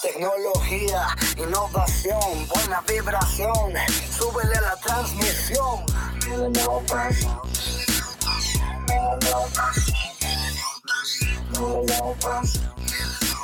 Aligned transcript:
Tecnología, 0.00 1.08
innovación, 1.36 2.48
buena 2.48 2.80
vibración, 2.88 3.74
súbele 4.18 4.60
la 4.62 4.76
transmisión. 4.76 5.84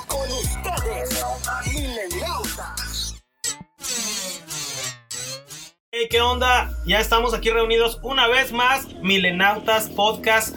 Con 0.08 0.30
ustedes, 0.32 1.18
Hey, 6.00 6.06
¿qué 6.08 6.20
onda? 6.20 6.70
Ya 6.86 7.00
estamos 7.00 7.34
aquí 7.34 7.50
reunidos 7.50 7.98
una 8.02 8.28
vez 8.28 8.52
más, 8.52 8.86
Milenautas 9.02 9.88
Podcast, 9.88 10.54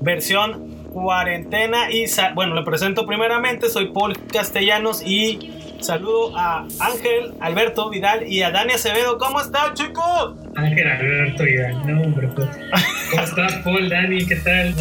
versión 0.00 0.84
cuarentena 0.92 1.90
y 1.90 2.04
bueno, 2.36 2.54
le 2.54 2.62
presento 2.62 3.04
primeramente, 3.04 3.68
soy 3.68 3.92
Paul 3.92 4.16
Castellanos 4.28 5.02
y 5.02 5.55
saludo 5.86 6.36
a 6.36 6.66
Ángel, 6.80 7.32
Alberto 7.40 7.88
Vidal 7.90 8.26
y 8.26 8.42
a 8.42 8.50
Dani 8.50 8.72
Acevedo. 8.72 9.18
¿Cómo 9.18 9.40
están, 9.40 9.72
chicos? 9.74 10.34
Ángel, 10.56 10.88
Alberto 10.88 11.44
Vidal, 11.44 11.86
no, 11.86 12.02
hombre, 12.02 12.28
pues. 12.34 12.48
¿Cómo 13.10 13.22
estás, 13.22 13.52
Paul, 13.62 13.88
Dani? 13.88 14.26
¿Qué 14.26 14.36
tal? 14.36 14.74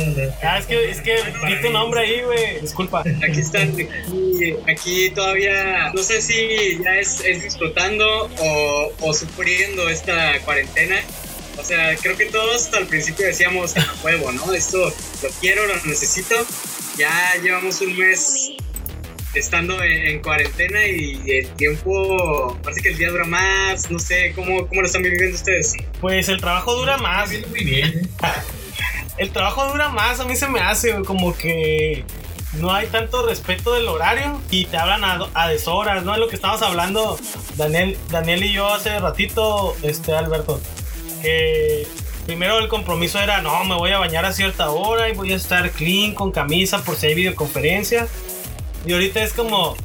Ah, 0.44 0.58
es 0.58 0.66
que, 0.66 0.90
es 0.90 1.02
que 1.02 1.16
vi 1.46 1.62
tu 1.62 1.70
nombre 1.70 2.02
ahí, 2.02 2.22
güey, 2.22 2.60
disculpa. 2.60 3.02
Aquí 3.02 3.40
están, 3.40 3.72
aquí, 4.68 5.12
todavía, 5.12 5.92
no 5.94 6.02
sé 6.02 6.22
si 6.22 6.80
ya 6.84 6.96
es, 6.96 7.24
es 7.24 7.44
disfrutando 7.44 8.06
o, 8.40 8.92
o 9.02 9.14
sufriendo 9.14 9.88
esta 9.90 10.40
cuarentena 10.44 10.96
o 11.58 11.64
sea, 11.64 11.96
creo 11.96 12.18
que 12.18 12.26
todos 12.26 12.74
al 12.74 12.86
principio 12.86 13.26
decíamos, 13.26 13.78
a 13.78 13.86
huevo, 14.04 14.32
¿no? 14.34 14.54
Esto 14.54 14.78
lo 15.24 15.30
quiero, 15.40 15.66
lo 15.68 15.76
necesito. 15.86 16.36
Ya 16.98 17.36
llevamos 17.42 17.80
un 17.82 17.98
mes 17.98 18.58
estando 19.36 19.82
en, 19.84 20.22
cuarentena 20.22 20.86
y 20.86 21.22
el 21.28 21.48
tiempo, 21.50 22.58
parece 22.64 22.82
que 22.82 22.90
el 22.90 22.98
día 22.98 23.10
dura 23.10 23.26
más, 23.26 23.90
no 23.92 24.00
sé, 24.00 24.34
¿cómo, 24.34 24.68
cómo 24.68 24.82
lo 24.82 24.88
están 24.88 25.02
viviendo 25.02 25.36
ustedes? 25.36 25.76
Pues 26.02 26.30
el 26.30 26.40
trabajo 26.40 26.76
dura 26.76 26.98
más. 26.98 27.30
Muy 27.50 27.64
bien. 27.64 28.10
El 29.18 29.30
trabajo 29.30 29.66
dura 29.72 29.88
más, 29.88 30.20
a 30.20 30.26
mí 30.26 30.36
se 30.36 30.46
me 30.50 30.60
hace 30.60 30.94
como 31.06 31.38
que 31.38 32.04
no 32.56 32.74
hay 32.74 32.88
tanto 32.88 33.26
respeto 33.26 33.74
del 33.74 33.88
horario 33.88 34.42
y 34.52 34.66
te 34.66 34.76
hablan 34.76 35.06
a, 35.06 35.30
a 35.34 35.48
deshoras, 35.48 36.04
¿no? 36.04 36.14
Es 36.14 36.20
lo 36.20 36.28
que 36.28 36.36
estábamos 36.36 36.62
hablando 36.62 37.18
Daniel, 37.56 37.98
Daniel 38.12 38.44
y 38.44 38.52
yo 38.52 38.68
hace 38.68 39.00
ratito, 39.00 39.74
este 39.84 40.12
Alberto 40.12 40.60
primero 42.26 42.60
el 42.60 42.68
compromiso 42.68 43.20
era, 43.20 43.42
no, 43.42 43.64
me 43.66 43.76
voy 43.76 43.92
a 43.92 44.00
bañar 44.00 44.26
a 44.26 44.34
cierta 44.34 44.70
hora 44.72 45.10
y 45.10 45.14
voy 45.14 45.32
a 45.32 45.36
estar 45.36 45.70
clean 45.72 46.14
con 46.14 46.32
camisa 46.32 46.84
por 46.84 46.96
si 46.96 47.08
hay 47.08 47.16
videoconferencia. 47.16 48.08
Y 48.86 48.94
ahorita 48.94 49.24
es 49.24 49.34
como, 49.34 49.76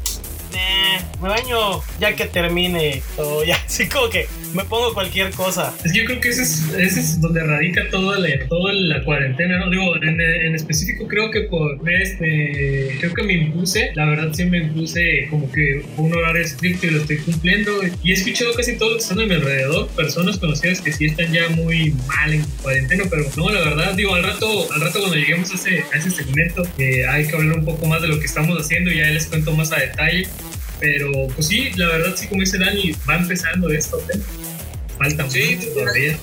me 1.21 1.29
baño 1.29 1.83
ya 1.99 2.15
que 2.17 2.27
termine 2.27 3.03
todo, 3.17 3.45
ya 3.45 3.57
así 3.57 3.89
como 3.89 4.09
que 4.09 4.29
me 4.55 4.65
pongo 4.65 4.93
cualquier 4.95 5.31
cosa. 5.31 5.75
Es 5.85 5.93
yo 5.93 6.05
creo 6.05 6.21
que 6.21 6.29
ese 6.29 6.43
es, 6.43 6.69
ese 6.79 7.01
es 7.01 7.21
donde 7.21 7.43
radica 7.43 7.89
toda 7.91 8.19
la, 8.19 8.29
toda 8.49 8.73
la 8.73 9.03
cuarentena, 9.05 9.59
¿no? 9.59 9.71
Digo, 9.71 9.97
en, 10.03 10.21
en, 10.21 10.55
específico 10.55 11.07
creo 11.07 11.31
que 11.31 11.43
por 11.43 11.79
este, 11.91 12.97
creo 13.01 13.15
que 13.15 13.23
me 13.23 13.35
impuse, 13.35 13.91
la 13.95 14.07
verdad 14.07 14.33
sí 14.33 14.45
me 14.45 14.59
impuse 14.59 15.27
como 15.31 15.51
que 15.53 15.85
un 15.97 16.15
horario 16.15 16.43
estricto 16.43 16.87
y 16.87 16.91
lo 16.91 17.01
estoy 17.01 17.19
cumpliendo. 17.19 17.73
Y 18.03 18.11
he 18.11 18.15
escuchado 18.15 18.53
casi 18.55 18.77
todos 18.77 18.93
los 18.93 19.07
que 19.07 19.13
están 19.13 19.21
a 19.21 19.27
mi 19.27 19.35
alrededor, 19.35 19.89
personas 19.89 20.39
conocidas 20.39 20.81
que 20.81 20.93
sí 20.93 21.07
están 21.07 21.33
ya 21.33 21.49
muy 21.51 21.95
mal 22.07 22.33
en 22.33 22.45
cuarentena, 22.63 23.05
pero 23.09 23.25
no, 23.37 23.51
la 23.51 23.61
verdad, 23.61 23.95
digo, 23.95 24.15
al 24.15 24.25
rato, 24.25 24.73
al 24.73 24.81
rato 24.81 24.99
cuando 25.01 25.17
lleguemos 25.17 25.51
a 25.53 25.55
ese, 25.55 25.85
a 25.93 25.97
ese 25.97 26.11
segmento, 26.11 26.63
eh, 26.79 27.07
hay 27.07 27.27
que 27.27 27.37
hablar 27.37 27.59
un 27.59 27.65
poco 27.65 27.87
más 27.87 28.03
de 28.03 28.09
lo 28.09 28.19
que 28.19 28.27
estamos 28.27 28.59
haciendo 28.59 28.91
y 28.91 28.99
ya 28.99 29.11
les 29.11 29.27
cuento 29.27 29.53
más 29.53 29.73
a 29.73 29.77
detalle. 29.77 30.27
Pero 30.81 31.29
pues 31.35 31.49
sí, 31.49 31.71
la 31.77 31.89
verdad 31.89 32.15
sí, 32.17 32.27
como 32.27 32.41
dice 32.41 32.57
Dani, 32.59 32.93
va 33.09 33.17
empezando 33.17 33.69
esto. 33.69 33.99
¿eh? 34.15 34.19
Falta 35.01 35.31
sí, 35.31 35.57
mucho 35.57 35.73
todavía. 35.73 36.19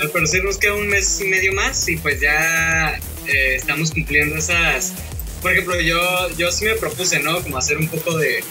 Al 0.00 0.10
parecer 0.10 0.42
nos 0.42 0.58
queda 0.58 0.74
un 0.74 0.88
mes 0.88 1.20
y 1.20 1.28
medio 1.28 1.52
más 1.52 1.88
y 1.88 1.96
pues 1.98 2.20
ya 2.20 2.98
eh, 3.28 3.54
estamos 3.54 3.92
cumpliendo 3.92 4.36
esas... 4.36 4.92
Por 5.40 5.52
ejemplo, 5.52 5.80
yo, 5.80 6.00
yo 6.36 6.50
sí 6.50 6.64
me 6.64 6.74
propuse, 6.74 7.20
¿no? 7.20 7.40
Como 7.40 7.58
hacer 7.58 7.78
un 7.78 7.86
poco 7.86 8.18
de, 8.18 8.42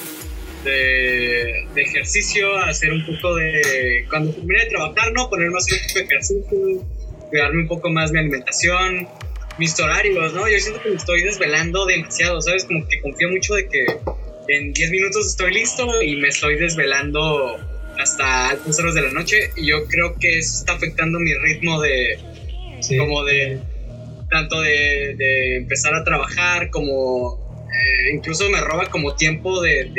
de, 0.63 1.67
ejercicio, 1.75 2.57
hacer 2.59 2.93
un 2.93 3.05
poco 3.05 3.35
de... 3.35 4.05
Cuando 4.09 4.31
termine 4.31 4.63
de 4.63 4.69
trabajar, 4.69 5.11
¿no? 5.11 5.29
Ponerme 5.29 5.55
a 5.55 5.57
hacer 5.57 5.81
un 5.81 5.87
poco 5.87 5.99
de 5.99 6.05
ejercicio, 6.05 6.87
cuidarme 7.29 7.61
un 7.63 7.67
poco 7.67 7.89
más 7.89 8.13
mi 8.13 8.19
alimentación, 8.19 9.05
mis 9.59 9.77
horarios, 9.81 10.33
¿no? 10.33 10.47
Yo 10.47 10.59
siento 10.59 10.81
que 10.81 10.91
me 10.91 10.95
estoy 10.95 11.23
desvelando 11.23 11.85
demasiado, 11.85 12.41
¿sabes? 12.41 12.63
Como 12.63 12.87
que 12.87 13.01
confío 13.01 13.27
mucho 13.29 13.55
de 13.55 13.67
que 13.67 13.85
en 14.47 14.71
10 14.71 14.91
minutos 14.91 15.27
estoy 15.27 15.53
listo 15.53 16.01
y 16.01 16.15
me 16.15 16.29
estoy 16.29 16.57
desvelando 16.57 17.57
hasta 17.99 18.49
altas 18.49 18.79
horas 18.79 18.93
de 18.93 19.01
la 19.01 19.11
noche 19.11 19.51
y 19.55 19.67
yo 19.67 19.85
creo 19.85 20.15
que 20.19 20.39
eso 20.39 20.59
está 20.59 20.73
afectando 20.73 21.19
mi 21.19 21.33
ritmo 21.33 21.81
de 21.81 22.19
como 22.97 23.23
de 23.23 23.59
tanto 24.29 24.61
de, 24.61 25.15
de, 25.17 25.57
empezar 25.57 25.93
a 25.95 26.03
trabajar 26.03 26.69
como 26.69 27.67
eh, 27.67 28.13
incluso 28.13 28.49
me 28.49 28.59
roba 28.61 28.85
como 28.89 29.15
tiempo 29.15 29.61
de, 29.61 29.91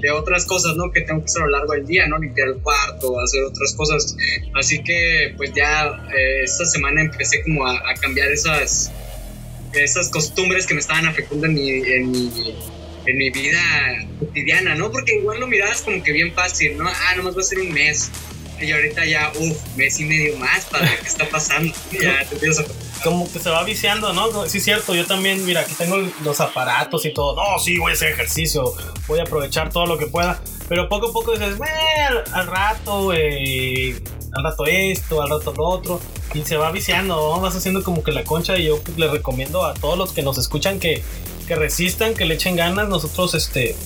de, 0.00 0.10
otras 0.10 0.44
cosas 0.46 0.76
no 0.76 0.92
que 0.92 1.02
tengo 1.02 1.20
que 1.20 1.26
hacer 1.26 1.42
a 1.42 1.46
lo 1.46 1.52
largo 1.52 1.72
del 1.72 1.86
día 1.86 2.06
no 2.06 2.18
limpiar 2.18 2.48
el 2.48 2.56
cuarto 2.56 3.18
hacer 3.20 3.44
otras 3.44 3.74
cosas. 3.74 4.16
Así 4.54 4.82
que 4.82 5.32
pues 5.36 5.52
ya 5.54 6.06
eh, 6.16 6.42
esta 6.44 6.64
semana 6.64 7.02
empecé 7.02 7.42
como 7.42 7.66
a, 7.66 7.76
a, 7.76 7.94
cambiar 7.94 8.30
esas 8.30 8.92
esas 9.72 10.10
costumbres 10.10 10.66
que 10.66 10.74
me 10.74 10.80
estaban 10.80 11.06
afectando 11.06 11.46
en 11.46 11.54
mi, 11.54 11.70
en 11.70 12.10
mi 12.10 12.30
en 13.06 13.18
mi 13.18 13.30
vida 13.30 13.60
cotidiana, 14.18 14.74
¿no? 14.74 14.90
Porque 14.90 15.16
igual 15.16 15.40
lo 15.40 15.46
mirabas 15.46 15.82
como 15.82 16.02
que 16.02 16.12
bien 16.12 16.32
fácil, 16.32 16.76
¿no? 16.76 16.88
Ah, 16.88 17.14
nomás 17.16 17.36
va 17.36 17.40
a 17.40 17.44
ser 17.44 17.60
un 17.60 17.72
mes. 17.72 18.10
Y 18.60 18.70
ahorita 18.70 19.04
ya, 19.04 19.32
uff, 19.40 19.76
mes 19.76 19.98
y 19.98 20.04
medio 20.04 20.36
más, 20.36 20.66
para 20.66 20.86
¿qué 20.96 21.06
está 21.06 21.28
pasando? 21.28 21.74
ya 21.92 22.24
te 22.28 22.34
empiezas 22.34 22.66
a... 22.66 23.02
Como 23.02 23.30
que 23.30 23.40
se 23.40 23.50
va 23.50 23.64
viciando, 23.64 24.12
¿no? 24.12 24.46
Sí, 24.46 24.58
es 24.58 24.64
cierto, 24.64 24.94
yo 24.94 25.04
también, 25.04 25.44
mira, 25.44 25.62
aquí 25.62 25.74
tengo 25.74 25.96
los 26.22 26.40
aparatos 26.40 27.04
y 27.04 27.12
todo. 27.12 27.34
No, 27.34 27.58
sí, 27.58 27.78
voy 27.78 27.90
a 27.90 27.94
hacer 27.94 28.12
ejercicio, 28.12 28.72
voy 29.08 29.18
a 29.18 29.22
aprovechar 29.22 29.70
todo 29.70 29.86
lo 29.86 29.98
que 29.98 30.06
pueda. 30.06 30.40
Pero 30.68 30.88
poco 30.88 31.08
a 31.08 31.12
poco 31.12 31.32
dices, 31.32 31.58
al 32.32 32.46
rato, 32.46 33.12
eh, 33.12 34.00
al 34.32 34.44
rato 34.44 34.64
esto, 34.66 35.20
al 35.20 35.30
rato 35.30 35.52
lo 35.56 35.64
otro. 35.64 36.00
Y 36.32 36.42
se 36.44 36.56
va 36.56 36.70
viciando, 36.70 37.16
¿no? 37.16 37.40
vas 37.40 37.54
haciendo 37.56 37.82
como 37.82 38.02
que 38.02 38.12
la 38.12 38.24
concha. 38.24 38.56
Y 38.56 38.66
yo 38.66 38.80
pues, 38.80 38.96
le 38.96 39.08
recomiendo 39.08 39.64
a 39.64 39.74
todos 39.74 39.98
los 39.98 40.12
que 40.12 40.22
nos 40.22 40.38
escuchan 40.38 40.78
que 40.78 41.02
que 41.42 41.54
resistan, 41.54 42.14
que 42.14 42.24
le 42.24 42.34
echen 42.34 42.56
ganas. 42.56 42.88
Nosotros, 42.88 43.34
este, 43.34 43.76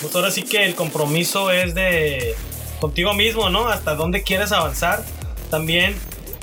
pues 0.00 0.14
ahora 0.14 0.30
sí 0.30 0.42
que 0.42 0.64
el 0.64 0.74
compromiso 0.74 1.50
es 1.50 1.74
de 1.74 2.34
contigo 2.80 3.14
mismo, 3.14 3.50
¿no? 3.50 3.68
Hasta 3.68 3.94
dónde 3.94 4.22
quieres 4.22 4.52
avanzar. 4.52 5.04
También 5.50 5.96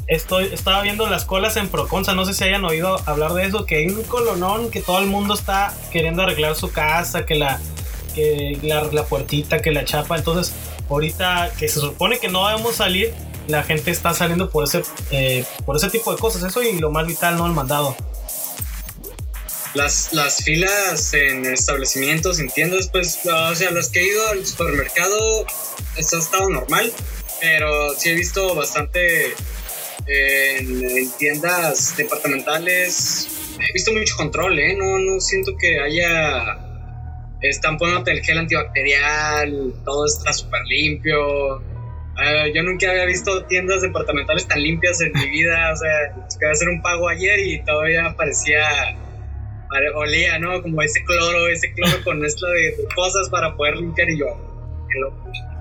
estoy, 0.08 0.46
estaba 0.54 0.82
viendo 0.82 1.08
las 1.08 1.26
colas 1.26 1.58
en 1.58 1.70
Proconza, 1.70 2.14
no 2.14 2.26
sé 2.26 2.34
si 2.34 2.44
hayan 2.44 2.66
oído 2.66 3.00
hablar 3.06 3.34
de 3.34 3.46
eso, 3.46 3.66
que 3.66 3.78
hay 3.78 3.88
un 3.88 4.04
colonón 4.04 4.70
que 4.70 4.82
todo 4.82 5.00
el 5.00 5.08
mundo 5.08 5.34
está 5.34 5.74
queriendo 5.92 6.24
arreglar 6.24 6.56
su 6.56 6.72
casa, 6.72 7.26
que 7.26 7.36
la, 7.36 7.60
que 8.14 8.60
la, 8.62 9.04
puertita, 9.04 9.62
que 9.62 9.72
la 9.72 9.86
chapa. 9.86 10.18
Entonces, 10.18 10.54
ahorita 10.90 11.52
que 11.58 11.68
se 11.68 11.80
supone 11.80 12.20
que 12.20 12.28
no 12.28 12.48
debemos 12.48 12.76
salir, 12.76 13.14
la 13.48 13.64
gente 13.64 13.92
está 13.92 14.14
saliendo 14.14 14.50
por 14.50 14.64
ese, 14.64 14.84
eh, 15.12 15.46
por 15.66 15.76
ese 15.76 15.90
tipo 15.90 16.12
de 16.12 16.20
cosas. 16.20 16.44
Eso 16.44 16.64
y 16.64 16.80
lo 16.80 16.92
más 16.92 17.06
vital, 17.08 17.38
¿no? 17.38 17.46
El 17.46 17.54
mandado. 17.54 17.96
Las, 19.76 20.14
las 20.14 20.44
filas 20.44 21.14
en 21.14 21.46
establecimientos, 21.46 22.40
en 22.40 22.50
tiendas, 22.50 22.88
pues, 22.88 23.20
o 23.26 23.56
sea, 23.56 23.72
las 23.72 23.90
que 23.90 24.00
he 24.00 24.08
ido 24.08 24.28
al 24.30 24.46
supermercado, 24.46 25.46
eso 25.98 26.16
ha 26.16 26.20
estado 26.20 26.50
normal, 26.50 26.92
pero 27.42 27.94
sí 27.98 28.10
he 28.10 28.14
visto 28.14 28.56
bastante 28.56 29.34
en, 30.08 31.12
tiendas 31.18 31.96
departamentales, 31.98 33.28
he 33.60 33.74
visto 33.74 33.92
mucho 33.92 34.16
control, 34.16 34.58
¿eh? 34.60 34.76
No, 34.76 34.98
no 34.98 35.20
siento 35.20 35.56
que 35.58 35.80
haya... 35.80 36.60
Están 37.42 37.78
poniendo 37.78 38.10
el 38.10 38.24
gel 38.24 38.40
antibacterial, 38.40 39.74
todo 39.84 40.06
está 40.06 40.34
súper 40.34 40.62
limpio. 40.66 41.62
Ah, 42.18 42.46
yo 42.52 42.64
nunca 42.64 42.90
había 42.90 43.06
visto 43.06 43.46
tiendas 43.46 43.82
departamentales 43.82 44.48
tan 44.48 44.64
limpias 44.64 45.00
en 45.02 45.12
mi 45.14 45.30
vida. 45.30 45.72
O 45.72 45.76
sea, 45.76 46.28
tuve 46.40 46.50
hacer 46.50 46.70
un 46.70 46.82
pago 46.82 47.08
ayer 47.08 47.40
y 47.42 47.64
todavía 47.64 48.16
parecía 48.18 48.98
olía, 49.96 50.40
¿no? 50.40 50.62
Como 50.62 50.82
ese 50.82 51.04
cloro, 51.04 51.48
ese 51.48 51.72
cloro 51.74 52.04
con 52.04 52.20
mezcla 52.20 52.48
de, 52.50 52.76
cosas 52.96 53.30
para 53.30 53.56
poder 53.56 53.78
limpiar 53.78 54.10
y 54.10 54.20
yo. 54.20 54.28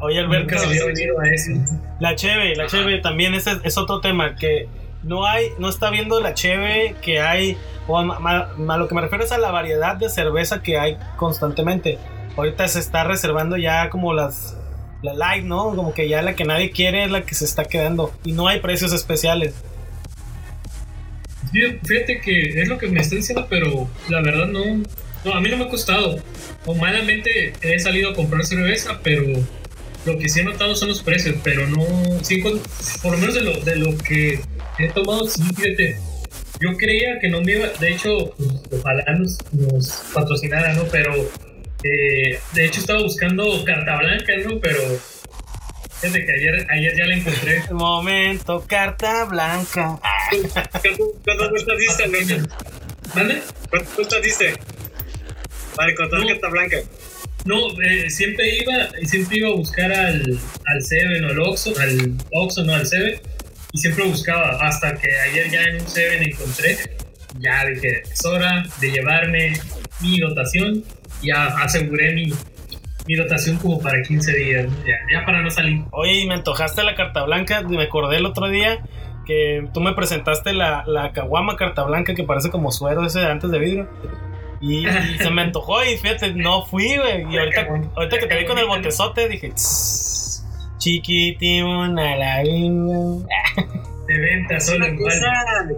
Oye, 0.01 0.21
Alberto, 0.21 0.55
la 1.99 2.15
cheve, 2.15 2.55
la 2.55 2.67
cheve 2.67 2.99
también 2.99 3.35
ese 3.35 3.53
es 3.65 3.79
otro 3.79 4.01
tema 4.01 4.37
que 4.37 4.69
no 5.03 5.27
hay, 5.27 5.49
no 5.59 5.69
está 5.69 5.91
viendo 5.91 6.21
la 6.21 6.35
cheve 6.35 6.95
que 7.03 7.21
hay, 7.21 7.57
o 7.87 7.99
a, 7.99 8.77
lo 8.77 8.89
que 8.89 8.95
me 8.95 9.01
refiero 9.01 9.25
es 9.25 9.33
a 9.33 9.39
la 9.39 9.51
variedad 9.51 9.97
de 9.97 10.09
cerveza 10.09 10.63
que 10.63 10.79
hay 10.79 10.99
constantemente. 11.17 11.99
Ahorita 12.37 12.67
se 12.69 12.81
está 12.81 13.05
reservando 13.05 13.57
ya 13.57 13.91
como 13.91 14.13
las 14.13 14.57
la 15.03 15.13
light, 15.13 15.45
¿no? 15.45 15.77
Como 15.77 15.93
que 15.93 16.09
ya 16.09 16.23
la 16.23 16.35
que 16.35 16.45
nadie 16.45 16.71
quiere 16.71 17.05
es 17.05 17.11
la 17.11 17.23
que 17.23 17.35
se 17.35 17.45
está 17.45 17.65
quedando. 17.65 18.13
Y 18.25 18.33
no 18.33 18.49
hay 18.49 18.61
precios 18.61 18.93
especiales. 18.93 19.55
Fíjate 21.55 22.21
que 22.21 22.61
es 22.61 22.69
lo 22.69 22.79
que 22.79 22.89
me 22.89 23.01
está 23.01 23.17
diciendo, 23.17 23.47
pero 23.49 23.89
la 24.09 24.21
verdad 24.23 24.47
no, 24.47 24.83
no, 25.25 25.33
a 25.33 25.41
mí 25.41 25.49
no 25.49 25.57
me 25.57 25.65
ha 25.65 25.69
costado. 25.69 26.19
O 26.67 26.75
malamente 26.75 27.53
he 27.63 27.79
salido 27.79 28.11
a 28.11 28.15
comprar 28.15 28.45
cerveza, 28.45 29.01
pero 29.03 29.25
lo 30.05 30.19
que 30.19 30.29
sí 30.29 30.41
he 30.41 30.45
notado 30.45 30.75
son 30.75 30.89
los 30.89 31.03
precios, 31.03 31.37
pero 31.45 31.67
no, 31.67 31.87
sí, 32.23 32.43
por 33.03 33.13
lo 33.13 33.19
menos 33.19 33.35
de 33.35 33.43
lo, 33.43 33.61
de 33.61 33.77
lo 33.77 33.97
que 33.99 34.41
he 34.79 34.89
tomado, 34.89 35.27
sí, 35.29 35.43
fíjate. 35.57 35.97
Yo 36.61 36.77
creía 36.77 37.19
que 37.21 37.29
no 37.29 37.41
me 37.43 37.53
iba, 37.53 37.69
de 37.69 37.93
hecho, 37.93 38.33
pues, 38.37 38.81
ojalá 38.81 39.05
nos, 39.19 39.39
nos 39.53 39.89
patrocinara, 40.13 40.73
¿no? 40.75 40.85
Pero 40.85 41.15
eh, 41.83 42.39
de 42.55 42.65
hecho 42.65 42.81
estaba 42.81 43.03
buscando 43.03 43.65
carta 43.65 43.99
blanca, 43.99 44.33
¿no? 44.45 44.59
Pero 44.61 44.81
desde 46.05 46.27
que 46.27 46.33
ayer, 46.33 46.67
ayer 46.71 46.97
ya 46.97 47.07
la 47.07 47.15
encontré. 47.17 47.63
Momento, 47.73 48.65
carta 48.67 49.25
blanca. 49.25 49.99
¿Cuántas 51.25 51.51
vueltas 51.51 51.79
diste? 51.79 52.09
¿Mande? 53.15 53.43
¿Cuántas 53.71 53.97
vueltas 53.97 54.23
diste? 54.23 54.55
Para 55.77 55.91
encontrar 55.93 56.21
No. 56.23 56.29
carta 56.29 56.49
blanca. 56.49 56.77
No, 57.45 57.59
eh, 57.83 58.09
siempre 58.11 58.57
iba, 58.59 58.89
siempre 59.07 59.37
iba 59.39 59.49
a 59.49 59.53
buscar 59.53 59.93
al, 59.93 60.23
al 60.67 60.83
Seven 60.83 61.25
o 61.25 61.29
al 61.29 61.41
Oxxo, 61.41 61.75
al 61.79 62.15
Oxxo, 62.33 62.65
no 62.65 62.75
al 62.75 62.87
Seven, 62.87 63.21
y 63.73 63.79
siempre 63.79 64.05
buscaba, 64.05 64.59
hasta 64.67 64.95
que 64.95 65.11
ayer 65.31 65.51
ya 65.51 65.63
en 65.65 65.81
un 65.83 65.87
Seven 65.89 66.23
encontré, 66.23 66.79
ya 67.41 67.67
dije, 67.67 68.03
es 68.11 68.25
hora 68.25 68.65
de 68.81 68.91
llevarme 68.91 69.53
mi 70.01 70.19
dotación, 70.21 70.85
ya 71.23 71.49
aseguré 71.59 72.13
mi, 72.13 72.33
mi 73.07 73.17
dotación 73.17 73.59
como 73.59 73.81
para 73.81 74.03
15 74.03 74.33
días, 74.37 74.67
¿no? 74.69 74.87
ya, 74.87 74.95
ya 75.13 75.25
para 75.25 75.43
no 75.43 75.51
salir. 75.51 75.83
Oye, 75.91 76.21
y 76.21 76.27
me 76.27 76.35
antojaste 76.35 76.83
la 76.83 76.95
carta 76.95 77.25
blanca. 77.25 77.63
Me 77.63 77.83
acordé 77.83 78.17
el 78.17 78.27
otro 78.27 78.49
día 78.49 78.79
que 79.27 79.69
tú 79.73 79.81
me 79.81 79.93
presentaste 79.95 80.53
la, 80.53 80.85
la 80.87 81.13
caguama 81.13 81.57
carta 81.57 81.83
blanca 81.85 82.15
que 82.15 82.25
parece 82.25 82.51
como 82.51 82.71
suero 82.71 83.05
ese 83.05 83.21
de 83.21 83.27
antes 83.27 83.51
de 83.51 83.59
vidrio. 83.59 83.89
Y, 84.61 84.87
y 84.87 85.19
se 85.19 85.31
me 85.31 85.43
antojó 85.43 85.85
y 85.85 85.97
fíjate, 85.99 86.33
no 86.35 86.65
fui, 86.65 86.97
güey. 86.97 87.31
Y 87.31 87.37
ahorita, 87.37 87.67
ahorita 87.97 88.19
que 88.19 88.27
te 88.27 88.39
vi 88.39 88.47
con 88.47 88.59
el 88.59 88.67
botezote 88.67 89.29
dije, 89.29 89.51
"Tss, 89.51 90.47
chiquitimona 90.79 92.17
la. 92.17 92.43
De 94.07 94.19
venta 94.19 94.57
Es 94.57 94.67
solo 94.67 94.79
una 94.79 94.89
en 94.89 94.99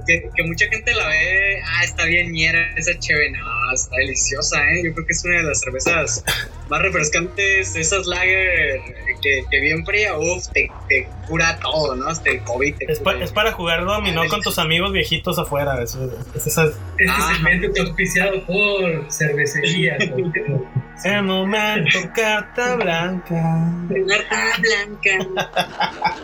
que, 0.06 0.28
que 0.34 0.43
mucha 0.44 0.67
gente 0.69 0.93
la 0.94 1.06
ve, 1.08 1.61
ah, 1.64 1.84
está 1.84 2.05
bien 2.06 2.32
ñera 2.32 2.73
esa 2.76 2.99
chévere, 2.99 3.31
no, 3.31 3.73
está 3.75 3.96
deliciosa, 3.99 4.58
¿eh? 4.73 4.82
Yo 4.84 4.93
creo 4.94 5.06
que 5.06 5.12
es 5.12 5.25
una 5.25 5.37
de 5.38 5.43
las 5.44 5.61
cervezas 5.61 6.25
más 6.69 6.82
refrescantes, 6.82 7.76
esas 7.76 8.06
lager 8.06 8.81
que, 9.23 9.44
que 9.50 9.61
bien 9.61 9.84
fría, 9.87 10.17
uff, 10.19 10.49
te, 10.52 10.69
te 10.88 11.08
cura 11.28 11.58
todo, 11.61 11.94
¿no? 11.94 12.08
Hasta 12.08 12.31
el 12.31 12.40
COVID 12.43 12.75
te 12.76 12.93
Es, 12.93 12.99
pa- 12.99 13.12
cura. 13.12 13.25
es 13.25 13.31
para 13.32 13.52
jugar 13.52 13.84
dominó 13.84 14.26
con 14.28 14.40
tus 14.43 14.58
amigos 14.58 14.93
viejitos 14.93 15.38
afuera. 15.38 15.81
Es, 15.82 15.96
es 16.34 16.46
esas- 16.49 16.70
Este 16.99 17.06
Ah. 17.08 17.32
segmento 17.32 17.69
está 17.69 17.82
auspiciado 17.82 18.44
por 18.44 19.06
cervecería. 19.12 19.96
El 21.05 21.23
momento, 21.25 21.99
carta 22.14 22.75
blanca. 22.76 23.70
Carta 24.08 24.58
blanca. 24.61 26.17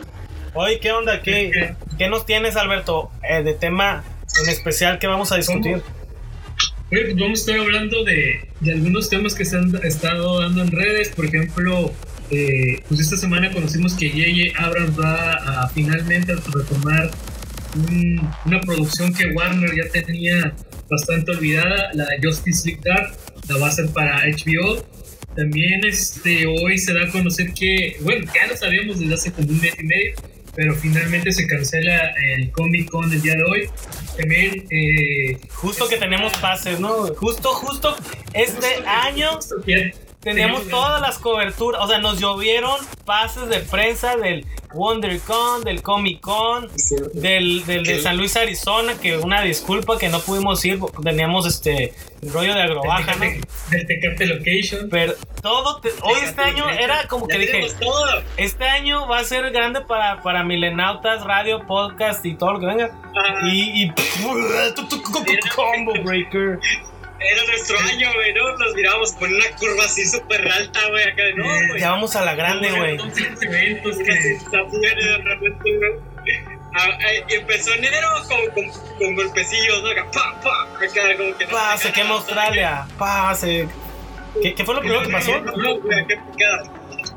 Oye, 0.54 0.78
¿qué 0.80 0.92
onda? 0.92 1.22
¿Qué, 1.22 1.74
qué 1.98 2.08
nos 2.08 2.26
tienes, 2.26 2.56
Alberto? 2.56 3.10
Eh, 3.28 3.42
de 3.42 3.54
tema 3.54 4.04
en 4.42 4.48
especial 4.50 4.98
que 4.98 5.06
vamos 5.06 5.32
a 5.32 5.36
discutir. 5.36 5.80
Oye, 6.90 7.04
pues 7.04 7.16
vamos 7.16 7.38
a 7.38 7.42
estar 7.52 7.58
hablando 7.58 8.04
de, 8.04 8.48
de 8.60 8.72
algunos 8.72 9.08
temas 9.08 9.34
que 9.34 9.44
se 9.46 9.56
han 9.56 9.74
estado 9.82 10.40
dando 10.40 10.62
en 10.62 10.70
redes. 10.70 11.08
Por 11.10 11.24
ejemplo, 11.24 11.92
eh, 12.30 12.82
pues 12.88 13.00
esta 13.00 13.16
semana 13.16 13.50
conocimos 13.50 13.94
que 13.94 14.10
J.J. 14.10 14.62
Abrams 14.62 14.98
va 15.00 15.32
a 15.64 15.68
finalmente 15.70 16.32
a 16.32 16.36
retomar 16.36 17.10
un- 17.88 18.30
una 18.44 18.60
producción 18.60 19.14
que 19.14 19.28
Warner 19.28 19.70
ya 19.74 20.02
tenía 20.02 20.54
bastante 20.90 21.30
olvidada, 21.30 21.90
la 21.94 22.06
Justice 22.22 22.68
League 22.68 22.82
Dark, 22.84 23.16
la 23.48 23.56
va 23.56 23.66
a 23.66 23.68
hacer 23.70 23.88
para 23.88 24.22
HBO. 24.26 24.84
También 25.34 25.80
este, 25.86 26.46
hoy 26.46 26.76
se 26.76 26.92
da 26.92 27.04
a 27.04 27.08
conocer 27.08 27.54
que, 27.54 27.96
bueno, 28.02 28.30
ya 28.34 28.46
lo 28.48 28.54
sabíamos 28.56 29.00
desde 29.00 29.14
hace 29.14 29.32
como 29.32 29.48
un 29.48 29.58
mes 29.62 29.72
y 29.80 29.84
medio, 29.84 30.14
pero 30.54 30.74
finalmente 30.74 31.32
se 31.32 31.46
cancela 31.46 32.12
el 32.34 32.50
Comic 32.50 32.90
Con 32.90 33.12
el 33.12 33.20
día 33.22 33.34
de 33.34 33.44
hoy. 33.44 33.70
También 34.16 34.66
eh, 34.70 35.38
Justo 35.54 35.88
que 35.88 35.96
tenemos 35.96 36.32
pases, 36.38 36.78
¿no? 36.78 37.06
Justo, 37.14 37.54
justo 37.54 37.96
este 38.34 38.86
año 38.86 39.38
teníamos 40.22 40.68
todas 40.68 41.00
las 41.00 41.18
coberturas. 41.18 41.82
O 41.82 41.88
sea, 41.88 41.98
nos 41.98 42.18
llovieron 42.18 42.76
pases 43.04 43.48
de 43.48 43.60
prensa 43.60 44.16
del 44.16 44.46
WonderCon, 44.72 45.64
del 45.64 45.82
Comic 45.82 46.20
Con, 46.20 46.68
del, 47.14 47.64
del 47.66 47.84
de 47.84 48.00
San 48.00 48.16
Luis, 48.16 48.36
Arizona. 48.36 48.94
Que 49.00 49.18
una 49.18 49.42
disculpa 49.42 49.98
que 49.98 50.08
no 50.08 50.20
pudimos 50.20 50.64
ir, 50.64 50.78
porque 50.78 50.98
teníamos 51.02 51.46
este 51.46 51.92
rollo 52.22 52.54
de 52.54 52.60
del 52.60 52.70
agrobaja, 52.70 53.14
¿no? 53.16 53.20
Tecate- 53.24 53.40
del 53.70 53.86
Tecate 53.86 54.26
Location. 54.26 54.88
Pero 54.90 55.14
todo, 55.42 55.80
te- 55.80 55.90
hoy 56.02 56.20
este 56.24 56.40
año 56.40 56.68
era 56.70 57.06
como 57.08 57.26
que 57.26 57.38
dije, 57.38 57.66
todo. 57.80 58.06
este 58.36 58.64
año 58.64 59.08
va 59.08 59.18
a 59.18 59.24
ser 59.24 59.50
grande 59.50 59.80
para, 59.82 60.22
para 60.22 60.44
milenautas, 60.44 61.24
radio, 61.24 61.66
podcast 61.66 62.24
y 62.24 62.34
todo 62.36 62.54
lo 62.54 62.60
que 62.60 62.66
venga. 62.66 62.90
Ah, 63.16 63.40
Y, 63.44 63.84
y 63.84 63.92
combo 65.56 65.92
breaker. 66.04 66.58
Era 67.30 67.44
nuestro 67.46 67.78
año, 67.78 68.12
güey, 68.14 68.34
¿no? 68.34 68.56
Nos 68.56 68.74
mirábamos 68.74 69.12
con 69.12 69.32
una 69.32 69.44
curva 69.58 69.84
así 69.84 70.06
súper 70.06 70.46
alta, 70.50 70.80
güey, 70.88 71.04
acá 71.04 71.22
de 71.22 71.34
no, 71.34 71.44
güey. 71.44 71.80
Ya 71.80 71.90
vamos 71.90 72.16
a 72.16 72.24
la 72.24 72.34
grande, 72.34 72.70
güey. 72.70 72.98
Ciertos 73.12 73.42
eventos 73.42 73.96
que 73.98 74.12
de 74.12 75.18
repente, 75.18 75.76
güey. 75.76 75.92
Ah, 76.74 76.88
y 77.28 77.34
empezó 77.34 77.74
en 77.74 77.84
enero 77.84 78.08
con, 78.28 78.50
con, 78.54 78.98
con 78.98 79.14
golpecillos, 79.14 79.82
¿no? 79.82 79.90
Acá, 79.90 80.10
pa, 80.10 80.40
pa, 80.40 80.62
acá, 80.84 81.16
como 81.18 81.36
que 81.36 81.44
no 81.44 81.50
Pa, 81.52 81.76
se 81.76 81.92
quema 81.92 82.14
Australia. 82.14 82.86
Pa, 82.98 83.34
se. 83.34 83.68
¿Qué, 84.42 84.54
qué 84.54 84.64
fue 84.64 84.74
lo 84.74 84.80
primero 84.80 85.02
que 85.02 85.10
pasó? 85.12 85.38
No, 85.40 85.80
güey, 85.80 86.00
acá 86.00 86.14
picada. 86.32 86.62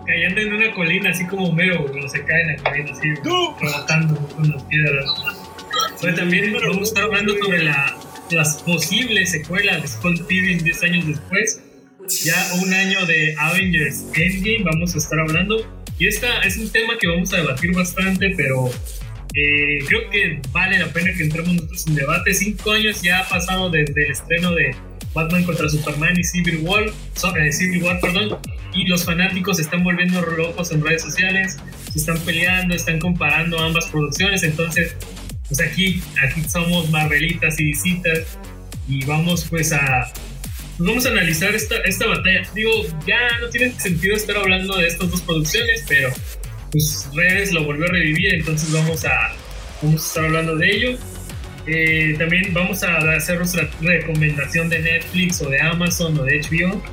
cayendo 0.06 0.42
en 0.42 0.54
una 0.54 0.74
colina, 0.74 1.10
así 1.12 1.26
como 1.28 1.48
Homero, 1.50 1.86
cuando 1.86 2.10
se 2.10 2.24
cae 2.26 2.42
en 2.42 2.58
la 2.58 2.64
colina, 2.70 2.92
así, 2.92 3.14
rebotando 3.24 4.28
con 4.28 4.52
las 4.52 4.64
piedras. 4.64 5.06
Pero 6.02 6.16
también 6.16 6.54
vamos 6.54 6.80
a 6.80 6.84
estar 6.84 7.04
hablando 7.04 7.34
sobre 7.38 7.64
la, 7.64 7.96
las 8.32 8.58
posibles 8.64 9.32
secuelas 9.32 9.82
de 9.82 9.88
Scott 9.88 10.26
Pilgrim 10.28 10.60
10 10.60 10.84
años 10.84 11.08
después. 11.08 11.62
Ya 12.24 12.36
un 12.62 12.74
año 12.74 13.06
de 13.06 13.36
Avengers 13.38 14.04
Endgame 14.14 14.64
vamos 14.64 14.94
a 14.96 14.98
estar 14.98 15.20
hablando. 15.20 15.58
Y 15.98 16.08
esta 16.08 16.42
es 16.42 16.58
un 16.58 16.70
tema 16.70 16.98
que 17.00 17.08
vamos 17.08 17.34
a 17.34 17.38
debatir 17.38 17.72
bastante, 17.74 18.34
pero 18.36 18.70
eh, 19.34 19.80
creo 19.88 20.10
que 20.10 20.42
vale 20.52 20.78
la 20.80 20.88
pena 20.92 21.12
que 21.16 21.24
entremos 21.24 21.54
nosotros 21.54 21.88
en 21.88 21.96
debate. 21.96 22.34
Cinco 22.34 22.72
años 22.72 23.02
ya 23.02 23.20
ha 23.20 23.30
pasado 23.30 23.70
desde 23.70 24.06
el 24.06 24.12
estreno 24.12 24.54
de 24.54 24.76
Batman 25.14 25.44
contra 25.46 25.70
Superman 25.70 26.20
y 26.20 26.24
Civil 26.26 26.58
War, 26.64 26.92
so- 27.16 27.36
eh, 27.38 27.52
Civil 27.54 27.82
War, 27.84 28.00
perdón, 28.02 28.38
y 28.74 28.86
los 28.88 29.06
fanáticos 29.06 29.56
se 29.58 29.64
están 29.64 29.82
volviendo 29.86 30.22
locos 30.22 30.74
en 30.74 30.84
redes 30.84 31.02
sociales, 31.04 31.58
se 31.94 32.00
están 32.00 32.20
peleando, 32.20 32.76
están 32.76 33.00
comparando 33.00 33.58
ambas 33.60 33.86
producciones, 33.86 34.44
entonces, 34.44 34.94
pues 35.48 35.62
aquí, 35.62 36.02
aquí 36.24 36.44
somos 36.50 36.90
Marvelitas 36.90 37.60
y 37.60 37.66
visitas 37.66 38.38
y 38.88 39.04
vamos 39.06 39.46
pues 39.50 39.72
a 39.74 40.12
pues 40.78 40.90
vamos 40.90 41.06
a 41.06 41.10
analizar 41.10 41.56
esta, 41.56 41.78
esta 41.86 42.06
batalla. 42.06 42.42
Digo, 42.54 42.72
ya 43.08 43.40
no 43.40 43.48
tiene 43.50 43.80
sentido 43.80 44.16
estar 44.16 44.36
hablando 44.36 44.76
de 44.78 44.88
estas 44.88 45.10
dos 45.10 45.22
producciones, 45.22 45.86
pero 45.88 46.10
pues 46.72 47.10
redes 47.14 47.54
lo 47.54 47.64
volvió 47.64 47.86
a 47.86 47.88
revivir, 47.88 48.34
entonces 48.34 48.74
vamos 48.74 49.06
a, 49.06 49.32
vamos 49.82 50.04
a 50.04 50.08
estar 50.08 50.26
hablando 50.26 50.58
de 50.58 50.70
ello. 50.70 50.98
Eh, 51.68 52.16
también 52.18 52.54
vamos 52.54 52.84
a 52.84 52.98
hacer 53.14 53.38
nuestra 53.38 53.70
recomendación 53.80 54.70
de 54.70 54.80
Netflix 54.80 55.42
o 55.42 55.50
de 55.50 55.62
Amazon 55.62 56.20
o 56.20 56.24
de 56.24 56.42
HBO. 56.42 56.84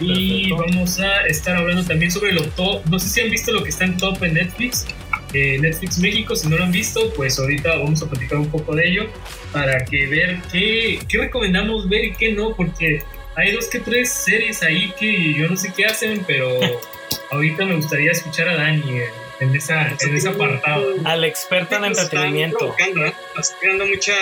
Y 0.00 0.50
Perfecto. 0.50 0.56
vamos 0.56 1.00
a 1.00 1.26
estar 1.26 1.56
hablando 1.56 1.84
también 1.84 2.10
sobre 2.10 2.32
lo 2.32 2.44
top. 2.50 2.84
No 2.86 2.98
sé 2.98 3.08
si 3.08 3.20
han 3.20 3.30
visto 3.30 3.50
lo 3.52 3.62
que 3.62 3.70
está 3.70 3.84
en 3.84 3.96
top 3.96 4.22
en 4.24 4.34
Netflix. 4.34 4.86
Eh, 5.34 5.58
Netflix 5.60 5.98
México, 5.98 6.36
si 6.36 6.48
no 6.48 6.56
lo 6.58 6.64
han 6.64 6.72
visto, 6.72 7.12
pues 7.14 7.38
ahorita 7.38 7.76
vamos 7.76 8.02
a 8.02 8.06
platicar 8.10 8.38
un 8.38 8.50
poco 8.50 8.74
de 8.74 8.86
ello 8.88 9.06
para 9.52 9.84
que 9.84 10.06
ver 10.06 10.40
qué, 10.52 10.98
qué 11.08 11.18
recomendamos 11.18 11.88
ver 11.88 12.04
y 12.04 12.12
qué 12.12 12.32
no, 12.32 12.54
porque 12.54 13.02
hay 13.34 13.52
dos 13.52 13.66
que 13.68 13.80
tres 13.80 14.10
series 14.12 14.62
ahí 14.62 14.92
que 14.98 15.32
yo 15.34 15.48
no 15.48 15.56
sé 15.56 15.72
qué 15.74 15.86
hacen, 15.86 16.22
pero 16.26 16.50
ahorita 17.30 17.64
me 17.64 17.76
gustaría 17.76 18.10
escuchar 18.12 18.48
a 18.50 18.56
Dani 18.56 18.82
en, 18.82 19.48
en 19.48 19.56
esa, 19.56 19.88
en 20.00 20.14
ese 20.16 20.28
apartado. 20.28 20.86
Al 21.04 21.24
experto 21.24 21.76
en 21.76 21.80
Nos 21.82 21.90
están 21.92 22.04
entretenimiento. 22.04 22.58
provocando, 22.58 23.06
¿eh? 23.06 23.14
Nos 23.34 23.46
está 23.48 23.58
creando 23.60 23.86
mucha, 23.86 24.14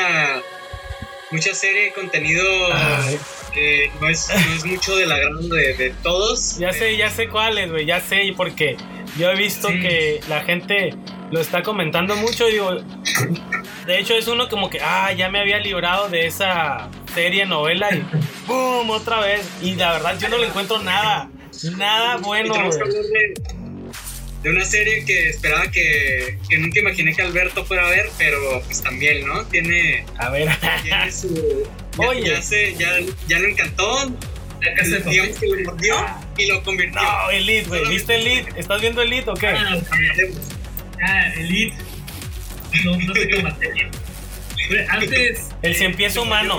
mucha 1.33 1.55
serie 1.55 1.85
de 1.87 1.93
contenido 1.93 2.45
Ay, 2.73 3.19
que 3.53 3.91
no 4.01 4.09
es, 4.09 4.29
no 4.29 4.55
es 4.55 4.65
mucho 4.65 4.97
del 4.97 5.11
agrado 5.13 5.41
de, 5.49 5.75
de 5.75 5.91
todos. 6.03 6.59
ya 6.59 6.73
sé, 6.73 6.97
ya 6.97 7.11
sé 7.11 7.29
cuáles, 7.29 7.71
güey, 7.71 7.87
ya 7.87 8.01
sé, 8.01 8.33
porque 8.37 8.77
yo 9.19 9.31
he 9.31 9.37
visto 9.37 9.69
Sí. 9.69 9.81
que 9.81 10.21
la 10.29 10.41
gente 10.43 10.95
lo 11.31 11.41
está 11.41 11.63
comentando 11.63 12.17
mucho. 12.17 12.47
Digo, 12.47 12.73
de 13.87 13.99
hecho, 13.99 14.15
es 14.15 14.29
uno 14.29 14.49
como 14.49 14.71
que, 14.71 14.81
ah, 14.81 15.13
ya 15.13 15.29
me 15.29 15.41
había 15.41 15.59
librado 15.59 16.09
de 16.09 16.27
esa 16.27 16.89
serie, 17.15 17.47
novela 17.47 17.89
y 17.95 18.03
¡boom! 18.47 18.91
otra 18.91 19.21
vez. 19.21 19.49
Y 19.63 19.75
la 19.75 19.93
verdad, 19.93 20.19
yo 20.19 20.29
no 20.29 20.39
le 20.39 20.47
encuentro 20.47 20.79
nada, 20.81 21.29
nada 21.77 22.17
bueno, 22.19 22.55
de, 24.43 24.51
una 24.51 24.65
serie 24.65 25.05
que 25.05 25.29
esperaba 25.29 25.71
que, 25.71 26.39
que 26.49 26.59
nunca 26.59 26.81
imaginé 26.81 27.15
que 27.15 27.23
Alberto 27.23 27.65
fuera 27.65 27.87
a 27.87 27.91
ver, 27.91 28.11
pero 28.19 28.63
pues 28.63 28.83
también, 28.83 29.27
¿no? 29.27 29.45
Tiene, 29.47 30.05
A 30.19 30.31
ver. 30.31 30.49
tiene 30.83 31.13
su... 31.13 31.65
Ya, 31.99 32.09
Oye. 32.09 32.29
ya, 32.31 32.43
se, 32.43 32.75
ya, 32.77 32.89
ya 33.29 33.39
lo 33.39 33.49
encantó, 33.49 34.13
La 34.63 34.75
casa 34.75 34.97
de 34.97 35.03
que 35.03 35.47
lo 35.47 35.65
mordió 35.65 35.95
y 36.39 36.47
lo 36.47 36.63
convirtió. 36.63 37.01
no, 37.03 37.31
Elite, 37.31 37.69
güey. 37.69 37.89
¿Viste 37.89 38.15
Elite? 38.15 38.53
¿Estás 38.57 38.81
viendo 38.81 39.03
Elite 39.03 39.31
o 39.31 39.35
qué? 39.35 39.49
Ah, 39.49 39.77
ah, 41.03 41.33
Elite. 41.37 41.77
No, 42.85 42.97
no 42.97 43.15
sé 43.15 43.29
qué 43.29 43.43
materia. 43.43 43.91
Antes. 44.89 45.49
El 45.63 45.75
cien 45.75 45.95
pies 45.95 46.17
humano. 46.17 46.59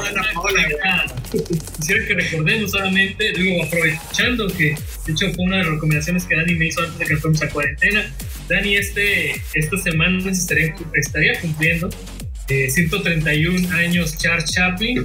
Quisiera 1.77 2.05
que 2.07 2.13
recordemos 2.13 2.71
solamente, 2.71 3.33
digo, 3.33 3.63
aprovechando 3.63 4.47
que 4.47 4.75
de 5.05 5.13
hecho 5.13 5.33
fue 5.33 5.45
una 5.45 5.57
de 5.57 5.63
las 5.63 5.71
recomendaciones 5.73 6.25
que 6.25 6.35
Dani 6.35 6.55
me 6.55 6.67
hizo 6.67 6.81
antes 6.81 6.99
de 6.99 7.05
que 7.05 7.17
fuéramos 7.17 7.41
a 7.41 7.49
cuarentena. 7.49 8.11
Dani, 8.47 8.75
este, 8.75 9.41
esta 9.53 9.77
semana 9.77 10.29
estaría, 10.29 10.75
estaría 10.93 11.39
cumpliendo 11.39 11.89
eh, 12.47 12.69
131 12.69 13.73
años 13.75 14.17
Charles 14.17 14.51
Chaplin. 14.51 15.03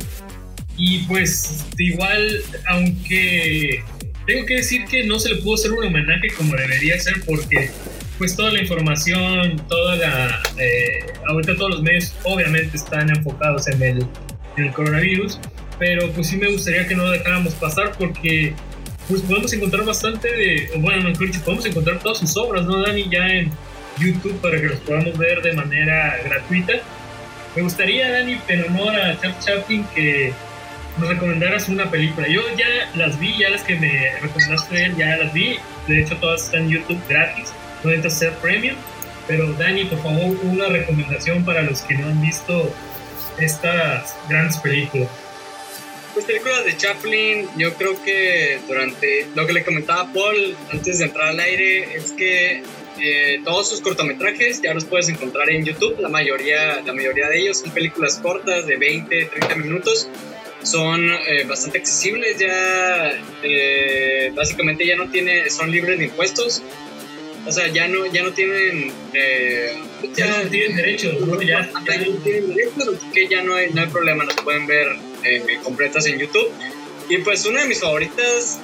Y 0.79 0.99
pues, 1.05 1.65
igual, 1.79 2.43
aunque 2.67 3.83
tengo 4.27 4.45
que 4.45 4.57
decir 4.57 4.85
que 4.87 5.05
no 5.05 5.19
se 5.19 5.31
le 5.31 5.37
pudo 5.37 5.55
hacer 5.55 5.73
un 5.73 5.85
homenaje 5.85 6.29
como 6.37 6.55
debería 6.55 6.99
ser, 6.99 7.15
porque 7.25 7.71
pues 8.19 8.37
toda 8.37 8.53
la 8.53 8.61
información, 8.61 9.57
toda 9.69 9.97
la. 9.97 10.43
eh, 10.59 11.13
ahorita 11.29 11.57
todos 11.57 11.71
los 11.73 11.83
medios 11.83 12.15
obviamente 12.25 12.77
están 12.77 13.11
enfocados 13.11 13.69
en 13.69 13.83
el, 13.83 14.07
en 14.57 14.65
el 14.65 14.73
coronavirus, 14.73 15.39
pero 15.79 16.11
pues 16.13 16.29
sí 16.29 16.37
me 16.37 16.51
gustaría 16.51 16.87
que 16.87 16.95
no 16.95 17.11
dejáramos 17.11 17.55
pasar 17.55 17.93
porque 17.99 18.55
pues 19.09 19.23
podemos 19.23 19.53
encontrar 19.53 19.85
bastante 19.85 20.29
de, 20.29 20.71
bueno, 20.79 21.09
mejor 21.09 21.27
dicho, 21.27 21.41
podemos 21.45 21.67
encontrar 21.67 21.99
todas 22.01 22.19
sus 22.19 22.37
obras, 22.37 22.65
¿no, 22.65 22.83
Dani? 22.83 23.09
Ya 23.09 23.29
en 23.29 23.53
YouTube 23.99 24.39
para 24.41 24.61
que 24.61 24.67
los 24.67 24.79
podamos 24.81 25.17
ver 25.17 25.43
de 25.43 25.53
manera 25.53 26.19
gratuita. 26.25 26.75
Me 27.55 27.63
gustaría, 27.63 28.11
Dani, 28.11 28.39
en 28.49 28.65
honor 28.65 28.97
a 28.97 29.21
Charles 29.21 29.45
Chaplin, 29.45 29.87
que 29.95 30.33
nos 30.99 31.09
recomendaras 31.09 31.69
una 31.69 31.91
película. 31.91 32.27
Yo 32.29 32.43
ya 32.57 32.91
las 32.95 33.19
vi, 33.19 33.39
ya 33.39 33.51
las 33.51 33.63
que 33.63 33.77
me 33.77 34.11
recomendaste 34.21 34.85
él, 34.85 34.97
ya 34.97 35.17
las 35.17 35.33
vi. 35.33 35.57
De 35.87 36.03
hecho, 36.03 36.17
todas 36.17 36.45
están 36.45 36.63
en 36.63 36.71
YouTube 36.71 37.01
gratis. 37.09 37.53
Necesitas 37.87 38.19
ser 38.19 38.33
premium. 38.35 38.77
Pero, 39.27 39.53
Dani, 39.55 39.85
por 39.87 40.03
favor, 40.03 40.37
una 40.43 40.67
recomendación 40.67 41.45
para 41.45 41.63
los 41.63 41.83
que 41.83 41.95
no 41.95 42.07
han 42.07 42.21
visto 42.21 42.73
estas 43.39 44.17
grandes 44.29 44.57
películas. 44.59 45.09
Pues 46.15 46.25
películas 46.25 46.65
de 46.65 46.77
Chaplin, 46.77 47.49
yo 47.59 47.75
creo 47.75 48.03
que 48.03 48.59
durante 48.67 49.27
lo 49.35 49.47
que 49.47 49.53
le 49.53 49.65
comentaba 49.65 50.11
Paul 50.15 50.57
antes 50.73 50.99
de 50.99 51.05
entrar 51.05 51.29
al 51.29 51.41
aire 51.41 51.95
es 51.95 52.13
que 52.13 52.63
eh, 52.99 53.43
todos 53.45 53.69
sus 53.69 53.83
cortometrajes 53.83 54.63
ya 54.63 54.73
los 54.73 54.87
puedes 54.87 55.09
encontrar 55.09 55.51
en 55.51 55.65
YouTube. 55.65 55.97
La 56.01 56.09
mayoría, 56.09 56.81
la 56.81 56.93
mayoría 56.95 57.29
de 57.29 57.41
ellos 57.41 57.59
son 57.59 57.71
películas 57.71 58.19
cortas 58.23 58.67
de 58.67 58.77
20, 58.77 59.27
30 59.27 59.57
minutos. 59.57 60.09
Son 60.63 61.07
eh, 61.07 61.45
bastante 61.47 61.79
accesibles, 61.79 62.39
ya 62.39 63.13
eh, 63.43 64.33
básicamente 64.35 64.87
ya 64.87 64.97
no 64.97 65.11
tiene, 65.11 65.51
son 65.51 65.71
libres 65.71 65.99
de 65.99 66.07
impuestos. 66.07 66.63
O 67.47 67.53
sea, 67.53 67.69
ya 67.69 67.87
no, 67.89 68.07
ya 68.07 68.23
no 68.23 68.33
tienen 68.33 68.93
eh, 69.13 69.79
Ya 70.17 70.27
no 70.27 70.49
tienen 70.51 70.77
derechos, 70.77 71.21
¿no? 71.21 71.41
Ya, 71.41 71.71
ya 71.87 71.97
no 71.99 72.15
tienen 72.23 72.55
derechos, 72.55 72.89
así 72.97 73.07
que 73.13 73.29
ya 73.29 73.43
no 73.43 73.55
hay, 73.55 73.71
no 73.73 73.83
hay 73.83 73.89
problema, 73.89 74.25
las 74.25 74.37
pueden 74.37 74.67
ver 74.67 74.87
eh, 75.25 75.43
completas 75.63 76.07
en 76.07 76.19
YouTube. 76.19 76.51
Y 77.09 77.19
pues 77.19 77.47
una 77.47 77.63
de 77.63 77.69
mis 77.69 77.81
favoritas 77.81 78.59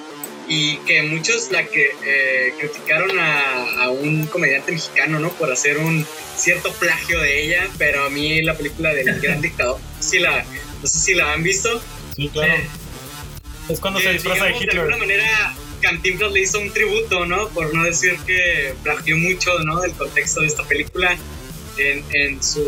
y 0.49 0.77
que 0.79 1.03
muchos 1.03 1.53
la 1.53 1.65
que 1.65 1.91
eh, 2.05 2.53
criticaron 2.59 3.17
a, 3.19 3.85
a 3.85 3.91
un 3.91 4.27
comediante 4.27 4.73
mexicano, 4.73 5.21
¿no? 5.21 5.29
Por 5.31 5.53
hacer 5.53 5.79
un 5.79 6.05
cierto 6.37 6.73
plagio 6.73 7.21
de 7.21 7.45
ella, 7.45 7.69
pero 7.79 8.05
a 8.05 8.11
mí 8.11 8.43
la 8.43 8.55
película 8.57 8.93
del 8.93 9.21
Gran 9.21 9.41
Dictador, 9.41 9.79
sí 10.01 10.19
la, 10.19 10.45
no 10.83 10.87
sé 10.89 10.99
si 10.99 11.15
la 11.15 11.33
han 11.33 11.45
visto. 11.45 11.81
Sí, 12.17 12.29
claro. 12.33 12.55
Es 13.69 13.79
cuando 13.79 14.01
se 14.01 14.11
Eh, 14.11 14.13
disfraza 14.15 14.47
de 14.47 14.53
digamos, 14.53 14.67
de 14.75 14.81
alguna 14.81 14.97
Hitler. 14.97 15.19
manera 15.19 15.55
Cantinflas 15.83 16.33
le 16.33 16.41
hizo 16.41 16.59
un 16.61 16.71
tributo, 16.73 17.27
¿no? 17.27 17.49
Por 17.49 17.75
no 17.75 17.85
decir 17.85 18.17
que 18.27 18.75
plagió 18.83 19.17
mucho, 19.19 19.51
¿no? 19.65 19.81
Del 19.81 19.93
contexto 19.93 20.41
de 20.41 20.47
esta 20.47 20.63
película. 20.65 21.17
En, 21.77 22.05
en 22.13 22.43
su. 22.43 22.61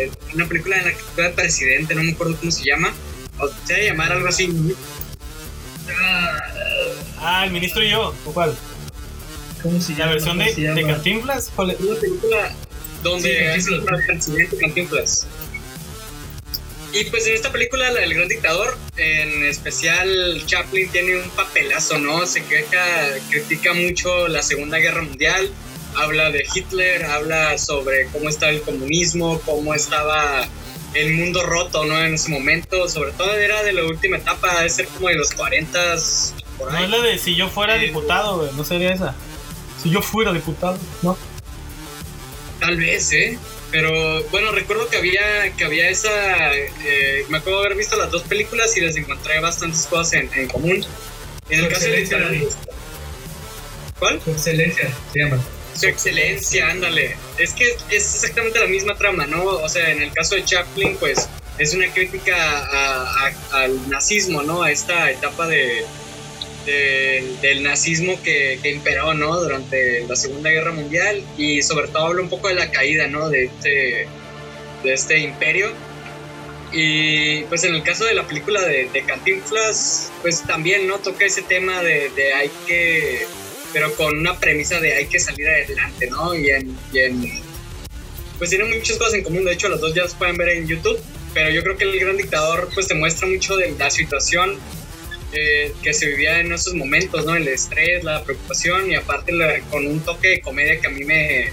en 0.00 0.10
una 0.34 0.46
película 0.46 0.78
en 0.78 0.84
la 0.86 0.92
que 0.92 1.26
el 1.26 1.32
presidente, 1.32 1.94
no 1.94 2.02
me 2.02 2.12
acuerdo 2.12 2.36
cómo 2.38 2.50
se 2.50 2.64
llama. 2.64 2.92
O 3.38 3.48
se 3.64 3.74
debe 3.74 3.86
llamar 3.86 4.12
algo 4.12 4.28
así. 4.28 4.50
Ah, 7.20 7.44
el 7.44 7.50
ministro 7.52 7.82
y 7.82 7.90
yo. 7.90 8.14
¿O 8.24 8.32
cuál? 8.32 8.56
¿Cómo 9.62 9.80
se 9.80 9.92
llama? 9.92 10.06
¿La 10.06 10.12
versión 10.12 10.36
¿Cómo 10.38 10.48
de, 10.48 10.54
se 10.54 10.60
de 10.60 10.66
llama? 10.82 10.92
Cantinflas? 10.94 11.50
¿Cuál 11.54 11.70
es? 11.70 11.80
Una 11.80 12.00
película 12.00 12.54
donde 13.02 13.28
Sí, 13.28 13.36
es 13.36 13.66
Cantinflas. 13.66 14.00
el 14.00 14.06
presidente 14.06 14.56
Cantinflas. 14.56 15.26
Y 16.92 17.04
pues 17.04 17.26
en 17.26 17.34
esta 17.34 17.52
película, 17.52 17.90
la 17.90 18.00
del 18.00 18.14
Gran 18.14 18.28
Dictador, 18.28 18.76
en 18.96 19.44
especial 19.44 20.42
Chaplin 20.46 20.88
tiene 20.90 21.16
un 21.20 21.28
papelazo, 21.30 21.98
¿no? 21.98 22.26
Se 22.26 22.42
queja, 22.44 22.82
critica 23.30 23.74
mucho 23.74 24.26
la 24.28 24.42
Segunda 24.42 24.78
Guerra 24.78 25.02
Mundial, 25.02 25.50
habla 25.96 26.30
de 26.30 26.44
Hitler, 26.54 27.04
habla 27.04 27.58
sobre 27.58 28.06
cómo 28.06 28.28
estaba 28.30 28.52
el 28.52 28.62
comunismo, 28.62 29.38
cómo 29.44 29.74
estaba 29.74 30.48
el 30.94 31.12
mundo 31.14 31.42
roto, 31.44 31.84
¿no? 31.84 32.02
En 32.02 32.14
ese 32.14 32.30
momento, 32.30 32.88
sobre 32.88 33.12
todo 33.12 33.34
era 33.34 33.62
de 33.62 33.74
la 33.74 33.84
última 33.84 34.16
etapa, 34.16 34.62
de 34.62 34.70
ser 34.70 34.88
como 34.88 35.08
de 35.08 35.16
los 35.16 35.32
40 35.32 35.78
por 36.56 36.72
No 36.72 36.78
ahí. 36.78 36.84
es 36.84 36.90
la 36.90 37.00
de 37.02 37.18
si 37.18 37.34
yo 37.36 37.48
fuera 37.50 37.76
Eh, 37.76 37.80
diputado, 37.86 38.38
güey. 38.38 38.50
No 38.54 38.64
sería 38.64 38.94
esa. 38.94 39.14
Si 39.82 39.90
yo 39.90 40.00
fuera 40.00 40.32
diputado, 40.32 40.78
¿no? 41.02 41.18
Tal 42.60 42.78
vez, 42.78 43.12
¿eh? 43.12 43.38
Pero 43.70 44.22
bueno, 44.30 44.50
recuerdo 44.52 44.88
que 44.88 44.96
había, 44.96 45.52
que 45.56 45.64
había 45.64 45.88
esa... 45.90 46.54
eh, 46.56 47.24
me 47.28 47.38
acuerdo 47.38 47.60
de 47.60 47.66
haber 47.66 47.78
visto 47.78 47.96
las 47.96 48.10
dos 48.10 48.22
películas 48.22 48.74
y 48.76 48.80
les 48.80 48.96
encontré 48.96 49.38
bastantes 49.40 49.86
cosas 49.86 50.14
en, 50.14 50.30
en 50.34 50.48
común. 50.48 50.84
En 51.50 51.60
el 51.60 51.68
caso 51.68 51.86
de 51.86 52.00
excelencia, 52.00 52.18
Dani. 52.18 52.46
¿Cuál? 53.98 54.20
Su 54.24 54.30
excelencia 54.30 54.90
se 55.12 55.18
llama. 55.18 55.38
Su 55.78 55.86
excelencia, 55.86 56.70
ándale. 56.70 57.16
Es 57.36 57.52
que 57.52 57.64
es 57.90 58.14
exactamente 58.14 58.58
la 58.58 58.66
misma 58.66 58.96
trama, 58.96 59.26
¿no? 59.26 59.44
O 59.44 59.68
sea, 59.68 59.90
en 59.90 60.02
el 60.02 60.12
caso 60.12 60.34
de 60.34 60.44
Chaplin, 60.44 60.96
pues 60.96 61.28
es 61.58 61.74
una 61.74 61.92
crítica 61.92 62.34
a- 62.36 63.26
a- 63.28 63.62
al 63.64 63.88
nazismo, 63.90 64.42
¿no? 64.42 64.62
A 64.62 64.70
esta 64.70 65.10
etapa 65.10 65.46
de, 65.46 65.84
de- 66.68 67.36
del 67.42 67.62
nazismo 67.62 68.20
que, 68.22 68.58
que 68.62 68.70
imperó, 68.70 69.14
¿no? 69.14 69.40
Durante 69.40 70.06
la 70.06 70.16
Segunda 70.16 70.50
Guerra 70.50 70.72
Mundial 70.72 71.22
y 71.36 71.62
sobre 71.62 71.88
todo 71.88 72.06
habla 72.06 72.22
un 72.22 72.28
poco 72.28 72.48
de 72.48 72.54
la 72.54 72.70
caída, 72.70 73.06
¿no? 73.08 73.28
De 73.30 73.44
este, 73.46 74.06
de 74.84 74.92
este 74.92 75.18
imperio. 75.18 75.72
Y 76.72 77.42
pues 77.44 77.64
en 77.64 77.74
el 77.74 77.82
caso 77.82 78.04
de 78.04 78.14
la 78.14 78.26
película 78.26 78.60
de, 78.62 78.88
de 78.92 79.02
Cantinflas, 79.02 80.12
pues 80.20 80.42
también, 80.42 80.86
¿no? 80.86 80.98
Toca 80.98 81.24
ese 81.24 81.42
tema 81.42 81.82
de, 81.82 82.10
de 82.10 82.32
hay 82.34 82.50
que 82.66 83.26
pero 83.72 83.94
con 83.96 84.16
una 84.18 84.38
premisa 84.38 84.80
de 84.80 84.94
hay 84.94 85.06
que 85.06 85.18
salir 85.20 85.46
adelante, 85.46 86.08
¿no? 86.10 86.34
Y 86.34 86.50
en, 86.50 86.76
y 86.92 86.98
en- 87.00 87.40
pues 88.38 88.50
tienen 88.50 88.70
muchas 88.70 88.96
cosas 88.98 89.14
en 89.14 89.24
común, 89.24 89.44
de 89.44 89.52
hecho 89.52 89.68
los 89.68 89.80
dos 89.80 89.94
ya 89.94 90.02
los 90.02 90.14
pueden 90.14 90.36
ver 90.36 90.50
en 90.50 90.66
YouTube, 90.66 90.98
pero 91.34 91.50
yo 91.50 91.62
creo 91.62 91.76
que 91.76 91.84
el 91.84 91.98
gran 91.98 92.16
dictador 92.16 92.68
pues 92.72 92.86
te 92.88 92.94
muestra 92.94 93.26
mucho 93.26 93.56
de 93.56 93.74
la 93.78 93.90
situación 93.90 94.56
eh, 95.32 95.72
que 95.82 95.92
se 95.92 96.06
vivía 96.06 96.40
en 96.40 96.52
esos 96.52 96.74
momentos, 96.74 97.24
¿no? 97.26 97.36
El 97.36 97.48
estrés, 97.48 98.02
la 98.04 98.22
preocupación 98.24 98.90
y 98.90 98.94
aparte 98.94 99.32
la- 99.32 99.60
con 99.70 99.86
un 99.86 100.00
toque 100.00 100.28
de 100.28 100.40
comedia 100.40 100.80
que 100.80 100.86
a 100.86 100.90
mí 100.90 101.04
me 101.04 101.50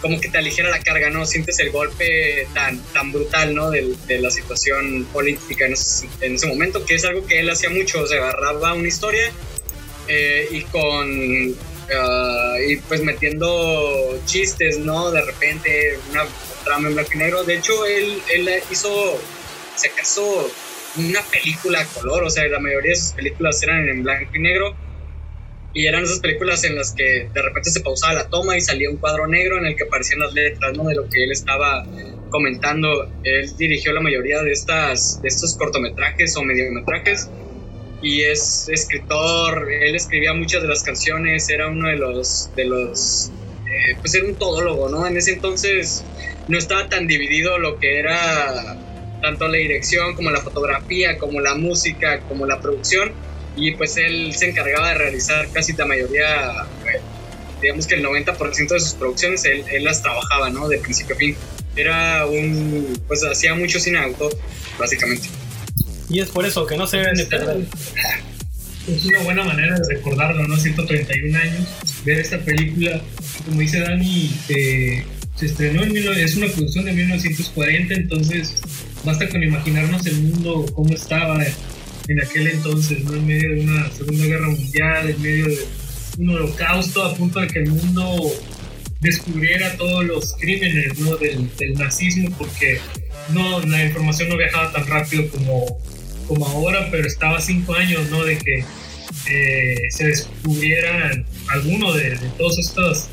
como 0.00 0.20
que 0.20 0.28
te 0.28 0.36
aligera 0.36 0.68
la 0.68 0.80
carga, 0.80 1.08
¿no? 1.08 1.24
Sientes 1.24 1.58
el 1.60 1.70
golpe 1.70 2.46
tan, 2.52 2.78
tan 2.92 3.10
brutal, 3.10 3.54
¿no? 3.54 3.70
De, 3.70 3.94
de 4.06 4.18
la 4.18 4.30
situación 4.30 5.06
política 5.10 5.64
en 5.64 5.72
ese, 5.72 6.06
en 6.20 6.34
ese 6.34 6.46
momento, 6.46 6.84
que 6.84 6.96
es 6.96 7.04
algo 7.06 7.26
que 7.26 7.40
él 7.40 7.48
hacía 7.48 7.70
mucho, 7.70 8.02
o 8.02 8.04
agarraba 8.04 8.74
una 8.74 8.86
historia 8.86 9.32
eh, 10.08 10.46
y 10.50 10.60
con 10.64 11.56
ah, 11.96 12.56
y 12.68 12.76
pues 12.76 13.02
metiendo 13.02 14.20
chistes 14.26 14.78
no 14.78 15.10
de 15.10 15.22
repente 15.22 15.98
una 16.10 16.26
trama 16.64 16.88
en 16.88 16.94
blanco 16.94 17.10
y 17.14 17.18
negro 17.18 17.44
de 17.44 17.54
hecho 17.54 17.86
él, 17.86 18.20
él 18.32 18.50
hizo 18.70 19.18
si 19.76 19.88
acaso 19.88 20.50
una 20.96 21.20
película 21.22 21.80
a 21.80 21.86
color 21.86 22.24
o 22.24 22.30
sea 22.30 22.46
la 22.48 22.60
mayoría 22.60 22.90
de 22.90 22.96
sus 22.96 23.12
películas 23.12 23.62
eran 23.62 23.88
en 23.88 24.02
blanco 24.02 24.30
y 24.34 24.40
negro 24.40 24.76
y 25.72 25.86
eran 25.86 26.04
esas 26.04 26.20
películas 26.20 26.62
en 26.64 26.76
las 26.76 26.92
que 26.92 27.28
de 27.32 27.42
repente 27.42 27.70
se 27.70 27.80
pausaba 27.80 28.14
la 28.14 28.28
toma 28.28 28.56
y 28.56 28.60
salía 28.60 28.90
un 28.90 28.96
cuadro 28.96 29.26
negro 29.26 29.58
en 29.58 29.66
el 29.66 29.76
que 29.76 29.84
aparecían 29.84 30.20
las 30.20 30.32
letras 30.32 30.76
¿no? 30.76 30.84
de 30.84 30.94
lo 30.94 31.08
que 31.08 31.24
él 31.24 31.32
estaba 31.32 31.84
comentando 32.30 32.88
él 33.22 33.56
dirigió 33.56 33.92
la 33.92 34.00
mayoría 34.00 34.42
de 34.42 34.52
estas 34.52 35.20
de 35.20 35.28
estos 35.28 35.56
cortometrajes 35.56 36.36
o 36.36 36.42
mediometrajes 36.42 37.28
y 38.04 38.22
es 38.22 38.68
escritor, 38.68 39.66
él 39.72 39.96
escribía 39.96 40.34
muchas 40.34 40.60
de 40.60 40.68
las 40.68 40.82
canciones, 40.82 41.48
era 41.48 41.68
uno 41.68 41.88
de 41.88 41.96
los, 41.96 42.50
de 42.54 42.66
los, 42.66 43.30
eh, 43.30 43.96
pues 44.02 44.14
era 44.14 44.26
un 44.26 44.36
todólogo, 44.36 44.90
¿no? 44.90 45.06
En 45.06 45.16
ese 45.16 45.32
entonces 45.32 46.04
no 46.46 46.58
estaba 46.58 46.86
tan 46.90 47.06
dividido 47.06 47.58
lo 47.58 47.78
que 47.78 47.98
era 47.98 48.76
tanto 49.24 49.48
la 49.48 49.56
dirección 49.56 50.14
como 50.14 50.30
la 50.30 50.42
fotografía, 50.42 51.16
como 51.16 51.40
la 51.40 51.54
música, 51.54 52.20
como 52.28 52.46
la 52.46 52.60
producción, 52.60 53.10
y 53.56 53.72
pues 53.72 53.96
él 53.96 54.34
se 54.34 54.50
encargaba 54.50 54.90
de 54.90 54.98
realizar 54.98 55.48
casi 55.50 55.72
la 55.72 55.86
mayoría 55.86 56.66
digamos 57.62 57.86
que 57.86 57.94
el 57.94 58.04
90% 58.04 58.68
de 58.68 58.80
sus 58.80 58.92
producciones 58.92 59.42
él, 59.46 59.64
él, 59.72 59.84
las 59.84 60.02
trabajaba, 60.02 60.50
¿no? 60.50 60.68
De 60.68 60.76
principio 60.76 61.14
a 61.14 61.18
fin. 61.18 61.34
Era 61.74 62.26
un, 62.26 63.00
pues 63.08 63.24
hacía 63.24 63.54
mucho 63.54 63.80
cine 63.80 63.98
autor, 63.98 64.36
básicamente. 64.78 65.28
Y 66.10 66.20
es 66.20 66.28
por 66.28 66.44
eso 66.44 66.66
que 66.66 66.76
no 66.76 66.86
se 66.86 66.98
deben 66.98 67.14
de 67.14 67.24
perder. 67.24 67.64
Es 68.86 69.06
una 69.06 69.20
buena 69.20 69.44
manera 69.44 69.78
de 69.78 69.94
recordarlo, 69.94 70.46
¿no? 70.46 70.58
131 70.58 71.38
años, 71.38 71.66
ver 72.04 72.18
esta 72.18 72.38
película, 72.40 73.00
como 73.46 73.60
dice 73.60 73.80
Dani, 73.80 74.30
eh, 74.50 75.02
se 75.36 75.46
estrenó 75.46 75.84
en 75.84 75.96
es 75.96 76.36
una 76.36 76.48
producción 76.48 76.84
de 76.84 76.92
1940, 76.92 77.94
entonces 77.94 78.56
basta 79.04 79.28
con 79.28 79.42
imaginarnos 79.42 80.06
el 80.06 80.22
mundo 80.22 80.66
cómo 80.74 80.92
estaba 80.94 81.44
en 82.08 82.22
aquel 82.22 82.48
entonces, 82.48 83.04
¿no? 83.04 83.14
En 83.14 83.26
medio 83.26 83.50
de 83.50 83.60
una 83.62 83.90
Segunda 83.90 84.24
Guerra 84.24 84.48
Mundial, 84.48 85.10
en 85.10 85.22
medio 85.22 85.46
de 85.46 85.58
un 86.18 86.30
holocausto, 86.30 87.02
a 87.02 87.14
punto 87.14 87.40
de 87.40 87.48
que 87.48 87.58
el 87.60 87.70
mundo 87.70 88.32
descubriera 89.00 89.76
todos 89.76 90.04
los 90.04 90.34
crímenes 90.34 90.98
¿no? 90.98 91.16
del, 91.16 91.48
del 91.56 91.74
nazismo, 91.74 92.34
porque 92.38 92.80
no, 93.32 93.60
la 93.60 93.84
información 93.84 94.28
no 94.28 94.36
viajaba 94.36 94.72
tan 94.72 94.86
rápido 94.86 95.28
como, 95.28 95.78
como 96.26 96.46
ahora, 96.46 96.88
pero 96.90 97.06
estaba 97.06 97.40
cinco 97.40 97.74
años, 97.74 98.08
¿no? 98.10 98.24
De 98.24 98.38
que 98.38 98.64
eh, 99.30 99.76
se 99.90 100.06
descubrieran 100.06 101.24
alguno 101.48 101.92
de, 101.92 102.10
de, 102.10 102.28
todas 102.38 102.58
estas 102.58 103.08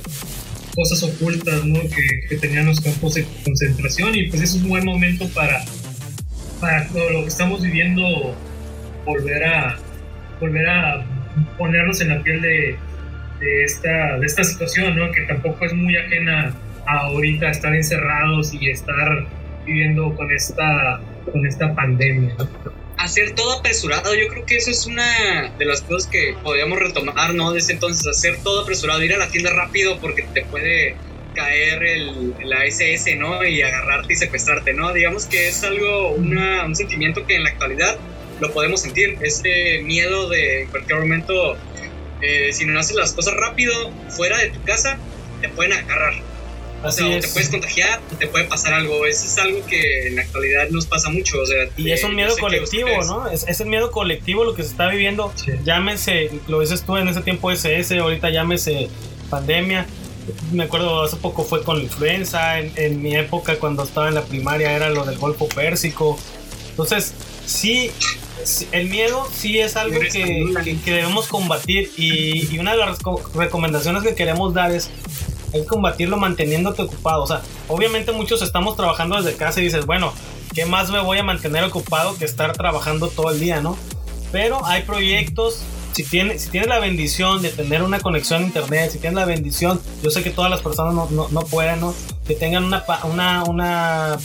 cosas 0.76 1.04
ocultas, 1.04 1.66
¿no? 1.66 1.82
Que, 1.82 2.28
que, 2.28 2.38
tenían 2.38 2.66
los 2.66 2.80
campos 2.80 3.16
de 3.16 3.26
concentración 3.44 4.16
y 4.16 4.28
pues 4.28 4.42
es 4.42 4.54
un 4.54 4.70
buen 4.70 4.86
momento 4.86 5.28
para, 5.30 5.64
para 6.62 6.88
lo 7.12 7.22
que 7.22 7.28
estamos 7.28 7.62
viviendo 7.62 8.04
volver 9.06 9.44
a 9.44 9.78
volver 10.40 10.70
a 10.70 11.06
ponernos 11.58 12.02
en 12.02 12.10
la 12.10 12.24
piel 12.24 12.42
de, 12.42 12.78
de 13.40 13.64
esta, 13.64 14.18
de 14.18 14.26
esta 14.26 14.44
situación, 14.44 14.96
¿no? 14.96 15.12
Que 15.12 15.22
tampoco 15.22 15.66
es 15.66 15.74
muy 15.74 15.98
ajena 15.98 16.56
a 16.88 16.98
ahorita 17.08 17.50
estar 17.50 17.76
encerrados 17.76 18.54
y 18.54 18.70
estar 18.70 19.28
viviendo 19.66 20.16
con 20.16 20.32
esta, 20.32 21.00
con 21.32 21.46
esta 21.46 21.74
pandemia. 21.76 22.36
Hacer 22.98 23.34
todo 23.34 23.60
apresurado, 23.60 24.16
yo 24.16 24.28
creo 24.28 24.46
que 24.46 24.58
eso 24.58 24.72
es 24.72 24.86
una 24.86 25.52
de 25.58 25.66
las 25.66 25.82
cosas 25.82 26.10
que 26.10 26.36
podríamos 26.44 26.80
retomar, 26.80 27.34
¿no? 27.34 27.52
Desde 27.52 27.74
entonces, 27.74 28.06
hacer 28.08 28.38
todo 28.44 28.62
apresurado, 28.62 29.04
ir 29.04 29.14
a 29.14 29.18
la 29.18 29.28
tienda 29.28 29.52
rápido 29.52 30.00
porque 30.00 30.24
te 30.34 30.44
puede 30.46 30.96
caer 31.34 31.84
el, 31.84 32.34
la 32.44 32.66
SS, 32.66 33.16
¿no? 33.16 33.44
Y 33.46 33.62
agarrarte 33.62 34.14
y 34.14 34.16
secuestrarte, 34.16 34.74
¿no? 34.74 34.94
Digamos 34.94 35.26
que 35.26 35.48
es 35.48 35.64
algo, 35.64 36.12
una, 36.12 36.66
un 36.66 36.76
sentimiento 36.76 37.26
que 37.26 37.36
en 37.36 37.44
la 37.44 37.50
actualidad 37.52 37.98
lo 38.40 38.52
podemos 38.52 38.82
sentir, 38.82 39.18
ese 39.22 39.82
miedo 39.84 40.28
de 40.30 40.64
en 40.64 40.68
cualquier 40.70 41.00
momento, 41.00 41.56
eh, 42.22 42.50
si 42.52 42.66
no 42.66 42.80
haces 42.80 42.96
las 42.96 43.14
cosas 43.14 43.36
rápido, 43.36 43.74
fuera 44.10 44.38
de 44.40 44.50
tu 44.50 44.62
casa, 44.64 44.98
te 45.42 45.50
pueden 45.50 45.74
agarrar. 45.74 46.14
O 46.84 46.92
sea, 46.92 47.20
te 47.20 47.28
puedes 47.28 47.50
contagiar, 47.50 48.02
te 48.18 48.26
puede 48.28 48.46
pasar 48.46 48.74
algo. 48.74 49.06
Eso 49.06 49.26
es 49.26 49.38
algo 49.38 49.64
que 49.68 50.08
en 50.08 50.16
la 50.16 50.24
actualidad 50.24 50.68
nos 50.70 50.88
pasa 50.88 51.10
mucho. 51.12 51.40
O 51.40 51.46
sea, 51.46 51.70
y 51.78 51.92
es 51.92 52.04
un 52.04 52.16
miedo 52.16 52.36
colectivo, 52.40 52.90
¿no? 53.06 53.30
Es, 53.30 53.48
es, 53.48 53.62
el 53.62 53.68
miedo 53.68 53.92
colectivo 53.92 54.44
lo 54.44 54.56
que 54.56 54.64
se 54.64 54.70
está 54.70 54.88
viviendo. 54.90 55.32
Sí. 55.36 55.52
Llámese, 55.64 56.32
lo 56.48 56.60
dices 56.62 56.84
tú 56.84 56.98
en 56.98 57.08
ese 57.08 57.22
tiempo 57.22 57.52
SS, 57.52 58.00
ahorita 58.00 58.32
llámese 58.32 58.90
pandemia. 59.30 59.86
Me 60.52 60.64
acuerdo 60.64 61.04
hace 61.04 61.16
poco 61.16 61.44
fue 61.44 61.64
con 61.64 61.78
la 61.78 61.84
influenza. 61.84 62.60
En, 62.60 62.72
en 62.76 63.02
mi 63.02 63.16
época, 63.16 63.58
cuando 63.58 63.84
estaba 63.84 64.08
en 64.08 64.16
la 64.16 64.24
primaria, 64.24 64.72
era 64.72 64.90
lo 64.90 65.06
del 65.06 65.18
Golfo 65.18 65.48
Pérsico. 65.48 66.18
Entonces, 66.70 67.14
sí, 67.46 67.92
el 68.72 68.90
miedo 68.90 69.28
sí 69.34 69.60
es 69.60 69.76
algo 69.76 70.00
que, 70.00 70.54
que, 70.64 70.80
que 70.80 70.92
debemos 70.92 71.28
combatir. 71.28 71.92
Y, 71.98 72.54
y 72.54 72.60
una 72.60 72.72
de 72.72 72.78
las 72.78 73.00
recomendaciones 73.34 74.04
que 74.04 74.16
queremos 74.16 74.54
dar 74.54 74.72
es 74.72 74.90
que 75.52 75.66
combatirlo 75.66 76.18
manteniéndote 76.18 76.84
ocupado. 76.84 77.24
O 77.24 77.28
sea, 77.28 77.42
obviamente 77.68 78.12
muchos 78.12 78.42
estamos 78.42 78.78
trabajando 78.78 79.22
desde 79.22 79.38
casa 79.38 79.60
y 79.60 79.66
dices, 79.66 79.86
bueno, 79.86 80.14
¿qué 80.54 80.66
más 80.66 80.92
me 80.92 81.02
voy 81.02 81.18
a 81.18 81.24
mantener 81.24 81.64
ocupado 81.64 82.18
que 82.18 82.26
estar 82.26 82.54
trabajando 82.54 83.10
todo 83.10 83.32
el 83.32 83.40
día, 83.40 83.62
no? 83.62 83.78
Pero 84.32 84.66
hay 84.66 84.84
proyectos, 84.84 85.60
si 85.94 86.04
tienes, 86.04 86.44
si 86.44 86.50
tienes 86.50 86.70
la 86.70 86.80
bendición 86.80 87.42
de 87.42 87.50
tener 87.50 87.84
una 87.84 88.00
conexión 88.00 88.44
a 88.44 88.46
internet, 88.46 88.92
si 88.92 89.00
tienes 89.00 89.16
la 89.16 89.26
bendición, 89.26 89.82
yo 90.04 90.10
sé 90.10 90.24
que 90.24 90.30
todas 90.30 90.50
las 90.50 90.62
personas 90.62 90.94
no, 90.94 91.08
no, 91.12 91.28
no 91.30 91.42
pueden, 91.42 91.80
¿no? 91.80 91.94
Que 92.28 92.36
tengan 92.36 92.64
una, 92.64 92.84
una, 93.04 93.44
una 93.44 94.18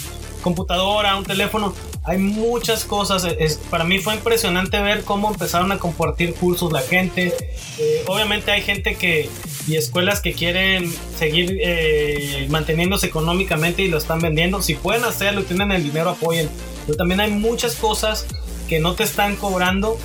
computadora, 0.43 1.17
un 1.17 1.25
teléfono, 1.25 1.75
hay 2.05 2.19
muchas 2.19 2.85
cosas. 2.85 3.25
Es, 3.39 3.57
para 3.71 3.85
mí 3.85 3.99
fue 3.99 4.15
impresionante 4.15 4.81
ver 4.81 5.03
cómo 5.03 5.29
empezaron 5.29 5.73
a 5.73 5.79
compartir 5.79 6.35
cursos 6.35 6.73
la 6.73 6.81
gente. 6.81 7.35
Eh, 7.79 8.05
obviamente 8.07 8.53
hay 8.53 8.63
gente 8.63 8.95
que 8.95 9.29
y 9.67 9.75
escuelas 9.75 10.21
que 10.21 10.33
quieren 10.33 10.93
seguir 11.19 11.59
eh, 11.61 12.47
manteniéndose 12.51 13.07
económicamente 13.07 13.83
y 13.83 13.89
lo 13.89 13.99
están 13.99 14.21
vendiendo. 14.21 14.63
Si 14.63 14.75
pueden 14.75 15.05
hacerlo 15.05 15.43
tienen 15.43 15.73
el 15.73 15.83
dinero, 15.83 16.11
apoyen. 16.11 16.49
Pero 16.87 16.97
también 16.97 17.21
hay 17.21 17.33
muchas 17.33 17.75
cosas 17.75 18.27
que 18.69 18.79
no 18.79 18.95
te 18.95 19.03
están 19.03 19.35
cobrando, 19.37 19.99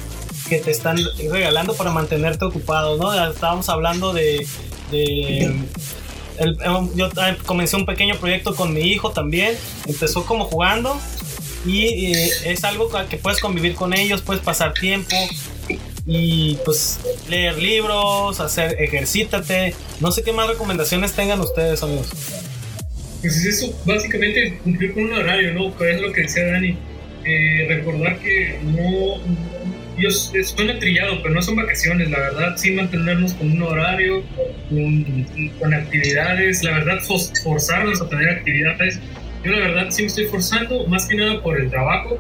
que 0.52 0.60
te 0.60 0.70
están 0.70 0.98
regalando 1.32 1.74
para 1.76 1.92
mantenerte 1.92 2.44
ocupado. 2.44 2.98
¿no? 2.98 3.32
Estábamos 3.32 3.70
hablando 3.70 4.12
de, 4.12 4.46
el, 4.92 6.58
yo 6.94 7.10
comencé 7.46 7.78
un 7.78 7.86
pequeño 7.86 8.16
proyecto 8.18 8.54
con 8.54 8.74
mi 8.74 8.82
hijo 8.82 9.12
también. 9.12 9.56
Empezó 9.88 10.26
como 10.26 10.44
jugando 10.44 11.00
y 11.66 12.12
eh, 12.12 12.30
es 12.48 12.66
algo 12.66 12.90
que 13.10 13.16
puedes 13.16 13.40
convivir 13.40 13.76
con 13.76 13.94
ellos, 13.94 14.24
puedes 14.24 14.44
pasar 14.44 14.74
tiempo 14.74 15.16
y 16.06 16.56
pues 16.66 17.00
leer 17.30 17.58
libros, 17.58 18.42
hacer 18.42 18.76
ejercítate. 18.78 19.74
No 20.02 20.12
sé 20.12 20.22
qué 20.22 20.34
más 20.34 20.50
recomendaciones 20.50 21.14
tengan 21.14 21.40
ustedes, 21.40 21.82
amigos. 21.82 22.10
Pues 23.22 23.38
es 23.38 23.46
eso, 23.46 23.74
básicamente 23.86 24.60
cumplir 24.66 24.94
con 24.96 25.06
un 25.06 25.14
horario, 25.14 25.54
¿no? 25.54 25.78
Que 25.78 25.92
es 25.94 26.02
lo 26.02 26.12
que 26.12 26.24
decía 26.24 26.46
Dani. 26.46 26.78
Eh, 27.24 27.68
recordar 27.70 28.20
que 28.20 28.60
no, 28.64 29.22
Dios, 30.02 30.34
suena 30.56 30.80
trillado, 30.80 31.22
pero 31.22 31.36
no 31.36 31.44
son 31.44 31.58
vacaciones, 31.58 32.10
la 32.10 32.18
verdad, 32.18 32.58
sí 32.58 32.72
mantenernos 32.72 33.36
con 33.36 33.52
un 33.52 33.62
horario, 33.62 34.24
con, 34.68 35.52
con 35.60 35.74
actividades, 35.76 36.64
la 36.64 36.72
verdad, 36.72 37.00
forzarnos 37.44 38.02
a 38.02 38.10
tener 38.10 38.30
actividades. 38.30 39.00
Yo 39.44 39.52
la 39.52 39.60
verdad 39.60 39.88
sí 39.92 40.02
me 40.02 40.08
estoy 40.08 40.26
forzando, 40.26 40.88
más 40.88 41.06
que 41.06 41.16
nada 41.16 41.40
por 41.44 41.62
el 41.62 41.70
trabajo. 41.70 42.18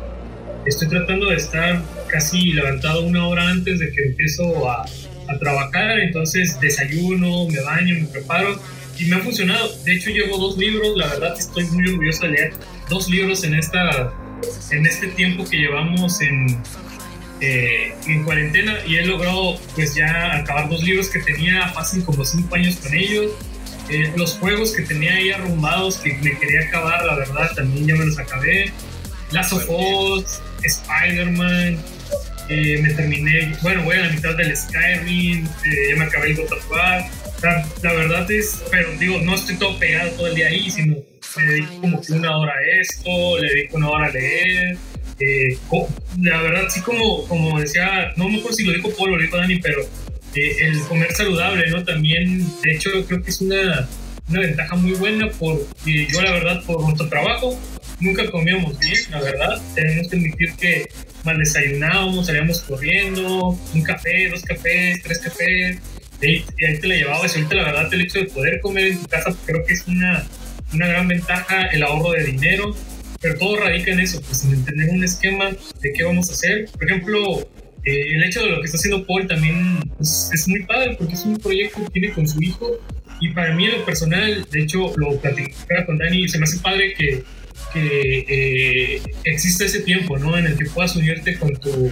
Estoy 0.67 0.89
tratando 0.89 1.31
de 1.31 1.37
estar 1.37 1.81
casi 2.07 2.53
levantado 2.53 3.03
una 3.03 3.27
hora 3.27 3.49
antes 3.49 3.79
de 3.79 3.91
que 3.91 4.03
empiezo 4.09 4.69
a, 4.69 4.85
a 5.27 5.39
trabajar, 5.39 5.99
entonces 6.01 6.59
desayuno, 6.59 7.47
me 7.47 7.61
baño, 7.61 7.95
me 7.95 8.05
preparo 8.05 8.59
y 8.99 9.05
me 9.05 9.15
ha 9.15 9.19
funcionado. 9.21 9.71
De 9.85 9.95
hecho 9.95 10.11
llevo 10.11 10.37
dos 10.37 10.55
libros, 10.55 10.95
la 10.95 11.07
verdad 11.07 11.33
estoy 11.35 11.63
muy 11.65 11.87
orgulloso 11.89 12.27
de 12.27 12.31
leer 12.31 12.53
dos 12.89 13.09
libros 13.09 13.43
en, 13.43 13.55
esta, 13.55 14.13
en 14.69 14.85
este 14.85 15.07
tiempo 15.07 15.45
que 15.49 15.57
llevamos 15.57 16.21
en, 16.21 16.61
eh, 17.41 17.93
en 18.07 18.23
cuarentena 18.23 18.77
y 18.85 18.97
he 18.97 19.05
logrado 19.05 19.59
pues 19.75 19.95
ya 19.95 20.35
acabar 20.35 20.69
dos 20.69 20.83
libros 20.83 21.09
que 21.09 21.19
tenía 21.19 21.67
fácil 21.69 22.05
como 22.05 22.23
cinco 22.23 22.55
años 22.55 22.77
con 22.77 22.93
ellos. 22.93 23.31
Eh, 23.89 24.13
los 24.15 24.35
juegos 24.35 24.71
que 24.71 24.83
tenía 24.83 25.15
ahí 25.15 25.31
arrumbados 25.31 25.97
que 25.97 26.13
me 26.13 26.37
quería 26.37 26.61
acabar, 26.61 27.03
la 27.03 27.15
verdad, 27.15 27.51
también 27.55 27.87
ya 27.87 27.95
me 27.95 28.05
los 28.05 28.17
acabé. 28.17 28.71
Last 29.31 29.53
of 29.53 29.67
Us, 29.67 30.41
Spider-Man, 30.63 31.77
eh, 32.49 32.79
me 32.81 32.93
terminé, 32.93 33.53
bueno, 33.61 33.83
voy 33.83 33.97
a 33.97 34.01
la 34.01 34.09
mitad 34.09 34.35
del 34.35 34.55
Skyrim, 34.55 35.45
eh, 35.45 35.89
ya 35.89 35.95
me 35.95 36.05
acabé 36.05 36.31
el 36.31 36.35
God 36.35 36.53
of 36.53 36.71
War. 36.71 37.05
La, 37.41 37.65
la, 37.81 37.93
verdad 37.93 38.29
es, 38.31 38.61
pero 38.69 38.91
digo, 38.99 39.19
no 39.21 39.35
estoy 39.35 39.55
todo 39.55 39.77
pegado 39.79 40.11
todo 40.11 40.27
el 40.27 40.35
día 40.35 40.47
ahí, 40.47 40.69
sino 40.69 40.97
me 41.37 41.43
dedico 41.43 41.81
como 41.81 42.01
que 42.01 42.13
una 42.13 42.37
hora 42.37 42.53
a 42.53 42.81
esto, 42.81 43.39
le 43.39 43.47
dedico 43.47 43.77
una 43.77 43.89
hora 43.89 44.05
a 44.07 44.11
leer. 44.11 44.77
Eh, 45.21 45.57
la 46.21 46.41
verdad, 46.41 46.67
sí, 46.69 46.81
como, 46.81 47.27
como 47.27 47.59
decía, 47.59 48.13
no 48.15 48.27
me 48.27 48.39
acuerdo 48.39 48.57
si 48.57 48.63
lo 48.63 48.73
dijo 48.73 48.89
Polo, 48.91 49.17
lo 49.17 49.21
dijo 49.21 49.37
Dani, 49.37 49.59
pero 49.59 49.81
eh, 50.35 50.55
el 50.61 50.79
comer 50.81 51.11
saludable, 51.13 51.69
¿no? 51.69 51.83
También, 51.83 52.45
de 52.61 52.71
hecho, 52.71 52.89
creo 53.07 53.21
que 53.21 53.29
es 53.29 53.41
una, 53.41 53.87
una 54.29 54.39
ventaja 54.39 54.75
muy 54.75 54.93
buena 54.93 55.29
porque 55.29 56.07
yo, 56.07 56.21
la 56.21 56.31
verdad, 56.31 56.63
por 56.65 56.81
nuestro 56.81 57.07
trabajo, 57.07 57.59
nunca 57.99 58.29
comíamos 58.31 58.79
bien, 58.79 58.97
la 59.11 59.21
verdad. 59.21 59.61
Tenemos 59.75 60.07
que 60.07 60.17
admitir 60.17 60.53
que 60.59 60.85
mal 61.23 61.37
desayunábamos, 61.37 62.25
salíamos 62.25 62.61
corriendo, 62.61 63.59
un 63.73 63.83
café, 63.83 64.29
dos 64.29 64.41
cafés, 64.41 65.03
tres 65.03 65.19
cafés, 65.19 65.77
y 66.21 66.25
ahí, 66.25 66.45
y 66.57 66.65
ahí 66.65 66.79
te 66.79 66.87
la 66.87 66.95
llevabas. 66.95 67.35
Y 67.35 67.39
ahorita, 67.39 67.55
la 67.55 67.63
verdad, 67.65 67.93
el 67.93 68.01
hecho 68.01 68.19
de 68.19 68.25
poder 68.25 68.59
comer 68.61 68.87
en 68.87 69.01
tu 69.01 69.07
casa, 69.07 69.35
creo 69.45 69.63
que 69.65 69.73
es 69.73 69.87
una, 69.87 70.25
una 70.73 70.87
gran 70.87 71.07
ventaja 71.07 71.67
el 71.67 71.83
ahorro 71.83 72.11
de 72.11 72.23
dinero 72.23 72.75
pero 73.21 73.37
todo 73.37 73.57
radica 73.57 73.91
en 73.91 73.99
eso, 73.99 74.21
pues 74.21 74.43
en 74.43 74.65
tener 74.65 74.89
un 74.89 75.03
esquema 75.03 75.49
de 75.49 75.93
qué 75.93 76.03
vamos 76.03 76.29
a 76.29 76.33
hacer. 76.33 76.65
Por 76.71 76.85
ejemplo, 76.85 77.39
eh, 77.83 78.15
el 78.15 78.23
hecho 78.23 78.41
de 78.41 78.49
lo 78.49 78.59
que 78.59 78.65
está 78.65 78.77
haciendo 78.77 79.05
Paul 79.05 79.27
también 79.27 79.79
pues, 79.97 80.29
es 80.33 80.47
muy 80.47 80.63
padre 80.63 80.95
porque 80.97 81.13
es 81.13 81.23
un 81.25 81.37
proyecto 81.37 81.83
que 81.83 81.89
tiene 81.91 82.11
con 82.13 82.27
su 82.27 82.41
hijo 82.41 82.79
y 83.19 83.29
para 83.29 83.55
mí 83.55 83.65
en 83.65 83.79
lo 83.79 83.85
personal, 83.85 84.45
de 84.49 84.61
hecho 84.61 84.93
lo 84.97 85.19
platicaba 85.19 85.85
con 85.85 85.97
Dani, 85.97 86.27
se 86.27 86.39
me 86.39 86.45
hace 86.45 86.59
padre 86.59 86.93
que, 86.95 87.23
que 87.71 88.25
eh, 88.27 89.01
exista 89.25 89.65
ese 89.65 89.81
tiempo, 89.81 90.17
¿no? 90.17 90.37
En 90.37 90.47
el 90.47 90.57
que 90.57 90.65
puedas 90.65 90.95
unirte 90.95 91.37
con 91.37 91.55
tu, 91.57 91.91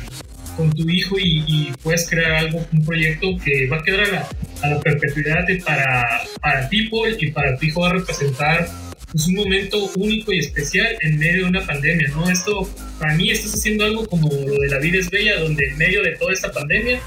con 0.57 0.71
tu 0.71 0.89
hijo 0.89 1.19
y, 1.19 1.43
y, 1.47 1.71
puedes 1.83 2.09
crear 2.09 2.31
algo, 2.31 2.65
un 2.73 2.83
proyecto 2.83 3.27
que 3.43 3.67
va 3.67 3.77
a 3.77 3.83
quedar 3.83 4.01
a 4.01 4.11
la, 4.11 4.29
a 4.63 4.69
la 4.69 4.79
perpetuidad 4.79 5.45
de 5.45 5.57
para, 5.57 6.03
para 6.41 6.67
ti, 6.67 6.87
Paul, 6.89 7.15
y 7.19 7.29
para 7.29 7.55
tu 7.57 7.67
hijo 7.67 7.81
va 7.81 7.89
a 7.89 7.93
representar 7.93 8.67
pues, 9.11 9.27
un 9.27 9.35
momento 9.35 9.89
único 9.95 10.31
y 10.31 10.39
especial 10.39 10.87
en 11.01 11.17
medio 11.17 11.43
de 11.43 11.49
una 11.49 11.65
pandemia, 11.65 12.07
¿no? 12.09 12.29
Esto, 12.29 12.69
para 12.99 13.15
mí, 13.15 13.29
estás 13.31 13.53
haciendo 13.53 13.85
algo 13.85 14.05
como 14.07 14.29
lo 14.29 14.55
de 14.55 14.67
La 14.69 14.79
vida 14.79 14.99
es 14.99 15.09
bella, 15.09 15.39
donde 15.39 15.67
en 15.67 15.77
medio 15.77 16.03
de 16.03 16.11
toda 16.17 16.33
esta 16.33 16.51
pandemia, 16.51 16.99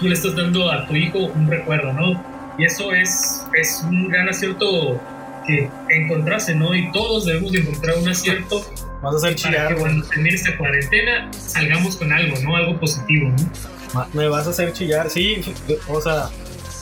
tú 0.00 0.08
le 0.08 0.14
estás 0.14 0.34
dando 0.36 0.70
a 0.70 0.86
tu 0.86 0.94
hijo 0.96 1.18
un 1.18 1.50
recuerdo, 1.50 1.92
¿no? 1.92 2.22
Y 2.58 2.64
eso 2.64 2.92
es, 2.92 3.42
es 3.60 3.82
un 3.84 4.08
gran 4.08 4.28
acierto 4.28 5.00
que 5.46 5.68
encontrase, 5.90 6.54
¿no? 6.54 6.74
Y 6.74 6.90
todos 6.92 7.26
debemos 7.26 7.52
de 7.52 7.60
encontrar 7.60 7.98
un 7.98 8.08
acierto 8.08 8.64
Vas 9.04 9.22
a 9.22 9.28
hacer 9.28 9.52
para 9.52 9.68
que 9.68 9.74
cuando 9.74 10.06
termine 10.06 10.34
esta 10.34 10.56
cuarentena 10.56 11.30
salgamos 11.32 11.96
con 11.96 12.10
algo, 12.10 12.38
¿no? 12.38 12.56
Algo 12.56 12.80
positivo, 12.80 13.28
¿no? 13.28 14.06
Me 14.14 14.28
vas 14.28 14.46
a 14.46 14.50
hacer 14.50 14.72
chillar, 14.72 15.10
sí, 15.10 15.42
o 15.88 16.00
sea, 16.00 16.30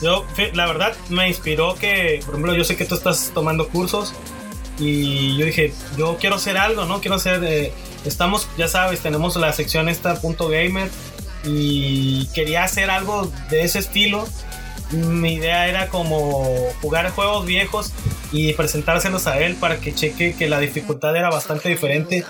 yo, 0.01 0.25
la 0.53 0.65
verdad, 0.65 0.93
me 1.09 1.27
inspiró 1.27 1.75
que, 1.75 2.19
por 2.25 2.35
ejemplo, 2.35 2.55
yo 2.55 2.63
sé 2.63 2.75
que 2.75 2.85
tú 2.85 2.95
estás 2.95 3.31
tomando 3.33 3.67
cursos 3.69 4.13
y 4.79 5.37
yo 5.37 5.45
dije, 5.45 5.73
yo 5.97 6.17
quiero 6.19 6.35
hacer 6.35 6.57
algo, 6.57 6.85
¿no? 6.85 6.99
Quiero 6.99 7.15
hacer, 7.15 7.43
eh, 7.43 7.71
estamos, 8.05 8.47
ya 8.57 8.67
sabes, 8.67 9.01
tenemos 9.01 9.35
la 9.35 9.53
sección 9.53 9.87
esta, 9.89 10.19
punto 10.19 10.49
gamer, 10.49 10.89
y 11.45 12.27
quería 12.27 12.63
hacer 12.63 12.89
algo 12.89 13.31
de 13.49 13.63
ese 13.63 13.79
estilo. 13.79 14.27
Mi 14.91 15.35
idea 15.35 15.67
era 15.67 15.89
como 15.89 16.45
jugar 16.81 17.09
juegos 17.11 17.45
viejos 17.45 17.91
y 18.31 18.53
presentárselos 18.53 19.27
a 19.27 19.39
él 19.39 19.55
para 19.55 19.79
que 19.79 19.93
cheque 19.93 20.35
que 20.35 20.47
la 20.47 20.59
dificultad 20.59 21.15
era 21.15 21.29
bastante 21.29 21.69
diferente, 21.69 22.23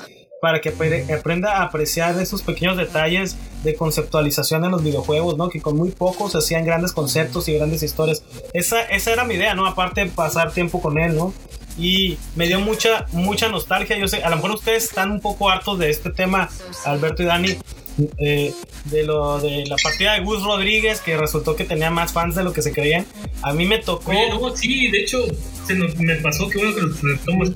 para 0.44 0.60
que 0.60 0.76
apre- 0.78 1.10
aprenda 1.18 1.54
a 1.60 1.64
apreciar 1.64 2.20
esos 2.22 2.42
pequeños 2.42 2.76
detalles 2.76 3.38
de 3.64 3.76
conceptualización 3.76 4.66
en 4.66 4.72
los 4.72 4.84
videojuegos, 4.84 5.38
¿no? 5.38 5.48
Que 5.48 5.62
con 5.62 5.78
muy 5.78 5.92
pocos 5.92 6.34
se 6.34 6.40
hacían 6.40 6.66
grandes 6.66 6.92
conceptos 6.92 7.48
y 7.48 7.54
grandes 7.54 7.82
historias. 7.82 8.24
Esa, 8.54 8.82
esa 8.82 9.14
era 9.14 9.24
mi 9.24 9.36
idea, 9.36 9.54
¿no? 9.56 9.66
Aparte 9.66 10.02
de 10.04 10.08
pasar 10.12 10.52
tiempo 10.52 10.82
con 10.82 10.98
él, 11.00 11.16
¿no? 11.16 11.34
Y 11.78 12.18
me 12.36 12.46
dio 12.48 12.60
mucha, 12.60 13.06
mucha 13.14 13.48
nostalgia. 13.48 13.98
Yo 13.98 14.10
sé, 14.10 14.22
a 14.22 14.30
lo 14.30 14.36
mejor 14.36 14.52
ustedes 14.52 14.84
están 14.84 15.12
un 15.12 15.22
poco 15.22 15.50
hartos 15.50 15.80
de 15.80 15.90
este 15.90 16.10
tema, 16.10 16.50
Alberto 16.84 17.24
y 17.24 17.26
Dani, 17.26 17.56
eh, 18.18 18.54
de 18.84 19.04
lo 19.04 19.40
de 19.40 19.64
la 19.66 19.78
partida 19.82 20.16
de 20.16 20.26
Gus 20.26 20.44
Rodríguez, 20.44 21.00
que 21.00 21.16
resultó 21.16 21.56
que 21.56 21.64
tenía 21.64 21.90
más 21.90 22.12
fans 22.12 22.36
de 22.36 22.44
lo 22.44 22.52
que 22.52 22.62
se 22.62 22.74
creían. 22.74 23.06
A 23.44 23.54
mí 23.54 23.66
me 23.66 23.78
tocó. 23.78 24.12
Oye, 24.12 24.28
no, 24.30 24.54
sí, 24.58 24.92
de 24.92 25.04
hecho, 25.04 25.20
se 25.66 25.74
me 25.74 26.16
pasó 26.18 26.50
que 26.50 26.58
uno 26.58 26.76
que 26.76 26.82
lo 26.82 26.90
retomamos. 26.90 27.52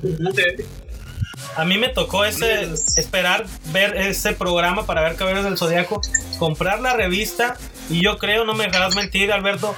A 1.56 1.64
mí 1.64 1.76
me 1.78 1.88
tocó 1.88 2.24
ese 2.24 2.72
esperar 2.96 3.46
ver 3.72 3.96
ese 3.96 4.32
programa 4.32 4.86
para 4.86 5.02
ver 5.02 5.16
Caballeros 5.16 5.44
del 5.44 5.58
Zodiaco, 5.58 6.00
comprar 6.38 6.80
la 6.80 6.94
revista 6.94 7.56
y 7.90 8.02
yo 8.02 8.18
creo, 8.18 8.44
no 8.44 8.54
me 8.54 8.64
dejarás 8.64 8.94
mentir, 8.94 9.32
Alberto, 9.32 9.74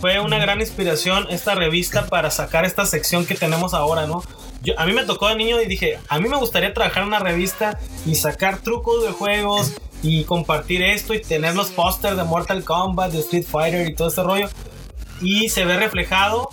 fue 0.00 0.20
una 0.20 0.38
gran 0.38 0.60
inspiración 0.60 1.26
esta 1.30 1.54
revista 1.54 2.06
para 2.06 2.30
sacar 2.30 2.64
esta 2.64 2.86
sección 2.86 3.26
que 3.26 3.34
tenemos 3.34 3.74
ahora, 3.74 4.06
¿no? 4.06 4.22
Yo, 4.62 4.78
a 4.78 4.86
mí 4.86 4.92
me 4.92 5.04
tocó 5.04 5.28
de 5.28 5.36
niño 5.36 5.60
y 5.60 5.66
dije, 5.66 5.98
a 6.08 6.18
mí 6.18 6.28
me 6.28 6.36
gustaría 6.36 6.72
trabajar 6.72 7.02
en 7.02 7.08
una 7.08 7.18
revista 7.18 7.78
y 8.06 8.14
sacar 8.14 8.58
trucos 8.58 9.02
de 9.04 9.10
juegos 9.10 9.72
y 10.02 10.24
compartir 10.24 10.82
esto 10.82 11.12
y 11.12 11.20
tener 11.20 11.54
los 11.54 11.68
pósters 11.70 12.16
de 12.16 12.24
Mortal 12.24 12.64
Kombat, 12.64 13.12
de 13.12 13.20
Street 13.20 13.46
Fighter 13.46 13.86
y 13.86 13.94
todo 13.94 14.08
este 14.08 14.22
rollo. 14.22 14.48
Y 15.20 15.48
se 15.50 15.64
ve 15.64 15.76
reflejado 15.76 16.48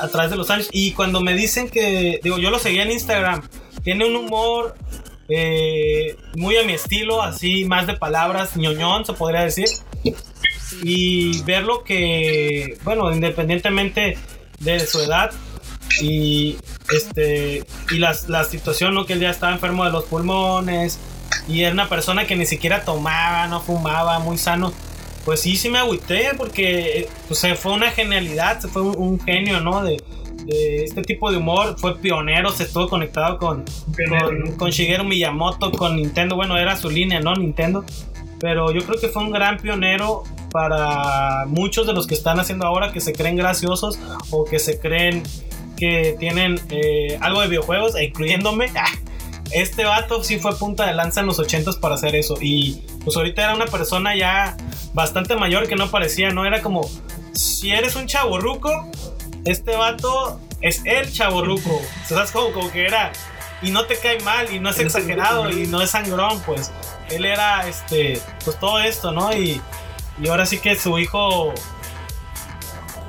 a 0.00 0.08
través 0.08 0.30
de 0.30 0.36
los 0.36 0.50
años. 0.50 0.68
Y 0.72 0.92
cuando 0.92 1.20
me 1.20 1.34
dicen 1.34 1.68
que, 1.68 2.20
digo, 2.22 2.38
yo 2.38 2.50
lo 2.50 2.58
seguía 2.58 2.82
en 2.82 2.92
Instagram, 2.92 3.42
tiene 3.82 4.06
un 4.06 4.16
humor 4.16 4.74
eh, 5.28 6.16
muy 6.36 6.56
a 6.56 6.64
mi 6.64 6.72
estilo, 6.72 7.22
así 7.22 7.64
más 7.64 7.86
de 7.86 7.94
palabras, 7.94 8.56
ñoñón, 8.56 9.04
se 9.04 9.12
podría 9.12 9.42
decir. 9.42 9.68
Y 10.82 11.42
verlo 11.42 11.84
que, 11.84 12.76
bueno, 12.82 13.12
independientemente 13.12 14.18
de 14.58 14.80
su 14.86 15.00
edad 15.00 15.30
y 16.00 16.56
este 16.94 17.64
y 17.90 17.98
la, 17.98 18.16
la 18.28 18.44
situación, 18.44 18.94
¿no? 18.94 19.06
Que 19.06 19.14
él 19.14 19.20
ya 19.20 19.30
estaba 19.30 19.52
enfermo 19.52 19.84
de 19.84 19.90
los 19.90 20.04
pulmones 20.04 20.98
y 21.48 21.62
era 21.62 21.72
una 21.72 21.88
persona 21.88 22.26
que 22.26 22.36
ni 22.36 22.46
siquiera 22.46 22.84
tomaba, 22.84 23.46
no 23.48 23.60
fumaba, 23.60 24.18
muy 24.18 24.38
sano. 24.38 24.72
Pues 25.26 25.40
sí, 25.40 25.56
sí 25.56 25.68
me 25.68 25.80
agüité 25.80 26.30
porque 26.36 27.08
pues, 27.26 27.40
se 27.40 27.56
fue 27.56 27.72
una 27.72 27.90
genialidad, 27.90 28.60
se 28.60 28.68
fue 28.68 28.80
un, 28.80 28.96
un 28.96 29.20
genio, 29.20 29.60
¿no? 29.60 29.82
De, 29.82 30.00
de 30.44 30.84
este 30.84 31.02
tipo 31.02 31.32
de 31.32 31.38
humor, 31.38 31.76
fue 31.78 31.98
pionero, 31.98 32.50
se 32.52 32.62
estuvo 32.62 32.88
conectado 32.88 33.36
con, 33.36 33.64
con, 34.08 34.56
con 34.56 34.70
Shigeru 34.70 35.02
Miyamoto, 35.02 35.72
con 35.72 35.96
Nintendo, 35.96 36.36
bueno, 36.36 36.56
era 36.56 36.76
su 36.76 36.88
línea, 36.88 37.18
¿no? 37.18 37.34
Nintendo. 37.34 37.84
Pero 38.38 38.70
yo 38.70 38.84
creo 38.86 39.00
que 39.00 39.08
fue 39.08 39.24
un 39.24 39.32
gran 39.32 39.58
pionero 39.58 40.22
para 40.52 41.44
muchos 41.46 41.88
de 41.88 41.92
los 41.92 42.06
que 42.06 42.14
están 42.14 42.38
haciendo 42.38 42.64
ahora 42.64 42.92
que 42.92 43.00
se 43.00 43.12
creen 43.12 43.34
graciosos 43.36 43.98
o 44.30 44.44
que 44.44 44.60
se 44.60 44.78
creen 44.78 45.24
que 45.76 46.16
tienen 46.20 46.60
eh, 46.70 47.18
algo 47.20 47.40
de 47.40 47.48
videojuegos, 47.48 47.96
e 47.96 48.04
incluyéndome. 48.04 48.70
Este 49.50 49.84
vato 49.84 50.22
sí 50.22 50.38
fue 50.38 50.56
punta 50.56 50.86
de 50.86 50.94
lanza 50.94 51.20
en 51.20 51.26
los 51.26 51.38
80s 51.38 51.78
para 51.78 51.94
hacer 51.94 52.14
eso. 52.16 52.36
Y 52.40 52.82
pues 53.04 53.16
ahorita 53.16 53.44
era 53.44 53.54
una 53.54 53.66
persona 53.66 54.16
ya 54.16 54.56
bastante 54.92 55.36
mayor 55.36 55.68
que 55.68 55.76
no 55.76 55.90
parecía, 55.90 56.30
¿no? 56.30 56.44
Era 56.44 56.62
como, 56.62 56.88
si 57.32 57.70
eres 57.70 57.96
un 57.96 58.06
chaborruco, 58.06 58.90
este 59.44 59.76
vato 59.76 60.40
es 60.60 60.82
el 60.84 61.12
chaborruco. 61.12 61.80
¿Sabes? 62.06 62.30
Como, 62.30 62.52
como 62.52 62.70
que 62.70 62.86
era. 62.86 63.12
Y 63.62 63.70
no 63.70 63.86
te 63.86 63.96
cae 63.96 64.20
mal, 64.20 64.52
y 64.52 64.60
no 64.60 64.68
es 64.68 64.78
exagerado, 64.78 65.50
y 65.50 65.66
no 65.66 65.80
es 65.80 65.90
sangrón, 65.90 66.40
pues. 66.44 66.70
Él 67.08 67.24
era, 67.24 67.66
este, 67.66 68.20
pues 68.44 68.58
todo 68.60 68.80
esto, 68.80 69.12
¿no? 69.12 69.34
Y, 69.34 69.60
y 70.22 70.28
ahora 70.28 70.44
sí 70.44 70.58
que 70.58 70.76
su 70.76 70.98
hijo 70.98 71.54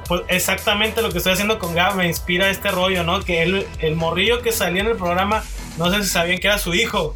pues 0.08 0.22
exactamente 0.30 1.02
lo 1.02 1.12
que 1.12 1.18
estoy 1.18 1.34
haciendo 1.34 1.60
con 1.60 1.76
Gab 1.76 1.96
me 1.96 2.08
inspira 2.08 2.50
este 2.50 2.72
rollo, 2.72 3.04
¿no? 3.04 3.22
Que 3.22 3.44
él, 3.44 3.68
el 3.80 3.96
morrillo 3.96 4.42
que 4.42 4.52
salía 4.52 4.82
en 4.82 4.88
el 4.88 4.96
programa, 4.96 5.44
no 5.78 5.92
sé 5.92 6.04
si 6.04 6.10
sabían 6.10 6.40
que 6.40 6.48
era 6.48 6.58
su 6.58 6.74
hijo. 6.74 7.14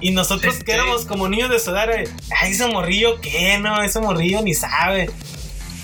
Y 0.00 0.12
nosotros 0.12 0.54
Sí, 0.54 0.62
que 0.62 0.72
éramos 0.72 1.04
como 1.04 1.28
niños 1.28 1.50
de 1.50 1.58
su 1.58 1.70
edad, 1.70 1.88
ay, 1.90 2.52
ese 2.52 2.66
morrillo, 2.66 3.20
¿qué? 3.20 3.58
No, 3.58 3.82
ese 3.82 4.00
morrillo 4.00 4.40
ni 4.42 4.54
sabe. 4.54 5.10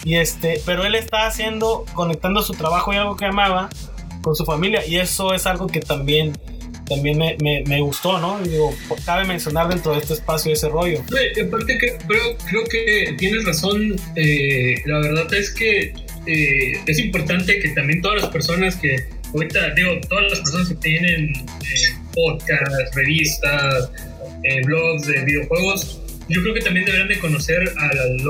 Y 0.04 0.14
este, 0.16 0.62
pero 0.64 0.84
él 0.84 0.94
está 0.94 1.26
haciendo, 1.26 1.84
conectando 1.92 2.40
su 2.42 2.54
trabajo 2.54 2.92
y 2.92 2.96
algo 2.96 3.16
que 3.16 3.26
amaba 3.26 3.68
con 4.22 4.34
su 4.34 4.44
familia. 4.44 4.86
Y 4.86 4.96
eso 4.96 5.34
es 5.34 5.46
algo 5.46 5.66
que 5.66 5.80
también, 5.80 6.32
también 6.88 7.18
me, 7.18 7.36
me, 7.42 7.62
me 7.66 7.80
gustó, 7.80 8.18
¿no? 8.18 8.40
Y 8.42 8.48
digo, 8.48 8.72
cabe 9.04 9.24
mencionar 9.26 9.68
dentro 9.68 9.92
de 9.92 9.98
este 9.98 10.14
espacio 10.14 10.52
ese 10.52 10.68
rollo. 10.68 11.02
Y 11.36 11.40
aparte 11.40 11.76
que, 11.76 11.98
creo, 12.06 12.38
creo 12.48 12.64
que 12.64 13.14
tienes 13.18 13.44
razón. 13.44 13.96
eh, 14.14 14.76
la 14.86 15.00
verdad 15.00 15.34
es 15.34 15.50
que 15.50 15.92
eh, 16.26 16.72
es 16.86 16.98
importante 16.98 17.58
que 17.58 17.68
también 17.70 18.00
todas 18.00 18.22
las 18.22 18.30
personas 18.30 18.76
que 18.76 18.96
ahorita 19.36 19.74
digo 19.74 19.92
todas 20.08 20.30
las 20.30 20.40
personas 20.40 20.68
que 20.68 20.74
tienen 20.76 21.30
eh, 21.30 21.96
podcasts, 22.12 22.94
revistas, 22.94 23.90
eh, 24.42 24.60
blogs 24.64 25.06
de 25.06 25.24
videojuegos, 25.24 26.00
yo 26.28 26.42
creo 26.42 26.54
que 26.54 26.60
también 26.60 26.86
deberán 26.86 27.08
de 27.08 27.18
conocer 27.18 27.72
al, 27.78 28.20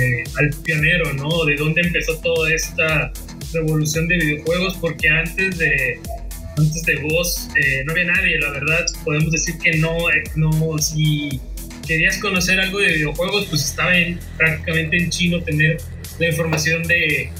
eh, 0.00 0.24
al 0.36 0.50
pionero, 0.64 1.12
¿no? 1.12 1.44
De 1.44 1.54
dónde 1.54 1.82
empezó 1.82 2.16
toda 2.18 2.52
esta 2.52 3.12
revolución 3.52 4.08
de 4.08 4.16
videojuegos, 4.16 4.76
porque 4.80 5.08
antes 5.08 5.58
de 5.58 6.00
antes 6.56 6.82
de 6.84 6.96
vos 6.96 7.48
eh, 7.56 7.82
no 7.84 7.92
había 7.92 8.04
nadie, 8.04 8.38
la 8.38 8.50
verdad. 8.50 8.86
Podemos 9.04 9.30
decir 9.30 9.56
que 9.58 9.76
no, 9.78 9.96
no, 10.36 10.78
si 10.78 11.40
querías 11.86 12.18
conocer 12.18 12.58
algo 12.58 12.78
de 12.80 12.92
videojuegos, 12.92 13.46
pues 13.46 13.64
estaba 13.64 13.96
en, 13.96 14.18
prácticamente 14.36 14.96
en 14.96 15.10
chino 15.10 15.40
tener 15.42 15.78
la 16.18 16.28
información 16.28 16.82
de, 16.84 17.30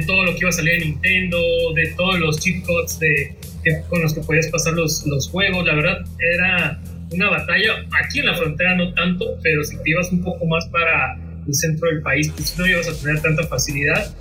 de 0.00 0.06
todo 0.06 0.24
lo 0.24 0.32
que 0.32 0.38
iba 0.40 0.48
a 0.48 0.52
salir 0.52 0.74
en 0.74 0.80
Nintendo, 0.90 1.38
de 1.74 1.86
todos 1.96 2.18
los 2.18 2.38
chip 2.40 2.64
codes 2.64 2.98
de, 2.98 3.34
que- 3.64 3.80
con 3.88 4.02
los 4.02 4.14
que 4.14 4.20
podías 4.20 4.46
pasar 4.48 4.74
los, 4.74 5.04
los 5.06 5.28
juegos. 5.30 5.64
La 5.66 5.74
verdad, 5.74 5.98
era 6.36 6.80
una 7.12 7.30
batalla. 7.30 7.72
Aquí 8.04 8.18
en 8.20 8.26
la 8.26 8.34
frontera 8.36 8.74
no 8.76 8.92
tanto, 8.94 9.24
pero 9.42 9.62
si 9.64 9.76
te 9.82 9.90
ibas 9.90 10.10
un 10.12 10.22
poco 10.22 10.44
más 10.46 10.66
para 10.68 11.18
el 11.46 11.54
centro 11.54 11.88
del 11.88 12.02
país, 12.02 12.30
pues 12.36 12.58
no 12.58 12.66
ibas 12.66 12.88
a 12.88 12.94
tener 13.00 13.20
tanta 13.22 13.46
facilidad. 13.46 14.12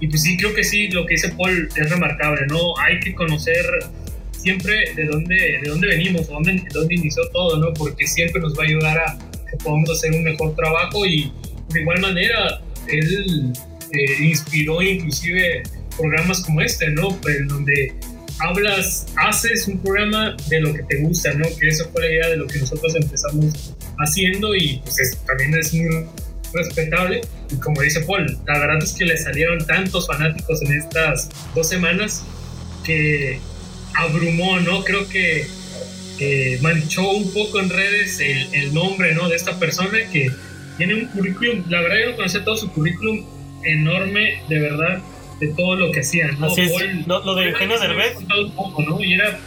Y 0.00 0.08
pues 0.08 0.22
sí, 0.22 0.36
creo 0.36 0.52
que 0.54 0.64
sí, 0.64 0.88
lo 0.88 1.06
que 1.06 1.14
dice 1.14 1.30
Paul 1.30 1.68
es 1.76 1.90
remarcable, 1.90 2.46
¿no? 2.48 2.76
Hay 2.78 3.00
que 3.00 3.14
conocer 3.14 3.64
siempre 4.32 4.92
de 4.94 5.04
dónde, 5.06 5.34
de 5.62 5.68
dónde 5.70 5.86
venimos, 5.88 6.28
dónde, 6.28 6.52
de 6.52 6.68
dónde 6.72 6.94
inició 6.94 7.22
todo, 7.32 7.58
¿no? 7.58 7.72
Porque 7.72 8.06
siempre 8.06 8.40
nos 8.42 8.58
va 8.58 8.64
a 8.64 8.66
ayudar 8.66 8.98
a 8.98 9.18
que 9.50 9.56
podamos 9.64 9.88
hacer 9.90 10.12
un 10.12 10.24
mejor 10.24 10.54
trabajo 10.56 11.06
y 11.06 11.32
de 11.72 11.80
igual 11.80 12.00
manera 12.00 12.60
él 12.88 13.52
inspiró 14.20 14.82
inclusive 14.82 15.62
programas 15.96 16.40
como 16.42 16.60
este, 16.60 16.88
¿no? 16.90 17.18
En 17.28 17.48
donde 17.48 17.94
hablas, 18.40 19.06
haces 19.16 19.68
un 19.68 19.78
programa 19.80 20.36
de 20.48 20.60
lo 20.60 20.74
que 20.74 20.82
te 20.84 20.96
gusta, 20.98 21.32
¿no? 21.34 21.44
Que 21.60 21.68
esa 21.68 21.84
fue 21.90 22.02
la 22.02 22.10
idea 22.10 22.28
de 22.30 22.36
lo 22.38 22.46
que 22.46 22.58
nosotros 22.58 22.94
empezamos 22.96 23.74
haciendo 23.98 24.54
y 24.56 24.80
pues 24.84 24.98
es- 25.00 25.16
también 25.24 25.54
es 25.54 25.72
muy 25.72 26.04
respetable. 26.52 27.20
Y 27.50 27.56
como 27.56 27.80
dice 27.82 28.00
Paul, 28.00 28.26
la 28.46 28.58
verdad 28.58 28.78
es 28.82 28.92
que 28.92 29.04
le 29.04 29.16
salieron 29.16 29.64
tantos 29.66 30.06
fanáticos 30.06 30.62
en 30.62 30.72
estas 30.72 31.28
dos 31.54 31.68
semanas 31.68 32.24
que 32.84 33.38
abrumó, 33.96 34.58
¿no? 34.60 34.82
Creo 34.84 35.08
que 35.08 35.46
eh, 36.20 36.58
manchó 36.62 37.08
un 37.10 37.32
poco 37.32 37.60
en 37.60 37.70
redes 37.70 38.20
el, 38.20 38.52
el 38.54 38.74
nombre 38.74 39.14
¿no? 39.14 39.28
de 39.28 39.34
esta 39.36 39.58
persona 39.58 39.98
que 40.12 40.30
tiene 40.76 40.94
un 40.94 41.06
currículum, 41.06 41.64
la 41.68 41.80
verdad 41.82 41.96
yo 42.04 42.10
no 42.10 42.16
conocía 42.16 42.44
todo 42.44 42.56
su 42.56 42.70
currículum 42.70 43.24
enorme, 43.66 44.42
de 44.48 44.58
verdad, 44.58 44.98
de 45.40 45.48
todo 45.48 45.76
lo 45.76 45.90
que 45.92 46.00
hacía. 46.00 46.28
¿no? 46.38 46.46
Así 46.46 46.62
es. 46.62 46.72
Paul- 46.72 47.04
Lo, 47.06 47.24
lo 47.24 47.34
de 47.34 47.48
Eugenio 47.50 47.78
Derbez, 47.78 48.16
un 48.16 48.50
poco, 48.52 48.82
¿no? 48.82 49.00
Y 49.02 49.14
era 49.14 49.38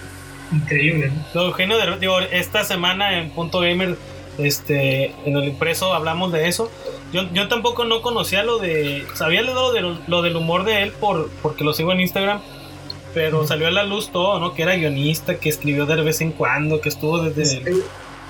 increíble. 0.51 1.07
¿no? 1.09 1.23
lo 1.33 1.41
de 1.41 1.47
Eugenio 1.47 1.77
Derbez, 1.77 1.99
digo, 1.99 2.19
esta 2.19 2.63
semana 2.63 3.19
en 3.19 3.29
Punto 3.31 3.59
Gamer, 3.59 3.97
este, 4.37 5.13
en 5.25 5.35
el 5.37 5.45
impreso 5.45 5.93
hablamos 5.93 6.31
de 6.31 6.47
eso. 6.47 6.71
Yo, 7.13 7.23
yo 7.33 7.47
tampoco 7.47 7.85
no 7.85 8.01
conocía 8.01 8.43
lo 8.43 8.57
de, 8.59 9.05
sabía 9.13 9.41
lo, 9.41 9.71
de, 9.71 9.95
lo 10.07 10.21
del 10.21 10.35
humor 10.35 10.63
de 10.65 10.83
él 10.83 10.91
por, 10.91 11.29
porque 11.41 11.63
lo 11.63 11.73
sigo 11.73 11.91
en 11.93 12.01
Instagram, 12.01 12.41
pero 13.13 13.47
salió 13.47 13.67
a 13.67 13.71
la 13.71 13.83
luz 13.83 14.11
todo, 14.11 14.39
¿no? 14.39 14.53
Que 14.53 14.63
era 14.63 14.75
guionista, 14.75 15.37
que 15.39 15.49
escribió 15.49 15.85
de 15.85 16.01
vez 16.01 16.21
en 16.21 16.31
cuando, 16.31 16.81
que 16.81 16.89
estuvo 16.89 17.19
desde 17.23 17.57
el 17.59 17.83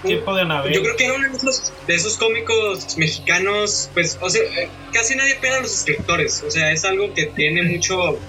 tiempo 0.08 0.36
de 0.36 0.42
Anabel. 0.42 0.74
Yo 0.74 0.82
creo 0.82 0.96
que 0.96 1.06
era 1.06 1.14
uno 1.16 1.30
de 1.30 1.38
esos, 1.38 1.72
de 1.88 1.96
esos 1.96 2.18
cómicos 2.18 2.98
mexicanos, 2.98 3.90
pues, 3.94 4.18
o 4.22 4.30
sea, 4.30 4.42
eh, 4.44 4.70
casi 4.94 5.16
nadie 5.16 5.36
pega 5.36 5.58
a 5.58 5.62
los 5.62 5.74
escritores. 5.74 6.44
O 6.46 6.52
sea, 6.52 6.72
es 6.72 6.84
algo 6.86 7.14
que 7.14 7.26
tiene 7.28 7.64
mucho, 7.64 8.20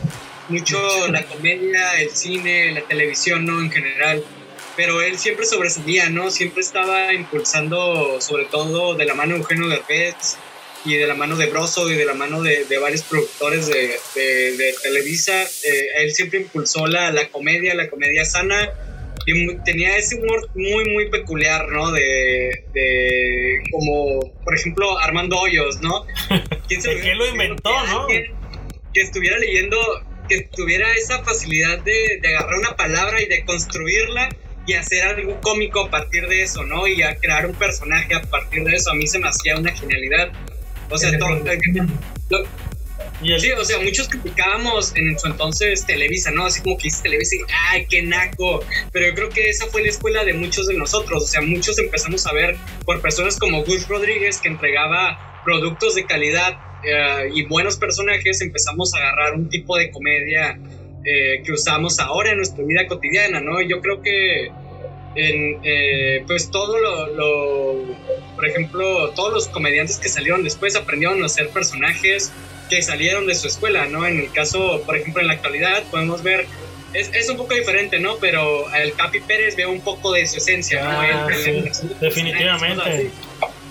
mucho 0.49 0.79
la 1.11 1.25
comedia, 1.25 2.01
el 2.01 2.11
cine, 2.11 2.73
la 2.73 2.83
televisión, 2.83 3.45
¿no? 3.47 3.61
En 3.61 3.71
general. 3.71 4.23
Pero 4.77 5.03
él 5.03 5.19
siempre 5.19 5.45
sobresalía, 5.45 6.09
¿no? 6.09 6.31
Siempre 6.31 6.63
estaba 6.63 7.13
impulsando, 7.13 8.21
sobre 8.21 8.45
todo 8.45 8.95
de 8.95 9.07
la 9.07 9.15
mano 9.15 9.35
de 9.35 9.41
Eugenio 9.41 9.69
Derbez 9.69 10.37
y 10.85 10.95
de 10.95 11.07
la 11.09 11.15
mano 11.15 11.37
de 11.37 11.47
Broso 11.47 11.91
y 11.91 11.97
de 11.97 12.05
la 12.05 12.15
mano 12.15 12.43
de, 12.43 12.65
de 12.65 12.79
varios 12.79 13.03
productores 13.03 13.67
de, 13.67 13.99
de- 14.15 14.57
de 14.57 14.75
Televisa. 14.81 15.43
Eh, 15.43 15.87
él 15.99 16.15
siempre 16.15 16.41
impulsó 16.41 16.87
la, 16.87 17.11
la 17.11 17.27
comedia, 17.29 17.75
la 17.75 17.91
comedia 17.91 18.25
sana 18.25 18.71
y 19.29 19.57
tenía 19.65 19.97
ese 19.97 20.17
humor 20.17 20.49
muy, 20.55 20.85
muy 20.93 21.11
peculiar, 21.11 21.69
¿no? 21.71 21.91
De, 21.93 22.65
de 22.73 23.63
como, 23.71 24.21
por 24.45 24.55
ejemplo, 24.55 24.99
Armando 24.99 25.37
Hoyos, 25.39 25.81
¿no? 25.81 26.05
¿Quién 26.69 26.81
que 26.83 27.15
lo 27.15 27.27
inventó, 27.27 27.71
que 27.71 27.91
¿no? 27.93 28.01
alguien 28.03 28.25
Que 28.95 29.01
estuviera 29.03 29.39
leyendo, 29.39 29.77
que 30.29 30.43
tuviera 30.55 30.93
esa 30.95 31.23
facilidad 31.25 31.79
de, 31.81 32.19
de 32.23 32.29
agarrar 32.29 32.59
una 32.59 32.77
palabra 32.77 33.21
y 33.21 33.27
de 33.27 33.45
construirla 33.45 34.29
y 34.67 34.75
hacer 34.75 35.03
algo 35.03 35.41
cómico 35.41 35.81
a 35.87 35.91
partir 35.91 36.27
de 36.29 36.43
eso, 36.43 36.63
¿no? 36.65 36.87
Y 36.87 37.03
a 37.03 37.17
crear 37.17 37.47
un 37.47 37.55
personaje 37.55 38.15
a 38.15 38.21
partir 38.23 38.65
de 38.65 38.77
eso. 38.77 38.91
A 38.91 38.95
mí 38.95 39.07
se 39.07 39.19
me 39.19 39.29
hacía 39.29 39.57
una 39.57 39.73
genialidad. 39.73 40.31
O 40.91 40.97
sea, 40.99 41.19
todo, 41.19 41.31
lo- 41.31 42.45
Sí, 43.39 43.51
o 43.51 43.65
sea, 43.65 43.79
muchos 43.81 44.09
criticábamos 44.09 44.93
en 44.97 45.19
su 45.19 45.27
entonces 45.27 45.85
Televisa, 45.85 46.31
¿no? 46.31 46.47
Así 46.47 46.63
como 46.63 46.77
que 46.77 46.85
dice 46.85 47.03
Televisa 47.03 47.35
y, 47.37 47.41
¡ay, 47.71 47.87
qué 47.91 48.03
naco! 48.03 48.61
Pero 48.93 49.07
yo 49.09 49.15
creo 49.15 49.29
que 49.31 49.49
esa 49.51 49.67
fue 49.67 49.83
la 49.83 49.89
escuela 49.89 50.25
de 50.25 50.35
muchos 50.35 50.69
de 50.69 50.75
nosotros. 50.75 51.25
O 51.25 51.27
sea, 51.27 51.41
muchos 51.41 51.79
empezamos 51.81 52.27
a 52.27 52.33
ver 52.33 52.57
por 52.85 53.01
personas 53.01 53.37
como 53.39 53.65
Gus 53.65 53.89
Rodríguez, 53.89 54.39
que 54.41 54.49
entregaba 54.49 55.41
productos 55.45 55.97
de 55.97 56.05
calidad 56.07 56.59
eh, 56.85 57.31
y 57.35 57.45
buenos 57.47 57.77
personajes, 57.77 58.41
empezamos 58.41 58.95
a 58.95 58.99
agarrar 58.99 59.35
un 59.35 59.49
tipo 59.49 59.77
de 59.77 59.91
comedia 59.91 60.59
eh, 61.05 61.43
que 61.45 61.53
usamos 61.53 61.99
ahora 61.99 62.31
en 62.31 62.37
nuestra 62.37 62.65
vida 62.65 62.87
cotidiana, 62.87 63.41
¿no? 63.41 63.61
Y 63.61 63.69
yo 63.69 63.81
creo 63.81 64.01
que 64.01 64.47
en, 65.17 65.59
eh, 65.65 66.23
pues 66.27 66.51
todo 66.53 66.79
lo, 66.79 67.07
lo- 67.15 67.97
por 68.37 68.47
ejemplo, 68.47 69.11
todos 69.11 69.33
los 69.33 69.49
comediantes 69.49 69.99
que 69.99 70.09
salieron 70.09 70.45
después 70.45 70.77
aprendieron 70.77 71.21
a 71.25 71.27
hacer 71.27 71.49
personajes 71.49 72.31
que 72.69 72.83
salieron 72.83 73.27
de 73.27 73.35
su 73.35 73.49
escuela, 73.49 73.87
¿no? 73.87 74.07
En 74.07 74.19
el 74.19 74.31
caso, 74.33 74.83
por 74.85 74.97
ejemplo, 74.97 75.21
en 75.23 75.29
la 75.29 75.35
actualidad 75.35 75.83
podemos 75.91 76.23
ver, 76.23 76.47
es, 76.95 77.11
es 77.13 77.29
un 77.29 77.37
poco 77.37 77.55
diferente, 77.55 77.99
¿no? 77.99 78.17
Pero 78.17 78.73
el 78.75 78.95
Capi 78.95 79.21
Pérez 79.21 79.57
ve 79.57 79.67
un 79.67 79.81
poco 79.81 80.13
de 80.13 80.27
su 80.27 80.39
esencia, 80.39 80.83
¿no? 80.83 80.91
Ah, 81.01 81.27
Él- 81.31 81.45
sí, 81.45 81.51
él- 81.51 81.97
definitivamente. 82.01 83.11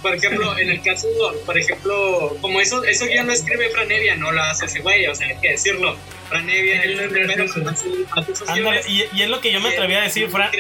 Por 0.01 0.13
ejemplo, 0.15 0.57
en 0.59 0.69
el 0.69 0.81
caso, 0.83 1.07
por 1.45 1.57
ejemplo, 1.57 2.37
como 2.39 2.61
eso, 2.61 2.83
eso 2.83 3.07
ya 3.07 3.23
no 3.23 3.31
escribe 3.33 3.69
Fran 3.71 3.91
Evia, 3.91 4.15
no 4.15 4.31
lo 4.31 4.41
hace 4.43 4.65
ese 4.67 4.79
güey, 4.79 5.07
o 5.07 5.15
sea, 5.15 5.27
hay 5.27 5.37
que 5.41 5.51
decirlo. 5.51 5.97
Fran 6.29 6.47
Evia, 6.49 6.83
Él 6.83 6.99
es 6.99 7.39
esos 7.39 8.47
ándale, 8.47 8.81
y, 8.87 9.05
y 9.13 9.21
es 9.23 9.29
lo 9.29 9.41
que 9.41 9.51
yo 9.51 9.59
me 9.59 9.69
atreví 9.69 9.95
a 9.95 10.01
decir, 10.01 10.29
Fran. 10.29 10.51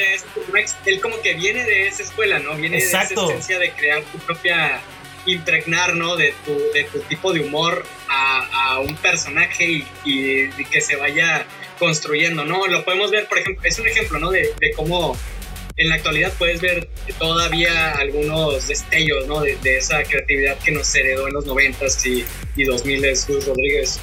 Él 0.85 0.99
como 1.01 1.21
que 1.21 1.35
viene 1.35 1.63
de 1.65 1.87
esa 1.87 2.03
escuela, 2.03 2.39
¿no? 2.39 2.55
Viene 2.55 2.77
Exacto. 2.79 3.27
de 3.27 3.33
esa 3.33 3.33
esencia 3.33 3.59
de 3.59 3.71
crear 3.71 4.01
tu 4.03 4.17
propia 4.19 4.81
impregnar, 5.27 5.95
¿no? 5.95 6.15
De 6.15 6.33
tu, 6.45 6.53
de 6.73 6.83
tu 6.85 6.99
tipo 7.01 7.33
de 7.33 7.41
humor 7.41 7.85
a, 8.09 8.73
a 8.73 8.79
un 8.79 8.95
personaje 8.97 9.65
y, 9.65 9.87
y- 10.05 10.49
y 10.57 10.65
que 10.65 10.81
se 10.81 10.95
vaya 10.95 11.45
construyendo, 11.79 12.43
¿no? 12.45 12.65
Lo 12.67 12.83
podemos 12.83 13.11
ver, 13.11 13.27
por 13.27 13.37
ejemplo, 13.37 13.61
es 13.67 13.77
un 13.79 13.87
ejemplo, 13.87 14.19
¿no? 14.19 14.31
De, 14.31 14.51
de 14.59 14.71
cómo 14.75 15.17
en 15.77 15.89
la 15.89 15.95
actualidad 15.95 16.33
puedes 16.39 16.59
ver 16.59 16.89
todavía 17.19 17.91
algunos 17.93 18.67
destellos, 18.67 19.27
¿no? 19.27 19.41
De, 19.41 19.55
de 19.57 19.77
esa 19.77 20.01
creatividad 20.03 20.57
que 20.59 20.71
nos 20.71 20.93
heredó 20.95 21.27
en 21.27 21.33
los 21.33 21.45
90s 21.45 22.05
y, 22.05 22.25
y 22.61 22.65
2000s 22.65 23.27
Gus 23.27 23.45
Rodríguez. 23.45 23.99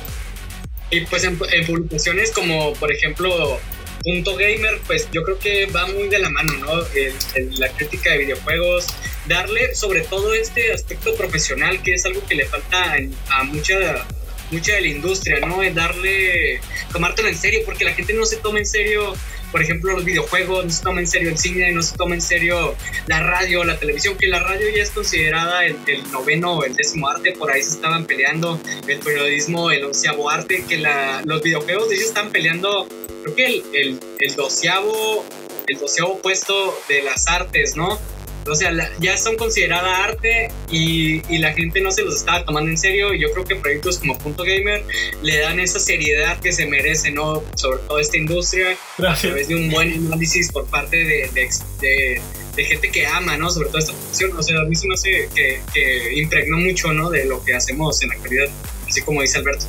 Y 0.91 1.01
pues 1.07 1.25
en, 1.25 1.39
en 1.53 1.67
publicaciones 1.67 2.31
como, 2.31 2.75
por 2.75 2.93
ejemplo, 2.93 3.59
Punto 4.05 4.37
Gamer, 4.37 4.79
pues 4.87 5.09
yo 5.13 5.23
creo 5.25 5.39
que 5.39 5.67
va 5.67 5.87
muy 5.87 6.09
de 6.09 6.19
la 6.19 6.29
mano, 6.31 6.53
¿no? 6.59 6.87
El- 6.95 7.15
el- 7.35 7.59
la 7.59 7.69
crítica 7.71 8.11
de 8.11 8.19
videojuegos, 8.19 8.87
darle 9.27 9.75
sobre 9.75 10.03
todo 10.03 10.35
este 10.35 10.73
aspecto 10.73 11.15
profesional, 11.15 11.83
que 11.83 11.95
es 11.95 12.05
algo 12.05 12.25
que 12.27 12.35
le 12.35 12.47
falta 12.47 12.97
a 13.31 13.45
mucha, 13.45 14.07
mucha 14.51 14.75
de 14.75 14.81
la 14.83 14.89
industria, 14.89 15.41
¿no? 15.41 15.63
Es 15.63 15.75
darle, 15.75 16.61
tomártelo 16.93 17.29
en 17.29 17.37
serio, 17.37 17.61
porque 17.65 17.85
la 17.85 17.95
gente 17.95 18.13
no 18.13 18.27
se 18.27 18.37
toma 18.37 18.59
en 18.59 18.67
serio, 18.67 19.15
por 19.51 19.63
ejemplo, 19.63 19.93
los 19.93 20.05
videojuegos, 20.05 20.65
no 20.65 20.71
se 20.71 20.83
toma 20.83 21.01
en 21.01 21.07
serio 21.07 21.31
el 21.31 21.39
cine, 21.39 21.71
no 21.73 21.83
se 21.83 21.97
toma 21.97 22.15
en 22.15 22.21
serio 22.21 22.75
la 23.07 23.21
radio, 23.21 23.65
la 23.65 23.79
televisión, 23.79 24.17
que 24.19 24.27
la 24.27 24.41
radio 24.41 24.69
ya 24.75 24.83
es 24.83 24.91
considerada 24.91 25.65
el, 25.65 25.77
el 25.87 26.11
noveno 26.11 26.55
o 26.59 26.65
el 26.65 26.75
décimo 26.75 27.09
arte, 27.09 27.33
por 27.33 27.51
ahí 27.53 27.63
se 27.63 27.71
estaban 27.71 28.05
peleando, 28.05 28.61
el 28.87 28.99
periodismo, 28.99 29.71
el 29.71 29.85
onceavo 29.85 30.29
arte, 30.29 30.65
que 30.69 30.79
la, 30.79 31.23
los 31.25 31.43
videojuegos 31.43 31.89
de 31.89 31.97
ellos 31.97 32.09
están 32.09 32.31
peleando, 32.31 32.89
creo 33.23 33.35
que 33.37 33.47
el, 33.47 33.63
el, 33.73 34.01
el 34.19 34.35
doceavo, 34.35 35.25
el 35.67 35.79
doceavo 35.79 36.19
puesto 36.21 36.79
de 36.89 37.03
las 37.03 37.27
artes, 37.29 37.77
¿no? 37.77 37.99
O 38.47 38.55
sea, 38.55 38.71
la- 38.73 38.91
ya 39.01 39.17
son 39.17 39.37
considerada 39.37 40.05
arte 40.05 40.49
y, 40.71 41.23
y 41.35 41.39
la 41.39 41.53
gente 41.55 41.81
no 41.81 41.91
se 41.91 42.03
los 42.03 42.17
estaba 42.17 42.45
tomando 42.45 42.71
en 42.71 42.79
serio. 42.79 43.15
Y 43.15 43.21
yo 43.21 43.31
creo 43.33 43.45
que 43.45 43.57
proyectos 43.57 43.99
como 43.99 44.19
Punto 44.19 44.43
Gamer 44.45 44.85
le 45.23 45.39
dan 45.39 45.61
esa 45.61 45.79
seriedad 45.81 46.39
que 46.41 46.53
se 46.53 46.67
merece, 46.67 47.11
¿no? 47.11 47.43
Sobre 47.57 47.79
todo 47.89 47.99
esta 47.99 48.17
industria, 48.17 48.71
a 48.73 48.77
Gracias. 48.99 49.23
través 49.33 49.49
de 49.49 49.55
un 49.57 49.71
buen 49.71 50.07
análisis 50.07 50.53
por 50.53 50.67
parte 50.67 50.97
de, 50.97 51.31
de, 51.35 51.49
de- 51.81 52.21
de 52.57 52.65
gente 52.65 52.91
que 52.91 53.05
ama, 53.07 53.37
¿no? 53.37 53.51
Sobre 53.51 53.69
todo 53.69 53.79
esta 53.79 53.93
profesión. 53.93 54.31
O 54.37 54.43
sea, 54.43 54.61
a 54.61 54.65
mí 54.65 54.77
se 54.77 54.87
me 54.87 54.95
hace 54.95 55.29
que, 55.35 55.61
que 55.73 56.21
impregnó 56.21 56.59
mucho, 56.59 56.93
¿no? 56.93 57.11
De 57.11 57.25
lo 57.25 57.43
que 57.45 57.55
hacemos 57.55 58.01
en 58.03 58.11
la 58.11 58.15
actualidad, 58.15 58.47
así 58.89 59.01
como 59.03 59.23
dice 59.23 59.39
Alberto. 59.39 59.65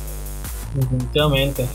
Definitivamente. 0.74 1.66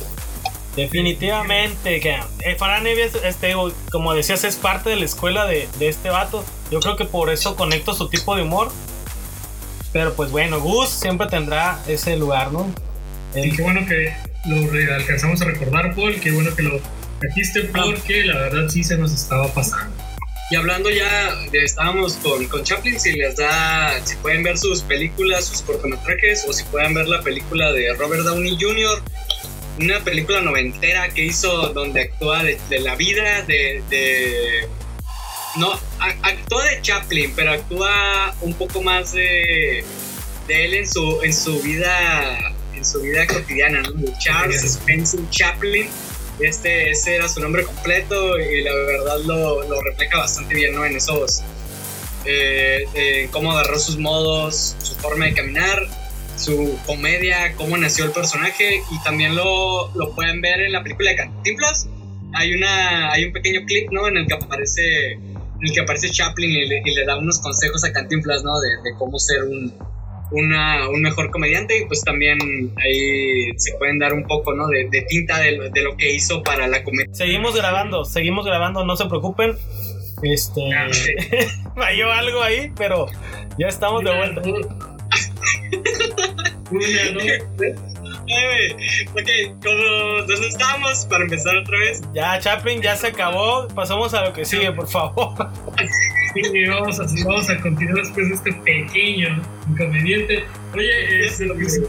Definitivamente. 0.75 1.99
Que, 1.99 2.11
eh, 2.15 2.57
Evia, 2.85 3.05
es- 3.05 3.15
este, 3.23 3.53
como 3.91 4.13
decías, 4.13 4.43
es 4.43 4.55
parte 4.55 4.89
de 4.89 4.95
la 4.95 5.05
escuela 5.05 5.45
de, 5.45 5.67
de 5.79 5.89
este 5.89 6.09
vato. 6.09 6.43
Yo 6.71 6.79
creo 6.79 6.95
que 6.95 7.05
por 7.05 7.29
eso 7.29 7.55
conecto 7.55 7.93
su 7.93 8.07
tipo 8.09 8.35
de 8.35 8.43
humor. 8.43 8.71
Pero 9.93 10.13
pues 10.13 10.31
bueno, 10.31 10.59
Gus 10.61 10.89
siempre 10.89 11.27
tendrá 11.27 11.79
ese 11.87 12.15
lugar, 12.15 12.51
¿no? 12.53 12.73
Y 13.35 13.51
qué 13.51 13.61
bueno 13.61 13.85
que 13.87 14.13
lo 14.45 14.95
alcanzamos 14.95 15.41
a 15.41 15.45
recordar, 15.45 15.93
Paul. 15.95 16.19
Qué 16.19 16.31
bueno 16.31 16.55
que 16.55 16.61
lo 16.61 16.79
trajiste 17.19 17.63
porque 17.65 18.23
la 18.23 18.37
verdad 18.37 18.69
sí 18.69 18.83
se 18.83 18.97
nos 18.97 19.11
estaba 19.13 19.47
pasando. 19.53 19.93
Y 20.49 20.55
hablando 20.55 20.89
ya, 20.89 21.33
de, 21.51 21.63
estábamos 21.63 22.15
con, 22.15 22.45
con 22.47 22.63
Chaplin, 22.63 22.99
si 22.99 23.13
les 23.13 23.37
da, 23.37 23.99
si 24.03 24.15
pueden 24.17 24.43
ver 24.43 24.57
sus 24.57 24.81
películas, 24.81 25.45
sus 25.45 25.61
cortometrajes, 25.61 26.45
o 26.47 26.51
si 26.51 26.63
pueden 26.65 26.93
ver 26.93 27.07
la 27.07 27.21
película 27.21 27.71
de 27.71 27.93
Robert 27.93 28.23
Downey 28.23 28.57
Jr., 28.59 29.01
una 29.79 29.99
película 30.01 30.41
noventera 30.41 31.09
que 31.09 31.23
hizo 31.25 31.69
donde 31.73 32.01
actúa 32.01 32.43
de, 32.43 32.59
de 32.69 32.79
la 32.79 32.95
vida 32.95 33.41
de... 33.43 33.81
de- 33.89 34.67
no, 35.57 35.73
a- 35.99 36.15
actúa 36.29 36.63
de 36.65 36.81
Chaplin, 36.81 37.33
pero 37.35 37.51
actúa 37.51 38.33
un 38.41 38.53
poco 38.53 38.81
más 38.81 39.11
de, 39.11 39.83
de 40.47 40.65
él 40.65 40.73
en 40.75 40.87
su, 40.87 41.21
en 41.23 41.33
su 41.33 41.59
vida 41.61 42.37
en 42.73 42.85
su 42.85 43.01
vida 43.01 43.27
cotidiana, 43.27 43.81
¿no? 43.81 43.91
Charles 44.19 44.63
Spencer 44.63 45.19
Chaplin. 45.29 45.87
Este, 46.39 46.89
ese 46.89 47.17
era 47.17 47.27
su 47.29 47.39
nombre 47.41 47.63
completo 47.65 48.39
y 48.39 48.61
la 48.63 48.73
verdad 48.73 49.19
lo, 49.25 49.61
lo 49.67 49.81
refleja 49.81 50.17
bastante 50.17 50.55
bien, 50.55 50.73
¿no? 50.73 50.85
En 50.85 50.95
esos, 50.95 51.41
eh, 52.25 52.85
eh, 52.95 53.27
cómo 53.31 53.51
agarró 53.51 53.77
sus 53.77 53.97
modos, 53.97 54.75
su 54.81 54.95
forma 54.95 55.25
de 55.25 55.33
caminar, 55.33 55.87
su 56.41 56.77
comedia, 56.85 57.53
cómo 57.55 57.77
nació 57.77 58.05
el 58.05 58.11
personaje 58.11 58.81
y 58.91 59.03
también 59.03 59.35
lo, 59.35 59.91
lo 59.95 60.13
pueden 60.15 60.41
ver 60.41 60.61
en 60.61 60.71
la 60.73 60.83
película 60.83 61.11
de 61.11 61.15
Cantinflas. 61.17 61.87
Hay, 62.33 62.53
una, 62.53 63.11
hay 63.11 63.25
un 63.25 63.33
pequeño 63.33 63.61
clip, 63.65 63.89
¿no? 63.91 64.07
En 64.07 64.17
el 64.17 64.25
que 64.27 64.33
aparece, 64.33 65.11
en 65.13 65.37
el 65.61 65.71
que 65.73 65.81
aparece 65.81 66.09
Chaplin 66.09 66.49
y 66.49 66.67
le, 66.67 66.81
y 66.85 66.95
le 66.95 67.05
da 67.05 67.17
unos 67.17 67.39
consejos 67.39 67.83
a 67.83 67.91
Cantinflas, 67.91 68.43
¿no? 68.43 68.51
De, 68.59 68.69
de 68.89 68.97
cómo 68.97 69.19
ser 69.19 69.43
un, 69.43 69.73
una, 70.31 70.87
un 70.89 71.01
mejor 71.01 71.29
comediante 71.29 71.77
y 71.77 71.85
pues 71.85 72.01
también 72.03 72.39
ahí 72.77 73.51
se 73.57 73.73
pueden 73.77 73.99
dar 73.99 74.13
un 74.13 74.23
poco, 74.23 74.53
¿no? 74.53 74.67
De, 74.67 74.87
de 74.89 75.01
tinta 75.03 75.39
de, 75.39 75.51
lo- 75.57 75.69
de 75.69 75.81
lo 75.81 75.97
que 75.97 76.13
hizo 76.13 76.41
para 76.41 76.67
la 76.67 76.83
comedia. 76.83 77.13
Seguimos 77.13 77.53
grabando, 77.55 78.05
seguimos 78.05 78.45
grabando, 78.45 78.85
no 78.85 78.95
se 78.95 79.05
preocupen. 79.07 79.55
Este. 80.23 80.61
Ah, 80.73 80.87
falló 81.75 82.11
algo 82.11 82.43
ahí, 82.43 82.71
pero 82.77 83.07
ya 83.59 83.67
estamos 83.67 84.03
de 84.03 84.15
vuelta. 84.15 84.41
Una, 86.71 87.11
dos, 87.13 87.23
tres. 87.57 87.75
Ok, 89.13 89.29
como, 89.63 90.23
¿dónde 90.27 90.47
estamos? 90.47 91.05
Para 91.05 91.23
empezar 91.23 91.55
otra 91.57 91.77
vez. 91.79 92.01
Ya, 92.13 92.39
Chaplin, 92.39 92.81
ya 92.81 92.95
se 92.95 93.07
acabó. 93.07 93.67
Pasamos 93.69 94.13
a 94.13 94.25
lo 94.25 94.33
que 94.33 94.45
sigue, 94.45 94.71
por 94.71 94.87
favor. 94.89 95.33
Sí, 96.33 96.65
vamos 96.65 96.99
a, 96.99 97.03
vamos 97.25 97.49
a 97.49 97.57
continuar 97.59 97.97
después 98.03 98.29
de 98.29 98.35
este 98.35 98.53
pequeño 98.53 99.41
inconveniente. 99.69 100.45
Oye, 100.73 101.25
eh, 101.25 101.29
se, 101.29 101.47
se- 101.47 101.69
se 101.69 101.79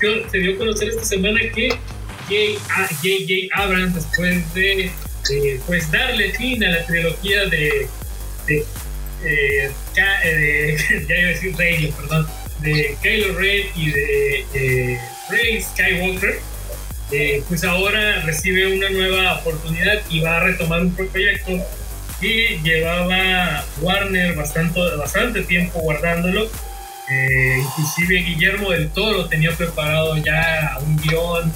dio, 0.00 0.28
se 0.30 0.38
dio 0.38 0.54
a 0.54 0.58
conocer 0.58 0.88
esta 0.88 1.04
semana 1.04 1.40
que 1.54 1.68
J.J. 2.28 3.62
Abrams, 3.62 3.94
después 3.94 4.54
de 4.54 4.86
eh, 4.86 5.60
pues 5.66 5.90
darle 5.92 6.32
fin 6.32 6.64
a 6.64 6.70
la 6.70 6.86
trilogía 6.86 7.44
de, 7.46 7.88
de, 8.48 8.64
eh, 9.24 9.70
Ka- 9.94 10.22
eh, 10.24 10.76
de- 10.88 11.06
ya 11.08 11.14
iba 11.16 11.28
a 11.28 11.32
decir 11.32 11.56
Rey, 11.56 11.92
perdón, 11.96 12.26
de 12.60 12.96
Kylo 13.02 13.38
Ren 13.38 13.66
y 13.74 13.90
de 13.90 14.46
eh, 14.54 15.00
Rey 15.28 15.62
Skywalker, 15.62 16.40
eh, 17.10 17.42
pues 17.48 17.64
ahora 17.64 18.22
recibe 18.22 18.76
una 18.76 18.90
nueva 18.90 19.38
oportunidad 19.38 20.00
y 20.10 20.20
va 20.20 20.36
a 20.36 20.40
retomar 20.40 20.82
un 20.82 20.94
proyecto 20.94 21.52
que 22.20 22.60
llevaba 22.62 23.64
Warner 23.80 24.34
bastante, 24.34 24.80
bastante 24.96 25.42
tiempo 25.42 25.80
guardándolo. 25.80 26.50
Eh, 27.10 27.62
inclusive 27.62 28.16
Guillermo 28.16 28.70
del 28.70 28.90
Toro 28.90 29.26
tenía 29.26 29.52
preparado 29.52 30.16
ya 30.18 30.76
un 30.82 30.96
guion 30.98 31.52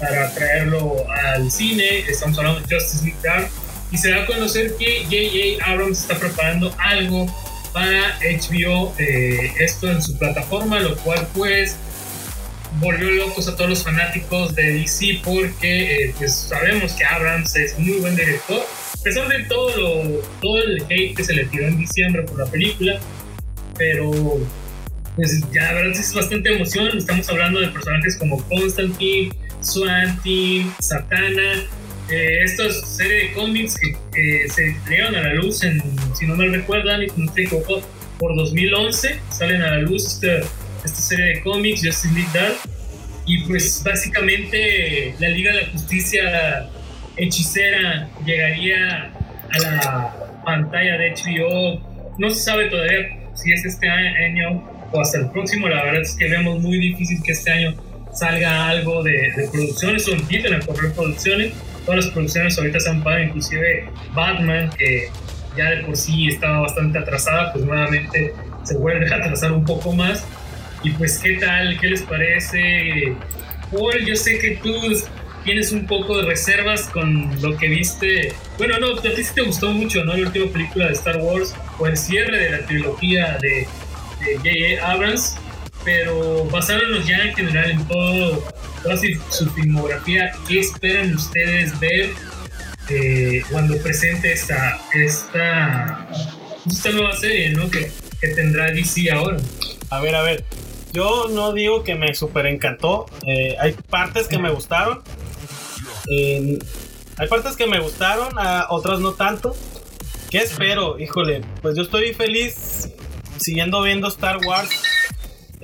para 0.00 0.32
traerlo 0.34 1.04
al 1.10 1.50
cine. 1.50 2.00
Estamos 2.08 2.38
hablando 2.38 2.60
de 2.60 2.74
Justice 2.74 3.04
League 3.04 3.20
Dark. 3.22 3.50
Y 3.90 3.98
se 3.98 4.10
da 4.10 4.22
a 4.22 4.26
conocer 4.26 4.74
que 4.76 5.04
J.J. 5.04 5.70
Abrams 5.70 6.00
está 6.00 6.18
preparando 6.18 6.74
algo 6.78 7.26
para 7.74 8.18
HBO, 8.20 8.94
eh, 8.98 9.52
esto 9.58 9.90
en 9.90 10.00
su 10.00 10.16
plataforma, 10.16 10.78
lo 10.78 10.96
cual 10.98 11.26
pues 11.34 11.76
volvió 12.80 13.10
locos 13.10 13.48
a 13.48 13.56
todos 13.56 13.68
los 13.68 13.82
fanáticos 13.82 14.54
de 14.54 14.78
DC 14.78 15.20
porque 15.24 16.06
eh, 16.06 16.14
pues 16.16 16.34
sabemos 16.34 16.92
que 16.92 17.04
Abrams 17.04 17.54
es 17.56 17.76
muy 17.78 17.98
buen 17.98 18.14
director. 18.14 18.62
A 18.98 19.02
pesar 19.02 19.28
de 19.28 19.44
todo, 19.44 19.76
lo, 19.76 20.20
todo 20.40 20.62
el 20.62 20.82
hate 20.84 21.16
que 21.16 21.24
se 21.24 21.34
le 21.34 21.44
tiró 21.46 21.66
en 21.66 21.76
diciembre 21.76 22.22
por 22.22 22.38
la 22.38 22.46
película, 22.46 22.98
pero 23.76 24.12
pues 25.16 25.40
ya 25.52 25.72
verdad 25.72 25.92
es 25.92 26.14
bastante 26.14 26.54
emoción. 26.54 26.96
Estamos 26.96 27.28
hablando 27.28 27.60
de 27.60 27.68
personajes 27.68 28.16
como 28.16 28.42
Constantine, 28.48 29.32
Swan 29.60 30.18
Team, 30.22 30.72
Satana. 30.80 31.64
Eh, 32.10 32.44
esta 32.44 32.66
es 32.66 32.80
serie 32.86 33.28
de 33.28 33.32
cómics 33.32 33.76
que 33.78 34.44
eh, 34.44 34.48
se 34.48 34.76
dieron 34.88 35.14
a 35.14 35.22
la 35.22 35.34
luz 35.34 35.62
en, 35.64 35.82
si 36.14 36.26
no 36.26 36.36
me 36.36 36.48
recuerdan, 36.48 37.02
y 37.02 37.06
no 37.16 37.24
estoy 37.26 37.44
equivocado, 37.44 37.82
por 38.18 38.36
2011 38.36 39.18
salen 39.30 39.62
a 39.62 39.70
la 39.72 39.78
luz 39.78 40.06
esta, 40.06 40.46
esta 40.84 41.00
serie 41.00 41.26
de 41.26 41.40
cómics, 41.40 41.80
Justice 41.84 42.14
League 42.14 42.30
Dark. 42.32 42.56
Y 43.26 43.44
pues 43.44 43.82
básicamente 43.82 45.14
la 45.18 45.28
Liga 45.30 45.52
de 45.52 45.62
la 45.62 45.68
Justicia 45.70 46.68
hechicera 47.16 48.08
llegaría 48.26 49.10
a 49.50 49.58
la 49.60 50.42
pantalla 50.44 50.98
de 50.98 51.14
HBO. 51.14 52.14
No 52.18 52.30
se 52.30 52.40
sabe 52.40 52.66
todavía 52.66 53.30
si 53.34 53.50
es 53.52 53.64
este 53.64 53.88
año 53.88 54.62
o 54.92 55.00
hasta 55.00 55.18
el 55.18 55.30
próximo. 55.30 55.68
La 55.68 55.84
verdad 55.84 56.02
es 56.02 56.14
que 56.14 56.28
vemos 56.28 56.60
muy 56.60 56.78
difícil 56.78 57.22
que 57.22 57.32
este 57.32 57.50
año 57.50 57.74
salga 58.12 58.68
algo 58.68 59.02
de, 59.02 59.32
de 59.36 59.48
producciones 59.50 60.06
o 60.08 60.12
empiecen 60.12 60.54
a 60.54 60.60
correr 60.60 60.92
producciones. 60.92 61.52
Todas 61.84 62.04
las 62.04 62.14
producciones 62.14 62.58
ahorita 62.58 62.80
se 62.80 62.90
han 62.90 63.02
parado, 63.02 63.24
inclusive 63.24 63.88
Batman, 64.14 64.70
que 64.76 65.10
ya 65.56 65.70
de 65.70 65.84
por 65.84 65.96
sí 65.96 66.28
estaba 66.28 66.60
bastante 66.60 66.98
atrasada, 66.98 67.52
pues 67.52 67.64
nuevamente 67.64 68.34
se 68.64 68.76
vuelve 68.76 69.12
a 69.12 69.16
atrasar 69.16 69.52
un 69.52 69.64
poco 69.64 69.92
más. 69.92 70.24
Y 70.82 70.90
pues, 70.90 71.18
¿qué 71.18 71.34
tal? 71.34 71.78
¿Qué 71.80 71.88
les 71.88 72.02
parece? 72.02 73.16
Paul, 73.70 74.04
yo 74.04 74.16
sé 74.16 74.38
que 74.38 74.56
tú 74.62 74.72
tienes 75.44 75.72
un 75.72 75.86
poco 75.86 76.18
de 76.18 76.24
reservas 76.24 76.88
con 76.88 77.40
lo 77.40 77.56
que 77.56 77.68
viste. 77.68 78.32
Bueno, 78.58 78.78
no, 78.78 78.98
a 78.98 79.02
ti 79.02 79.10
sí 79.22 79.34
te 79.34 79.42
gustó 79.42 79.70
mucho, 79.70 80.04
¿no? 80.04 80.16
La 80.16 80.26
última 80.26 80.50
película 80.50 80.86
de 80.86 80.92
Star 80.92 81.18
Wars 81.18 81.54
o 81.78 81.86
el 81.86 81.96
cierre 81.96 82.38
de 82.38 82.50
la 82.50 82.66
trilogía 82.66 83.38
de 83.40 83.66
J.J. 84.20 84.90
Abrams, 84.90 85.36
pero 85.84 86.44
basándonos 86.46 87.06
ya 87.06 87.18
en 87.18 87.34
general 87.34 87.70
en 87.70 87.86
todo, 87.86 88.42
toda 88.82 88.96
su, 89.30 89.50
filmografía, 89.50 90.32
¿qué 90.48 90.60
esperan 90.60 91.14
ustedes 91.14 91.78
ver 91.80 92.10
eh, 92.88 93.42
cuando 93.50 93.76
presente 93.78 94.32
esta, 94.32 94.80
esta, 94.94 96.08
esta 96.66 96.90
nueva 96.90 97.16
serie 97.16 97.50
¿no? 97.50 97.70
que, 97.70 97.90
que 98.20 98.28
tendrá 98.28 98.70
DC 98.70 99.10
ahora? 99.10 99.36
A 99.90 100.00
ver, 100.00 100.14
a 100.14 100.22
ver. 100.22 100.44
Yo 100.92 101.28
no 101.28 101.52
digo 101.52 101.82
que 101.82 101.96
me 101.96 102.14
super 102.14 102.46
encantó. 102.46 103.06
Eh, 103.26 103.56
hay 103.60 103.72
partes 103.72 104.28
que 104.28 104.38
me 104.38 104.50
gustaron. 104.50 105.02
Hay 107.16 107.28
partes 107.28 107.56
que 107.56 107.66
me 107.66 107.80
gustaron, 107.80 108.38
a 108.38 108.66
otras 108.70 109.00
no 109.00 109.12
tanto. 109.12 109.56
¿Qué 110.30 110.38
espero? 110.38 110.98
Híjole, 110.98 111.42
pues 111.62 111.76
yo 111.76 111.82
estoy 111.82 112.14
feliz 112.14 112.90
siguiendo 113.38 113.82
viendo 113.82 114.08
Star 114.08 114.38
Wars. 114.46 114.70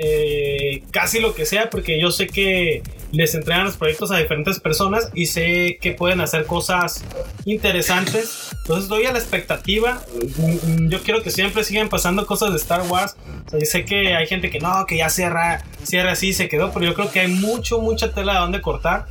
Eh, 0.02 0.82
casi 0.92 1.20
lo 1.20 1.34
que 1.34 1.44
sea, 1.44 1.68
porque 1.68 2.00
yo 2.00 2.10
sé 2.10 2.26
que 2.26 2.82
les 3.12 3.34
entregan 3.34 3.64
los 3.64 3.76
proyectos 3.76 4.10
a 4.10 4.16
diferentes 4.16 4.58
personas 4.58 5.10
y 5.12 5.26
sé 5.26 5.78
que 5.78 5.92
pueden 5.92 6.22
hacer 6.22 6.46
cosas 6.46 7.04
interesantes. 7.44 8.50
Entonces 8.62 8.84
estoy 8.84 9.04
a 9.04 9.12
la 9.12 9.18
expectativa. 9.18 10.00
Mm, 10.38 10.84
mm, 10.84 10.88
Yo 10.88 11.02
quiero 11.02 11.22
que 11.22 11.30
siempre 11.30 11.64
sigan 11.64 11.90
pasando 11.90 12.24
cosas 12.24 12.50
de 12.52 12.56
Star 12.56 12.82
Wars. 12.90 13.14
Sé 13.62 13.84
que 13.84 14.14
hay 14.14 14.26
gente 14.26 14.48
que 14.48 14.58
no, 14.58 14.86
que 14.86 14.96
ya 14.96 15.10
cierra, 15.10 15.62
cierra 15.82 16.12
así 16.12 16.28
y 16.28 16.32
se 16.32 16.48
quedó, 16.48 16.72
pero 16.72 16.86
yo 16.86 16.94
creo 16.94 17.10
que 17.10 17.20
hay 17.20 17.28
mucho, 17.28 17.78
mucha 17.82 18.14
tela 18.14 18.34
de 18.34 18.38
donde 18.38 18.62
cortar. 18.62 19.04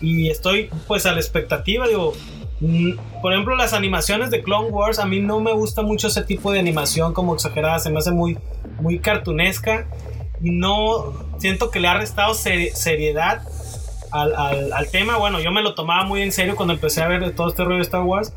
Y 0.00 0.30
estoy 0.30 0.70
pues 0.88 1.04
a 1.04 1.12
la 1.12 1.20
expectativa, 1.20 1.86
digo, 1.86 2.14
mm, 2.60 2.92
por 3.20 3.34
ejemplo, 3.34 3.54
las 3.54 3.74
animaciones 3.74 4.30
de 4.30 4.42
Clone 4.42 4.70
Wars, 4.70 4.98
a 4.98 5.04
mí 5.04 5.20
no 5.20 5.40
me 5.40 5.52
gusta 5.52 5.82
mucho 5.82 6.08
ese 6.08 6.22
tipo 6.22 6.52
de 6.52 6.58
animación 6.58 7.12
como 7.12 7.34
exagerada, 7.34 7.78
se 7.80 7.90
me 7.90 7.98
hace 7.98 8.12
muy, 8.12 8.38
muy 8.80 8.98
cartunesca 8.98 9.86
no 10.42 11.12
siento 11.38 11.70
que 11.70 11.80
le 11.80 11.88
ha 11.88 11.94
restado 11.94 12.34
seri- 12.34 12.72
seriedad 12.72 13.42
al, 14.10 14.34
al- 14.34 14.72
al 14.72 14.90
tema. 14.90 15.16
Bueno, 15.16 15.40
yo 15.40 15.50
me 15.52 15.62
lo 15.62 15.74
tomaba 15.74 16.04
muy 16.04 16.22
en 16.22 16.32
serio 16.32 16.56
cuando 16.56 16.74
empecé 16.74 17.02
a 17.02 17.08
ver 17.08 17.30
todo 17.34 17.48
este 17.48 17.64
rollo 17.64 17.76
de 17.76 17.82
Star 17.82 18.02
Wars, 18.02 18.32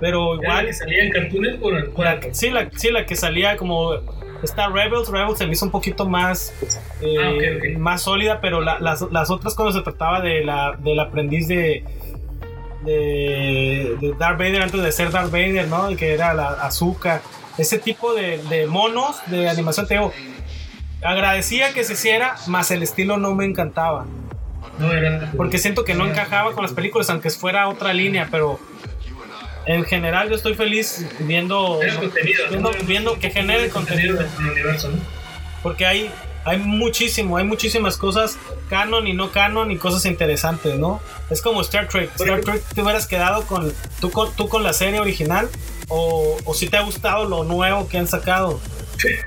pero 0.00 0.34
¿Era 0.34 0.42
la 0.42 0.42
igual, 0.62 0.66
que 0.66 0.72
salía 0.74 1.04
en 1.04 1.10
cartoons 1.12 1.56
por 1.94 2.04
la 2.04 2.20
que- 2.20 2.34
sí, 2.34 2.50
la, 2.50 2.70
sí, 2.76 2.90
la 2.90 3.06
que 3.06 3.16
salía 3.16 3.56
como 3.56 3.94
está 4.42 4.68
Rebels, 4.68 5.08
Rebels 5.08 5.38
se 5.38 5.46
me 5.46 5.52
hizo 5.54 5.64
un 5.64 5.70
poquito 5.70 6.06
más, 6.06 6.52
eh, 7.00 7.58
Ah, 7.74 7.78
más 7.78 8.02
sólida, 8.02 8.40
pero 8.40 8.60
la- 8.60 8.78
las, 8.78 9.00
las 9.10 9.30
otras 9.30 9.54
cuando 9.54 9.72
se 9.72 9.82
trataba 9.82 10.20
de 10.20 10.44
la, 10.44 10.76
del 10.78 11.00
aprendiz 11.00 11.48
de, 11.48 11.82
de, 12.84 13.96
de 14.00 14.14
Darth 14.18 14.38
Vader 14.38 14.62
antes 14.62 14.82
de 14.82 14.92
ser 14.92 15.10
Darth 15.10 15.30
Vader, 15.30 15.66
¿no? 15.68 15.88
Que 15.96 16.12
era 16.14 16.34
la 16.34 16.48
azúcar, 16.48 17.22
ese 17.58 17.78
tipo 17.78 18.14
de, 18.14 18.38
de 18.50 18.66
monos 18.66 19.16
de 19.26 19.48
animación, 19.48 19.86
te 19.88 19.94
digo, 19.94 20.12
agradecía 21.02 21.72
que 21.72 21.84
se 21.84 21.94
hiciera, 21.94 22.36
más 22.46 22.70
el 22.70 22.82
estilo 22.82 23.16
no 23.16 23.34
me 23.34 23.44
encantaba. 23.44 24.06
No, 24.78 24.92
era. 24.92 25.32
Porque 25.36 25.58
siento 25.58 25.84
que 25.84 25.94
no 25.94 26.06
encajaba 26.06 26.52
con 26.52 26.62
las 26.62 26.72
películas, 26.72 27.08
aunque 27.10 27.30
fuera 27.30 27.68
otra 27.68 27.94
línea, 27.94 28.28
pero 28.30 28.60
en 29.66 29.84
general 29.84 30.28
yo 30.28 30.36
estoy 30.36 30.54
feliz 30.54 31.06
viendo, 31.20 31.80
contenido. 31.98 32.44
viendo, 32.50 32.70
viendo 32.86 33.18
que 33.18 33.30
genere 33.30 33.68
contenido. 33.68 34.16
dentro 34.16 34.38
del 34.38 34.52
universo, 34.52 34.90
¿no? 34.90 34.98
Porque 35.62 35.86
hay, 35.86 36.10
hay 36.44 36.58
muchísimo, 36.58 37.36
hay 37.36 37.44
muchísimas 37.44 37.96
cosas 37.96 38.38
canon 38.70 39.06
y 39.06 39.12
no 39.12 39.32
canon 39.32 39.70
y 39.72 39.78
cosas 39.78 40.06
interesantes, 40.06 40.78
¿no? 40.78 41.00
Es 41.30 41.42
como 41.42 41.60
Star 41.62 41.88
Trek. 41.88 42.10
Star 42.14 42.40
Trek 42.42 42.62
te 42.74 42.82
hubieras 42.82 43.06
quedado 43.06 43.44
con 43.46 43.72
tú 44.00 44.10
con, 44.10 44.32
tú 44.34 44.48
con 44.48 44.62
la 44.62 44.72
serie 44.72 45.00
original 45.00 45.48
o, 45.88 46.36
o 46.44 46.54
si 46.54 46.68
te 46.68 46.76
ha 46.76 46.82
gustado 46.82 47.24
lo 47.24 47.42
nuevo 47.42 47.88
que 47.88 47.98
han 47.98 48.06
sacado. 48.06 48.60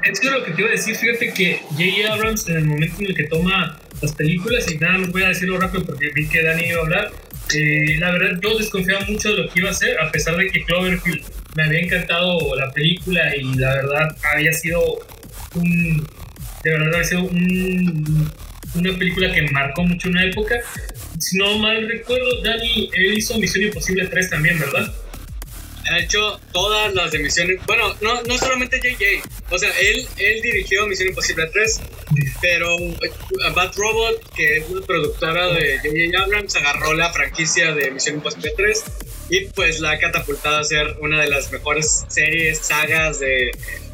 Es 0.04 0.24
lo 0.24 0.44
que 0.44 0.52
te 0.52 0.62
iba 0.62 0.70
a 0.70 0.74
decir, 0.74 0.96
fíjate 0.96 1.34
que 1.34 1.60
J.J. 1.72 2.14
Abrams 2.14 2.48
en 2.50 2.58
el 2.58 2.66
momento 2.66 2.96
en 3.00 3.06
el 3.08 3.16
que 3.16 3.24
toma 3.26 3.80
las 4.02 4.14
películas, 4.14 4.72
y 4.72 4.78
nada 4.78 4.98
más 4.98 5.12
voy 5.12 5.24
a 5.24 5.30
decirlo 5.30 5.60
rápido 5.60 5.86
porque 5.86 6.10
vi 6.16 6.28
que 6.28 6.42
Dani 6.42 6.64
iba 6.66 6.80
a 6.80 6.84
hablar, 6.84 7.12
eh, 7.56 7.98
la 8.00 8.12
verdad 8.12 8.40
yo 8.42 8.58
desconfiaba 8.58 9.06
mucho 9.06 9.30
de 9.32 9.44
lo 9.44 9.50
que 9.50 9.60
iba 9.60 9.70
a 9.70 9.72
hacer, 9.72 10.00
a 10.00 10.12
pesar 10.12 10.36
de 10.38 10.48
que 10.50 10.64
Cloverfield 10.66 11.24
me 11.56 11.64
había 11.64 11.80
encantado 11.80 12.56
la 12.56 12.72
película 12.72 13.36
y 13.36 13.44
la 13.56 13.76
verdad 13.76 14.16
había 14.34 14.54
sido 14.54 14.82
un, 15.56 16.08
de 16.64 16.72
verdad 16.72 16.94
había 16.94 17.04
sido 17.04 17.24
un- 17.24 18.32
una 18.76 18.98
película 18.98 19.34
que 19.34 19.42
marcó 19.52 19.84
mucho 19.84 20.10
una 20.10 20.24
época. 20.26 20.56
Si 21.18 21.38
no 21.38 21.58
mal 21.58 21.88
recuerdo, 21.90 22.42
Dani, 22.44 22.90
él 22.94 23.18
hizo 23.18 23.38
Misión 23.40 23.66
Imposible 23.66 24.06
3 24.08 24.30
también, 24.30 24.60
¿verdad? 24.60 24.94
Ha 25.90 26.00
hecho 26.00 26.40
todas 26.52 26.94
las 26.94 27.12
de 27.12 27.20
Misiones. 27.20 27.60
Bueno, 27.66 27.96
no, 28.02 28.22
no 28.24 28.38
solamente 28.38 28.80
JJ. 28.80 29.22
O 29.50 29.58
sea, 29.58 29.72
él, 29.80 30.08
él 30.18 30.42
dirigió 30.42 30.86
Misión 30.88 31.10
Imposible 31.10 31.48
3, 31.52 31.82
pero 32.42 32.76
Bad 33.56 33.74
Robot, 33.76 34.34
que 34.36 34.58
es 34.58 34.70
la 34.70 34.86
productora 34.86 35.48
de 35.48 35.80
J.J. 35.80 36.24
Abrams, 36.24 36.56
agarró 36.56 36.94
la 36.94 37.12
franquicia 37.12 37.74
de 37.74 37.92
Misión 37.92 38.16
Imposible 38.16 38.54
3 38.56 38.84
y 39.30 39.46
pues 39.48 39.80
la 39.80 39.92
ha 39.92 40.00
catapultado 40.00 40.58
a 40.58 40.64
ser 40.64 40.98
una 41.02 41.22
de 41.22 41.30
las 41.30 41.52
mejores 41.52 42.06
series, 42.08 42.60
sagas 42.60 43.20
de, 43.20 43.52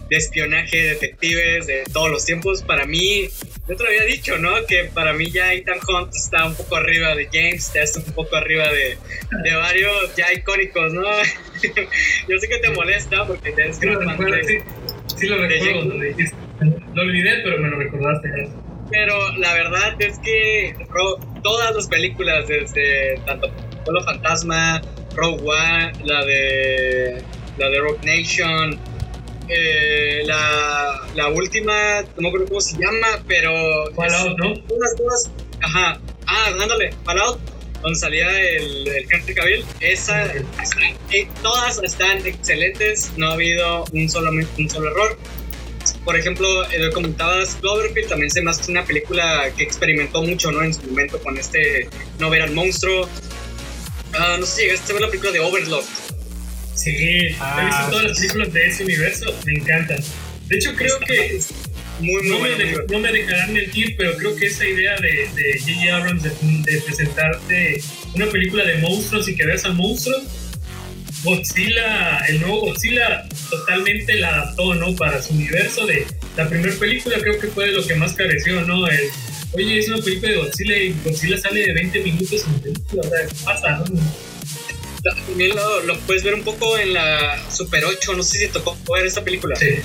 de 0.09 0.17
espionaje, 0.17 0.77
detectives 0.83 1.65
de 1.67 1.83
todos 1.91 2.09
los 2.11 2.25
tiempos. 2.25 2.61
Para 2.63 2.85
mí, 2.85 3.27
yo 3.67 3.75
te 3.75 3.83
lo 3.83 3.89
había 3.89 4.03
dicho, 4.03 4.37
¿no? 4.37 4.51
Que 4.67 4.85
para 4.93 5.13
mí 5.13 5.31
ya 5.31 5.53
Ethan 5.53 5.79
Hunt 5.87 6.13
está 6.15 6.45
un 6.45 6.55
poco 6.55 6.75
arriba 6.75 7.15
de 7.15 7.25
James, 7.31 7.71
ya 7.73 7.81
está 7.81 7.99
un 7.99 8.13
poco 8.13 8.35
arriba 8.35 8.67
de, 8.71 8.97
de 9.43 9.55
varios 9.55 10.15
ya 10.15 10.31
icónicos, 10.33 10.93
¿no? 10.93 11.01
yo 12.27 12.37
sé 12.39 12.47
que 12.47 12.57
te 12.59 12.69
molesta 12.71 13.25
porque 13.25 13.49
eres 13.49 13.77
Sí 13.77 13.87
gran 13.87 14.17
fan 14.17 14.31
de- 14.31 14.43
sí, 14.43 14.57
sí 15.17 15.27
lo 15.27 15.37
recuerdo, 15.37 15.85
lo 15.95 16.03
dijiste. 16.03 16.35
Lo 16.93 17.01
olvidé, 17.01 17.41
pero 17.43 17.57
me 17.59 17.69
lo 17.69 17.77
recordaste. 17.77 18.29
Pero 18.91 19.37
la 19.39 19.53
verdad 19.55 19.95
es 19.99 20.19
que 20.19 20.75
Ro- 20.89 21.19
todas 21.43 21.75
las 21.75 21.87
películas, 21.87 22.47
desde 22.47 23.19
tanto 23.25 23.51
Pueblo 23.83 24.03
Fantasma, 24.03 24.81
Rogue 25.15 25.41
One, 25.43 25.91
la 26.05 26.23
de 26.23 27.21
la 27.57 27.69
de 27.69 27.79
Rogue 27.79 27.99
Nation, 28.05 28.79
eh, 29.47 30.23
la, 30.25 31.07
la 31.15 31.27
última, 31.29 32.01
no 32.01 32.21
me 32.21 32.27
acuerdo 32.29 32.47
cómo 32.47 32.61
se 32.61 32.77
llama, 32.77 33.23
pero 33.27 33.51
Fallout, 33.95 34.37
¿no? 34.37 34.49
unas 34.49 34.95
dudas, 34.97 35.31
ajá, 35.61 35.99
ah, 36.27 36.47
ándale, 36.59 36.93
Fallout, 37.03 37.39
donde 37.81 37.99
salía 37.99 38.27
el, 38.41 38.87
el 38.87 39.05
Henry 39.11 39.35
Cavill, 39.35 39.65
esa, 39.79 40.25
eh, 40.25 41.27
todas 41.43 41.81
están 41.83 42.25
excelentes, 42.25 43.11
no 43.17 43.29
ha 43.29 43.33
habido 43.33 43.85
un 43.93 44.09
solo, 44.09 44.31
un 44.31 44.69
solo 44.69 44.89
error. 44.89 45.17
Por 46.03 46.15
ejemplo, 46.15 46.47
eh, 46.71 46.89
comentabas 46.91 47.57
Cloverfield, 47.61 48.09
también 48.09 48.31
se 48.31 48.41
me 48.41 48.49
hace 48.49 48.71
una 48.71 48.83
película 48.83 49.51
que 49.55 49.63
experimentó 49.63 50.23
mucho, 50.23 50.51
¿no? 50.51 50.63
En 50.63 50.73
su 50.73 50.81
momento 50.87 51.19
con 51.21 51.37
este 51.37 51.87
no 52.17 52.31
ver 52.31 52.41
al 52.41 52.53
monstruo. 52.53 53.07
Ah, 54.17 54.37
no 54.39 54.47
sé 54.47 54.55
si 54.55 54.61
llegaste 54.63 54.91
a 54.91 54.95
ver 54.95 55.01
la 55.03 55.07
película 55.09 55.31
de 55.31 55.39
Overlord. 55.41 55.85
Sí, 56.76 57.36
Ah, 57.39 57.59
he 57.61 57.65
visto 57.65 57.89
todas 57.89 58.03
las 58.05 58.17
películas 58.19 58.53
de 58.53 58.67
ese 58.67 58.84
universo, 58.84 59.26
me 59.45 59.53
encantan. 59.53 59.97
De 60.47 60.57
hecho, 60.57 60.76
creo 60.76 60.99
que 60.99 61.39
Muy, 61.99 62.21
muy 62.23 62.28
no 62.30 62.39
me, 62.39 62.49
de- 62.49 62.86
no 62.91 62.99
me 62.99 63.11
dejarán 63.11 63.53
mentir, 63.53 63.95
pero 63.97 64.15
creo 64.17 64.36
que 64.36 64.47
esa 64.47 64.67
idea 64.67 64.95
de 64.97 65.30
de 65.34 65.59
J.J. 65.59 65.95
Abrams 65.95 66.23
de, 66.23 66.30
de 66.71 66.82
presentarte 66.82 67.82
una 68.13 68.28
película 68.28 68.65
de 68.65 68.76
monstruos 68.80 69.28
y 69.30 69.36
que 69.36 69.45
veas 69.45 69.63
al 69.65 69.76
monstruo, 69.76 70.17
Godzilla, 71.23 72.19
el 72.28 72.41
nuevo 72.41 72.61
Godzilla 72.67 73.28
totalmente 73.49 74.15
la 74.15 74.30
adaptó, 74.30 74.76
¿no? 74.76 74.95
Para 74.95 75.21
su 75.21 75.34
universo 75.34 75.86
de 75.88 76.05
la 76.38 76.47
primera 76.47 76.73
película, 76.76 77.17
creo 77.19 77.39
que 77.39 77.47
fue 77.47 77.67
de 77.67 77.71
lo 77.71 77.88
que 77.88 77.95
más 77.95 78.13
careció, 78.13 78.61
¿no? 78.61 78.88
El, 78.88 78.99
Oye, 79.53 79.80
es 79.80 79.88
una 79.88 79.99
película 79.99 80.32
de 80.32 80.38
Godzilla 80.38 80.78
y 80.78 80.93
Godzilla 81.03 81.38
sale 81.38 81.61
de 81.65 81.73
20 81.73 81.99
minutos 82.01 82.43
en 82.45 82.59
película, 82.59 83.01
o 83.05 83.09
sea, 83.09 83.26
¿qué 83.28 83.36
pasa, 83.45 83.78
no? 83.78 83.86
También 85.27 85.55
lo, 85.55 85.81
lo 85.83 85.97
puedes 85.99 86.23
ver 86.23 86.33
un 86.33 86.43
poco 86.43 86.77
en 86.77 86.93
la 86.93 87.39
Super 87.51 87.85
8, 87.85 88.13
no 88.15 88.23
sé 88.23 88.39
si 88.39 88.47
tocó 88.47 88.75
ver 88.93 89.05
esta 89.05 89.23
película. 89.23 89.55
Sí, 89.55 89.75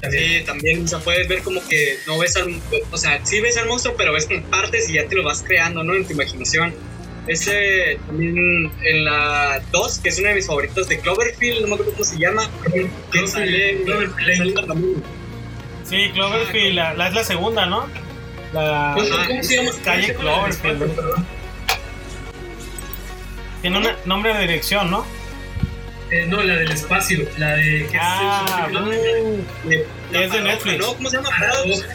también. 0.00 0.22
Sí, 0.40 0.44
también, 0.46 0.84
o 0.84 0.88
sea, 0.88 0.98
puedes 1.00 1.28
ver 1.28 1.42
como 1.42 1.66
que 1.68 1.98
no 2.06 2.18
ves 2.18 2.36
al, 2.36 2.58
o 2.90 2.96
sea, 2.96 3.20
sí 3.24 3.40
ves 3.40 3.56
al 3.58 3.66
monstruo, 3.66 3.94
pero 3.98 4.12
ves 4.12 4.26
como 4.26 4.40
partes 4.44 4.88
y 4.88 4.94
ya 4.94 5.06
te 5.06 5.14
lo 5.16 5.24
vas 5.24 5.42
creando, 5.46 5.82
¿no? 5.82 5.94
En 5.94 6.06
tu 6.06 6.12
imaginación. 6.14 6.74
Ese 7.26 7.98
también 8.06 8.70
en 8.84 9.04
la 9.04 9.60
2, 9.72 9.98
que 9.98 10.08
es 10.10 10.18
una 10.20 10.28
de 10.28 10.36
mis 10.36 10.46
favoritas 10.46 10.88
de 10.88 11.00
Cloverfield, 11.00 11.62
no 11.62 11.66
me 11.68 11.74
acuerdo 11.74 11.92
cómo 11.92 12.04
se 12.04 12.18
llama, 12.18 12.48
que 13.12 13.26
sale, 13.26 13.82
Cloverfield. 13.84 14.36
sale 14.38 14.54
Ramón. 14.66 15.02
Sí, 15.84 16.10
Cloverfield, 16.14 16.74
la, 16.76 16.94
la- 16.94 17.08
es 17.08 17.14
la 17.14 17.24
segunda, 17.24 17.66
¿no? 17.66 17.88
La 18.52 18.92
¿Cómo, 18.96 19.06
Ajá, 19.12 19.26
cómo 19.26 19.42
se 19.42 19.56
llama? 19.56 19.70
Calle 19.84 20.14
¿Cómo 20.14 20.28
se 20.28 20.30
llama 20.30 20.48
la 20.48 20.48
del 20.48 20.58
Cloverfield. 20.60 20.94
perdón? 20.96 21.26
Tiene 23.62 23.78
un 23.78 23.86
nombre 24.04 24.34
de 24.34 24.40
dirección, 24.40 24.90
¿no? 24.90 25.06
Eh, 26.10 26.24
no, 26.28 26.42
la 26.42 26.56
del 26.56 26.70
espacio, 26.70 27.28
la 27.36 27.56
de 27.56 27.86
que 27.90 27.98
Ah, 28.00 28.68
es, 28.70 28.76
uh, 28.76 29.68
de- 29.68 29.86
Es 30.24 30.32
de 30.32 30.40
Netflix. 30.40 30.78
¿no? 30.78 30.94
¿Cómo 30.94 31.10
se 31.10 31.16
llama? 31.16 31.30
Paradoja. 31.30 31.86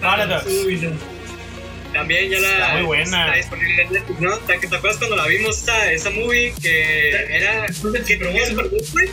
Paradox. 0.00 0.46
Uy, 0.66 0.76
no. 0.76 0.90
También 1.92 2.30
ya 2.30 2.38
la 2.40 2.48
Está 2.52 2.68
muy 2.74 2.82
buena. 2.82 3.24
está 3.26 3.36
disponible 3.36 3.82
en 3.82 3.92
Netflix, 3.92 4.20
¿no? 4.20 4.36
¿Te, 4.38 4.58
te 4.58 4.76
acuerdas 4.76 4.98
cuando 4.98 5.16
la 5.16 5.26
vimos 5.26 5.58
esa, 5.62 5.92
esa 5.92 6.10
movie 6.10 6.52
que 6.60 7.10
era 7.10 7.66
¿No 7.82 7.92
te 7.92 8.02
que 8.02 8.16
probó, 8.16 8.32
tenía 8.32 8.48
no? 8.50 8.62
Super 8.62 8.68
Bowl, 8.70 9.10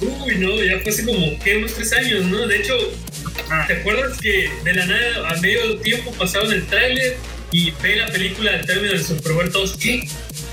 Uy, 0.00 0.34
no, 0.38 0.62
ya 0.62 0.78
fue 0.80 0.92
hace 0.92 1.04
como, 1.04 1.38
¿qué? 1.42 1.56
Unos 1.56 1.74
tres 1.74 1.92
años, 1.92 2.24
¿no? 2.24 2.46
De 2.46 2.56
hecho, 2.56 2.74
Ah. 3.50 3.64
¿te 3.66 3.74
acuerdas 3.74 4.18
que 4.20 4.50
de 4.64 4.74
la 4.74 4.86
nada, 4.86 5.28
a 5.30 5.36
medio 5.40 5.76
tiempo, 5.78 6.12
pasaron 6.12 6.52
el 6.52 6.64
tráiler 6.66 7.16
y 7.52 7.70
ve 7.82 7.96
la 7.96 8.06
película 8.08 8.52
al 8.52 8.64
término 8.66 8.92
del 8.92 9.04
Super 9.04 9.32
Bowl 9.32 9.50
todos, 9.52 9.76
¿qué? 9.76 10.08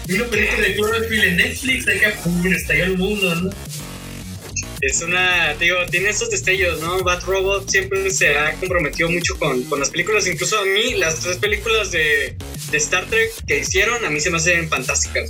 Y 0.07 0.13
una 0.13 0.25
película 0.25 0.61
de 0.61 0.75
Cloverfield 0.75 1.23
en 1.23 1.37
Netflix, 1.37 1.87
acá, 1.87 2.13
pum, 2.23 2.47
estalló 2.53 2.83
el 2.85 2.97
mundo, 2.97 3.35
¿no? 3.35 3.49
Es 4.81 5.01
una, 5.03 5.53
te 5.59 5.65
digo, 5.65 5.77
tiene 5.91 6.09
esos 6.09 6.31
destellos, 6.31 6.81
¿no? 6.81 7.03
Bat 7.03 7.23
Robot 7.23 7.69
siempre 7.69 8.09
se 8.09 8.35
ha 8.35 8.53
comprometido 8.53 9.09
mucho 9.09 9.37
con, 9.37 9.61
con 9.65 9.79
las 9.79 9.91
películas. 9.91 10.25
Incluso 10.27 10.57
a 10.57 10.65
mí, 10.65 10.95
las 10.95 11.19
tres 11.19 11.37
películas 11.37 11.91
de, 11.91 12.35
de 12.71 12.77
Star 12.77 13.05
Trek 13.05 13.29
que 13.47 13.59
hicieron, 13.59 14.03
a 14.03 14.09
mí 14.09 14.19
se 14.19 14.31
me 14.31 14.37
hacen 14.37 14.67
fantásticas. 14.69 15.29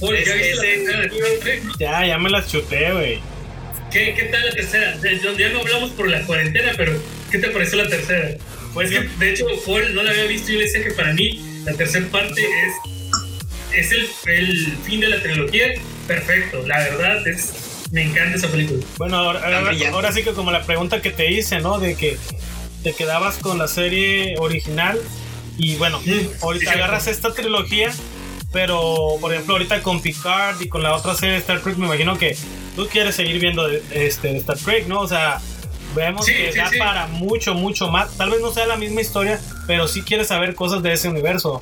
Oye, 0.00 0.22
¿ya 0.24 0.34
Es- 0.36 0.56
la 0.58 0.68
en- 0.70 0.84
de 0.84 1.62
ya, 1.78 2.06
ya 2.06 2.18
me 2.18 2.28
las 2.30 2.50
chuté, 2.50 2.92
güey. 2.92 3.20
¿Qué, 3.90 4.14
¿Qué 4.14 4.24
tal 4.24 4.44
la 4.46 4.52
tercera? 4.52 4.96
De 4.98 5.16
donde 5.18 5.42
ya 5.44 5.48
no 5.48 5.60
hablamos 5.60 5.90
por 5.92 6.06
la 6.08 6.20
cuarentena, 6.26 6.72
pero 6.76 6.92
¿qué 7.30 7.38
te 7.38 7.48
pareció 7.48 7.78
la 7.82 7.88
tercera? 7.88 8.36
Pues 8.74 8.90
que, 8.90 9.00
de 9.00 9.30
hecho, 9.30 9.46
Paul 9.66 9.94
no 9.94 10.02
la 10.02 10.10
había 10.10 10.24
visto 10.26 10.50
y 10.50 10.54
yo 10.54 10.60
le 10.60 10.66
decía 10.66 10.84
que 10.84 10.90
para 10.92 11.12
mí 11.14 11.62
la 11.64 11.72
tercera 11.72 12.06
parte 12.08 12.40
es, 12.42 12.90
es 13.74 13.90
el, 13.92 14.08
el 14.26 14.76
fin 14.84 15.00
de 15.00 15.08
la 15.08 15.22
trilogía 15.22 15.68
perfecto. 16.06 16.62
La 16.66 16.78
verdad, 16.78 17.26
es, 17.26 17.52
me 17.92 18.02
encanta 18.04 18.36
esa 18.36 18.48
película. 18.48 18.84
Bueno, 18.98 19.16
ahora, 19.16 19.40
ahora- 19.92 20.12
sí 20.12 20.22
que 20.22 20.32
como 20.32 20.50
la 20.50 20.62
pregunta 20.62 21.00
que 21.02 21.10
te 21.10 21.30
hice, 21.30 21.60
¿no? 21.60 21.78
De 21.78 21.94
que 21.94 22.16
te 22.82 22.92
quedabas 22.94 23.36
con 23.38 23.58
la 23.58 23.68
serie 23.68 24.36
original 24.38 24.98
y 25.58 25.76
bueno, 25.76 26.00
ahorita 26.40 26.72
sí, 26.72 26.78
agarras 26.78 27.06
esta 27.06 27.34
trilogía, 27.34 27.92
pero 28.52 29.16
por 29.20 29.32
ejemplo 29.32 29.54
ahorita 29.54 29.82
con 29.82 30.00
Picard 30.00 30.60
y 30.60 30.68
con 30.68 30.82
la 30.82 30.94
otra 30.94 31.14
serie 31.14 31.34
de 31.34 31.40
Star 31.40 31.60
Trek 31.60 31.76
me 31.76 31.86
imagino 31.86 32.16
que 32.18 32.36
tú 32.76 32.88
quieres 32.88 33.14
seguir 33.14 33.38
viendo 33.40 33.68
de- 33.68 33.82
este, 33.92 34.28
de 34.28 34.38
Star 34.38 34.56
Trek, 34.58 34.86
¿no? 34.86 35.00
O 35.00 35.08
sea, 35.08 35.40
vemos 35.94 36.24
Sí, 36.26 36.32
que 36.32 36.52
sí, 36.52 36.58
da 36.58 36.70
sí. 36.70 36.78
para 36.78 37.06
mucho, 37.08 37.54
mucho 37.54 37.88
más. 37.90 38.16
Tal 38.16 38.30
vez 38.30 38.40
no 38.40 38.50
sea 38.52 38.66
la 38.66 38.76
misma 38.76 39.02
historia, 39.02 39.38
pero 39.66 39.86
sí 39.86 40.02
quieres 40.02 40.28
saber 40.28 40.54
cosas 40.54 40.82
de 40.82 40.92
ese 40.94 41.08
universo. 41.08 41.60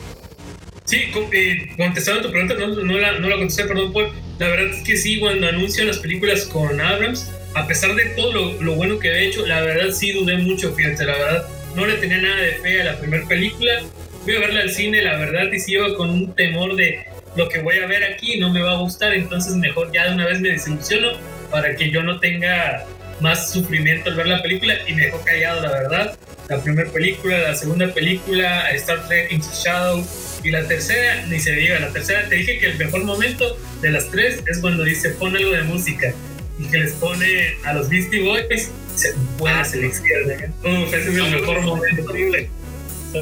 Sí, 0.88 1.12
eh, 1.32 1.68
contestando 1.76 2.22
tu 2.22 2.30
pregunta, 2.30 2.54
no, 2.54 2.68
no 2.68 2.98
la, 2.98 3.18
no 3.18 3.28
la 3.28 3.36
contesté, 3.36 3.64
perdón, 3.64 3.92
Paul. 3.92 4.10
La 4.38 4.48
verdad 4.48 4.74
es 4.74 4.82
que 4.84 4.96
sí, 4.96 5.20
cuando 5.20 5.46
anuncian 5.46 5.86
las 5.86 5.98
películas 5.98 6.46
con 6.46 6.80
Abrams, 6.80 7.30
a 7.54 7.66
pesar 7.66 7.94
de 7.94 8.06
todo 8.16 8.32
lo, 8.32 8.62
lo 8.62 8.74
bueno 8.74 8.98
que 8.98 9.10
había 9.10 9.28
hecho, 9.28 9.44
la 9.46 9.60
verdad 9.60 9.90
sí 9.90 10.12
dudé 10.12 10.38
mucho, 10.38 10.72
fíjate, 10.72 11.04
la 11.04 11.12
verdad 11.12 11.48
no 11.76 11.84
le 11.84 11.92
tenía 11.96 12.16
nada 12.22 12.40
de 12.40 12.52
fe 12.52 12.80
a 12.80 12.84
la 12.84 12.98
primera 12.98 13.28
película. 13.28 13.82
Fui 14.24 14.34
a 14.34 14.40
verla 14.40 14.60
al 14.62 14.70
cine, 14.70 15.02
la 15.02 15.18
verdad, 15.18 15.52
y 15.52 15.60
sí 15.60 15.72
iba 15.72 15.94
con 15.94 16.08
un 16.08 16.34
temor 16.34 16.74
de 16.74 17.04
lo 17.36 17.50
que 17.50 17.58
voy 17.58 17.76
a 17.80 17.86
ver 17.86 18.04
aquí 18.04 18.38
no 18.38 18.50
me 18.50 18.62
va 18.62 18.72
a 18.72 18.78
gustar, 18.78 19.12
entonces 19.12 19.56
mejor 19.56 19.92
ya 19.92 20.06
de 20.06 20.14
una 20.14 20.24
vez 20.24 20.40
me 20.40 20.48
desilusiono 20.48 21.10
para 21.50 21.76
que 21.76 21.90
yo 21.90 22.02
no 22.02 22.18
tenga 22.18 22.86
más 23.20 23.52
sufrimiento 23.52 24.08
al 24.08 24.16
ver 24.16 24.26
la 24.26 24.40
película 24.40 24.74
y 24.86 24.94
me 24.94 25.02
dejó 25.02 25.20
callado, 25.22 25.60
la 25.60 25.70
verdad. 25.70 26.18
La 26.48 26.62
primera 26.62 26.90
película, 26.90 27.36
la 27.38 27.54
segunda 27.54 27.92
película, 27.92 28.70
Star 28.70 29.06
Trek 29.06 29.30
Into 29.30 29.48
Shadow, 29.52 30.02
y 30.48 30.50
la 30.50 30.66
tercera, 30.66 31.26
ni 31.26 31.38
se 31.38 31.52
diga, 31.52 31.78
la 31.78 31.92
tercera 31.92 32.28
te 32.28 32.36
dije 32.36 32.58
que 32.58 32.66
el 32.66 32.78
mejor 32.78 33.04
momento 33.04 33.58
de 33.82 33.90
las 33.90 34.10
tres 34.10 34.42
es 34.46 34.58
cuando 34.58 34.82
dice 34.84 35.10
pon 35.10 35.36
algo 35.36 35.50
de 35.52 35.62
música 35.62 36.12
y 36.58 36.64
que 36.68 36.78
les 36.78 36.92
pone 36.94 37.54
a 37.64 37.72
los 37.74 37.88
Beastie 37.88 38.22
Boys 38.22 38.70
se- 38.96 39.12
buena 39.36 39.60
Ah, 39.60 39.64
selección. 39.64 40.30
¿eh? 40.30 40.50
Uf, 40.64 40.92
ese 40.94 41.10
es 41.10 41.16
el 41.16 41.30
mejor 41.40 41.60
momento. 41.62 42.02
Horrible. 42.10 42.48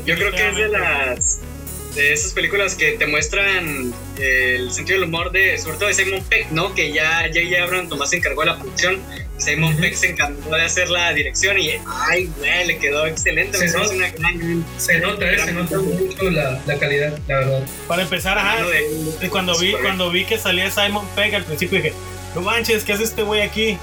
Yo 0.04 0.14
creo 0.14 0.32
que 0.32 0.48
es 0.48 0.56
de 0.56 0.68
las 0.68 1.40
de 1.96 2.12
esas 2.12 2.32
películas 2.32 2.74
que 2.76 2.92
te 2.92 3.06
muestran 3.06 3.92
el 4.18 4.70
sentido 4.70 5.00
del 5.00 5.08
humor 5.08 5.32
de, 5.32 5.58
sobre 5.58 5.78
todo 5.78 5.88
de 5.88 5.94
Simon 5.94 6.22
Peck, 6.28 6.50
¿no? 6.52 6.74
Que 6.74 6.92
ya 6.92 7.22
J.J. 7.32 7.62
Abrams 7.62 7.88
Tomás 7.88 8.10
se 8.10 8.16
encargó 8.16 8.42
de 8.42 8.46
la 8.48 8.58
producción. 8.58 9.00
Simon. 9.38 9.76
Peck 9.76 9.94
se 9.94 10.10
encargó 10.10 10.54
de 10.56 10.62
hacer 10.62 10.88
la 10.88 11.12
dirección 11.12 11.58
y, 11.58 11.70
ay, 11.86 12.30
güey, 12.38 12.66
le 12.66 12.78
quedó 12.78 13.06
excelente. 13.06 13.58
Se 13.58 13.66
Me 13.66 13.72
parece 13.72 13.94
nota. 13.96 13.96
una 13.96 14.10
gran. 14.30 14.64
Se 14.78 14.98
nota, 14.98 15.30
eh, 15.30 15.38
se 15.38 15.52
nota 15.52 15.78
mucho 15.78 16.30
la, 16.30 16.62
la 16.66 16.78
calidad, 16.78 17.18
la 17.28 17.36
verdad. 17.38 17.62
Para 17.88 18.02
empezar, 18.02 18.38
ajá, 18.38 18.64
de- 18.64 19.28
cuando 19.28 19.58
vi, 19.58 19.72
cuando 19.72 20.10
vi 20.10 20.24
que 20.24 20.38
salía 20.38 20.70
Simon 20.70 21.06
Pegg 21.14 21.34
al 21.34 21.44
principio 21.44 21.78
dije, 21.82 21.92
no 22.34 22.40
manches, 22.42 22.82
¿qué 22.84 22.92
hace 22.94 23.04
este 23.04 23.22
güey 23.22 23.42
aquí? 23.42 23.76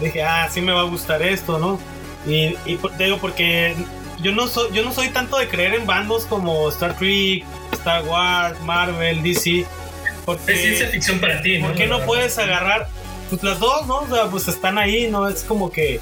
Dije, 0.00 0.22
ah, 0.22 0.48
sí 0.52 0.60
me 0.60 0.72
va 0.72 0.80
a 0.80 0.84
gustar 0.84 1.22
esto, 1.22 1.58
¿no? 1.60 1.80
Y, 2.26 2.56
y 2.66 2.76
te 2.96 3.04
digo, 3.04 3.18
porque 3.18 3.74
yo 4.22 4.32
no, 4.32 4.46
soy, 4.48 4.72
yo 4.72 4.84
no 4.84 4.92
soy 4.92 5.08
tanto 5.08 5.38
de 5.38 5.48
creer 5.48 5.74
en 5.74 5.86
bandos 5.86 6.24
como 6.26 6.68
Star 6.68 6.96
Trek, 6.96 7.44
Star 7.72 8.04
Wars, 8.04 8.60
Marvel, 8.62 9.22
DC. 9.22 9.66
Porque, 10.24 10.52
Es 10.52 10.60
ciencia 10.60 10.88
ficción 10.88 11.20
para 11.20 11.40
ti, 11.40 11.58
¿no? 11.58 11.68
¿Por 11.68 11.76
qué 11.76 11.86
no 11.86 12.00
puedes 12.04 12.38
agarrar? 12.38 12.88
Pues 13.30 13.42
las 13.42 13.58
dos, 13.60 13.86
¿no? 13.86 14.00
O 14.00 14.08
sea, 14.08 14.26
pues 14.26 14.48
están 14.48 14.78
ahí, 14.78 15.08
¿no? 15.10 15.28
Es 15.28 15.42
como 15.42 15.70
que, 15.70 16.00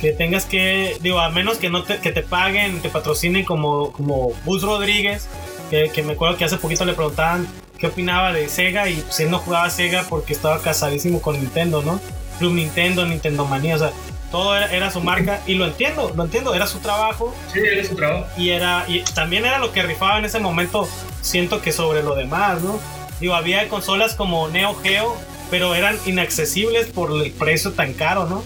que 0.00 0.12
tengas 0.12 0.44
que, 0.44 0.96
digo, 1.00 1.20
a 1.20 1.30
menos 1.30 1.58
que 1.58 1.70
no 1.70 1.82
te, 1.82 1.98
que 1.98 2.12
te 2.12 2.22
paguen, 2.22 2.80
te 2.80 2.88
patrocinen 2.88 3.44
como, 3.44 3.92
como 3.92 4.32
Bus 4.44 4.62
Rodríguez, 4.62 5.28
que, 5.70 5.90
que 5.90 6.02
me 6.02 6.12
acuerdo 6.12 6.36
que 6.36 6.44
hace 6.44 6.56
poquito 6.56 6.84
le 6.84 6.94
preguntaban 6.94 7.48
qué 7.78 7.86
opinaba 7.86 8.32
de 8.32 8.48
Sega 8.48 8.88
y 8.88 8.96
pues 8.96 9.20
él 9.20 9.30
no 9.30 9.38
jugaba 9.38 9.70
Sega 9.70 10.04
porque 10.08 10.32
estaba 10.32 10.60
casadísimo 10.60 11.22
con 11.22 11.36
Nintendo, 11.36 11.82
¿no? 11.82 12.00
Club 12.38 12.54
Nintendo, 12.54 13.06
Nintendo 13.06 13.44
Manía, 13.44 13.76
o 13.76 13.78
sea, 13.78 13.92
todo 14.30 14.56
era, 14.56 14.72
era 14.74 14.90
su 14.90 15.00
marca 15.00 15.40
y 15.46 15.54
lo 15.54 15.66
entiendo, 15.66 16.12
lo 16.14 16.24
entiendo, 16.24 16.54
era 16.54 16.66
su 16.66 16.78
trabajo 16.80 17.34
Sí, 17.52 17.60
era 17.60 17.84
su 17.84 17.94
trabajo. 17.96 18.26
y 18.36 18.50
era 18.50 18.84
y 18.88 19.00
también 19.14 19.44
era 19.46 19.58
lo 19.58 19.72
que 19.72 19.82
rifaba 19.82 20.18
en 20.18 20.24
ese 20.24 20.38
momento, 20.38 20.88
siento 21.22 21.60
que 21.62 21.72
sobre 21.72 22.02
lo 22.02 22.14
demás, 22.14 22.60
¿no? 22.62 22.78
Digo, 23.20 23.34
había 23.34 23.68
consolas 23.68 24.14
como 24.14 24.48
Neo 24.48 24.74
Geo, 24.76 25.16
pero 25.50 25.74
eran 25.74 25.96
inaccesibles 26.06 26.86
por 26.88 27.10
el 27.24 27.32
precio 27.32 27.72
tan 27.72 27.92
caro, 27.94 28.26
¿no? 28.28 28.44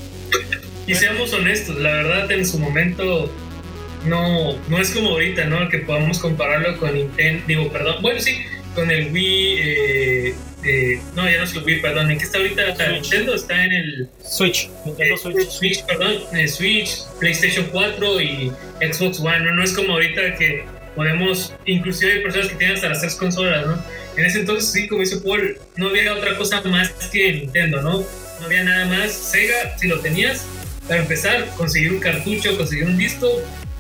Y 0.87 0.95
seamos 0.95 1.33
honestos, 1.33 1.77
la 1.79 1.91
verdad 1.91 2.31
en 2.33 2.47
su 2.47 2.59
momento 2.59 3.31
no, 4.05 4.55
no 4.69 4.79
es 4.79 4.91
como 4.91 5.11
ahorita, 5.11 5.45
¿no? 5.45 5.69
Que 5.69 5.79
podamos 5.79 6.19
compararlo 6.19 6.77
con 6.79 6.95
Nintendo, 6.95 7.45
digo, 7.47 7.69
perdón, 7.71 7.97
bueno, 8.03 8.21
sí, 8.21 8.39
con 8.75 8.91
el 8.91 9.13
Wii, 9.13 9.57
eh, 9.61 10.35
eh, 10.65 11.01
no, 11.15 11.29
ya 11.29 11.39
no 11.39 11.45
es 11.45 11.55
el 11.55 11.63
Wii, 11.65 11.81
perdón, 11.81 12.11
¿en 12.11 12.19
qué 12.19 12.25
está 12.25 12.39
ahorita? 12.39 12.77
Switch. 12.77 12.91
Nintendo 12.93 13.35
está 13.35 13.65
en 13.65 13.73
el 13.73 14.09
Switch, 14.23 14.71
Nintendo 14.85 15.15
eh, 15.15 15.19
Switch. 15.19 15.51
Switch, 15.51 15.85
perdón, 15.85 16.15
eh, 16.33 16.49
Switch, 16.49 16.99
PlayStation 17.19 17.67
4 17.73 18.21
y 18.21 18.53
Xbox 18.81 19.21
One, 19.21 19.41
¿no? 19.41 19.55
No 19.55 19.65
es 19.65 19.73
como 19.73 19.95
ahorita 19.95 20.37
que 20.37 20.65
podemos, 20.95 21.53
inclusive 21.65 22.13
hay 22.13 22.21
personas 22.21 22.49
que 22.49 22.55
tienen 22.57 22.77
hasta 22.77 22.89
las 22.89 23.01
tres 23.01 23.15
consolas, 23.17 23.67
¿no? 23.67 23.83
En 24.17 24.27
ese 24.27 24.41
entonces, 24.41 24.71
sí, 24.71 24.89
como 24.89 25.01
dice 25.01 25.17
Paul, 25.19 25.59
no 25.77 25.89
había 25.89 26.15
otra 26.15 26.37
cosa 26.37 26.61
más 26.63 26.91
que 27.11 27.33
Nintendo, 27.33 27.81
¿no? 27.83 28.05
No 28.41 28.47
había 28.47 28.63
nada 28.63 28.87
más. 28.87 29.13
Sega, 29.13 29.77
si 29.79 29.89
lo 29.89 30.01
tenías, 30.01 30.47
para 30.87 31.01
empezar, 31.01 31.49
conseguir 31.57 31.93
un 31.93 32.01
cartucho, 32.01 32.57
conseguir 32.57 32.85
un 32.85 32.99
disco, 32.99 33.29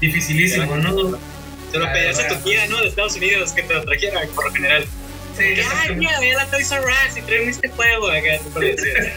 dificilísimo, 0.01 0.77
¿no? 0.77 1.19
Te 1.71 1.79
lo 1.79 1.93
pedías 1.93 2.19
a 2.19 2.29
tu 2.29 2.37
tía, 2.37 2.67
¿no? 2.69 2.81
De 2.81 2.89
Estados 2.89 3.17
Unidos 3.17 3.53
que 3.53 3.63
te 3.63 3.75
lo 3.75 3.83
trajera 3.83 4.21
por 4.35 4.47
lo 4.47 4.53
general. 4.53 4.85
Sí, 5.37 5.39
Que, 5.39 5.45
Ay, 5.45 5.61
exacto. 5.61 5.95
mira, 5.95 6.21
ve 6.21 6.33
a 6.33 6.37
la 6.37 6.47
Toys 6.47 6.71
R 6.71 6.83
Us 6.85 7.17
y 7.17 7.23
tráeme 7.23 7.51
este 7.51 7.69
juego. 7.71 8.09
Acá. 8.11 8.39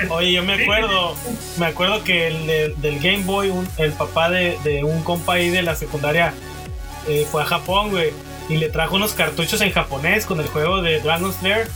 Oye, 0.10 0.32
yo 0.34 0.44
me 0.44 0.54
acuerdo, 0.64 1.16
me 1.58 1.66
acuerdo 1.66 2.04
que 2.04 2.28
el 2.28 2.48
de- 2.48 2.74
del 2.78 3.00
Game 3.00 3.24
Boy, 3.24 3.50
un- 3.50 3.68
el 3.78 3.92
papá 3.94 4.30
de, 4.30 4.58
de 4.64 4.84
un 4.84 5.04
compa 5.04 5.34
ahí 5.34 5.50
de 5.50 5.62
la 5.62 5.76
secundaria 5.76 6.34
eh, 7.08 7.28
fue 7.32 7.44
a 7.44 7.46
Japón, 7.46 7.92
güey, 7.92 8.12
y 8.50 8.58
le 8.58 8.70
trajo 8.70 8.96
unos 8.96 9.14
cartuchos 9.14 9.60
en 9.62 9.72
japonés 9.72 10.26
con 10.26 10.40
el 10.40 10.48
juego 10.48 10.82
de 10.82 11.00
Dragon 11.02 11.32
Slayer. 11.34 11.68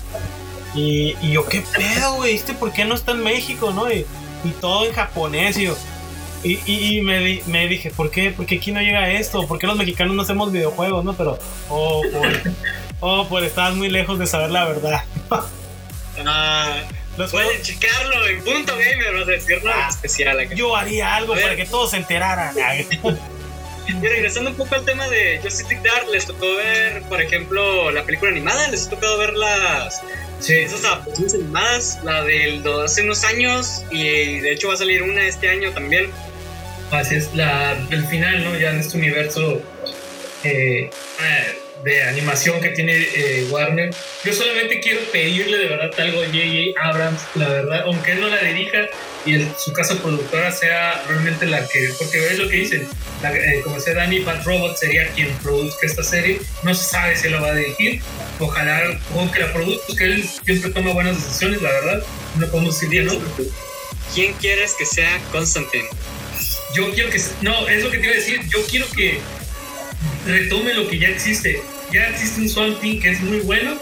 Y, 0.75 1.15
y 1.21 1.31
yo, 1.31 1.45
¿qué 1.45 1.61
pedo, 1.75 2.15
güey? 2.15 2.35
¿Este 2.35 2.53
por 2.53 2.71
qué 2.71 2.85
no 2.85 2.95
está 2.95 3.11
en 3.11 3.23
México, 3.23 3.71
no? 3.71 3.91
Y, 3.91 4.05
y 4.43 4.49
todo 4.61 4.85
en 4.85 4.93
japonés, 4.93 5.57
y 5.57 5.63
yo. 5.65 5.75
Y, 6.43 6.59
y- 6.65 6.97
y 6.97 7.01
me, 7.01 7.19
di- 7.19 7.41
me 7.47 7.67
dije, 7.67 7.89
¿por 7.91 8.09
qué? 8.11 8.31
¿por 8.31 8.45
qué 8.45 8.55
aquí 8.55 8.71
no 8.71 8.79
llega 8.81 9.09
esto? 9.11 9.45
¿Por 9.47 9.59
qué 9.59 9.67
los 9.67 9.75
mexicanos 9.77 10.15
no 10.15 10.21
hacemos 10.21 10.51
videojuegos, 10.51 11.03
no? 11.03 11.13
Pero, 11.13 11.37
oh, 11.69 12.01
por, 12.13 12.27
oh, 12.99 13.27
por 13.27 13.43
estabas 13.43 13.75
muy 13.75 13.89
lejos 13.89 14.19
de 14.19 14.27
saber 14.27 14.49
la 14.51 14.65
verdad. 14.65 15.03
Ah, 16.25 16.77
Los 17.17 17.31
juegos- 17.31 17.49
pueden 17.49 17.61
checarlo 17.63 18.27
en 18.27 18.43
punto 18.43 18.73
gamer, 18.77 19.13
vas 19.13 19.27
a 19.27 19.31
decirlo 19.31 19.71
Ah. 19.73 19.87
especial 19.89 20.39
acá. 20.39 20.53
yo 20.53 20.75
haría 20.75 21.15
algo 21.15 21.33
para 21.35 21.55
que 21.55 21.65
todos 21.65 21.91
se 21.91 21.97
enteraran. 21.97 22.55
Y 23.87 23.93
regresando 24.07 24.51
un 24.51 24.55
poco 24.55 24.75
al 24.75 24.85
tema 24.85 25.07
de 25.07 25.39
Justice 25.41 25.67
League 25.73 25.81
Dark, 25.89 26.07
les 26.11 26.23
tocó 26.27 26.45
ver, 26.57 27.01
por 27.09 27.19
ejemplo, 27.19 27.89
la 27.89 28.03
película 28.03 28.29
animada, 28.29 28.67
les 28.67 28.85
ha 28.85 28.89
tocado 28.91 29.17
ver 29.17 29.33
las 29.33 30.01
Sí, 30.39 30.53
esas 30.57 30.85
adaptaciones 30.85 31.33
animadas, 31.33 31.99
la 32.03 32.21
del 32.23 32.61
de 32.61 32.83
hace 32.83 33.01
unos 33.01 33.23
años 33.23 33.83
y 33.89 34.41
de 34.41 34.51
hecho 34.53 34.67
va 34.67 34.75
a 34.75 34.77
salir 34.77 35.01
una 35.01 35.23
este 35.23 35.49
año 35.49 35.71
también. 35.71 36.11
así 36.91 37.15
es 37.15 37.33
la, 37.33 37.71
el 37.89 38.05
final, 38.05 38.43
¿no? 38.43 38.55
Ya 38.59 38.69
en 38.69 38.79
este 38.79 38.95
universo 38.95 39.59
eh, 40.43 40.91
eh, 41.21 41.59
de 41.83 42.03
animación 42.03 42.59
que 42.61 42.69
tiene 42.69 42.93
eh, 42.95 43.47
Warner. 43.49 43.93
Yo 44.23 44.33
solamente 44.33 44.79
quiero 44.79 44.99
pedirle 45.11 45.57
de 45.57 45.67
verdad 45.67 45.91
algo 45.99 46.21
a 46.21 46.25
J.J. 46.25 46.79
Abrams, 46.81 47.21
la 47.35 47.47
verdad, 47.49 47.81
aunque 47.85 48.11
él 48.13 48.21
no 48.21 48.27
la 48.29 48.41
dirija 48.43 48.87
y 49.25 49.35
el- 49.35 49.47
su 49.57 49.71
casa 49.73 49.95
productora 50.01 50.51
sea 50.51 51.01
realmente 51.07 51.45
la 51.45 51.65
que, 51.67 51.89
porque 51.97 52.17
es 52.27 52.37
lo 52.37 52.49
que 52.49 52.57
dicen, 52.57 52.87
la- 53.21 53.33
eh, 53.35 53.61
como 53.63 53.77
decía 53.77 53.93
Danny, 53.93 54.19
Bad 54.19 54.43
Robot 54.45 54.77
sería 54.77 55.07
quien 55.09 55.31
produzca 55.37 55.85
esta 55.87 56.03
serie, 56.03 56.39
no 56.63 56.73
se 56.73 56.83
sabe 56.89 57.15
si 57.15 57.29
lo 57.29 57.41
va 57.41 57.49
a 57.49 57.55
dirigir, 57.55 58.01
ojalá, 58.39 58.81
aunque 59.15 59.39
la 59.39 59.53
produzca, 59.53 60.03
él 60.03 60.23
siempre 60.45 60.71
toma 60.71 60.91
buenas 60.93 61.15
decisiones, 61.15 61.61
la 61.61 61.71
verdad, 61.71 62.03
no 62.35 62.47
podemos 62.47 62.79
decir 62.79 62.89
que 62.89 63.01
no. 63.05 63.13
¿Quién 64.13 64.33
quieres 64.33 64.73
que 64.73 64.85
sea 64.85 65.19
Constantine? 65.31 65.87
Yo 66.73 66.91
quiero 66.91 67.09
que. 67.09 67.21
No, 67.41 67.67
es 67.67 67.83
lo 67.83 67.89
que 67.91 67.97
te 67.97 68.05
iba 68.05 68.13
a 68.13 68.17
decir. 68.17 68.41
Yo 68.49 68.59
quiero 68.67 68.87
que 68.95 69.19
retome 70.25 70.73
lo 70.73 70.87
que 70.87 70.99
ya 70.99 71.07
existe. 71.07 71.61
Ya 71.91 72.07
existe 72.09 72.41
un 72.41 72.49
Swamp 72.49 72.79
Thing 72.79 72.99
que 72.99 73.11
es 73.11 73.21
muy 73.21 73.39
bueno. 73.41 73.75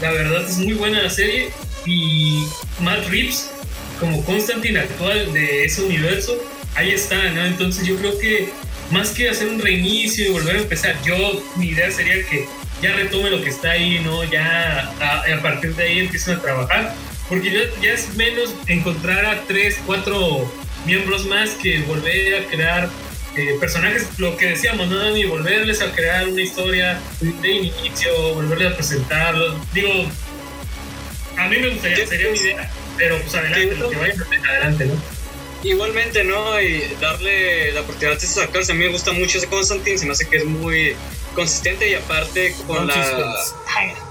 La 0.00 0.10
verdad 0.12 0.48
es 0.48 0.58
muy 0.58 0.74
buena 0.74 1.02
la 1.02 1.10
serie. 1.10 1.50
Y 1.86 2.44
Matt 2.80 3.06
Reeves, 3.08 3.50
como 3.98 4.24
Constantine 4.24 4.78
actual 4.78 5.32
de 5.32 5.64
ese 5.64 5.82
universo, 5.82 6.42
ahí 6.74 6.90
está, 6.90 7.30
¿no? 7.30 7.44
Entonces 7.44 7.86
yo 7.86 7.96
creo 7.96 8.18
que 8.18 8.50
más 8.90 9.10
que 9.10 9.28
hacer 9.28 9.48
un 9.48 9.60
reinicio 9.60 10.26
y 10.26 10.28
volver 10.30 10.56
a 10.56 10.60
empezar, 10.60 10.96
yo 11.04 11.16
mi 11.56 11.68
idea 11.68 11.90
sería 11.90 12.24
que 12.26 12.46
ya 12.82 12.94
retome 12.94 13.30
lo 13.30 13.42
que 13.42 13.50
está 13.50 13.72
ahí, 13.72 14.00
¿no? 14.00 14.24
Ya 14.24 14.92
a, 15.00 15.42
partir 15.42 15.74
de 15.76 15.84
ahí 15.84 15.98
empiecen 16.00 16.36
a 16.36 16.40
trabajar. 16.40 16.94
Porque 17.28 17.52
ya, 17.52 17.60
ya 17.80 17.92
es 17.92 18.14
menos 18.16 18.54
encontrar 18.66 19.24
a 19.24 19.42
tres, 19.42 19.78
cuatro 19.86 20.50
miembros 20.84 21.26
más 21.26 21.50
que 21.50 21.80
volver 21.82 22.42
a 22.42 22.46
crear 22.46 22.88
eh, 23.36 23.56
personajes, 23.60 24.06
lo 24.18 24.36
que 24.36 24.46
decíamos, 24.48 24.88
¿no, 24.88 24.98
Dani? 24.98 25.24
Volverles 25.24 25.80
a 25.82 25.92
crear 25.92 26.28
una 26.28 26.42
historia 26.42 27.00
de 27.20 27.50
inicio, 27.50 28.34
volverles 28.34 28.72
a 28.72 28.76
presentarlos. 28.76 29.54
Digo, 29.72 29.90
a 31.36 31.48
mí 31.48 31.58
me 31.58 31.68
gustaría, 31.68 31.96
¿Qué- 31.96 32.06
sería 32.06 32.30
mi 32.30 32.38
idea, 32.38 32.70
pero 32.96 33.18
pues 33.18 33.34
adelante, 33.34 33.76
lo 33.76 33.88
que 33.90 33.96
vayan 33.96 34.20
hacer, 34.20 34.40
adelante, 34.48 34.84
¿no? 34.86 34.94
Igualmente, 35.62 36.24
¿no? 36.24 36.60
Y 36.60 36.82
darle 37.00 37.72
la 37.72 37.82
oportunidad 37.82 38.12
a 38.14 38.16
estos 38.16 38.42
actores. 38.42 38.70
A 38.70 38.74
mí 38.74 38.84
me 38.84 38.90
gusta 38.92 39.12
mucho 39.12 39.36
ese 39.38 39.46
Constantine, 39.46 39.98
se 39.98 40.06
me 40.06 40.12
hace 40.12 40.26
que 40.26 40.38
es 40.38 40.44
muy 40.46 40.96
consistente 41.34 41.88
y 41.90 41.94
aparte 41.94 42.54
con 42.66 42.86
la 42.86 42.94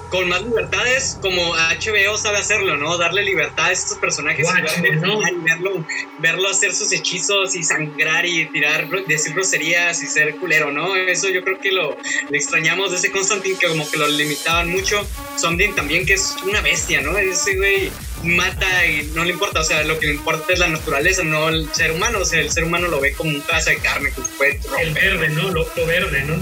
con 0.09 0.27
más 0.27 0.41
libertades 0.41 1.17
como 1.21 1.55
HBO 1.55 2.17
sabe 2.17 2.37
hacerlo, 2.37 2.77
¿no? 2.77 2.97
Darle 2.97 3.23
libertad 3.23 3.67
a 3.67 3.71
estos 3.71 3.97
personajes 3.97 4.47
y 4.47 4.81
verlo, 4.81 5.19
verlo, 5.43 5.85
verlo 6.19 6.49
hacer 6.49 6.73
sus 6.73 6.91
hechizos 6.91 7.55
y 7.55 7.63
sangrar 7.63 8.25
y 8.25 8.45
tirar, 8.47 8.87
decir 9.07 9.33
groserías 9.33 10.01
y 10.01 10.07
ser 10.07 10.35
culero, 10.37 10.71
¿no? 10.71 10.95
Eso 10.95 11.29
yo 11.29 11.43
creo 11.43 11.59
que 11.59 11.71
lo 11.71 11.97
le 12.29 12.37
extrañamos 12.37 12.91
de 12.91 12.97
ese 12.97 13.11
Constantine 13.11 13.57
que 13.57 13.67
como 13.67 13.89
que 13.89 13.97
lo 13.97 14.07
limitaban 14.07 14.69
mucho. 14.71 15.05
Something 15.37 15.73
también 15.73 16.05
que 16.05 16.13
es 16.13 16.35
una 16.43 16.61
bestia, 16.61 17.01
¿no? 17.01 17.17
Ese 17.17 17.55
güey 17.55 17.91
mata 18.23 18.85
y 18.85 19.11
no 19.13 19.23
le 19.23 19.31
importa, 19.31 19.61
o 19.61 19.63
sea, 19.63 19.83
lo 19.83 19.97
que 19.99 20.07
le 20.07 20.13
importa 20.13 20.51
es 20.51 20.59
la 20.59 20.67
naturaleza, 20.67 21.23
no 21.23 21.49
el 21.49 21.71
ser 21.73 21.91
humano, 21.91 22.19
o 22.19 22.25
sea, 22.25 22.39
el 22.39 22.51
ser 22.51 22.63
humano 22.63 22.87
lo 22.87 22.99
ve 22.99 23.13
como 23.13 23.29
un 23.29 23.41
pedazo 23.41 23.69
de 23.69 23.77
carne 23.77 24.11
que 24.11 24.21
puede 24.37 24.59
romper. 24.67 24.87
El 24.87 24.93
verde, 24.93 25.29
¿no? 25.29 25.49
Lo, 25.51 25.67
lo 25.75 25.85
verde, 25.85 26.23
¿no? 26.23 26.35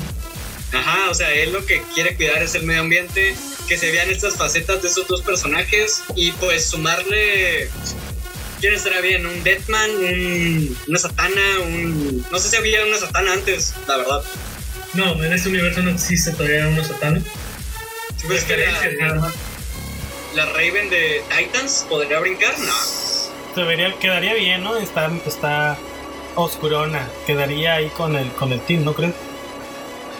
Ajá, 0.77 1.09
o 1.09 1.13
sea, 1.13 1.33
él 1.33 1.53
lo 1.53 1.65
que 1.65 1.81
quiere 1.93 2.15
cuidar 2.15 2.41
es 2.43 2.55
el 2.55 2.63
medio 2.63 2.81
ambiente, 2.81 3.35
que 3.67 3.77
se 3.77 3.91
vean 3.91 4.09
estas 4.09 4.35
facetas 4.35 4.81
de 4.81 4.89
esos 4.89 5.07
dos 5.07 5.21
personajes 5.21 6.03
y 6.15 6.31
pues 6.33 6.65
sumarle. 6.65 7.69
¿Quién 8.59 8.73
estará 8.73 9.01
bien? 9.01 9.25
¿Un 9.25 9.43
Deathman? 9.43 9.89
Un, 9.91 10.77
¿Una 10.87 10.99
Satana? 10.99 11.59
Un... 11.63 12.25
No 12.31 12.39
sé 12.39 12.49
si 12.49 12.55
había 12.55 12.85
una 12.85 12.97
Satana 12.97 13.33
antes, 13.33 13.73
la 13.87 13.97
verdad. 13.97 14.23
No, 14.93 15.23
en 15.23 15.33
este 15.33 15.49
universo 15.49 15.81
no 15.81 15.91
existe 15.91 16.31
todavía 16.31 16.67
unos 16.67 16.87
satanas. 16.87 17.23
Sí, 18.15 18.25
pero 18.27 18.33
es 18.33 18.43
que 18.45 18.57
la 20.33 20.45
Raven 20.45 20.89
de 20.89 21.23
Titans 21.35 21.85
podría 21.87 22.19
brincar, 22.19 22.57
no. 22.59 22.73
Se 23.53 23.63
vería, 23.63 23.93
quedaría 23.99 24.33
bien, 24.33 24.63
¿no? 24.63 24.77
Está, 24.77 25.11
está 25.25 25.77
oscurona. 26.35 27.07
Quedaría 27.25 27.75
ahí 27.75 27.89
con 27.89 28.15
el, 28.15 28.31
con 28.33 28.51
el 28.51 28.61
team, 28.61 28.83
¿no 28.83 28.93
crees? 28.93 29.13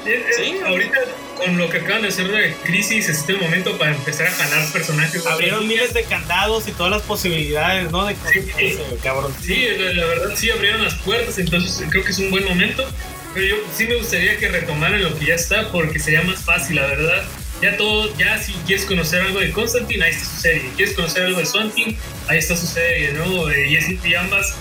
Eh, 0.07 0.23
eh, 0.27 0.33
Sí. 0.35 0.57
Ahorita, 0.65 0.97
con 1.37 1.57
lo 1.57 1.69
que 1.69 1.77
acaban 1.77 2.01
de 2.01 2.07
hacer 2.09 2.27
de 2.29 2.53
Crisis, 2.63 3.09
es 3.09 3.19
este 3.19 3.33
momento 3.33 3.77
para 3.77 3.91
empezar 3.93 4.27
a 4.27 4.31
jalar 4.31 4.71
personajes. 4.71 5.25
Abrieron 5.25 5.67
miles 5.67 5.93
de 5.93 6.03
candados 6.03 6.67
y 6.67 6.71
todas 6.71 6.91
las 6.91 7.01
posibilidades, 7.03 7.91
¿no? 7.91 8.05
De 8.05 8.15
Sí. 8.15 8.49
ese 8.57 8.83
cabrón. 9.03 9.33
Sí, 9.43 9.67
la, 9.77 9.93
la 9.93 10.05
verdad 10.05 10.31
sí 10.35 10.49
abrieron 10.49 10.83
las 10.83 10.95
puertas, 10.95 11.37
entonces 11.37 11.85
creo 11.89 12.03
que 12.03 12.11
es 12.11 12.19
un 12.19 12.31
buen 12.31 12.43
momento. 12.45 12.87
Pero 13.33 13.45
yo 13.45 13.55
sí 13.75 13.85
me 13.85 13.95
gustaría 13.95 14.37
que 14.37 14.47
retomaran 14.47 15.03
lo 15.03 15.15
que 15.19 15.25
ya 15.27 15.35
está, 15.35 15.71
porque 15.71 15.99
sería 15.99 16.23
más 16.23 16.39
fácil, 16.41 16.77
la 16.77 16.87
verdad. 16.87 17.23
Ya 17.61 17.75
todo, 17.77 18.15
ya 18.17 18.37
si 18.41 18.53
quieres 18.65 18.85
conocer 18.85 19.21
algo 19.21 19.39
de 19.39 19.51
Constantine, 19.51 20.03
ahí 20.05 20.11
está 20.11 20.25
su 20.25 20.41
serie. 20.41 20.71
Quieres 20.75 20.95
conocer 20.95 21.23
algo 21.23 21.39
de 21.39 21.45
Swanking, 21.45 21.97
ahí 22.27 22.37
está 22.39 22.55
su 22.55 22.65
serie, 22.67 23.13
¿no? 23.13 23.49
Eh, 23.51 23.67
Y, 23.69 23.75
es, 23.77 23.85
y 24.05 24.15
ambas, 24.15 24.53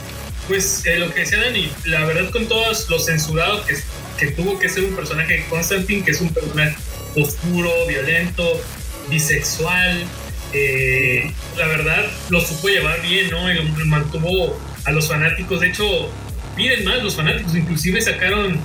pues 0.49 0.85
eh, 0.87 0.99
lo 0.99 1.13
que 1.13 1.21
decía 1.21 1.39
Dani, 1.39 1.71
la 1.85 2.05
verdad 2.05 2.31
con 2.31 2.47
todos 2.49 2.89
los 2.91 3.05
censurados 3.07 3.67
que, 3.67 3.77
que 4.19 4.29
tuvo 4.29 4.59
que 4.59 4.69
ser 4.69 4.85
un 4.85 4.97
personaje 4.97 5.35
de 5.35 5.45
Constantine, 5.47 6.05
que 6.05 6.11
es 6.11 6.21
un 6.21 6.33
personaje 6.33 6.77
oscuro, 7.15 7.71
violento, 7.87 8.61
bisexual, 9.09 10.05
eh, 10.53 11.33
la 11.57 11.67
verdad 11.67 12.05
lo 12.31 12.41
supo 12.41 12.69
llevar 12.69 13.03
bien, 13.03 13.31
¿no? 13.31 13.53
Y 13.53 13.61
mantuvo 13.85 14.59
a 14.85 14.93
los 14.93 15.09
fanáticos. 15.09 15.61
De 15.61 15.69
hecho, 15.69 16.11
piden 16.57 16.85
más 16.85 17.03
los 17.03 17.17
fanáticos. 17.17 17.55
Inclusive 17.55 18.01
sacaron 18.01 18.59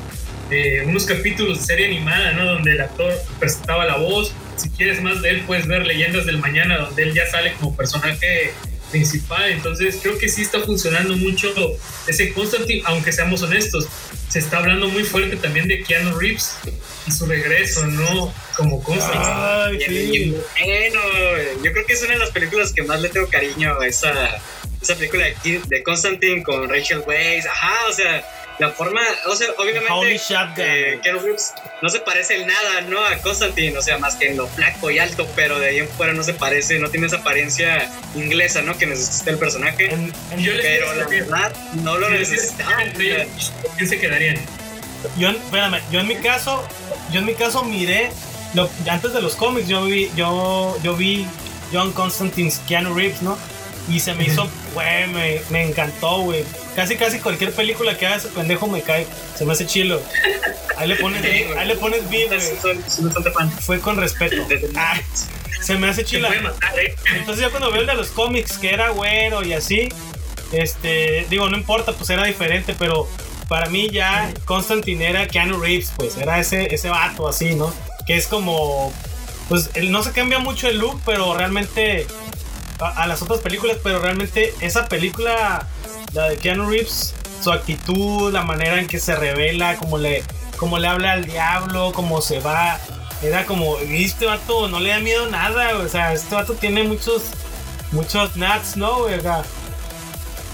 eh, 0.50 0.84
unos 0.86 1.06
capítulos 1.06 1.60
de 1.60 1.66
serie 1.66 1.88
animada, 1.88 2.32
¿no? 2.34 2.46
Donde 2.46 2.72
el 2.72 2.82
actor 2.82 3.14
presentaba 3.40 3.86
la 3.86 3.98
voz. 3.98 4.34
Si 4.56 4.70
quieres 4.70 5.02
más 5.02 5.22
de 5.22 5.32
él, 5.32 5.44
puedes 5.48 5.68
ver 5.68 5.86
Leyendas 5.86 6.26
del 6.26 6.38
Mañana, 6.38 6.78
donde 6.78 7.04
él 7.04 7.14
ya 7.14 7.30
sale 7.30 7.54
como 7.54 7.76
personaje 7.76 8.54
principal. 8.92 9.52
Entonces 9.52 10.00
creo 10.02 10.18
que 10.18 10.30
sí 10.30 10.44
está 10.44 10.60
funcionando 10.60 11.18
mucho 11.18 11.48
ese 12.08 12.32
Constantine, 12.34 12.84
aunque 12.86 13.12
seamos 13.12 13.42
honestos. 13.42 13.88
Se 14.32 14.40
está 14.40 14.60
hablando 14.60 14.88
muy 14.88 15.04
fuerte 15.04 15.36
también 15.36 15.68
de 15.68 15.84
Keanu 15.84 16.18
Reeves 16.18 16.56
y 17.06 17.12
su 17.12 17.26
regreso, 17.26 17.86
¿no? 17.86 18.34
Como. 18.56 18.82
Ay, 18.88 19.78
sí. 19.86 20.38
Bueno, 20.64 21.02
yo 21.62 21.74
creo 21.74 21.86
que 21.86 21.92
es 21.92 22.02
una 22.04 22.14
de 22.14 22.20
las 22.20 22.30
películas 22.30 22.72
que 22.72 22.82
más 22.84 23.02
le 23.02 23.10
tengo 23.10 23.28
cariño 23.28 23.78
a 23.78 23.86
esa, 23.86 24.42
esa 24.82 24.96
película 24.96 25.26
de, 25.26 25.62
de 25.68 25.84
Constantine 25.84 26.44
con 26.44 26.70
Rachel 26.70 27.04
Weisz. 27.06 27.46
Ajá, 27.46 27.88
o 27.90 27.92
sea, 27.92 28.26
la 28.62 28.70
forma, 28.70 29.02
o 29.28 29.36
sea, 29.36 29.48
obviamente 29.58 29.90
eh, 30.58 31.00
Keanu 31.02 31.20
Reeves 31.20 31.54
no 31.82 31.90
se 31.90 32.00
parece 32.00 32.40
en 32.42 32.48
nada, 32.48 32.82
¿no? 32.82 33.04
A 33.04 33.18
Constantine, 33.18 33.76
o 33.78 33.82
sea, 33.82 33.98
más 33.98 34.16
que 34.16 34.28
en 34.30 34.38
lo 34.38 34.48
flaco 34.48 34.92
y 34.92 35.00
alto, 35.00 35.28
pero 35.36 35.60
de 35.60 35.70
ahí 35.70 35.80
en 35.80 35.90
fuera 35.90 36.14
no 36.14 36.24
se 36.24 36.34
parece, 36.36 36.78
no 36.80 36.90
tiene 36.90 37.08
esa 37.08 37.18
apariencia 37.18 37.90
inglesa, 38.16 38.62
¿no? 38.62 38.78
Que 38.78 38.86
necesita 38.86 39.32
el 39.32 39.38
personaje. 39.40 39.92
En- 39.92 40.14
en- 40.32 40.40
Yo 40.40 40.54
les 40.54 40.66
Pero 40.66 40.94
la 40.94 41.08
verdad, 41.08 41.54
no 41.84 41.98
lo 41.98 42.10
necesitaba. 42.10 42.78
¿Quién 43.78 43.90
se 43.90 44.00
quedarían? 44.00 44.38
yo, 45.18 45.30
en- 45.30 45.36
espérame, 45.38 45.82
yo 45.92 46.00
en 46.00 46.08
mi 46.08 46.16
caso, 46.18 46.64
yo 47.12 47.20
en 47.20 47.26
mi 47.26 47.34
caso 47.34 47.64
miré, 47.64 48.12
lo- 48.54 48.70
antes 48.88 49.12
de 49.14 49.22
los 49.22 49.36
cómics, 49.36 49.68
yo 49.68 49.84
vi, 49.86 50.12
yo, 50.16 50.78
yo 50.84 50.96
vi 50.96 51.26
John 51.74 51.92
Constantine's 51.94 52.60
Keanu 52.68 52.94
Reeves, 52.94 53.22
¿no? 53.24 53.38
Y 53.90 54.00
se 54.00 54.14
me 54.14 54.26
hizo, 54.26 54.48
güey, 54.74 55.08
me, 55.08 55.42
me 55.50 55.64
encantó, 55.68 56.22
güey. 56.22 56.44
Casi, 56.76 56.96
casi 56.96 57.20
cualquier 57.20 57.52
película 57.52 57.98
que 57.98 58.08
haga 58.08 58.18
ese 58.18 58.30
pendejo 58.30 58.68
me 58.68 58.82
cae. 58.82 59.08
Se 59.36 59.46
me 59.46 59.54
hace 59.54 59.66
chilo. 59.66 60.02
Ahí 60.78 60.88
le 60.88 60.96
pones, 60.96 61.22
Sí, 61.22 61.46
ahí 61.58 61.68
le 61.68 61.76
pones 61.76 62.10
beat. 62.10 62.32
Fue 63.62 63.80
con 63.80 63.98
respeto. 63.98 64.48
Ah, 64.76 64.98
se 65.62 65.76
me 65.76 65.90
hace 65.90 66.04
chila. 66.04 66.30
¿eh? 66.30 66.96
Entonces 67.16 67.44
ya 67.44 67.50
cuando 67.50 67.72
veo 67.72 67.82
el 67.82 67.88
de 67.88 67.96
los 67.96 68.10
cómics, 68.10 68.58
que 68.58 68.70
era 68.72 68.90
güero 68.90 69.44
y 69.44 69.54
así, 69.54 69.90
este, 70.52 71.26
digo, 71.30 71.50
no 71.50 71.58
importa, 71.58 71.94
pues 71.94 72.10
era 72.10 72.26
diferente, 72.26 72.76
pero 72.78 73.08
para 73.48 73.70
mí 73.70 73.90
ya 73.90 74.32
Constantine 74.46 75.10
era 75.10 75.28
Keanu 75.28 75.60
Reeves, 75.60 75.92
pues 75.98 76.18
era 76.18 76.40
ese, 76.40 76.74
ese 76.74 76.90
vato 76.90 77.28
así, 77.28 77.56
¿no? 77.56 77.74
Que 78.08 78.16
es 78.16 78.28
como, 78.28 78.94
pues 79.50 79.70
él 79.74 79.92
no 79.92 80.04
se 80.04 80.12
cambia 80.12 80.40
mucho 80.40 80.68
el 80.68 80.80
look, 80.80 81.00
pero 81.06 81.36
realmente 81.36 82.08
a, 82.82 83.08
las 83.08 83.22
otras 83.22 83.40
películas, 83.40 83.78
pero 83.84 84.00
realmente 84.00 84.54
esa 84.60 84.88
película, 84.88 85.68
la 86.14 86.30
de 86.30 86.38
Keanu 86.38 86.70
Reeves, 86.70 87.14
su 87.44 87.52
actitud, 87.52 88.32
la 88.32 88.44
manera 88.44 88.80
en 88.80 88.88
que 88.88 89.00
se 89.00 89.16
revela, 89.16 89.78
como 89.78 89.98
le, 89.98 90.24
como 90.58 90.80
le 90.80 90.88
habla 90.88 91.14
al 91.14 91.26
diablo, 91.26 91.92
cómo 91.94 92.22
se 92.22 92.40
va, 92.40 92.80
era 93.22 93.46
como, 93.46 93.78
"Y 93.82 94.04
este 94.04 94.26
vato 94.26 94.68
no 94.68 94.80
le 94.80 94.90
da 94.90 95.00
miedo 95.00 95.30
nada, 95.30 95.78
o 95.78 95.88
sea, 95.88 96.14
este 96.14 96.36
vato 96.36 96.54
tiene 96.54 96.84
muchos, 96.84 97.24
muchos 97.92 98.36
nuts, 98.36 98.78
¿no? 98.78 98.98
O 98.98 99.10
sea, 99.10 99.44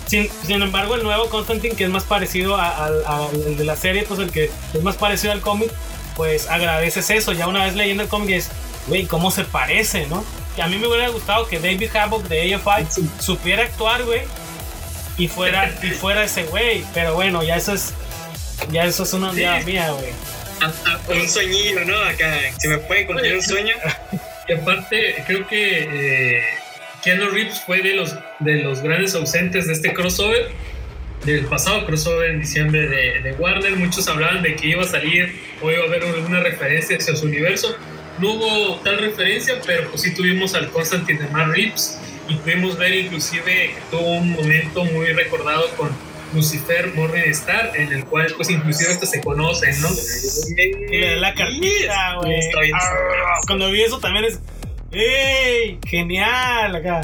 sin, 0.08 0.30
sin 0.46 0.62
embargo, 0.62 0.96
el 0.96 1.04
nuevo 1.04 1.30
Constantine, 1.30 1.76
que 1.76 1.84
es 1.84 1.90
más 1.90 2.04
parecido 2.04 2.58
al 2.58 3.58
de 3.58 3.64
la 3.66 3.76
serie, 3.76 4.04
pues 4.04 4.20
el 4.20 4.32
que 4.32 4.50
es 4.74 4.84
más 4.84 4.96
parecido 4.96 5.34
al 5.34 5.42
cómic, 5.42 5.72
pues 6.16 6.48
agradeces 6.50 7.10
eso. 7.10 7.34
Ya 7.34 7.48
una 7.48 7.66
vez 7.66 7.76
leyendo 7.76 8.04
el 8.04 8.10
cómic 8.10 8.32
es, 8.32 8.50
güey, 8.88 9.06
¿cómo 9.06 9.32
se 9.32 9.44
parece, 9.44 10.08
no? 10.08 10.24
Que 10.58 10.64
a 10.64 10.68
mí 10.68 10.80
me 10.80 10.88
hubiera 10.88 11.08
gustado 11.10 11.48
que 11.48 11.60
David 11.60 11.96
Havoc 11.96 12.24
de 12.28 12.56
AFI 12.56 12.88
supiera 13.20 13.62
actuar, 13.62 14.04
güey, 14.06 14.22
y 15.16 15.28
fuera, 15.28 15.72
y 15.84 15.92
fuera 15.92 16.24
ese 16.24 16.46
güey. 16.46 16.84
Pero 16.96 17.14
bueno, 17.14 17.44
ya 17.44 17.58
eso 17.58 17.76
es, 17.76 17.94
ya 18.72 18.86
eso 18.86 19.04
es 19.04 19.14
una 19.14 19.32
idea 19.34 19.62
mía, 19.62 19.92
güey. 19.92 21.20
Un 21.22 21.30
sueñillo, 21.30 21.86
¿no? 21.86 21.96
Acá, 22.06 22.40
si 22.58 22.68
me 22.70 22.80
pueden 22.80 23.06
cumplir 23.06 23.36
un 23.36 23.44
sueño. 23.44 23.76
Y 24.50 24.54
aparte, 24.54 25.24
creo 25.28 25.46
que 25.46 26.38
eh, 26.38 26.42
Keanu 27.04 27.30
Reeves 27.30 27.62
fue 27.66 27.82
de 27.82 27.96
los, 27.96 28.16
de 28.40 28.64
los 28.64 28.82
grandes 28.82 29.14
ausentes 29.14 29.68
de 29.68 29.74
este 29.74 29.94
crossover, 29.94 30.52
del 31.26 31.46
pasado 31.48 31.86
crossover 31.86 32.30
en 32.30 32.40
diciembre 32.40 32.88
de, 32.88 33.22
de 33.24 33.34
Warner. 33.34 33.76
Muchos 33.76 34.08
hablaban 34.08 34.42
de 34.42 34.56
que 34.56 34.70
iba 34.70 34.84
a 34.84 34.88
salir 34.88 35.38
o 35.62 35.70
iba 35.70 35.84
a 35.84 35.88
haber 35.88 36.02
alguna 36.04 36.40
referencia 36.40 36.96
hacia 36.96 37.14
su 37.16 37.26
universo. 37.26 37.76
No 38.20 38.34
hubo 38.34 38.76
tal 38.84 38.98
referencia, 38.98 39.56
pero 39.66 39.90
pues 39.90 40.02
sí 40.02 40.14
tuvimos 40.14 40.56
al 40.56 40.70
Constantine 40.70 41.20
de 41.20 41.28
Matt 41.30 41.50
Reeves 41.50 42.00
y 42.28 42.36
pudimos 42.36 42.78
ver 42.78 42.94
inclusive 42.94 43.44
que 43.44 43.76
tuvo 43.92 44.18
un 44.18 44.32
momento 44.32 44.84
muy 44.86 45.08
recordado 45.14 45.70
con 45.78 45.90
Lucifer 46.34 46.94
Morningstar, 46.94 47.72
en 47.76 47.92
el 47.94 48.06
cual 48.06 48.34
pues 48.36 48.50
inclusive 48.50 48.92
hasta 48.92 49.06
se 49.06 49.22
conocen, 49.22 49.80
¿no? 49.82 49.90
La 51.20 51.34
cartita, 51.34 52.16
güey. 52.22 52.40
Ah. 52.74 53.40
Cuando 53.46 53.72
vi 53.72 53.84
eso 53.84 54.00
también 54.00 54.26
es, 54.26 54.40
¡ey! 54.92 55.80
Genial, 55.88 56.76
acá. 56.76 57.02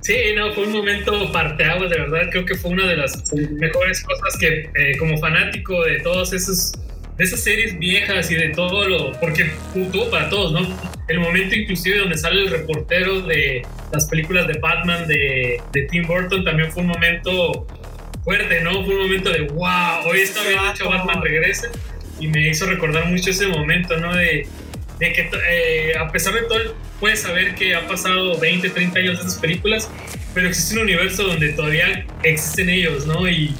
Sí, 0.00 0.16
no, 0.34 0.52
fue 0.52 0.64
un 0.64 0.72
momento 0.72 1.30
parteaguas, 1.32 1.90
de 1.90 1.98
verdad. 1.98 2.30
Creo 2.30 2.44
que 2.44 2.54
fue 2.54 2.70
una 2.70 2.86
de 2.86 2.96
las 2.96 3.32
mejores 3.32 4.02
cosas 4.02 4.36
que, 4.38 4.70
eh, 4.74 4.96
como 4.98 5.18
fanático 5.18 5.82
de 5.84 6.00
todos 6.00 6.32
esos, 6.32 6.72
de 7.18 7.24
esas 7.24 7.40
series 7.40 7.76
viejas 7.78 8.30
y 8.30 8.36
de 8.36 8.50
todo 8.50 8.88
lo, 8.88 9.12
porque 9.20 9.50
tuvo 9.74 10.08
para 10.08 10.30
todos, 10.30 10.52
¿no? 10.52 10.60
El 11.08 11.18
momento 11.18 11.56
inclusive 11.56 11.98
donde 11.98 12.16
sale 12.16 12.42
el 12.42 12.50
reportero 12.50 13.22
de 13.22 13.66
las 13.92 14.06
películas 14.06 14.46
de 14.46 14.58
Batman 14.60 15.08
de, 15.08 15.60
de 15.72 15.82
Tim 15.82 16.06
Burton 16.06 16.44
también 16.44 16.70
fue 16.70 16.82
un 16.82 16.90
momento 16.90 17.66
fuerte, 18.22 18.60
¿no? 18.60 18.84
Fue 18.84 18.94
un 18.94 19.02
momento 19.02 19.32
de 19.32 19.40
wow, 19.40 20.06
hoy 20.06 20.20
está 20.20 20.46
bien 20.46 20.60
hecho 20.72 20.88
Batman 20.88 21.20
regresa 21.20 21.68
y 22.20 22.28
me 22.28 22.48
hizo 22.48 22.66
recordar 22.66 23.06
mucho 23.06 23.30
ese 23.30 23.48
momento, 23.48 23.96
¿no? 23.96 24.14
De, 24.14 24.46
de 25.00 25.12
que 25.12 25.30
eh, 25.50 25.98
a 25.98 26.12
pesar 26.12 26.34
de 26.34 26.42
todo, 26.42 26.76
puedes 27.00 27.20
saber 27.20 27.56
que 27.56 27.74
ha 27.74 27.84
pasado 27.88 28.38
20, 28.38 28.70
30 28.70 28.98
años 28.98 29.18
de 29.18 29.26
esas 29.26 29.40
películas, 29.40 29.90
pero 30.34 30.48
existe 30.48 30.76
un 30.76 30.82
universo 30.82 31.24
donde 31.24 31.52
todavía 31.52 32.06
existen 32.22 32.68
ellos, 32.68 33.06
¿no? 33.06 33.28
Y, 33.28 33.56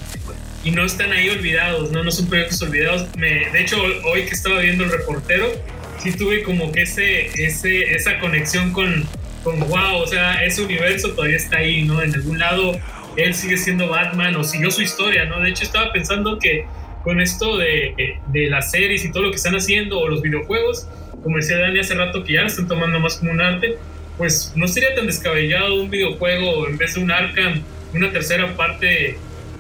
y 0.65 0.71
no 0.71 0.85
están 0.85 1.13
ahí 1.13 1.29
olvidados, 1.31 1.91
¿no? 1.93 2.03
No 2.03 2.11
son 2.11 2.29
proyectos 2.29 2.61
olvidados. 2.63 3.07
Me, 3.17 3.51
de 3.51 3.61
hecho, 3.61 3.81
hoy 4.05 4.23
que 4.23 4.35
estaba 4.35 4.61
viendo 4.61 4.85
el 4.85 4.91
reportero, 4.91 5.51
sí 5.99 6.13
tuve 6.13 6.43
como 6.43 6.73
que 6.73 6.83
ese, 6.83 7.27
ese, 7.45 7.95
esa 7.95 8.19
conexión 8.19 8.73
con, 8.73 9.07
con, 9.45 9.61
wow, 9.61 9.97
o 9.97 10.07
sea, 10.07 10.45
ese 10.45 10.63
universo 10.63 11.11
todavía 11.13 11.37
está 11.37 11.59
ahí, 11.59 11.83
¿no? 11.83 12.03
En 12.03 12.15
algún 12.15 12.39
lado 12.39 12.79
él 13.17 13.35
sigue 13.35 13.57
siendo 13.57 13.89
Batman 13.89 14.37
o 14.37 14.45
siguió 14.45 14.71
su 14.71 14.83
historia, 14.83 15.25
¿no? 15.25 15.41
De 15.41 15.51
hecho, 15.51 15.65
estaba 15.65 15.93
pensando 15.93 16.39
que 16.39 16.67
con 17.03 17.21
esto 17.21 17.57
de, 17.57 18.19
de 18.27 18.51
las 18.51 18.71
series 18.71 19.05
y 19.05 19.11
todo 19.11 19.25
lo 19.25 19.31
que 19.31 19.37
están 19.37 19.57
haciendo 19.57 19.99
o 19.99 20.09
los 20.09 20.23
videojuegos, 20.23 20.87
como 21.23 21.37
decía 21.37 21.59
Dani 21.59 21.81
hace 21.81 21.95
rato, 21.95 22.23
que 22.23 22.35
ya 22.35 22.43
lo 22.43 22.47
están 22.49 22.69
tomando 22.69 23.01
más 23.01 23.17
como 23.17 23.33
un 23.33 23.41
arte, 23.41 23.77
pues 24.17 24.53
no 24.55 24.69
sería 24.69 24.95
tan 24.95 25.07
descabellado 25.07 25.81
un 25.81 25.91
videojuego 25.91 26.69
en 26.69 26.77
vez 26.77 26.95
de 26.95 27.01
un 27.01 27.11
Arkham, 27.11 27.63
una 27.95 28.11
tercera 28.11 28.55
parte 28.57 29.17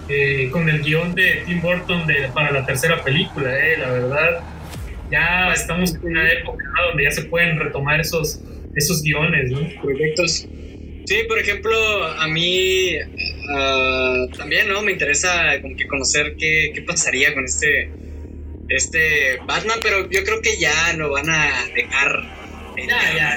eh, 0.08 0.48
con 0.50 0.68
el 0.68 0.82
guion 0.82 1.14
de 1.14 1.42
Tim 1.46 1.60
Burton 1.60 2.06
de, 2.06 2.28
para 2.34 2.50
la 2.50 2.64
tercera 2.64 3.02
película, 3.02 3.58
eh, 3.58 3.76
la 3.78 3.90
verdad. 3.90 4.40
Ya 5.10 5.52
estamos 5.52 5.94
en 5.94 6.06
una 6.06 6.30
época 6.30 6.64
donde 6.88 7.04
ya 7.04 7.10
se 7.10 7.22
pueden 7.22 7.58
retomar 7.58 8.00
esos, 8.00 8.40
esos 8.74 9.02
guiones, 9.02 9.50
¿no? 9.50 9.60
proyectos. 9.80 10.46
Sí, 11.06 11.16
por 11.26 11.38
ejemplo, 11.38 11.74
a 12.04 12.28
mí 12.28 12.92
ah, 13.50 14.26
también, 14.36 14.68
¿no? 14.68 14.82
Me 14.82 14.92
interesa 14.92 15.58
como 15.62 15.74
que 15.74 15.86
conocer 15.86 16.36
qué, 16.38 16.72
qué 16.74 16.82
pasaría 16.82 17.32
con 17.32 17.44
este, 17.44 17.90
este 18.68 19.38
Batman, 19.46 19.78
pero 19.82 20.10
yo 20.10 20.22
creo 20.24 20.42
que 20.42 20.58
ya 20.58 20.92
lo 20.98 21.10
van 21.10 21.30
a 21.30 21.64
dejar. 21.74 22.22
Ya, 22.76 23.16
ya. 23.16 23.36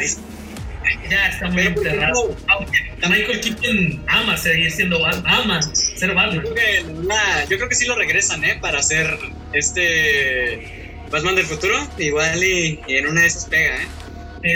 Ya 1.09 1.27
está 1.27 1.49
muy 1.49 1.63
enterrado. 1.67 2.29
ejemplo, 2.31 2.45
Aunque 2.47 2.79
Michael 3.09 3.41
Keaton 3.41 4.03
ama 4.07 4.37
seguir 4.37 4.71
siendo 4.71 4.99
Batman, 5.01 5.25
ama 5.33 5.61
ser 5.61 6.13
Batman. 6.13 6.35
Yo 6.43 6.53
creo, 6.53 6.55
que 6.55 6.91
una- 6.91 7.43
yo 7.49 7.57
creo 7.57 7.69
que 7.69 7.75
sí 7.75 7.85
lo 7.85 7.95
regresan, 7.95 8.43
¿eh? 8.43 8.57
Para 8.61 8.79
hacer 8.79 9.17
este 9.75 10.93
Batman 11.11 11.35
del 11.35 11.45
futuro. 11.45 11.75
Igual 11.97 12.43
y, 12.43 12.79
y 12.87 12.95
en 12.97 13.07
una 13.07 13.21
de 13.21 13.27
esas 13.27 13.45
pega, 13.45 13.75
¿eh? 13.81 13.87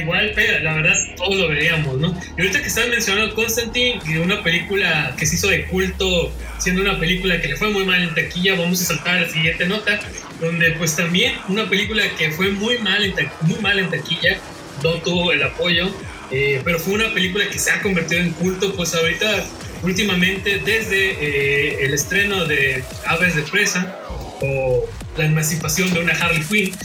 Igual 0.01 0.31
pega, 0.31 0.59
la 0.61 0.73
verdad, 0.75 0.95
todos 1.15 1.35
lo 1.35 1.47
veríamos, 1.47 1.97
¿no? 1.99 2.19
Y 2.37 2.41
ahorita 2.41 2.59
que 2.61 2.67
estás 2.67 2.87
mencionando 2.87 3.35
Constantine, 3.35 3.99
que 4.03 4.17
una 4.19 4.41
película 4.41 5.13
que 5.17 5.27
se 5.27 5.35
hizo 5.35 5.47
de 5.47 5.65
culto, 5.65 6.33
siendo 6.57 6.81
una 6.81 6.99
película 6.99 7.39
que 7.39 7.49
le 7.49 7.55
fue 7.55 7.69
muy 7.69 7.85
mal 7.85 8.01
en 8.01 8.15
taquilla, 8.15 8.55
vamos 8.55 8.81
a 8.81 8.85
saltar 8.85 9.17
a 9.17 9.21
la 9.21 9.29
siguiente 9.29 9.67
nota, 9.67 9.99
donde 10.41 10.71
pues 10.71 10.95
también 10.95 11.35
una 11.49 11.69
película 11.69 12.03
que 12.17 12.31
fue 12.31 12.49
muy 12.49 12.79
mal 12.79 13.03
en, 13.05 13.13
muy 13.41 13.59
mal 13.59 13.77
en 13.77 13.91
taquilla, 13.91 14.39
no 14.83 14.93
tuvo 14.95 15.31
el 15.31 15.43
apoyo, 15.43 15.95
eh, 16.31 16.61
pero 16.63 16.79
fue 16.79 16.93
una 16.93 17.13
película 17.13 17.47
que 17.49 17.59
se 17.59 17.71
ha 17.71 17.81
convertido 17.81 18.21
en 18.21 18.31
culto, 18.31 18.75
pues 18.75 18.93
ahorita, 18.93 19.45
últimamente, 19.83 20.59
desde 20.65 21.11
eh, 21.11 21.85
el 21.85 21.93
estreno 21.93 22.45
de 22.45 22.83
Aves 23.05 23.35
de 23.35 23.43
Presa, 23.43 23.99
o 24.41 24.85
la 25.17 25.25
emancipación 25.25 25.93
de 25.93 25.99
una 25.99 26.13
Harley 26.13 26.43
Quinn, 26.43 26.75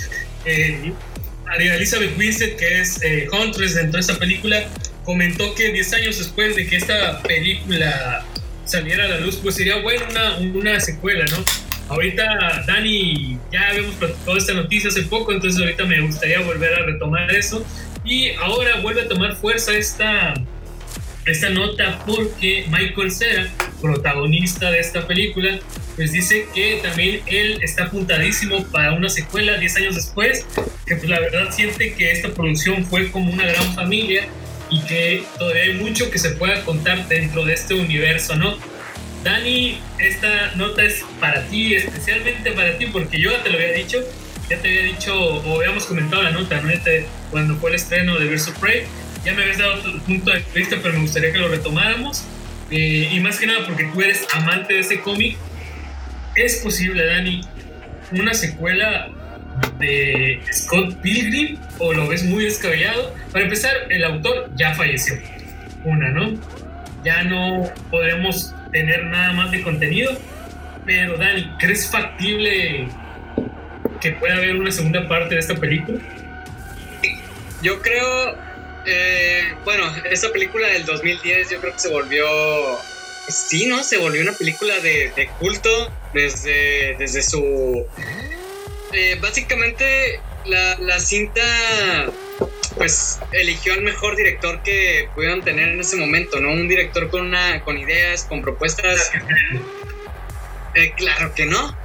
eh, 0.44 0.92
Elizabeth 1.58 2.16
Winstead, 2.16 2.56
que 2.56 2.80
es 2.80 3.02
eh, 3.02 3.28
Huntress 3.32 3.74
dentro 3.74 3.94
de 3.94 4.00
esta 4.00 4.18
película, 4.18 4.64
comentó 5.04 5.54
que 5.54 5.72
10 5.72 5.92
años 5.94 6.18
después 6.18 6.54
de 6.54 6.66
que 6.66 6.76
esta 6.76 7.20
película 7.22 8.24
saliera 8.64 9.04
a 9.04 9.08
la 9.08 9.20
luz, 9.20 9.36
pues 9.42 9.56
sería 9.56 9.76
bueno 9.82 10.04
una, 10.08 10.36
una 10.38 10.80
secuela, 10.80 11.24
¿no? 11.26 11.44
ahorita 11.90 12.64
Dani 12.68 13.36
ya 13.52 13.68
habíamos 13.68 13.96
platicado 13.96 14.36
esta 14.36 14.54
noticia 14.54 14.88
hace 14.90 15.02
poco, 15.02 15.32
entonces 15.32 15.60
ahorita 15.60 15.84
me 15.84 16.00
gustaría 16.00 16.40
volver 16.40 16.72
a 16.74 16.86
retomar 16.86 17.34
eso. 17.34 17.64
Y 18.04 18.30
ahora 18.30 18.80
vuelve 18.80 19.02
a 19.02 19.08
tomar 19.08 19.36
fuerza 19.36 19.76
esta, 19.76 20.34
esta 21.26 21.50
nota 21.50 22.02
porque 22.06 22.64
Michael 22.68 23.10
Cera, 23.10 23.48
protagonista 23.80 24.70
de 24.70 24.80
esta 24.80 25.06
película, 25.06 25.58
pues 25.96 26.12
dice 26.12 26.46
que 26.54 26.80
también 26.82 27.20
él 27.26 27.58
está 27.62 27.84
apuntadísimo 27.84 28.64
para 28.66 28.92
una 28.92 29.08
secuela 29.08 29.58
10 29.58 29.76
años 29.76 29.94
después, 29.96 30.46
que 30.86 30.96
pues 30.96 31.08
la 31.08 31.20
verdad 31.20 31.50
siente 31.50 31.94
que 31.94 32.10
esta 32.10 32.30
producción 32.30 32.86
fue 32.86 33.10
como 33.10 33.32
una 33.32 33.46
gran 33.46 33.74
familia 33.74 34.26
y 34.70 34.80
que 34.82 35.24
todavía 35.38 35.64
hay 35.64 35.74
mucho 35.74 36.10
que 36.10 36.18
se 36.18 36.30
pueda 36.30 36.64
contar 36.64 37.06
dentro 37.08 37.44
de 37.44 37.54
este 37.54 37.74
universo, 37.74 38.36
¿no? 38.36 38.56
Dani, 39.24 39.78
esta 39.98 40.52
nota 40.56 40.82
es 40.82 41.04
para 41.18 41.46
ti, 41.48 41.74
especialmente 41.74 42.52
para 42.52 42.78
ti, 42.78 42.86
porque 42.86 43.20
yo 43.20 43.30
ya 43.30 43.42
te 43.42 43.50
lo 43.50 43.56
había 43.58 43.72
dicho, 43.72 44.02
ya 44.50 44.58
te 44.60 44.68
había 44.68 44.82
dicho, 44.82 45.16
o 45.16 45.60
habíamos 45.60 45.86
comentado 45.86 46.22
la 46.22 46.32
nota, 46.32 46.60
¿no? 46.60 46.70
Este, 46.70 47.06
cuando 47.30 47.54
fue 47.56 47.70
el 47.70 47.76
estreno 47.76 48.18
de 48.18 48.26
Versus 48.26 48.52
Prey, 48.58 48.82
ya 49.24 49.32
me 49.32 49.42
habías 49.42 49.58
dado 49.58 49.78
tu 49.78 49.98
punto 50.00 50.32
de 50.32 50.42
vista, 50.52 50.76
pero 50.82 50.94
me 50.94 51.02
gustaría 51.02 51.32
que 51.32 51.38
lo 51.38 51.48
retomáramos. 51.48 52.24
Eh, 52.70 53.08
y 53.12 53.20
más 53.20 53.38
que 53.38 53.46
nada 53.46 53.64
porque 53.66 53.84
tú 53.84 54.00
eres 54.00 54.26
amante 54.32 54.74
de 54.74 54.80
ese 54.80 55.00
cómic, 55.00 55.36
¿es 56.34 56.56
posible, 56.56 57.06
Dani, 57.06 57.42
una 58.12 58.34
secuela 58.34 59.08
de 59.78 60.40
Scott 60.52 60.96
Pilgrim 61.00 61.58
o 61.78 61.92
lo 61.92 62.08
ves 62.08 62.24
muy 62.24 62.44
descabellado? 62.44 63.14
Para 63.32 63.44
empezar, 63.44 63.72
el 63.88 64.02
autor 64.02 64.50
ya 64.56 64.74
falleció. 64.74 65.14
Una, 65.84 66.10
¿no? 66.10 66.34
Ya 67.04 67.22
no 67.22 67.70
podremos 67.90 68.52
tener 68.72 69.04
nada 69.04 69.32
más 69.32 69.52
de 69.52 69.62
contenido. 69.62 70.12
Pero 70.86 71.16
Dani, 71.18 71.48
¿crees 71.58 71.88
factible 71.88 72.88
que 74.00 74.12
pueda 74.12 74.36
haber 74.36 74.56
una 74.56 74.72
segunda 74.72 75.06
parte 75.06 75.34
de 75.34 75.40
esta 75.40 75.54
película? 75.54 75.98
Yo 77.62 77.80
creo, 77.82 78.36
eh, 78.86 79.54
bueno, 79.64 79.84
esta 80.10 80.30
película 80.32 80.68
del 80.68 80.86
2010 80.86 81.50
yo 81.50 81.60
creo 81.60 81.72
que 81.74 81.78
se 81.78 81.88
volvió, 81.88 82.26
sí, 83.28 83.66
¿no? 83.66 83.82
Se 83.82 83.98
volvió 83.98 84.22
una 84.22 84.32
película 84.32 84.78
de, 84.80 85.12
de 85.14 85.28
culto 85.38 85.92
desde, 86.14 86.96
desde 86.98 87.22
su... 87.22 87.86
Eh, 88.92 89.18
básicamente 89.20 90.20
la, 90.46 90.76
la 90.78 90.98
cinta 90.98 91.42
pues 92.76 93.20
eligió 93.32 93.74
al 93.74 93.82
mejor 93.82 94.16
director 94.16 94.62
que 94.62 95.08
pudieron 95.14 95.42
tener 95.42 95.68
en 95.68 95.80
ese 95.80 95.96
momento, 95.96 96.40
¿no? 96.40 96.50
Un 96.50 96.66
director 96.66 97.10
con 97.10 97.26
una 97.26 97.62
con 97.62 97.78
ideas, 97.78 98.24
con 98.24 98.42
propuestas. 98.42 99.12
Eh, 100.76 100.92
claro 100.96 101.34
que 101.34 101.46
no. 101.46 101.76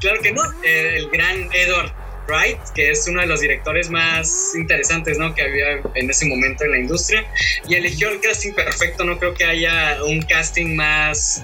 Claro 0.00 0.20
que 0.20 0.32
no. 0.32 0.42
El 0.62 1.08
gran 1.10 1.48
Edward 1.52 1.92
Wright, 2.26 2.58
que 2.74 2.90
es 2.90 3.06
uno 3.08 3.20
de 3.20 3.26
los 3.26 3.40
directores 3.40 3.90
más 3.90 4.54
interesantes, 4.54 5.18
¿no? 5.18 5.34
Que 5.34 5.42
había 5.42 5.80
en 5.94 6.10
ese 6.10 6.26
momento 6.26 6.64
en 6.64 6.70
la 6.72 6.78
industria. 6.78 7.26
Y 7.68 7.74
eligió 7.74 8.08
el 8.08 8.20
casting 8.20 8.52
perfecto. 8.52 9.04
No 9.04 9.18
creo 9.18 9.34
que 9.34 9.44
haya 9.44 10.02
un 10.04 10.22
casting 10.22 10.74
más 10.74 11.42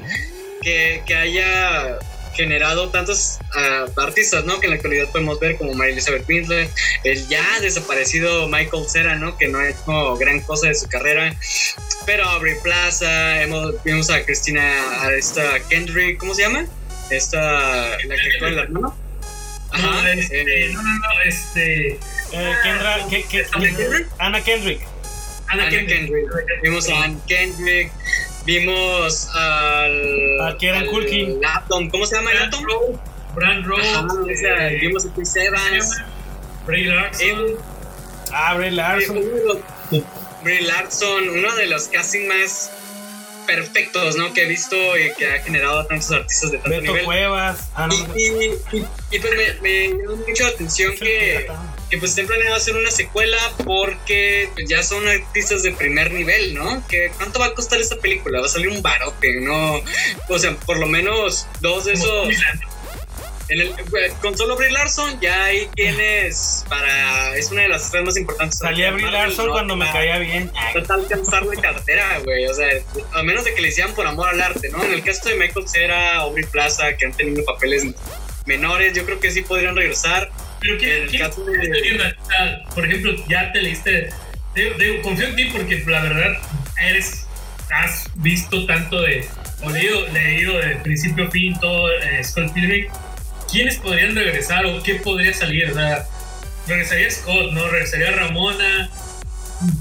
que, 0.63 1.03
que 1.07 1.15
haya 1.15 1.99
generado 2.35 2.91
tantos 2.91 3.39
uh, 3.55 4.01
artistas, 4.01 4.45
¿no? 4.45 4.61
Que 4.61 4.67
en 4.67 4.71
la 4.71 4.77
actualidad 4.77 5.09
podemos 5.11 5.39
ver 5.41 5.57
como 5.57 5.75
Mary 5.75 5.93
Elizabeth 5.93 6.29
Winter, 6.29 6.69
el 7.05 7.29
ya 7.29 7.45
desaparecido 7.61 8.49
Michael 8.49 8.89
Cera, 8.89 9.17
¿no? 9.17 9.37
Que 9.37 9.49
no 9.49 9.59
ha 9.59 9.69
hecho 9.69 10.17
gran 10.17 10.41
cosa 10.41 10.69
de 10.69 10.75
su 10.75 10.89
carrera. 10.89 11.35
Pero 12.07 12.25
Aubrey 12.25 12.55
Plaza, 12.63 13.43
hemos, 13.43 13.83
vimos 13.85 14.11
a 14.11 14.25
Cristina, 14.25 15.03
a 15.03 15.13
esta 15.13 15.61
Kendrick, 15.69 16.19
¿cómo 16.19 16.35
se 16.35 16.43
llama? 16.43 16.67
Esta, 17.11 17.41
la 17.41 18.17
que 18.17 18.29
actúa 18.35 18.49
en 18.49 18.57
la 18.57 18.63
hermana. 18.63 18.89
Ajá, 19.73 20.03
no, 20.03 20.09
este, 20.09 20.41
eh, 20.41 20.73
no, 20.73 20.83
no, 20.83 20.99
no, 20.99 21.21
este. 21.25 21.89
Eh, 22.33 22.55
Kendra, 22.63 22.99
que, 23.09 23.25
que, 23.25 23.45
Kendrick? 23.45 24.09
Anna 24.19 24.43
Kendrick. 24.43 24.81
Ana 25.49 25.63
Anna 25.63 25.71
Kendrick. 25.71 26.11
Kendrick. 26.11 26.63
Vimos 26.63 26.89
a 26.89 27.05
Anne 27.05 27.19
Kendrick. 27.27 27.93
Vimos 28.45 29.29
al. 29.35 30.41
A 30.41 30.57
Kieran 30.59 30.87
Culkin. 30.87 31.41
¿Cómo 31.91 32.07
se 32.07 32.17
llama 32.17 32.33
el 32.33 32.39
Atom? 32.39 32.65
Brand 33.35 33.65
Rose, 33.65 33.89
Ajá, 33.89 34.07
o 34.07 34.37
sea, 34.37 34.69
eh, 34.69 34.79
vimos 34.81 35.07
a 35.07 35.15
Chris 35.15 35.37
Evans. 35.37 36.03
Bray 36.67 36.85
Larson. 36.85 37.57
Ah, 38.33 38.55
Brie 38.55 38.71
Larson. 38.71 39.19
Brie 40.43 40.63
Larson, 40.63 41.29
uno 41.29 41.55
de 41.55 41.67
los 41.67 41.89
casting 41.89 42.27
más 42.29 42.73
perfectos, 43.47 44.17
¿no? 44.17 44.33
Que 44.33 44.43
he 44.45 44.47
visto 44.47 44.77
y 44.99 45.13
que 45.15 45.27
ha 45.33 45.43
generado 45.43 45.81
a 45.81 45.87
tantos 45.89 46.11
artistas 46.13 46.51
de 46.53 46.59
tanto 46.59 46.71
Beto 46.71 46.83
nivel. 46.93 47.05
Cuevas. 47.05 47.71
Ah, 47.75 47.87
no. 47.87 47.95
Y, 48.17 48.23
y- 48.23 48.55
y- 48.79 48.87
y, 49.13 49.19
pues 49.19 49.33
me, 49.35 49.61
me 49.63 49.89
llamó 49.89 50.17
mucho 50.17 50.45
la 50.45 50.51
atención 50.51 50.95
que, 50.97 51.47
que 51.91 51.99
pues 51.99 52.11
estén 52.13 52.27
planeando 52.27 52.55
hacer 52.57 52.77
una 52.77 52.91
secuela 52.91 53.39
porque 53.65 54.49
pues, 54.55 54.69
ya 54.69 54.83
son 54.83 55.07
artistas 55.09 55.63
de 55.65 55.73
primer 55.73 56.13
nivel, 56.13 56.55
¿no? 56.55 56.87
Que 56.87 57.11
¿Cuánto 57.17 57.41
va 57.41 57.47
a 57.47 57.55
costar 57.55 57.81
esta 57.81 57.97
película? 57.97 58.41
Va 58.41 58.47
a 58.47 58.49
salir 58.51 58.69
un 58.69 58.83
barote, 58.83 59.41
¿no? 59.41 59.81
O 60.29 60.39
sea, 60.39 60.55
por 60.67 60.79
lo 60.79 60.87
menos 60.87 61.47
dos 61.61 61.85
de 61.87 61.95
esos... 61.95 62.29
En 63.51 63.61
el, 63.61 63.75
con 64.23 64.37
solo 64.39 64.57
Brie 64.57 64.71
Larson 64.71 65.21
ya 65.21 65.45
ahí 65.45 65.69
tienes 65.75 66.65
para... 66.69 67.35
Es 67.37 67.51
una 67.51 67.63
de 67.63 67.69
las 67.69 67.85
estrellas 67.85 68.07
más 68.07 68.17
importantes. 68.17 68.59
Salía 68.59 68.91
Brie 68.93 69.11
Larson 69.11 69.47
¿no? 69.47 69.53
cuando 69.53 69.77
me 69.77 69.91
caía 69.91 70.19
bien. 70.19 70.51
Total 70.73 71.01
alcanzar 71.01 71.45
la 71.45 71.61
cartera, 71.61 72.19
güey. 72.25 72.47
O 72.47 72.55
sea, 72.55 72.69
a 73.15 73.23
menos 73.23 73.45
de 73.45 73.53
que 73.55 73.61
le 73.61 73.69
hicieran 73.69 73.93
por 73.95 74.07
amor 74.07 74.29
al 74.29 74.41
arte, 74.41 74.69
¿no? 74.71 74.83
En 74.85 74.93
el 74.93 75.03
caso 75.03 75.29
de 75.29 75.35
Michael 75.37 75.69
Cera, 75.69 76.17
Aubrey 76.19 76.45
Plaza, 76.47 76.97
que 76.97 77.07
han 77.07 77.13
tenido 77.13 77.45
papeles 77.45 77.85
menores, 78.47 78.95
yo 78.95 79.05
creo 79.05 79.19
que 79.21 79.31
sí 79.31 79.43
podrían 79.43 79.75
regresar. 79.77 80.31
Pero 80.61 80.75
En 80.75 80.79
¿quién, 80.79 80.93
el 81.03 81.09
quién 81.11 81.23
caso 81.23 81.45
de-? 81.45 82.63
Por 82.75 82.87
ejemplo, 82.87 83.13
ya 83.29 83.53
te 83.53 83.63
leíste. 83.63 84.11
te- 84.55 84.71
te- 84.73 85.01
confío 85.03 85.27
en 85.27 85.37
ti 85.37 85.45
porque 85.47 85.83
la 85.87 86.03
verdad 86.03 86.39
eres. 86.83 87.27
Has 87.73 88.07
visto 88.17 88.67
tanto 88.67 89.01
de. 89.03 89.25
O 89.63 89.71
leído, 89.71 90.05
leído 90.09 90.59
de 90.59 90.75
principio 90.77 91.27
a 91.29 91.31
fin 91.31 91.57
todo 91.61 91.89
eh, 91.93 92.23
Scott 92.25 92.53
Pilgrim. 92.53 92.89
¿Quiénes 93.51 93.77
podrían 93.79 94.15
regresar 94.15 94.65
o 94.67 94.83
qué 94.83 94.97
podría 94.97 95.35
salir? 95.35 95.75
Regresaría 96.67 97.11
Scott, 97.11 97.51
¿no? 97.53 97.67
Regresaría 97.69 98.13
Ramona. 98.13 98.91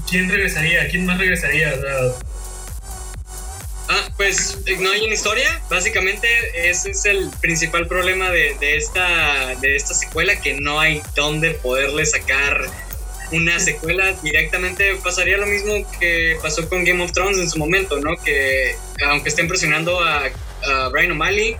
¿Quién 0.08 0.28
regresaría? 0.28 0.88
¿Quién 0.88 1.06
más 1.06 1.18
regresaría? 1.18 1.72
Ah, 3.88 4.08
pues 4.16 4.58
eh, 4.66 4.76
no 4.80 4.90
hay 4.90 5.02
una 5.02 5.14
historia. 5.14 5.60
Básicamente 5.70 6.28
ese 6.68 6.90
es 6.90 7.04
el 7.04 7.30
principal 7.40 7.86
problema 7.86 8.30
de, 8.30 8.56
de 8.58 8.76
esta, 8.76 9.54
de 9.60 9.76
esta 9.76 9.94
secuela, 9.94 10.40
que 10.40 10.54
no 10.60 10.80
hay 10.80 11.00
dónde 11.14 11.52
poderle 11.52 12.04
sacar 12.06 12.66
una 13.30 13.60
secuela 13.60 14.12
directamente. 14.22 14.96
Pasaría 14.96 15.38
lo 15.38 15.46
mismo 15.46 15.88
que 16.00 16.36
pasó 16.42 16.68
con 16.68 16.84
Game 16.84 17.02
of 17.04 17.12
Thrones 17.12 17.38
en 17.38 17.48
su 17.48 17.58
momento, 17.58 18.00
¿no? 18.00 18.16
Que 18.16 18.74
aunque 19.06 19.28
estén 19.28 19.46
presionando 19.46 20.00
a, 20.00 20.24
a 20.64 20.88
Brian 20.88 21.12
O'Malley 21.12 21.56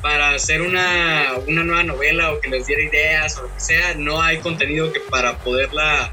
para 0.00 0.30
hacer 0.30 0.62
una, 0.62 1.32
una 1.46 1.64
nueva 1.64 1.82
novela 1.82 2.32
o 2.32 2.40
que 2.40 2.48
les 2.48 2.66
diera 2.66 2.82
ideas 2.82 3.38
o 3.38 3.42
lo 3.42 3.54
que 3.54 3.60
sea, 3.60 3.94
no 3.94 4.20
hay 4.20 4.38
contenido 4.38 4.92
que 4.92 5.00
para 5.00 5.38
poderla 5.38 6.12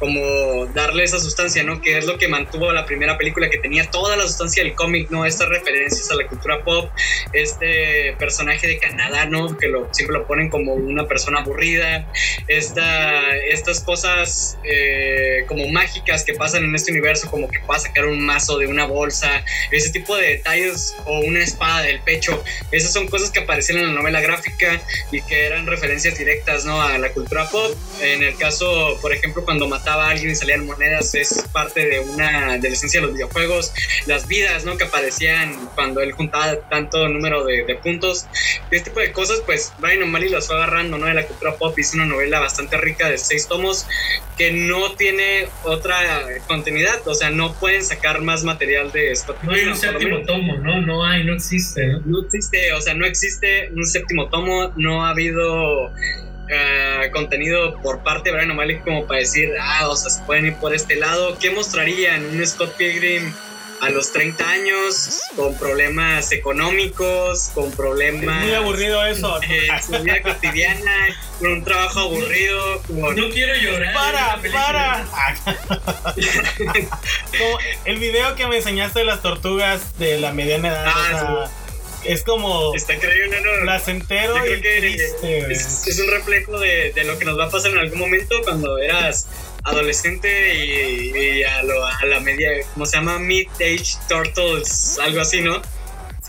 como 0.00 0.66
darle 0.74 1.04
esa 1.04 1.20
sustancia, 1.20 1.62
¿no? 1.62 1.80
Que 1.80 1.98
es 1.98 2.06
lo 2.06 2.18
que 2.18 2.26
mantuvo 2.26 2.72
la 2.72 2.86
primera 2.86 3.18
película 3.18 3.50
que 3.50 3.58
tenía 3.58 3.88
toda 3.90 4.16
la 4.16 4.24
sustancia 4.24 4.64
del 4.64 4.74
cómic, 4.74 5.10
¿no? 5.10 5.26
Estas 5.26 5.48
referencias 5.48 6.10
a 6.10 6.14
la 6.14 6.26
cultura 6.26 6.64
pop, 6.64 6.90
este 7.32 8.14
personaje 8.18 8.66
de 8.66 8.78
Canadá, 8.78 9.26
¿no? 9.26 9.56
Que 9.56 9.68
lo, 9.68 9.92
siempre 9.92 10.18
lo 10.18 10.26
ponen 10.26 10.48
como 10.48 10.74
una 10.74 11.06
persona 11.06 11.40
aburrida, 11.40 12.10
esta, 12.48 13.36
estas 13.36 13.80
cosas 13.80 14.58
eh, 14.64 15.44
como 15.46 15.68
mágicas 15.68 16.24
que 16.24 16.34
pasan 16.34 16.64
en 16.64 16.74
este 16.74 16.90
universo, 16.90 17.30
como 17.30 17.48
que 17.48 17.60
pueda 17.60 17.78
sacar 17.78 18.06
un 18.06 18.24
mazo 18.24 18.58
de 18.58 18.66
una 18.66 18.86
bolsa, 18.86 19.44
ese 19.70 19.90
tipo 19.90 20.16
de 20.16 20.28
detalles 20.28 20.96
o 21.04 21.20
una 21.20 21.42
espada 21.42 21.82
del 21.82 22.00
pecho, 22.00 22.42
esas 22.72 22.92
son 22.92 23.06
cosas 23.08 23.30
que 23.30 23.40
aparecían 23.40 23.78
en 23.78 23.88
la 23.88 23.92
novela 23.92 24.20
gráfica 24.20 24.80
y 25.12 25.20
que 25.20 25.44
eran 25.44 25.66
referencias 25.66 26.16
directas, 26.16 26.64
¿no? 26.64 26.80
A 26.80 26.96
la 26.96 27.10
cultura 27.12 27.48
pop. 27.50 27.74
En 28.00 28.22
el 28.22 28.36
caso, 28.36 28.98
por 29.02 29.12
ejemplo, 29.12 29.44
cuando 29.44 29.68
mataba 29.90 30.08
a 30.08 30.10
alguien 30.10 30.30
y 30.30 30.34
salían 30.36 30.66
monedas, 30.66 31.14
es 31.14 31.44
parte 31.52 31.84
de 31.84 32.00
una 32.00 32.58
de 32.58 32.68
la 32.68 32.74
esencia 32.74 33.00
de 33.00 33.06
los 33.06 33.14
videojuegos. 33.14 33.72
Las 34.06 34.28
vidas, 34.28 34.64
¿no? 34.64 34.76
Que 34.76 34.84
aparecían 34.84 35.54
cuando 35.74 36.00
él 36.00 36.12
juntaba 36.12 36.56
tanto 36.68 37.08
número 37.08 37.44
de, 37.44 37.64
de 37.64 37.74
puntos. 37.74 38.26
Este 38.70 38.90
tipo 38.90 39.00
de 39.00 39.12
cosas, 39.12 39.42
pues 39.44 39.72
Brian 39.78 40.02
O'Malley 40.02 40.28
las 40.28 40.46
fue 40.46 40.56
agarrando, 40.56 40.96
¿no? 40.98 41.06
De 41.06 41.14
la 41.14 41.26
cultura 41.26 41.56
pop. 41.56 41.76
Hizo 41.78 41.96
una 41.96 42.06
novela 42.06 42.38
bastante 42.40 42.76
rica 42.76 43.08
de 43.08 43.18
seis 43.18 43.48
tomos 43.48 43.86
que 44.38 44.52
no 44.52 44.92
tiene 44.92 45.48
otra 45.64 45.98
continuidad. 46.46 47.06
O 47.06 47.14
sea, 47.14 47.30
no 47.30 47.54
pueden 47.54 47.84
sacar 47.84 48.20
más 48.20 48.44
material 48.44 48.92
de 48.92 49.14
Scott 49.16 49.38
no 49.42 49.52
hay 49.52 49.64
un 49.64 49.76
séptimo 49.76 50.20
tomo, 50.22 50.56
¿no? 50.58 50.80
No 50.80 51.04
hay, 51.04 51.24
no 51.24 51.34
existe, 51.34 51.86
¿no? 51.86 52.00
No 52.04 52.22
existe, 52.22 52.72
o 52.72 52.80
sea, 52.80 52.94
no 52.94 53.06
existe 53.06 53.70
un 53.74 53.84
séptimo 53.84 54.28
tomo, 54.28 54.72
no 54.76 55.04
ha 55.04 55.10
habido 55.10 55.92
eh, 56.50 57.10
contenido 57.12 57.80
por 57.82 58.02
parte 58.02 58.30
de 58.30 58.36
Brian 58.36 58.50
O'Malley 58.50 58.80
como 58.80 59.06
para 59.06 59.20
decir, 59.20 59.50
ah, 59.60 59.88
o 59.88 59.96
sea, 59.96 60.10
se 60.10 60.22
pueden 60.22 60.46
ir 60.46 60.54
por 60.56 60.74
este 60.74 60.96
lado. 60.96 61.38
¿Qué 61.38 61.50
mostrarían? 61.50 62.24
Un 62.26 62.46
Scott 62.46 62.76
Pilgrim 62.76 63.32
a 63.80 63.88
los 63.90 64.12
30 64.12 64.48
años, 64.48 65.22
con 65.36 65.56
problemas 65.56 66.32
económicos, 66.32 67.50
con 67.54 67.70
problemas... 67.70 68.44
Muy 68.44 68.54
aburrido 68.54 69.04
eso. 69.06 69.40
Eh, 69.48 69.68
su 69.84 70.02
vida 70.02 70.22
cotidiana, 70.22 71.16
con 71.38 71.52
un 71.52 71.64
trabajo 71.64 72.00
aburrido, 72.00 72.82
con... 72.82 73.16
No 73.16 73.30
quiero 73.30 73.54
llorar. 73.54 73.94
Para, 73.94 74.40
para. 74.52 75.06
Como 77.38 77.58
el 77.86 77.98
video 77.98 78.34
que 78.36 78.46
me 78.46 78.58
enseñaste 78.58 78.98
de 79.00 79.04
las 79.06 79.22
tortugas 79.22 79.98
de 79.98 80.20
la 80.20 80.32
mediana 80.32 80.68
edad. 80.68 80.84
Ah, 80.86 81.08
o 81.14 81.46
sea, 81.46 81.50
es 82.04 82.22
como 82.22 82.74
Está 82.74 82.94
increíble, 82.94 83.40
¿no? 83.42 83.50
placentero 83.62 84.36
Yo 84.36 84.42
creo 84.42 84.56
y 84.58 84.62
que 84.62 84.78
triste. 84.80 85.40
güey. 85.40 85.52
es, 85.52 85.86
es 85.86 85.98
un 86.00 86.10
reflejo 86.10 86.58
de, 86.58 86.92
de 86.92 87.04
lo 87.04 87.18
que 87.18 87.24
nos 87.24 87.38
va 87.38 87.44
a 87.46 87.50
pasar 87.50 87.70
en 87.72 87.78
algún 87.78 87.98
momento 87.98 88.36
cuando 88.42 88.78
eras 88.78 89.26
adolescente 89.64 90.54
y, 90.54 91.12
y 91.16 91.42
a, 91.44 91.62
lo- 91.62 91.84
a 91.86 92.04
la 92.06 92.20
media, 92.20 92.48
¿cómo 92.74 92.86
se 92.86 92.96
llama? 92.96 93.18
Mid-Age 93.18 93.96
Turtles, 94.08 94.98
algo 95.00 95.20
así, 95.20 95.40
¿no? 95.40 95.60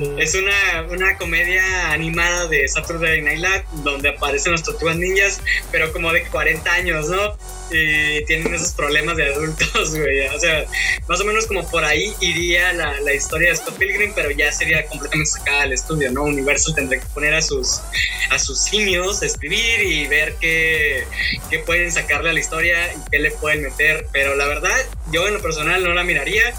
Sí. 0.01 0.15
Es 0.17 0.33
una, 0.33 0.87
una 0.89 1.15
comedia 1.17 1.91
animada 1.91 2.47
de 2.47 2.67
Saturday 2.67 3.21
Night 3.21 3.39
Live 3.39 3.65
donde 3.83 4.09
aparecen 4.09 4.53
las 4.53 4.63
tortugas 4.63 4.95
ninjas, 4.97 5.41
pero 5.71 5.91
como 5.93 6.11
de 6.11 6.23
40 6.23 6.73
años, 6.73 7.09
¿no? 7.09 7.37
Y 7.69 8.25
tienen 8.25 8.53
esos 8.53 8.73
problemas 8.73 9.15
de 9.15 9.31
adultos, 9.31 9.95
güey. 9.95 10.27
O 10.27 10.39
sea, 10.39 10.65
más 11.07 11.21
o 11.21 11.25
menos 11.25 11.45
como 11.45 11.69
por 11.69 11.85
ahí 11.85 12.13
iría 12.19 12.73
la, 12.73 12.99
la 13.01 13.13
historia 13.13 13.49
de 13.49 13.55
Scott 13.55 13.77
Pilgrim, 13.77 14.11
pero 14.15 14.31
ya 14.31 14.51
sería 14.51 14.85
completamente 14.87 15.29
sacada 15.29 15.61
del 15.61 15.73
estudio, 15.73 16.11
¿no? 16.11 16.23
Universal 16.23 16.73
tendría 16.73 16.99
que 16.99 17.07
poner 17.07 17.35
a 17.35 17.41
sus, 17.41 17.81
a 18.31 18.39
sus 18.39 18.59
simios 18.59 19.21
a 19.21 19.25
escribir 19.27 19.81
y 19.81 20.07
ver 20.07 20.35
qué, 20.41 21.05
qué 21.49 21.59
pueden 21.59 21.91
sacarle 21.91 22.31
a 22.31 22.33
la 22.33 22.39
historia 22.39 22.91
y 22.93 23.09
qué 23.11 23.19
le 23.19 23.31
pueden 23.31 23.61
meter. 23.61 24.07
Pero 24.11 24.35
la 24.35 24.47
verdad, 24.47 24.75
yo 25.11 25.27
en 25.27 25.35
lo 25.35 25.41
personal 25.41 25.83
no 25.83 25.93
la 25.93 26.03
miraría. 26.03 26.53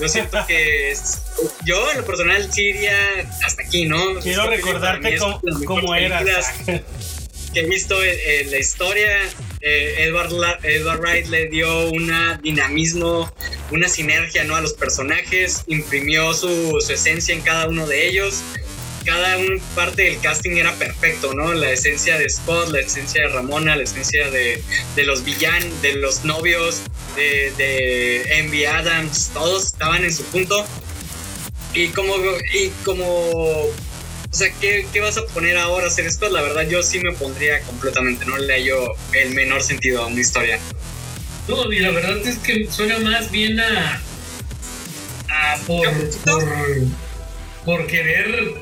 Yo 0.00 0.08
siento 0.08 0.38
que 0.46 0.90
es- 0.90 1.22
yo 1.64 1.90
en 1.90 1.98
lo 1.98 2.04
personal 2.04 2.52
sí 2.52 2.62
iría 2.64 2.96
hasta 3.44 3.62
aquí, 3.62 3.84
¿no? 3.86 4.18
Quiero 4.20 4.48
recordarte 4.48 5.16
cómo, 5.16 5.40
cómo 5.64 5.94
eras. 5.94 6.46
que 7.54 7.60
he 7.60 7.66
visto 7.66 8.02
en, 8.02 8.14
en 8.28 8.50
la 8.50 8.58
historia. 8.58 9.08
Eh, 9.62 9.94
Edward, 10.04 10.30
La- 10.32 10.58
Edward 10.62 11.00
Wright 11.00 11.26
le 11.28 11.46
dio 11.48 11.88
un 11.88 12.12
dinamismo, 12.42 13.32
una 13.70 13.88
sinergia 13.88 14.44
¿no? 14.44 14.54
a 14.56 14.60
los 14.60 14.74
personajes, 14.74 15.62
imprimió 15.66 16.34
su, 16.34 16.78
su 16.80 16.92
esencia 16.92 17.34
en 17.34 17.40
cada 17.40 17.66
uno 17.68 17.86
de 17.86 18.06
ellos. 18.08 18.42
Cada 19.06 19.38
un- 19.38 19.60
parte 19.74 20.02
del 20.02 20.20
casting 20.20 20.56
era 20.56 20.74
perfecto, 20.74 21.32
¿no? 21.32 21.54
La 21.54 21.70
esencia 21.70 22.18
de 22.18 22.28
Scott, 22.28 22.70
la 22.70 22.80
esencia 22.80 23.22
de 23.22 23.28
Ramona, 23.28 23.76
la 23.76 23.84
esencia 23.84 24.28
de, 24.30 24.62
de 24.96 25.02
los 25.04 25.24
villanos, 25.24 25.80
de 25.80 25.94
los 25.94 26.24
novios, 26.24 26.82
de, 27.14 27.52
de 27.56 28.38
Envy 28.40 28.64
Adams, 28.66 29.30
todos 29.32 29.66
estaban 29.66 30.04
en 30.04 30.12
su 30.12 30.24
punto. 30.24 30.66
Y 31.72 31.88
como, 31.88 32.14
y 32.52 32.70
como 32.84 33.04
o 33.06 33.72
sea, 34.32 34.52
¿qué, 34.60 34.86
qué 34.92 35.00
vas 35.00 35.16
a 35.16 35.24
poner 35.26 35.56
ahora 35.56 35.86
a 35.86 35.88
hacer 35.88 36.06
esto? 36.06 36.28
La 36.28 36.42
verdad, 36.42 36.68
yo 36.68 36.82
sí 36.82 36.98
me 36.98 37.12
pondría 37.12 37.60
completamente, 37.60 38.24
no 38.26 38.36
le 38.38 38.52
hallo 38.54 38.92
el 39.12 39.30
menor 39.30 39.62
sentido 39.62 40.02
a 40.02 40.06
una 40.08 40.20
historia. 40.20 40.58
No, 41.48 41.72
y 41.72 41.78
la 41.78 41.90
verdad 41.90 42.18
es 42.26 42.38
que 42.38 42.66
suena 42.70 42.98
más 42.98 43.30
bien 43.30 43.60
a. 43.60 44.02
a 45.28 45.56
por, 45.66 45.86
por, 46.24 46.44
por 47.64 47.86
querer 47.86 48.54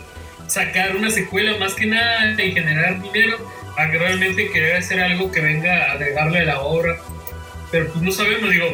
sacar 0.47 0.97
una 0.97 1.11
secuela 1.11 1.57
más 1.59 1.75
que 1.75 1.87
nada 1.87 2.43
y 2.43 2.53
generar 2.53 3.01
dinero, 3.03 3.39
a 3.77 3.91
que 3.91 3.99
realmente 3.99 4.51
querer 4.51 4.77
hacer 4.77 5.01
algo 5.01 5.31
que 5.33 5.41
venga 5.41 5.91
a 5.91 5.93
agregarle 5.93 6.41
a 6.41 6.45
la 6.45 6.61
obra. 6.61 6.97
Pero 7.71 7.89
pues 7.89 8.03
no 8.03 8.13
sabemos, 8.13 8.51
digo, 8.51 8.67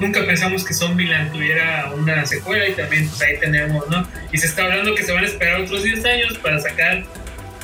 nunca 0.00 0.24
pensamos 0.26 0.64
que 0.64 0.74
Zombieland 0.74 1.32
tuviera 1.32 1.92
una 1.94 2.26
secuela 2.26 2.68
y 2.68 2.72
también 2.72 3.08
pues 3.08 3.22
ahí 3.22 3.38
tenemos, 3.38 3.88
¿no? 3.88 4.06
Y 4.32 4.38
se 4.38 4.46
está 4.46 4.64
hablando 4.64 4.94
que 4.94 5.02
se 5.04 5.12
van 5.12 5.24
a 5.24 5.28
esperar 5.28 5.60
otros 5.60 5.82
10 5.84 6.04
años 6.04 6.38
para 6.38 6.58
sacar 6.58 7.04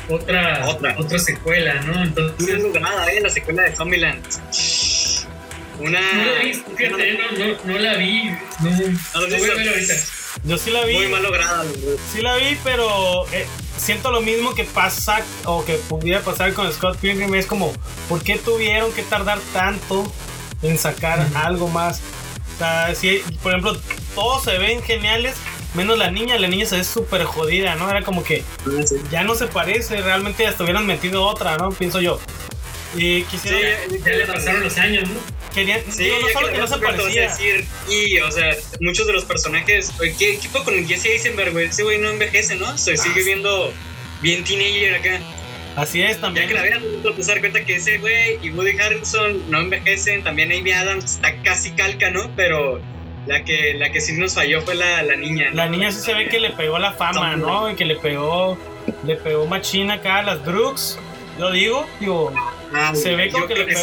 otra, 0.08 0.66
Otra. 0.68 0.94
otra, 0.98 1.18
secuela, 1.18 1.74
¿no? 1.86 1.94
No 1.94 2.02
Entonces, 2.04 2.48
es 2.48 2.62
lograda, 2.62 3.10
¿eh? 3.10 3.20
La 3.22 3.30
secuela 3.30 3.62
de 3.62 3.74
Zombieland. 3.74 4.22
Una. 5.80 6.00
No 6.12 6.24
la 6.34 6.42
vi, 6.42 6.54
fíjate, 6.76 7.18
no, 7.18 7.46
no, 7.46 7.64
no 7.64 7.78
la 7.78 7.94
vi. 7.96 8.30
No, 8.60 8.70
voy 8.70 8.82
a 9.14 9.26
visto? 9.26 9.56
ver 9.56 9.68
ahorita. 9.68 9.94
Yo 10.44 10.58
sí 10.58 10.70
la 10.70 10.84
vi. 10.84 10.94
Muy 10.94 11.08
mal 11.08 11.22
lograda, 11.22 11.64
la 11.64 11.70
verdad. 11.70 11.96
Sí 12.12 12.20
la 12.20 12.36
vi, 12.36 12.56
pero 12.62 13.26
eh, 13.32 13.46
siento 13.76 14.10
lo 14.10 14.20
mismo 14.20 14.54
que 14.54 14.64
pasa 14.64 15.20
o 15.44 15.64
que 15.64 15.74
pudiera 15.74 16.20
pasar 16.20 16.52
con 16.52 16.70
Scott 16.72 16.98
Pilgrim. 16.98 17.34
Es 17.34 17.46
como, 17.46 17.72
¿por 18.08 18.22
qué 18.22 18.36
tuvieron 18.36 18.92
que 18.92 19.02
tardar 19.02 19.38
tanto 19.52 20.10
en 20.62 20.76
sacar 20.78 21.26
algo 21.34 21.68
más? 21.68 22.00
O 22.54 22.58
sea, 22.58 22.94
si, 22.94 23.22
por 23.42 23.52
ejemplo, 23.52 23.76
todos 24.14 24.44
se 24.44 24.58
ven 24.58 24.82
geniales, 24.82 25.34
menos 25.74 25.96
la 25.98 26.10
niña. 26.10 26.38
La 26.38 26.48
niña 26.48 26.66
se 26.66 26.76
ve 26.76 26.84
súper 26.84 27.24
jodida, 27.24 27.74
¿no? 27.76 27.88
Era 27.90 28.02
como 28.02 28.22
que 28.22 28.44
ya 29.10 29.24
no 29.24 29.34
se 29.34 29.46
parece, 29.46 30.02
realmente 30.02 30.46
hasta 30.46 30.62
hubieran 30.62 30.86
metido 30.86 31.24
otra, 31.26 31.56
¿no? 31.56 31.70
Pienso 31.70 32.00
yo. 32.00 32.20
Y 32.94 33.22
quisiera. 33.24 33.78
Sí, 33.88 33.98
Ya 34.04 34.12
le 34.12 34.26
pasaron 34.26 34.62
los 34.62 34.76
años, 34.76 35.08
¿no? 35.08 35.16
Querían, 35.54 35.80
Sí, 35.88 36.08
no 36.20 36.26
ya 36.28 36.32
solo 36.32 36.46
que 36.48 36.52
que 36.54 36.58
no 36.60 36.66
se 36.66 36.78
parecía. 36.78 37.22
decir, 37.22 37.64
y, 37.88 38.18
o 38.18 38.30
sea, 38.30 38.56
muchos 38.80 39.06
de 39.06 39.12
los 39.12 39.24
personajes. 39.24 39.92
¿Qué 40.18 40.34
equipo 40.34 40.62
con 40.64 40.74
el 40.74 40.86
Jesse 40.86 41.06
Eisenberg, 41.06 41.52
güey? 41.52 41.66
Ese 41.66 41.82
güey 41.82 41.98
no 41.98 42.10
envejece, 42.10 42.56
¿no? 42.56 42.76
Se 42.76 42.96
sigue 42.96 43.22
viendo 43.22 43.72
bien 44.20 44.44
teenager 44.44 44.94
acá. 44.96 45.20
Así 45.76 46.02
es 46.02 46.16
Ya 46.16 46.20
también. 46.20 46.48
que 46.48 46.54
la 46.54 46.62
veas, 46.62 46.80
te 47.02 47.08
vas 47.10 47.28
a 47.28 47.32
dar 47.32 47.40
cuenta 47.40 47.64
que 47.64 47.76
ese 47.76 47.98
güey 47.98 48.38
y 48.42 48.50
Woody 48.50 48.78
Harrelson 48.78 49.50
no 49.50 49.58
envejecen. 49.60 50.22
También 50.22 50.52
Amy 50.52 50.70
Adams 50.72 51.14
está 51.16 51.34
casi 51.42 51.72
calca, 51.72 52.10
¿no? 52.10 52.30
Pero 52.36 52.80
la 53.26 53.42
que, 53.42 53.74
la 53.74 53.90
que 53.90 54.00
sí 54.00 54.12
nos 54.12 54.34
falló 54.34 54.62
fue 54.62 54.76
la, 54.76 55.02
la 55.02 55.16
niña. 55.16 55.50
¿no? 55.50 55.56
La 55.56 55.66
niña 55.68 55.90
sí 55.90 56.00
se 56.00 56.14
ve 56.14 56.28
que 56.28 56.38
le 56.38 56.50
pegó 56.50 56.78
la 56.78 56.92
fama, 56.92 57.34
¿no? 57.36 57.68
Y 57.70 57.74
que 57.74 57.84
le 57.86 57.96
pegó, 57.96 58.56
le 59.04 59.16
pegó 59.16 59.46
machina 59.46 59.94
acá 59.94 60.18
a 60.18 60.22
las 60.22 60.44
Brooks. 60.44 60.98
Yo 61.38 61.50
digo, 61.50 61.86
digo, 62.00 62.32
Ah, 62.72 62.92
se 62.94 63.14
ve 63.14 63.30
como 63.30 63.44
yo 63.44 63.48
que 63.48 63.54
le 63.54 63.64
pegó. 63.66 63.80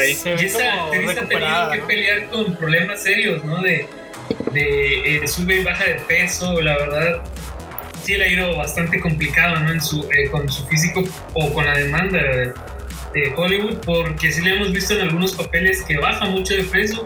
ahí. 0.00 0.14
se 0.14 0.30
Y 0.30 0.34
ve 0.36 0.52
como 0.52 1.12
recuperada. 1.12 1.72
que 1.72 1.80
pelear 1.80 2.28
con 2.28 2.54
problemas 2.56 3.02
serios, 3.02 3.44
¿no? 3.44 3.60
De, 3.62 3.86
de 4.52 5.16
eh, 5.16 5.28
sube 5.28 5.56
y 5.60 5.64
baja 5.64 5.84
de 5.84 5.94
peso, 5.94 6.60
la 6.60 6.76
verdad. 6.78 7.22
Sí 8.04 8.14
le 8.16 8.24
ha 8.24 8.28
ido 8.28 8.56
bastante 8.56 9.00
complicado, 9.00 9.58
¿no? 9.60 9.70
En 9.72 9.80
su, 9.80 10.08
eh, 10.10 10.28
con 10.30 10.48
su 10.50 10.66
físico 10.66 11.02
o 11.34 11.52
con 11.52 11.66
la 11.66 11.76
demanda 11.76 12.18
de, 12.22 12.52
de 13.14 13.34
Hollywood, 13.36 13.78
porque 13.84 14.30
sí 14.32 14.40
le 14.42 14.54
hemos 14.54 14.72
visto 14.72 14.94
en 14.94 15.00
algunos 15.02 15.32
papeles 15.34 15.82
que 15.82 15.98
baja 15.98 16.24
mucho 16.26 16.54
de 16.54 16.64
peso 16.64 17.04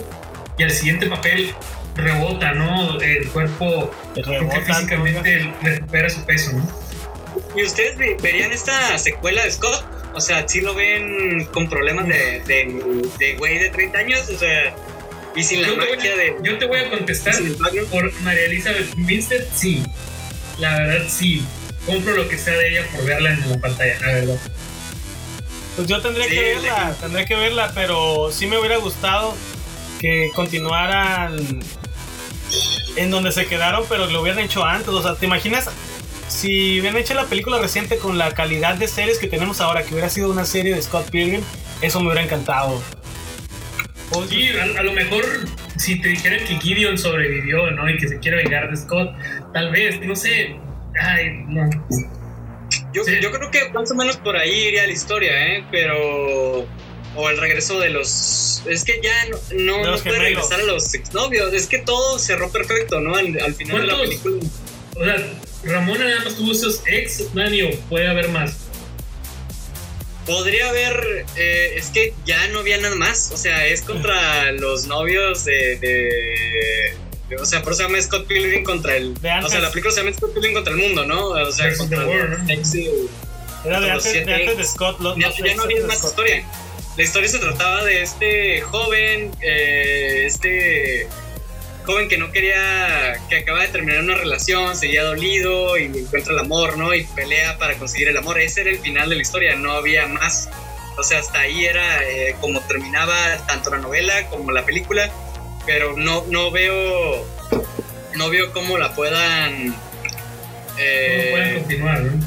y 0.59 0.63
al 0.63 0.71
siguiente 0.71 1.07
papel 1.07 1.53
rebota, 1.97 2.53
¿no? 2.53 3.01
El 3.01 3.27
cuerpo 3.29 3.91
Rebota, 4.17 4.61
físicamente 4.61 5.53
recupera 5.63 6.11
su 6.11 6.25
peso, 6.25 6.53
¿no? 6.53 6.69
¿Y 7.57 7.63
ustedes 7.65 7.97
ve- 7.97 8.17
verían 8.21 8.53
esta 8.53 8.99
secuela 8.99 9.45
de 9.45 9.51
Scott? 9.51 9.85
O 10.15 10.21
sea, 10.21 10.47
¿sí 10.49 10.61
lo 10.61 10.75
ven 10.75 11.45
con 11.47 11.69
problemas 11.69 12.07
de, 12.07 12.41
de, 12.47 13.11
de 13.19 13.35
güey 13.35 13.59
de 13.59 13.71
30 13.71 13.99
años? 13.99 14.29
O 14.29 14.39
sea, 14.39 14.75
y 15.35 15.43
sin 15.43 15.63
la 15.63 15.69
Yo 15.69 15.75
te, 15.75 15.81
voy 15.87 15.97
magia 15.97 16.13
a, 16.13 16.17
de... 16.17 16.37
yo 16.43 16.59
te 16.59 16.67
voy 16.67 16.79
a 16.81 16.91
contestar 16.91 17.35
por 17.91 18.13
María 18.23 18.45
Elizabeth 18.45 18.95
Winstead, 18.97 19.45
sí. 19.55 19.83
La 20.59 20.79
verdad, 20.79 21.05
sí. 21.09 21.45
Compro 21.87 22.15
lo 22.15 22.29
que 22.29 22.39
sea 22.39 22.55
de 22.55 22.69
ella 22.71 22.87
por 22.95 23.05
verla 23.05 23.33
en 23.33 23.51
la 23.51 23.59
pantalla, 23.59 23.99
la 24.01 24.07
verdad. 24.07 24.37
Pues 25.77 25.89
yo 25.89 26.01
tendría 26.01 26.27
Sí, 26.29 26.35
que 26.37 26.41
verla, 26.41 26.93
sí. 26.95 27.01
tendría 27.01 27.25
que 27.27 27.35
verla, 27.35 27.73
pero 27.75 28.31
sí 28.33 28.47
me 28.47 28.57
hubiera 28.59 28.77
gustado 28.77 29.35
que 30.01 30.31
continuaran 30.35 31.61
en 32.97 33.11
donde 33.11 33.33
se 33.33 33.47
quedaron, 33.47 33.85
pero 33.89 34.07
lo 34.07 34.23
hubieran 34.23 34.45
hecho 34.45 34.65
antes. 34.65 34.89
O 34.89 35.03
sea, 35.03 35.17
¿te 35.17 35.27
imaginas 35.27 35.69
si 36.29 36.81
hubieran 36.81 36.99
hecho 37.01 37.15
la 37.15 37.25
película 37.25 37.59
reciente 37.59 37.97
con 37.99 38.19
la 38.19 38.33
calidad 38.33 38.75
de 38.77 38.89
series 38.89 39.19
que 39.19 39.27
tenemos 39.29 39.61
ahora, 39.61 39.83
que 39.83 39.93
hubiera 39.95 40.09
sido 40.11 40.31
una 40.31 40.45
serie 40.45 40.75
de 40.75 40.83
Scott 40.83 41.11
Pilgrim? 41.11 41.43
Eso 41.81 42.01
me 42.01 42.07
hubiera 42.07 42.23
encantado. 42.23 42.81
O- 44.13 44.25
Sí, 44.27 44.49
a, 44.51 44.81
a 44.81 44.83
lo 44.83 44.93
mejor 44.93 45.25
si 45.77 46.01
te 46.01 46.09
dijeran 46.09 46.41
que 46.47 46.57
Gideon 46.61 46.97
sobrevivió, 46.99 47.71
¿no? 47.73 47.89
Y 47.91 47.97
que 47.99 48.09
se 48.09 48.19
quiere 48.19 48.39
vengar 48.39 48.71
de 48.71 48.77
Scott, 48.77 49.11
tal 49.53 49.71
vez, 49.71 50.01
no 50.01 50.15
sé. 50.15 50.57
Ay, 51.01 51.31
no. 51.49 51.69
Yo, 52.93 53.03
Sí. 53.05 53.17
yo 53.21 53.31
creo 53.33 53.51
que 53.51 53.69
más 53.71 53.91
o 53.91 53.95
menos 53.97 54.17
por 54.19 54.37
ahí 54.37 54.69
iría 54.69 54.87
la 54.87 54.93
historia, 54.93 55.47
¿eh? 55.57 55.65
Pero... 55.71 56.67
O 57.17 57.31
el 57.31 57.39
regreso 57.39 57.79
de 57.79 57.91
los... 57.91 58.63
Es 58.69 58.85
que 58.85 59.01
ya 59.01 59.13
no, 59.31 59.37
no, 59.57 59.83
no 59.85 59.91
los 59.93 60.03
puede 60.03 60.19
regresar 60.19 60.59
a 60.61 60.65
los 60.65 60.93
exnovios. 60.95 61.53
Es 61.53 61.67
que 61.69 61.79
todo 61.79 62.19
cerró 62.19 62.51
perfecto, 62.51 63.01
¿no? 63.01 63.15
Al, 63.15 63.39
al 63.41 63.55
final 63.55 63.83
de 63.83 63.87
la 63.87 63.99
película. 63.99 64.37
O 64.97 65.05
sea, 65.05 65.17
Ramona 65.67 66.05
nada 66.05 66.25
más 66.25 66.35
tuvo 66.37 66.53
esos 66.53 66.81
ex, 66.87 67.33
Dani, 67.35 67.63
o 67.63 67.71
puede 67.89 68.07
haber 68.09 68.29
más. 68.29 68.57
Podría 70.27 70.71
haber, 70.71 71.27
eh, 71.37 71.75
es 71.77 71.89
que 71.89 72.15
ya 72.25 72.47
no 72.49 72.61
había 72.61 72.79
nada 72.79 72.95
más, 72.97 73.31
o 73.33 73.37
sea, 73.37 73.67
es 73.67 73.83
contra 73.83 74.53
los 74.53 74.87
novios 74.87 75.45
de, 75.45 75.77
de- 75.77 76.95
de- 77.29 77.37
o 77.37 77.45
sea, 77.45 77.63
por 77.63 77.73
eso 77.73 77.83
se 77.83 77.89
llama 77.89 78.01
Scott 78.03 78.27
Pilgrim 78.27 78.65
contra 78.65 78.97
el, 78.97 79.15
o 79.43 79.49
sea, 79.49 79.61
la 79.61 79.71
película 79.71 79.93
se 79.93 80.01
llama 80.03 80.17
Scott 80.17 80.33
Pilgrim 80.33 80.55
contra 80.55 80.73
el 80.73 80.79
mundo, 80.81 81.05
¿no? 81.07 81.27
O 81.29 81.53
sea, 81.53 81.67
Versus 81.67 81.81
contra 81.89 82.07
world, 82.07 82.39
¿no? 82.39 82.53
ex- 82.53 82.71
sí, 82.71 82.89
Era 83.67 83.81
de 83.81 83.87
los 83.89 83.97
antes, 83.97 84.13
siete 84.13 84.31
de, 84.31 84.35
antes 84.35 84.57
de 84.57 84.63
ex. 84.63 84.73
Scott. 84.73 85.01
Los, 85.01 85.17
ya, 85.19 85.29
los 85.29 85.37
ya 85.39 85.55
no 85.57 85.63
había 85.65 85.87
más 85.87 85.99
Scott. 85.99 86.11
historia. 86.11 86.45
La 86.97 87.03
historia 87.03 87.29
se 87.29 87.39
trataba 87.39 87.85
de 87.85 88.03
este 88.03 88.61
joven, 88.63 89.31
eh, 89.43 90.25
este, 90.27 91.07
joven 91.85 92.09
que 92.09 92.19
no 92.19 92.33
quería, 92.33 93.21
que 93.29 93.37
acaba 93.37 93.63
de 93.63 93.69
terminar 93.69 94.03
una 94.03 94.15
relación, 94.15 94.77
seguía 94.77 95.05
dolido 95.05 95.79
y 95.79 95.85
encuentra 95.85 96.33
el 96.33 96.39
amor, 96.39 96.77
¿no? 96.77 96.95
Y 96.95 97.05
pelea 97.05 97.59
para 97.59 97.75
conseguir 97.75 98.09
el 98.09 98.17
amor. 98.17 98.41
Ese 98.41 98.63
era 98.63 98.71
el 98.71 98.79
final 98.79 99.09
de 99.09 99.17
la 99.17 99.23
historia, 99.23 99.57
no 99.57 99.73
había 99.73 100.07
más. 100.07 100.49
O 100.97 101.03
sea, 101.03 101.19
hasta 101.19 101.41
ahí 101.41 101.65
era 101.65 102.03
eh, 102.09 102.37
como 102.41 102.61
terminaba 102.63 103.15
tanto 103.47 103.71
la 103.71 103.79
novela 103.79 104.29
como 104.29 104.53
la 104.53 104.65
película, 104.65 105.11
pero 105.67 105.97
no, 105.97 106.25
no 106.29 106.51
veo, 106.51 107.27
no 108.15 108.31
veo 108.31 108.53
cómo 108.53 108.79
la 108.79 108.95
puedan 108.95 109.75
eh, 110.77 111.29
pueden 111.31 111.55
continuar, 111.61 112.03
¿no? 112.03 112.27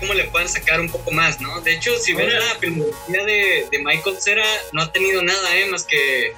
cómo 0.00 0.14
le 0.14 0.24
puedan 0.24 0.48
sacar 0.48 0.80
un 0.80 0.90
poco 0.90 1.10
más, 1.10 1.40
¿no? 1.40 1.60
De 1.62 1.74
hecho, 1.74 1.96
si 1.98 2.12
ves 2.12 2.32
la 2.32 2.54
filmografía 2.60 3.24
de, 3.24 3.66
de, 3.70 3.78
Michael 3.78 4.16
Cera, 4.20 4.44
no 4.72 4.82
ha 4.82 4.92
tenido 4.92 5.22
nada, 5.22 5.56
¿eh? 5.56 5.66
Más 5.70 5.84
que, 5.84 6.34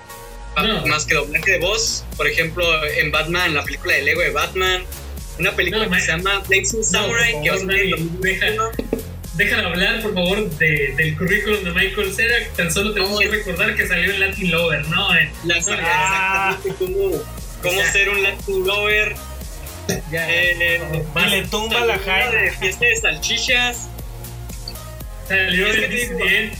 más 0.86 1.04
que 1.06 1.14
doblaje 1.14 1.52
de 1.52 1.58
voz. 1.58 2.04
Por 2.16 2.26
ejemplo, 2.26 2.64
en 2.84 3.10
Batman, 3.10 3.54
la 3.54 3.64
película 3.64 3.94
de 3.94 4.02
Lego 4.02 4.20
de 4.20 4.30
Batman, 4.30 4.82
una 5.38 5.52
película 5.52 5.88
que 5.88 6.00
se 6.00 6.08
llama 6.08 6.42
Blazing 6.48 6.84
Samurai, 6.84 7.40
que 7.42 7.96
deja, 8.20 8.46
Déjame 9.34 9.62
hablar, 9.62 10.02
por 10.02 10.12
favor, 10.12 10.50
de, 10.58 10.94
del 10.96 11.16
currículum 11.16 11.64
de 11.64 11.70
Michael 11.70 12.12
Cera. 12.14 12.36
Tan 12.56 12.70
solo 12.70 12.92
tenemos 12.92 13.18
que 13.18 13.28
recordar 13.28 13.74
que 13.74 13.86
salió 13.86 14.12
en 14.12 14.20
Latin 14.20 14.50
Lover, 14.50 14.86
¿no? 14.88 15.14
La, 15.44 15.54
ah. 15.54 16.58
exactamente 16.58 16.74
cómo, 16.78 17.22
cómo 17.62 17.82
ser 17.90 18.10
un 18.10 18.22
Latin 18.22 18.66
Lover 18.66 19.16
eh, 20.12 20.80
y 21.16 21.30
le 21.30 21.42
tumba 21.46 21.84
la 21.84 21.98
jaina. 21.98 22.30
de 22.30 22.50
fiesta 22.52 22.84
de 22.84 22.96
salchichas. 22.96 23.88
Salió 25.28 25.66
bien. 25.72 26.52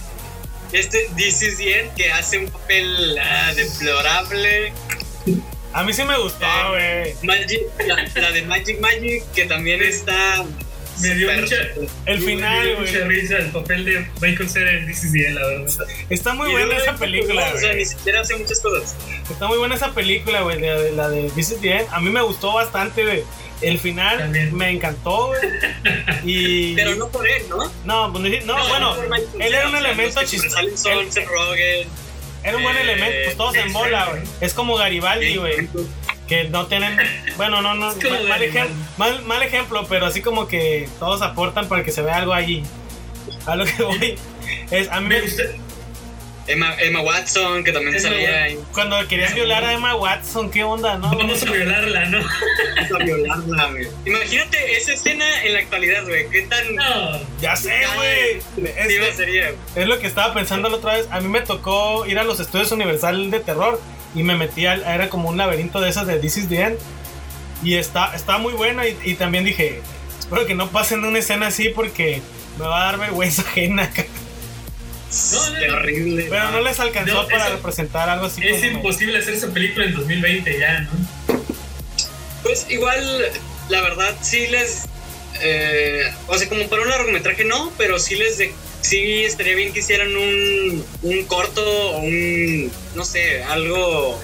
Este 0.73 1.09
This 1.17 1.43
is 1.43 1.59
the 1.59 1.91
que 1.97 2.11
hace 2.11 2.39
un 2.39 2.49
papel 2.49 3.19
ah, 3.19 3.53
deplorable. 3.55 4.73
A 5.73 5.83
mí 5.85 5.93
sí 5.93 6.03
me 6.05 6.17
gustó, 6.19 6.47
eh, 6.79 7.17
la, 7.23 8.31
de 8.33 8.43
Magic 8.43 8.81
Magic, 8.81 9.25
que 9.33 9.45
también 9.47 9.83
está 9.83 10.45
me 11.01 11.15
dio 11.15 11.33
mucha, 11.33 11.57
el 12.07 12.21
final, 12.21 12.77
güey. 12.77 12.87
mucha 12.87 13.05
risa 13.07 13.39
el 13.39 13.51
papel 13.51 13.85
de 13.85 14.07
Michael 14.21 14.49
Cera 14.49 14.73
en 14.73 14.87
This 14.87 15.05
is 15.05 15.13
the 15.13 15.31
la 15.31 15.47
verdad. 15.47 15.87
Está 16.09 16.35
muy 16.35 16.51
buena 16.51 16.77
esa 16.77 16.97
película, 16.97 17.53
O 17.55 17.59
sea, 17.59 17.73
ni 17.73 17.85
siquiera 17.85 18.21
hace 18.21 18.37
muchas 18.37 18.61
cosas. 18.61 18.97
Está 19.31 19.47
muy 19.47 19.59
buena 19.59 19.75
esa 19.75 19.93
película, 19.93 20.43
güey, 20.43 20.61
la, 20.61 21.09
de 21.09 21.31
This 21.31 21.53
is 21.53 21.61
the 21.61 21.87
A 21.91 22.01
mí 22.01 22.11
me 22.11 22.23
gustó 22.23 22.55
bastante, 22.55 23.05
güey. 23.05 23.25
El 23.61 23.79
final 23.79 24.31
me 24.53 24.71
encantó, 24.71 25.29
güey. 25.29 25.41
Y... 26.25 26.75
Pero 26.77 26.95
no 26.97 27.09
por 27.09 27.27
él, 27.29 27.43
¿no? 27.49 27.59
No, 27.85 28.13
pues, 28.13 28.45
no, 28.45 28.69
bueno, 28.69 28.97
él 29.39 29.55
era 29.55 29.69
un 29.69 29.77
elemento 29.77 30.23
chistoso. 30.25 30.91
Era 32.43 32.57
un 32.57 32.63
buen 32.63 32.77
elemento, 32.77 33.19
pues 33.25 33.37
todos 33.37 33.55
en 33.57 33.73
bola, 33.73 34.07
güey. 34.07 34.23
Es 34.41 34.55
como 34.55 34.77
Garibaldi, 34.77 35.37
güey 35.37 35.69
que 36.31 36.45
no 36.45 36.69
tienen, 36.69 36.97
bueno, 37.37 37.61
no, 37.61 37.75
no, 37.75 37.93
mal, 38.97 39.23
mal, 39.23 39.43
ejemplo, 39.43 39.85
pero 39.89 40.07
así 40.07 40.23
como 40.23 40.47
que 40.47 40.89
todos 41.01 41.23
aportan 41.23 41.67
para 41.67 41.83
que 41.83 41.91
se 41.91 42.03
vea 42.03 42.19
algo 42.19 42.33
allí. 42.33 42.63
A 43.47 43.57
lo 43.57 43.65
que 43.65 43.83
voy 43.83 44.19
es, 44.71 44.89
a 44.93 45.01
mí 45.01 45.09
me 45.09 45.21
gusta. 45.23 45.43
Emma, 46.47 46.75
Emma 46.79 47.01
Watson, 47.01 47.65
que 47.65 47.73
también 47.73 47.99
salía 47.99 48.45
ahí. 48.45 48.59
Cuando 48.73 48.97
querías 49.09 49.35
violar 49.35 49.65
a 49.65 49.73
Emma 49.73 49.97
Watson, 49.97 50.53
¿qué 50.53 50.63
onda, 50.63 50.99
no? 50.99 51.11
Vamos 51.11 51.43
a 51.43 51.51
violarla, 51.51 52.05
¿no? 52.07 52.19
Vamos 52.77 52.93
a 52.93 53.05
violarla, 53.05 53.71
güey. 53.71 53.89
Imagínate 54.07 54.77
esa 54.77 54.93
escena 54.93 55.43
en 55.43 55.55
la 55.55 55.59
actualidad, 55.59 56.05
güey. 56.05 56.29
¿Qué 56.29 56.43
tan.? 56.43 56.77
No. 56.77 57.21
Ya 57.41 57.57
sé, 57.57 57.83
güey. 57.97 58.69
Es, 58.69 59.21
es 59.75 59.87
lo 59.89 59.99
que 59.99 60.07
estaba 60.07 60.33
pensando 60.33 60.69
la 60.69 60.77
otra 60.77 60.95
vez. 60.95 61.09
A 61.11 61.21
mí 61.21 61.29
me 61.29 61.41
tocó 61.41 62.07
ir 62.07 62.21
a 62.21 62.25
los 62.25 62.39
estudios 62.39 62.71
Universal 62.71 63.33
de 63.33 63.41
terror 63.41 63.81
y 64.15 64.23
me 64.23 64.37
metí 64.37 64.67
al, 64.67 64.83
era 64.83 65.09
como 65.09 65.29
un 65.29 65.37
laberinto 65.37 65.81
de 65.81 65.89
esas 65.89 66.07
de 66.07 66.19
This 66.19 66.39
is 66.39 66.49
the 66.49 66.61
End 66.63 66.79
y 67.63 67.75
está, 67.75 68.15
está 68.15 68.39
muy 68.39 68.55
buena 68.55 68.85
y, 68.87 69.15
también 69.15 69.45
dije, 69.45 69.81
espero 70.19 70.47
que 70.47 70.55
no 70.55 70.71
pasen 70.71 71.05
una 71.05 71.19
escena 71.19 71.49
así 71.49 71.69
porque 71.69 72.23
me 72.59 72.67
va 72.67 72.83
a 72.83 72.85
dar 72.87 73.01
vergüenza 73.01 73.43
ajena. 73.49 73.91
No, 75.33 75.51
no, 75.51 75.77
horrible. 75.77 76.27
Pero 76.31 76.51
no, 76.53 76.61
les 76.61 76.79
alcanzó 76.79 77.27
para 77.29 77.49
representar 77.51 78.09
algo 78.09 78.27
así. 78.27 78.47
Es 78.47 78.63
imposible 78.65 79.19
hacer 79.19 79.35
esa 79.35 79.49
película 79.49 79.87
en 79.87 79.95
2020 79.95 80.59
ya, 80.59 80.81
¿no? 80.81 80.91
Pues 82.43 82.67
igual, 82.71 83.25
la 83.69 83.81
verdad, 83.83 84.17
sí 84.23 84.47
les... 84.47 84.85
Eh, 85.43 86.03
o 86.27 86.37
sea, 86.37 86.49
como 86.49 86.69
para 86.69 86.83
un 86.83 86.89
largometraje 86.89 87.45
no, 87.45 87.73
pero 87.77 87.99
sí 87.99 88.15
les 88.15 88.39
de, 88.39 88.53
sí 88.81 89.25
estaría 89.25 89.55
bien 89.55 89.73
que 89.73 89.81
hicieran 89.81 90.15
un, 90.17 90.85
un 91.03 91.25
corto 91.25 91.63
o 91.63 91.99
un, 91.99 92.71
no 92.95 93.05
sé, 93.05 93.43
algo 93.45 94.21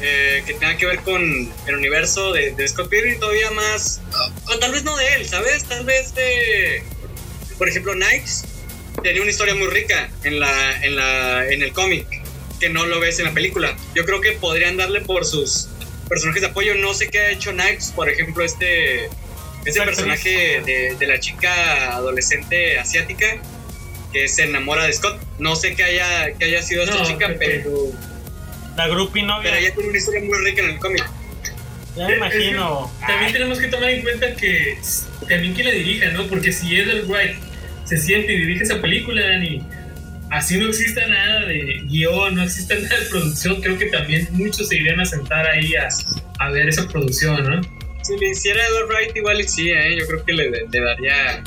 eh, 0.00 0.42
que 0.46 0.54
tenga 0.54 0.76
que 0.76 0.86
ver 0.86 1.00
con 1.00 1.22
el 1.66 1.74
universo 1.74 2.32
de, 2.32 2.52
de 2.52 2.68
Scott 2.68 2.88
Pilgrim 2.88 3.18
todavía 3.18 3.50
más, 3.50 4.00
o, 4.46 4.58
tal 4.58 4.72
vez 4.72 4.84
no 4.84 4.96
de 4.96 5.14
él, 5.14 5.28
¿sabes? 5.28 5.64
Tal 5.64 5.84
vez 5.84 6.14
de, 6.14 6.82
por 7.58 7.68
ejemplo, 7.68 7.92
Knights 7.94 8.44
tenía 9.02 9.22
una 9.22 9.30
historia 9.30 9.54
muy 9.54 9.68
rica 9.68 10.10
en, 10.24 10.40
la, 10.40 10.84
en, 10.84 10.96
la, 10.96 11.48
en 11.48 11.62
el 11.62 11.72
cómic, 11.72 12.06
que 12.60 12.68
no 12.68 12.86
lo 12.86 13.00
ves 13.00 13.18
en 13.18 13.26
la 13.26 13.34
película. 13.34 13.76
Yo 13.94 14.04
creo 14.04 14.20
que 14.20 14.32
podrían 14.32 14.76
darle 14.76 15.00
por 15.00 15.24
sus 15.24 15.68
personajes 16.08 16.42
de 16.42 16.48
apoyo. 16.48 16.74
No 16.74 16.94
sé 16.94 17.08
qué 17.08 17.18
ha 17.18 17.30
hecho 17.30 17.52
Knights, 17.52 17.92
por 17.92 18.08
ejemplo, 18.08 18.44
este 18.44 19.08
ese 19.68 19.82
personaje 19.82 20.62
de, 20.64 20.96
de, 20.98 21.06
la 21.06 21.20
chica 21.20 21.94
adolescente 21.94 22.78
asiática 22.78 23.26
que 24.12 24.28
se 24.28 24.44
enamora 24.44 24.84
de 24.84 24.92
Scott. 24.92 25.20
No 25.38 25.56
sé 25.56 25.74
qué 25.74 25.84
haya, 25.84 26.32
que 26.38 26.44
haya 26.46 26.62
sido 26.62 26.84
esta 26.84 27.02
chica, 27.04 27.34
pero. 27.38 27.70
La 28.76 28.88
groupie 28.88 29.22
novia. 29.22 29.50
Pero 29.50 29.56
ella 29.56 29.74
tiene 29.74 29.88
una 29.90 29.98
historia 29.98 30.20
muy 30.22 30.38
rica 30.44 30.62
en 30.62 30.70
el 30.70 30.78
cómic. 30.78 31.04
Ya 31.96 32.06
me 32.06 32.16
imagino. 32.16 32.92
también 33.06 33.32
tenemos 33.32 33.58
que 33.58 33.66
tomar 33.66 33.90
en 33.90 34.02
cuenta 34.02 34.34
que 34.36 34.78
también 35.28 35.54
que 35.54 35.64
la 35.64 35.70
dirija, 35.70 36.10
¿no? 36.12 36.26
Porque 36.28 36.52
si 36.52 36.76
Edward 36.78 37.06
Wright 37.06 37.36
se 37.84 37.96
siente 37.98 38.32
y 38.32 38.38
dirige 38.38 38.64
esa 38.64 38.80
película, 38.80 39.26
Dani, 39.26 39.62
así 40.30 40.58
no 40.58 40.68
exista 40.68 41.06
nada 41.08 41.46
de 41.46 41.82
guion, 41.86 42.36
no 42.36 42.44
exista 42.44 42.74
nada 42.80 43.00
de 43.00 43.06
producción, 43.06 43.60
creo 43.60 43.78
que 43.78 43.86
también 43.86 44.28
muchos 44.30 44.68
se 44.68 44.76
irían 44.76 45.00
a 45.00 45.04
sentar 45.04 45.46
ahí 45.48 45.74
a, 45.74 45.88
a 46.38 46.50
ver 46.50 46.68
esa 46.68 46.86
producción, 46.86 47.42
¿no? 47.42 47.77
Si 48.08 48.16
le 48.16 48.30
hiciera 48.30 48.66
Edward 48.66 48.88
Wright, 48.88 49.16
igual 49.16 49.46
sí, 49.46 49.70
¿eh? 49.70 49.96
yo 49.98 50.06
creo 50.06 50.24
que 50.24 50.32
le, 50.32 50.50
daría 50.50 51.42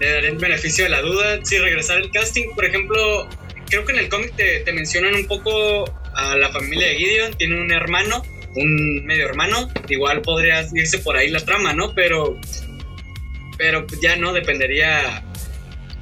le 0.00 0.10
daría 0.10 0.30
el 0.30 0.38
beneficio 0.38 0.84
de 0.84 0.90
la 0.90 1.02
duda. 1.02 1.44
Si 1.44 1.58
regresar 1.58 1.98
el 1.98 2.10
casting, 2.10 2.54
por 2.54 2.64
ejemplo, 2.64 3.28
creo 3.68 3.84
que 3.84 3.92
en 3.92 3.98
el 3.98 4.08
cómic 4.08 4.34
te, 4.36 4.60
te, 4.60 4.72
mencionan 4.72 5.14
un 5.14 5.26
poco 5.26 5.84
a 6.14 6.36
la 6.36 6.50
familia 6.50 6.88
de 6.88 6.96
Gideon. 6.96 7.34
Tiene 7.34 7.60
un 7.60 7.70
hermano, 7.70 8.22
un 8.56 9.04
medio 9.04 9.26
hermano. 9.26 9.70
Igual 9.88 10.22
podría 10.22 10.66
irse 10.74 10.98
por 10.98 11.16
ahí 11.16 11.28
la 11.28 11.40
trama, 11.40 11.74
¿no? 11.74 11.94
Pero, 11.94 12.38
pero 13.58 13.86
ya 14.00 14.16
no 14.16 14.32
dependería 14.32 15.22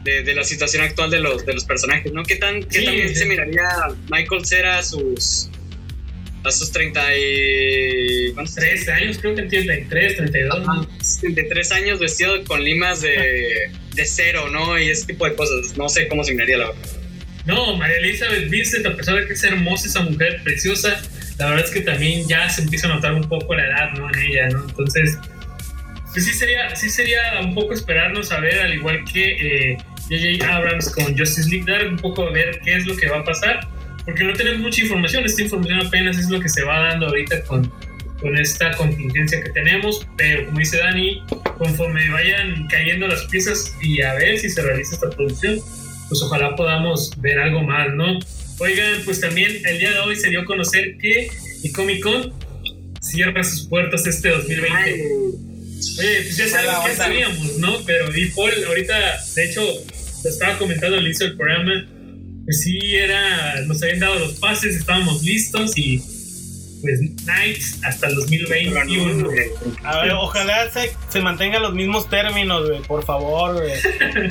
de, 0.04 0.22
de 0.22 0.34
la 0.34 0.44
situación 0.44 0.84
actual 0.84 1.10
de 1.10 1.18
los, 1.18 1.44
de 1.44 1.52
los 1.52 1.64
personajes, 1.64 2.12
¿no? 2.12 2.22
¿Qué, 2.22 2.36
tan, 2.36 2.62
qué 2.62 2.82
también 2.82 3.14
se 3.14 3.26
miraría 3.26 3.68
Michael 4.08 4.46
Cera 4.46 4.82
sus 4.82 5.50
a 6.44 6.50
sus 6.50 6.72
30 6.72 7.16
y... 7.16 8.32
¿cuántos? 8.32 8.54
3 8.54 8.88
años, 8.88 9.18
creo 9.18 9.34
que 9.34 9.42
en 9.42 9.48
33, 9.48 10.16
32. 10.16 10.68
Ajá, 10.68 10.86
33 11.20 11.72
años 11.72 12.00
vestido 12.00 12.42
con 12.44 12.62
limas 12.64 13.02
de, 13.02 13.70
de 13.94 14.06
cero, 14.06 14.48
¿no? 14.50 14.78
Y 14.78 14.90
ese 14.90 15.06
tipo 15.06 15.26
de 15.26 15.34
cosas. 15.34 15.76
No 15.76 15.88
sé 15.88 16.08
cómo 16.08 16.24
se 16.24 16.32
miraría 16.32 16.58
la 16.58 16.66
verdad. 16.68 16.90
No, 17.46 17.76
María 17.76 17.98
Elizabeth 17.98 18.48
Vincent, 18.48 18.86
a 18.86 18.96
pesar 18.96 19.16
de 19.16 19.26
que 19.26 19.32
es 19.32 19.44
hermosa 19.44 19.88
esa 19.88 20.02
mujer, 20.02 20.40
preciosa, 20.44 21.00
la 21.38 21.50
verdad 21.50 21.64
es 21.64 21.70
que 21.70 21.80
también 21.80 22.28
ya 22.28 22.48
se 22.50 22.62
empieza 22.62 22.86
a 22.86 22.94
notar 22.94 23.14
un 23.14 23.28
poco 23.28 23.54
la 23.54 23.66
edad, 23.66 23.92
¿no? 23.92 24.08
En 24.10 24.18
ella, 24.20 24.48
¿no? 24.50 24.68
Entonces, 24.68 25.18
pues 26.12 26.26
sí 26.26 26.32
sería, 26.34 26.74
sí 26.76 26.90
sería 26.90 27.40
un 27.42 27.54
poco 27.54 27.72
esperarnos 27.72 28.30
a 28.30 28.40
ver, 28.40 28.60
al 28.60 28.74
igual 28.74 29.04
que 29.10 29.76
J.J. 30.02 30.26
Eh, 30.26 30.38
Abrams 30.44 30.90
con 30.90 31.16
Justice 31.16 31.48
League, 31.48 31.88
un 31.88 31.96
poco 31.96 32.28
a 32.28 32.30
ver 32.30 32.60
qué 32.62 32.74
es 32.76 32.86
lo 32.86 32.96
que 32.96 33.08
va 33.08 33.20
a 33.20 33.24
pasar 33.24 33.60
porque 34.04 34.24
no 34.24 34.32
tenemos 34.32 34.60
mucha 34.60 34.82
información, 34.82 35.24
esta 35.24 35.42
información 35.42 35.86
apenas 35.86 36.18
es 36.18 36.28
lo 36.30 36.40
que 36.40 36.48
se 36.48 36.62
va 36.62 36.88
dando 36.88 37.06
ahorita 37.06 37.42
con, 37.44 37.70
con 38.20 38.36
esta 38.36 38.70
contingencia 38.72 39.42
que 39.42 39.50
tenemos, 39.50 40.06
pero 40.16 40.46
como 40.46 40.58
dice 40.58 40.78
Dani, 40.78 41.22
conforme 41.58 42.08
vayan 42.10 42.66
cayendo 42.68 43.06
las 43.06 43.24
piezas 43.24 43.74
y 43.82 44.02
a 44.02 44.14
ver 44.14 44.38
si 44.38 44.50
se 44.50 44.62
realiza 44.62 44.94
esta 44.94 45.10
producción, 45.10 45.60
pues 46.08 46.22
ojalá 46.22 46.56
podamos 46.56 47.12
ver 47.20 47.38
algo 47.38 47.62
más, 47.62 47.92
¿no? 47.94 48.18
Oigan, 48.58 49.00
pues 49.04 49.20
también 49.20 49.62
el 49.64 49.78
día 49.78 49.90
de 49.92 49.98
hoy 50.00 50.16
se 50.16 50.28
dio 50.28 50.42
a 50.42 50.44
conocer 50.44 50.98
que 50.98 51.30
el 51.62 51.72
Comic 51.72 52.02
Con 52.02 52.34
cierra 53.00 53.42
sus 53.42 53.66
puertas 53.66 54.06
este 54.06 54.28
2020. 54.28 54.92
Oye, 55.98 56.22
pues 56.22 56.36
ya 56.36 56.48
sabemos 56.48 56.86
que 56.86 56.94
sabíamos, 56.94 57.58
¿no? 57.58 57.78
Pero 57.86 58.14
y 58.14 58.26
Paul, 58.26 58.52
ahorita, 58.66 58.94
de 59.34 59.44
hecho, 59.44 59.62
lo 60.24 60.30
estaba 60.30 60.58
comentando 60.58 60.98
al 60.98 61.04
inicio 61.06 61.26
del 61.26 61.36
programa, 61.36 61.86
pues 62.50 62.62
sí, 62.62 62.78
era, 62.96 63.60
nos 63.66 63.80
habían 63.82 64.00
dado 64.00 64.18
los 64.18 64.32
pases, 64.34 64.74
estábamos 64.74 65.22
listos 65.22 65.78
y 65.78 65.98
pues 66.80 66.98
Nights 67.26 67.78
hasta 67.84 68.08
el 68.08 68.14
2021. 68.16 69.28
A 69.84 70.00
ver, 70.02 70.10
ojalá 70.12 70.68
se, 70.70 70.90
se 71.10 71.20
mantengan 71.20 71.62
los 71.62 71.74
mismos 71.74 72.08
términos, 72.10 72.68
por 72.88 73.04
favor, 73.04 73.62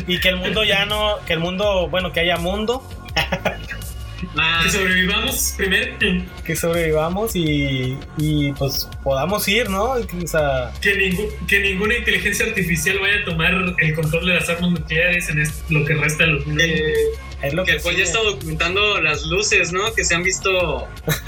y 0.07 0.19
que 0.19 0.29
el 0.29 0.35
mundo 0.37 0.63
ya 0.65 0.85
no, 0.85 1.15
que 1.27 1.33
el 1.33 1.39
mundo, 1.39 1.87
bueno, 1.89 2.11
que 2.11 2.19
haya 2.21 2.35
mundo. 2.37 2.83
Ah, 4.35 4.61
Que 4.65 4.69
sobrevivamos 4.71 5.53
primero. 5.57 5.95
que 6.43 6.55
sobrevivamos 6.55 7.35
y, 7.35 7.97
y 8.17 8.51
pues 8.53 8.87
podamos 9.03 9.47
ir, 9.47 9.69
¿no? 9.69 9.91
O 9.93 10.27
sea, 10.27 10.71
Que, 10.81 10.93
ningú- 10.95 11.29
que 11.47 11.59
ninguna 11.61 11.95
inteligencia 11.97 12.45
artificial 12.45 12.99
vaya 12.99 13.21
a 13.21 13.25
tomar 13.25 13.53
el 13.79 13.93
control 13.95 14.25
de 14.27 14.33
las 14.35 14.49
armas 14.49 14.71
nucleares 14.71 15.29
en 15.29 15.39
este- 15.41 15.73
lo 15.73 15.85
que 15.85 15.93
resta 15.95 16.25
de 16.25 16.31
los 16.31 16.43
que, 16.43 16.93
es 17.41 17.53
lo 17.53 17.63
que 17.63 17.71
que 17.71 17.77
el 17.77 17.83
Paul 17.83 17.93
sigue. 17.95 18.05
ya 18.05 18.11
está 18.11 18.23
documentando 18.23 19.01
las 19.01 19.23
luces, 19.23 19.71
¿no? 19.71 19.93
Que 19.93 20.03
se 20.03 20.15
han 20.15 20.23
visto. 20.23 20.87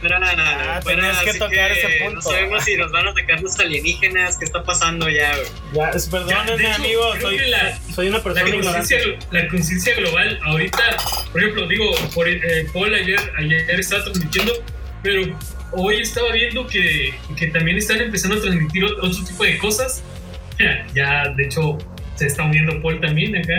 Fuera, 0.00 0.18
Ah, 0.20 0.80
fuera, 0.82 1.00
tenías 1.00 1.20
que 1.22 1.30
así 1.30 1.38
tocar 1.38 1.72
que 1.72 1.78
ese 1.80 1.98
punto. 2.00 2.14
No 2.16 2.22
sabemos 2.22 2.64
si 2.64 2.76
nos 2.76 2.90
van 2.90 3.06
a 3.06 3.10
atacar 3.10 3.40
los 3.40 3.56
alienígenas. 3.60 4.36
¿Qué 4.36 4.44
está 4.44 4.64
pasando 4.64 5.08
ya, 5.08 5.32
güey? 5.36 5.46
Ya, 5.74 5.90
es, 5.90 6.08
perdónenme, 6.08 6.72
amigo, 6.72 7.02
soy, 7.20 7.38
la- 7.48 7.78
soy 7.94 8.08
una 8.08 8.18
La 8.18 8.24
persona 8.24 8.50
conciencia, 8.50 8.98
ignorante. 9.00 9.26
la 9.30 9.48
conciencia 9.48 9.94
global, 9.94 10.40
ahorita, 10.42 10.82
por 11.30 11.40
ejemplo, 11.40 11.68
digo, 11.68 11.90
por, 12.14 12.28
eh, 12.28 12.66
Paul 12.72 12.92
ayer, 12.94 13.20
ayer 13.38 13.78
estaba 13.78 14.02
transmitiendo, 14.02 14.52
pero 15.04 15.22
hoy 15.70 16.00
estaba 16.02 16.32
viendo 16.32 16.66
que, 16.66 17.14
que 17.36 17.46
también 17.48 17.78
están 17.78 18.00
empezando 18.00 18.36
a 18.38 18.40
transmitir 18.40 18.82
ot- 18.84 18.98
otro 19.00 19.24
tipo 19.24 19.44
de 19.44 19.56
cosas. 19.58 20.02
Ya, 20.58 20.84
ya, 20.94 21.28
de 21.36 21.44
hecho, 21.44 21.78
se 22.16 22.26
está 22.26 22.42
uniendo 22.42 22.82
Paul 22.82 23.00
también 23.00 23.36
acá, 23.36 23.54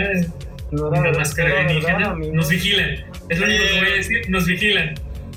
No 0.70 0.88
una 0.88 1.08
era- 1.08 1.18
máscara 1.18 1.48
era 1.48 1.58
verdad, 1.58 1.70
alienígena. 1.76 2.10
amigo. 2.10 2.34
Nos 2.34 2.48
vigilan, 2.48 3.04
es 3.28 3.38
lo 3.38 3.46
único 3.46 3.64
que 3.64 3.80
voy 3.80 3.88
a 3.90 3.94
decir, 3.94 4.30
nos 4.30 4.46
vigilan. 4.46 4.94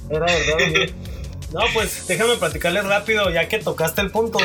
Era 0.09 0.19
verdad, 0.25 0.53
amigo. 0.63 0.93
No, 1.53 1.61
pues 1.73 2.05
déjame 2.09 2.35
platicarles 2.35 2.83
rápido, 2.83 3.29
ya 3.29 3.47
que 3.47 3.57
tocaste 3.59 4.01
el 4.01 4.11
punto. 4.11 4.37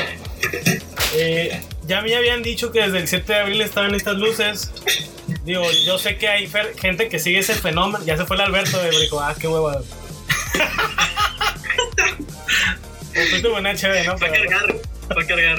Eh, 1.17 1.61
ya 1.85 2.01
me 2.01 2.15
habían 2.15 2.45
dicho 2.45 2.71
que 2.71 2.81
desde 2.81 2.99
el 2.99 3.09
7 3.09 3.33
de 3.33 3.39
abril 3.41 3.61
estaban 3.61 3.93
estas 3.97 4.19
luces. 4.19 4.71
Digo, 5.45 5.65
yo 5.85 5.99
sé 5.99 6.17
que 6.17 6.29
hay 6.29 6.49
gente 6.79 7.09
que 7.09 7.19
sigue 7.19 7.41
ese 7.41 7.55
fenómeno. 7.55 8.05
Ya 8.05 8.17
se 8.17 8.25
fue 8.25 8.37
el 8.37 8.43
Alberto 8.43 8.81
de 8.81 8.91
dijo, 9.01 9.21
ah, 9.21 9.35
qué 9.37 9.49
hueva. 9.49 9.81
Pues 13.13 13.43
tuvo 13.43 13.57
una 13.59 13.75
chévere, 13.75 14.05
¿no? 14.05 14.17
Va 14.19 14.27
a 14.29 14.31
cargar, 14.31 14.77
va 15.17 15.23
a 15.23 15.27
cargar, 15.27 15.59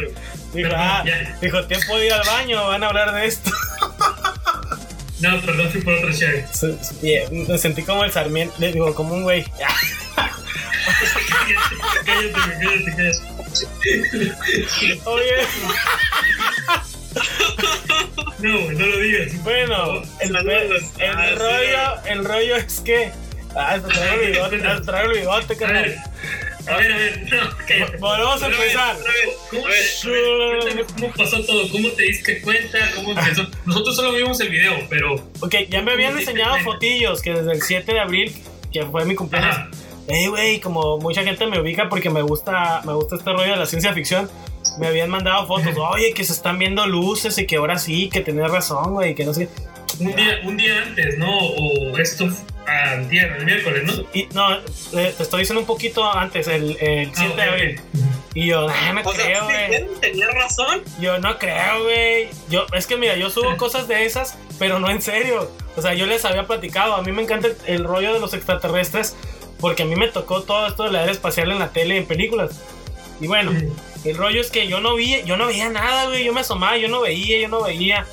dijo, 0.53 0.69
ah, 0.73 1.03
dijo, 1.41 1.63
tiempo 1.65 1.97
de 1.97 2.05
ir 2.07 2.13
al 2.13 2.25
baño, 2.25 2.67
van 2.67 2.83
a 2.83 2.87
hablar 2.87 3.13
de 3.15 3.25
esto. 3.27 3.51
No, 5.23 5.41
perdón, 5.41 5.69
fui 5.71 5.81
por 5.81 6.13
se- 6.13 6.45
bien, 7.01 7.47
Me 7.47 7.57
sentí 7.57 7.81
como 7.83 8.03
el 8.03 8.11
Sarmiento, 8.11 8.53
le 8.59 8.71
digo, 8.73 8.93
como 8.93 9.13
un 9.15 9.23
güey. 9.23 9.45
Cállate, 12.05 12.31
cállate, 12.59 12.93
cállate. 12.95 13.21
Oye, 15.05 15.35
No, 18.39 18.59
güey, 18.65 18.75
no 18.77 18.85
lo 18.85 18.97
digas. 18.99 19.43
bueno, 19.43 20.01
el, 20.19 20.35
el 20.35 21.11
Ah, 21.15 21.29
rollo, 21.37 22.01
el 22.05 22.25
rollo 22.25 22.55
es 22.57 22.79
que. 22.81 23.11
Ah, 23.55 23.77
te 23.79 23.93
traigo 23.93 24.21
el 24.23 24.31
bigote, 24.31 24.57
te 24.59 24.81
traigo 24.81 25.11
el 25.11 25.19
bigote, 25.19 25.55
carnal. 25.57 25.95
A 26.67 26.77
ver, 26.77 26.91
a 26.91 26.97
ver, 26.97 27.27
no. 27.31 27.99
Volvemos 27.99 28.43
a 28.43 28.45
empezar. 28.47 28.97
¿Cómo, 29.49 29.65
A 29.65 29.69
ver, 29.69 29.85
a 30.03 30.09
ver, 30.09 30.59
cuéntame 30.59 30.83
cómo 30.93 31.13
pasó 31.15 31.43
todo? 31.43 31.69
¿Cómo 31.69 31.89
te 31.89 32.03
diste 32.03 32.41
cuenta? 32.41 32.77
¿Cómo 32.95 33.11
empezó? 33.11 33.47
Nosotros 33.65 33.95
solo 33.95 34.13
vimos 34.13 34.39
el 34.39 34.49
video, 34.49 34.73
pero. 34.89 35.15
Ok, 35.41 35.55
ya 35.69 35.81
me 35.81 35.91
habían 35.91 36.13
¿Cómo 36.13 36.23
te 36.23 36.31
enseñado 36.31 36.59
fotillos 36.59 37.21
que 37.21 37.33
desde 37.33 37.51
el 37.51 37.61
7 37.61 37.93
de 37.93 37.99
abril, 37.99 38.35
que 38.71 38.85
fue 38.85 39.05
mi 39.05 39.15
cumpleaños. 39.15 39.55
Ajá. 39.55 39.69
Ey, 40.07 40.27
güey, 40.27 40.59
como 40.59 40.97
mucha 40.97 41.23
gente 41.23 41.47
me 41.47 41.59
ubica 41.61 41.87
porque 41.87 42.09
me 42.09 42.21
gusta, 42.21 42.81
me 42.85 42.93
gusta 42.93 43.15
este 43.15 43.31
rollo 43.31 43.51
de 43.51 43.57
la 43.57 43.65
ciencia 43.65 43.93
ficción. 43.93 44.29
Me 44.77 44.87
habían 44.87 45.09
mandado 45.09 45.47
fotos, 45.47 45.75
oye, 45.77 46.13
que 46.13 46.23
se 46.23 46.33
están 46.33 46.59
viendo 46.59 46.85
luces 46.87 47.37
y 47.37 47.45
que 47.45 47.55
ahora 47.57 47.77
sí, 47.77 48.09
que 48.09 48.21
tenés 48.21 48.51
razón, 48.51 48.93
güey, 48.93 49.15
que 49.15 49.23
no 49.23 49.33
sé. 49.33 49.49
Un 49.99 50.15
día, 50.15 50.41
un 50.43 50.57
día 50.57 50.81
antes, 50.81 51.17
¿no? 51.17 51.37
O 51.37 51.97
esto 51.97 52.27
antier, 52.67 53.31
el 53.39 53.45
miércoles, 53.45 53.83
¿no? 53.85 53.93
Y 54.13 54.27
no, 54.33 54.53
eh, 54.55 55.13
te 55.15 55.23
estoy 55.23 55.39
diciendo 55.41 55.61
un 55.61 55.67
poquito 55.67 56.03
antes, 56.11 56.47
el, 56.47 56.77
el 56.79 57.11
7 57.13 57.33
Ah, 57.33 57.35
de 57.35 57.49
abril. 57.49 57.81
Y 58.35 58.47
yo, 58.47 58.67
"Ah, 58.67 58.93
no 58.93 59.01
O 59.07 59.13
sea, 59.13 59.25
creo, 59.25 59.47
¿sí 59.47 59.53
güey. 59.53 59.99
¿Tenía 60.01 60.27
razón? 60.31 60.81
Yo 60.99 61.19
no 61.19 61.37
creo, 61.37 61.83
güey. 61.83 62.29
Yo, 62.49 62.65
es 62.73 62.87
que 62.87 62.97
mira, 62.97 63.15
yo 63.15 63.29
subo 63.29 63.55
cosas 63.57 63.87
de 63.87 64.05
esas, 64.05 64.37
pero 64.57 64.79
no 64.79 64.89
en 64.89 65.01
serio. 65.01 65.51
O 65.75 65.81
sea, 65.81 65.93
yo 65.93 66.05
les 66.07 66.25
había 66.25 66.45
platicado. 66.47 66.95
A 66.95 67.01
mí 67.03 67.11
me 67.11 67.21
encanta 67.21 67.47
el, 67.47 67.57
el 67.67 67.83
rollo 67.83 68.13
de 68.13 68.19
los 68.19 68.33
extraterrestres, 68.33 69.15
porque 69.59 69.83
a 69.83 69.85
mí 69.85 69.95
me 69.95 70.07
tocó 70.07 70.41
todo 70.43 70.65
esto 70.67 70.83
de 70.83 70.91
la 70.91 71.03
era 71.03 71.11
espacial 71.11 71.51
en 71.51 71.59
la 71.59 71.69
tele 71.69 71.95
y 71.95 71.97
en 71.99 72.05
películas. 72.07 72.59
Y 73.21 73.27
bueno, 73.27 73.51
el 74.03 74.17
rollo 74.17 74.41
es 74.41 74.49
que 74.49 74.67
yo 74.67 74.81
no 74.81 74.95
vi, 74.95 75.21
yo 75.25 75.37
no 75.37 75.45
veía 75.47 75.69
nada, 75.69 76.05
güey. 76.07 76.23
Yo 76.23 76.33
me 76.33 76.41
asomaba, 76.41 76.75
yo 76.77 76.87
no 76.87 77.01
veía, 77.01 77.39
yo 77.39 77.47
no 77.49 77.61
veía. 77.63 78.05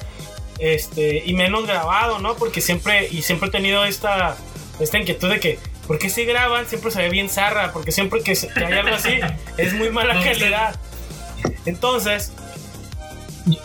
Este, 0.61 1.23
y 1.25 1.33
menos 1.35 1.67
grabado, 1.67 2.19
¿no? 2.19 2.37
Porque 2.37 2.61
siempre, 2.61 3.09
y 3.11 3.23
siempre 3.23 3.49
he 3.49 3.51
tenido 3.53 3.85
esta, 3.85 4.37
esta 4.79 4.99
inquietud 4.99 5.31
de 5.31 5.41
que, 5.41 5.59
¿por 5.87 5.99
qué 5.99 6.11
si 6.11 6.25
graban? 6.25 6.67
Siempre 6.69 6.91
se 6.91 7.01
ve 7.01 7.09
bien 7.09 7.29
zarra, 7.31 7.73
porque 7.73 7.93
siempre 7.93 8.23
que, 8.23 8.35
que 8.35 8.65
hay 8.65 8.75
algo 8.75 8.95
así, 8.95 9.19
es 9.57 9.73
muy 9.73 9.91
mala 9.91 10.15
calidad. 10.23 10.79
Entonces, 11.65 12.33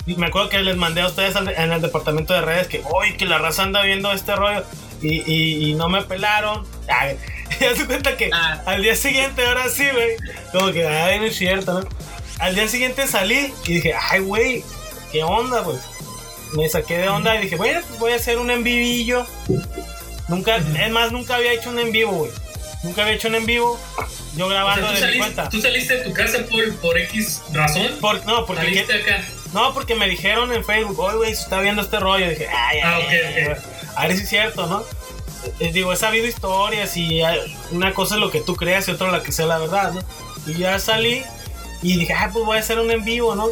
me 0.05 0.27
acuerdo 0.27 0.49
que 0.49 0.59
les 0.59 0.77
mandé 0.77 1.01
a 1.01 1.07
ustedes 1.07 1.35
en 1.35 1.71
el 1.71 1.81
departamento 1.81 2.33
de 2.33 2.41
redes 2.41 2.67
que, 2.67 2.81
oye, 2.85 3.17
que 3.17 3.25
la 3.25 3.37
raza 3.37 3.63
anda 3.63 3.81
viendo 3.81 4.11
este 4.13 4.35
rollo 4.35 4.63
y, 5.01 5.21
y- 5.31 5.69
y 5.69 5.73
no 5.73 5.89
me 5.89 6.01
pelaron. 6.01 6.65
Ay, 6.87 7.17
ya 7.59 7.75
se 7.75 7.85
cuenta 7.85 8.15
que 8.15 8.29
Ah. 8.33 8.61
al 8.65 8.81
día 8.81 8.95
siguiente, 8.95 9.45
ahora 9.45 9.67
sí, 9.69 9.83
güey, 9.91 10.15
como 10.53 10.71
que, 10.71 10.87
ay, 10.87 11.19
no 11.19 11.25
es 11.25 11.35
cierto, 11.35 11.81
¿no? 11.81 11.87
Al 12.39 12.55
día 12.55 12.67
siguiente 12.67 13.05
salí 13.07 13.53
y 13.65 13.73
dije, 13.75 13.93
ay, 14.09 14.21
güey, 14.21 14.63
¿qué 15.11 15.23
onda, 15.23 15.63
pues? 15.63 15.81
Me 16.56 16.70
saqué 16.70 16.97
de 16.97 17.10
onda 17.10 17.36
y 17.36 17.41
dije, 17.41 17.56
bueno, 17.56 17.82
pues 17.88 17.99
voy 17.99 18.12
a 18.14 18.16
hacer 18.16 18.38
un 18.38 18.49
en 18.51 18.64
vivillo. 18.64 19.26
Nunca, 20.28 20.56
es 20.58 20.91
más, 20.91 21.12
nunca 21.12 21.36
había 21.36 21.53
hecho 21.53 21.70
un 21.70 21.80
en 21.80 21.91
vivo, 21.91 22.12
güey. 22.12 22.32
Nunca 22.84 23.01
había 23.01 23.14
hecho 23.16 23.28
un 23.28 23.36
en 23.36 23.45
vivo. 23.45 23.80
Yo 24.36 24.47
O 24.47 24.49
sea, 24.49 24.58
grabando 24.58 24.88
¿tú, 24.88 24.88
de 24.88 24.93
mi 24.93 24.99
saliste, 24.99 25.20
cuenta. 25.20 25.49
tú 25.49 25.62
saliste 25.62 25.97
de 25.97 26.03
tu 26.03 26.14
casa 26.14 26.39
por, 26.49 26.76
por 26.78 26.97
X 26.97 27.41
razón. 27.53 27.88
Por- 28.01 28.26
no, 28.26 28.45
porque 28.45 28.64
saliste 28.64 28.93
acá. 28.93 29.24
no, 29.53 29.74
porque 29.74 29.95
me 29.95 30.10
dijeron 30.10 30.51
en 30.53 30.64
Facebook, 30.66 30.99
oye, 30.99 31.18
güey, 31.18 31.36
se 31.36 31.41
está 31.43 31.60
viendo 31.62 31.82
este 31.82 31.99
rollo. 31.99 32.30
dije, 32.30 32.47
ay, 32.47 32.80
Ah, 32.84 32.95
ay, 32.97 33.03
ok, 33.03 33.10
ay, 33.38 33.45
ok. 33.51 33.58
A 33.95 34.08
ver 34.08 34.18
si 34.18 34.24
es 34.24 34.30
cierto, 34.30 34.68
¿no? 34.68 34.84
Eh, 35.60 35.72
digo, 35.72 35.93
he 35.93 35.95
sabido 35.95 36.26
historias 36.26 36.97
y 36.97 37.22
una 37.72 37.93
cosa 37.93 38.16
es 38.16 38.22
lo 38.22 38.30
que 38.32 38.41
tú 38.41 38.56
creas 38.56 38.88
y 38.88 38.91
otra 38.91 39.12
la 39.12 39.24
que 39.24 39.32
sea 39.32 39.45
la 39.45 39.58
verdad, 39.58 39.93
¿no? 39.93 40.01
Y 40.47 40.56
ya 40.60 40.78
salí 40.80 41.22
y 41.82 41.97
dije, 41.97 42.14
ah, 42.14 42.30
pues 42.34 42.43
voy 42.45 42.58
a 42.58 42.60
hacer 42.60 42.80
un 42.80 42.91
en 42.91 43.03
vivo, 43.06 43.36
¿no? 43.36 43.47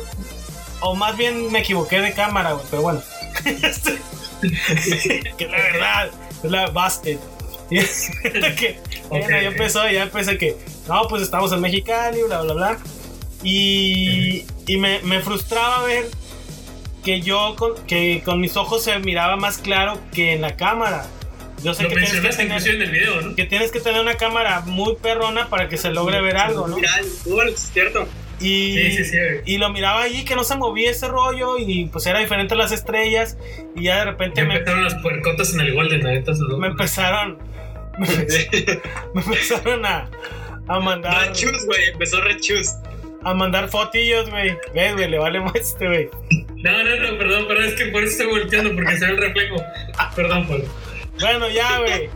O 0.85 0.95
más 0.95 1.15
bien 1.15 1.51
me 1.51 1.59
equivoqué 1.59 2.01
de 2.01 2.13
cámara, 2.13 2.53
güey, 2.53 2.65
pero 2.69 2.81
bueno. 2.81 3.01
Este, 3.45 3.99
que 5.37 5.47
la 5.47 5.57
verdad, 5.57 6.11
es 6.43 6.51
la 6.51 6.69
busted. 6.69 7.17
Y 7.69 8.55
que, 8.55 8.77
bueno, 9.09 9.25
Ok, 9.25 9.31
ya 9.31 9.41
empezó, 9.47 9.89
ya 9.89 10.03
empecé 10.03 10.37
que, 10.37 10.57
no, 10.87 11.07
pues 11.07 11.23
estamos 11.23 11.51
en 11.53 11.61
Mexicali, 11.61 12.21
bla, 12.23 12.41
bla, 12.41 12.53
bla. 12.53 12.77
Y, 13.41 14.45
y 14.67 14.77
me, 14.77 14.99
me 15.03 15.21
frustraba 15.21 15.83
ver 15.85 16.05
que 17.03 17.21
yo 17.21 17.55
con, 17.57 17.75
que 17.85 18.21
con 18.23 18.39
mis 18.39 18.57
ojos 18.57 18.83
se 18.83 18.99
miraba 18.99 19.37
más 19.37 19.57
claro 19.57 19.97
que 20.13 20.33
en 20.33 20.41
la 20.41 20.55
cámara. 20.55 21.05
Yo 21.63 21.73
sé 21.73 21.83
Lo 21.83 21.89
que 21.89 21.95
tienes, 21.95 22.11
que 22.11 22.29
tener, 22.29 22.67
en 22.67 22.81
el 22.81 22.91
video, 22.91 23.21
¿no? 23.21 23.35
que 23.35 23.45
tienes 23.45 23.71
que 23.71 23.79
tener 23.79 24.01
una 24.01 24.15
cámara 24.15 24.61
muy 24.61 24.95
perrona 24.97 25.49
para 25.49 25.69
que 25.69 25.77
se 25.77 25.91
logre 25.91 26.21
ver 26.21 26.35
algo, 26.35 26.67
¿no? 26.67 26.75
Viral, 26.75 27.05
¿cierto? 27.55 28.05
Y, 28.45 28.73
Sí, 28.73 28.91
sí, 28.97 29.05
sí, 29.05 29.17
güey. 29.17 29.41
y 29.45 29.57
lo 29.57 29.69
miraba 29.71 30.03
allí 30.03 30.25
que 30.25 30.35
no 30.35 30.43
se 30.43 30.57
movía 30.57 30.91
ese 30.91 31.07
rollo 31.07 31.57
y 31.57 31.85
pues 31.85 32.05
era 32.05 32.19
diferente 32.19 32.53
a 32.53 32.57
las 32.57 32.71
estrellas 32.71 33.37
y 33.75 33.83
ya 33.83 33.99
de 33.99 34.05
repente 34.05 34.41
Ya 34.41 34.47
me, 34.47 34.55
empezaron 34.55 34.83
las 34.83 34.95
puercotas 34.95 35.53
en 35.53 35.61
el 35.61 35.73
Golden, 35.73 36.05
ahorita 36.05 36.31
lo- 36.49 36.57
me 36.57 36.67
empezaron 36.67 37.37
me, 37.97 38.07
me 39.15 39.21
empezaron 39.21 39.85
a, 39.85 40.09
a 40.67 40.79
mandar 40.79 41.27
Rechus, 41.27 41.65
güey, 41.65 41.85
empezó 41.91 42.19
Rechus. 42.21 42.69
a 43.23 43.33
mandar 43.33 43.69
fotillos, 43.69 44.29
güey. 44.29 44.57
Ves, 44.73 44.93
güey, 44.95 45.09
le 45.09 45.17
vale 45.19 45.39
más 45.39 45.55
este, 45.55 45.87
güey. 45.87 46.09
No, 46.57 46.71
no, 46.83 46.95
no, 46.95 47.17
perdón, 47.17 47.47
perdón, 47.47 47.65
es 47.65 47.73
que 47.75 47.85
por 47.87 48.03
eso 48.03 48.11
estoy 48.13 48.27
volteando, 48.27 48.73
porque 48.75 48.97
se 48.97 49.05
ve 49.05 49.11
el 49.11 49.17
reflejo. 49.17 49.55
Perdón, 50.15 50.47
Paul. 50.47 50.63
Bueno, 51.19 51.49
ya, 51.49 51.79
güey. 51.79 52.09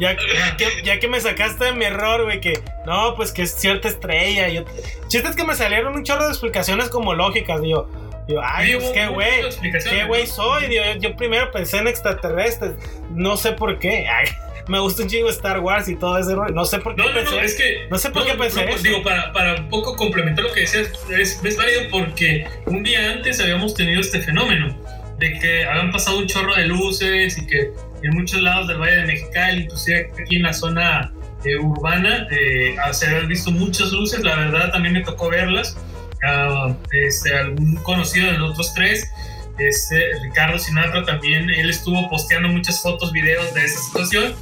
Ya, 0.00 0.16
que, 0.56 0.82
ya 0.82 0.98
que 0.98 1.08
me 1.08 1.20
sacaste 1.20 1.66
de 1.66 1.72
mi 1.72 1.84
error, 1.84 2.24
güey, 2.24 2.40
que 2.40 2.58
no, 2.86 3.14
pues 3.16 3.32
que 3.32 3.42
es 3.42 3.54
cierta 3.54 3.88
estrella. 3.88 4.48
Yo, 4.48 4.64
chiste 5.08 5.28
es 5.28 5.36
que 5.36 5.44
me 5.44 5.54
salieron 5.54 5.94
un 5.94 6.04
chorro 6.04 6.24
de 6.24 6.30
explicaciones 6.30 6.88
como 6.88 7.14
lógicas, 7.14 7.60
digo. 7.60 7.88
Digo, 8.26 8.40
ay, 8.44 8.76
pues 8.76 8.90
qué 8.90 9.06
güey. 9.08 9.42
¿Qué 9.88 10.04
güey 10.04 10.26
soy? 10.26 10.68
Digo, 10.68 10.84
yo, 10.84 11.00
yo 11.00 11.16
primero 11.16 11.50
pensé 11.50 11.78
en 11.78 11.88
extraterrestres. 11.88 12.72
No 13.10 13.36
sé 13.36 13.52
por 13.52 13.78
qué. 13.78 14.06
Ay, 14.10 14.28
me 14.68 14.78
gusta 14.78 15.02
un 15.02 15.08
chingo 15.08 15.28
Star 15.30 15.58
Wars 15.58 15.88
y 15.88 15.96
todo 15.96 16.16
ese 16.16 16.34
rollo. 16.34 16.54
No 16.54 16.64
sé 16.64 16.78
por 16.78 16.94
qué 16.94 17.02
No, 17.02 17.08
no, 17.08 17.14
pensé. 17.14 17.36
no, 17.36 17.42
es 17.42 17.54
que. 17.56 17.86
no 17.90 17.98
sé 17.98 18.10
por 18.10 18.24
qué 18.24 18.34
pensé 18.34 18.62
pues, 18.62 18.76
eso. 18.76 18.84
Digo, 18.84 19.02
para, 19.02 19.32
para 19.32 19.56
un 19.56 19.68
poco 19.68 19.96
complementar 19.96 20.44
lo 20.44 20.52
que 20.52 20.60
decías, 20.60 20.92
es, 21.10 21.44
es 21.44 21.56
válido 21.56 21.82
porque 21.90 22.46
un 22.66 22.82
día 22.84 23.10
antes 23.10 23.40
habíamos 23.40 23.74
tenido 23.74 24.00
este 24.00 24.20
fenómeno 24.20 24.78
de 25.18 25.32
que 25.38 25.64
habían 25.64 25.90
pasado 25.90 26.18
un 26.18 26.26
chorro 26.26 26.54
de 26.54 26.66
luces 26.66 27.36
y 27.36 27.46
que 27.46 27.72
en 28.02 28.14
muchos 28.14 28.40
lados 28.40 28.68
del 28.68 28.78
Valle 28.78 28.96
de 28.96 29.06
Mexicali, 29.06 29.62
inclusive 29.62 30.10
aquí 30.20 30.36
en 30.36 30.42
la 30.42 30.52
zona 30.52 31.12
eh, 31.44 31.56
urbana, 31.56 32.26
eh, 32.30 32.76
se 32.92 33.06
habían 33.06 33.28
visto 33.28 33.50
muchas 33.50 33.92
luces. 33.92 34.22
La 34.22 34.36
verdad, 34.36 34.72
también 34.72 34.94
me 34.94 35.02
tocó 35.02 35.30
verlas. 35.30 35.76
Ah, 36.22 36.74
este, 36.92 37.34
algún 37.34 37.76
conocido 37.76 38.30
de 38.30 38.38
los 38.38 38.50
otros 38.50 38.74
tres. 38.74 39.10
Este, 39.58 40.12
Ricardo 40.22 40.58
Sinatra 40.58 41.04
también, 41.04 41.50
él 41.50 41.68
estuvo 41.68 42.08
posteando 42.08 42.48
muchas 42.48 42.80
fotos, 42.80 43.12
videos 43.12 43.52
de 43.52 43.66
esa 43.66 43.78
situación 43.78 44.34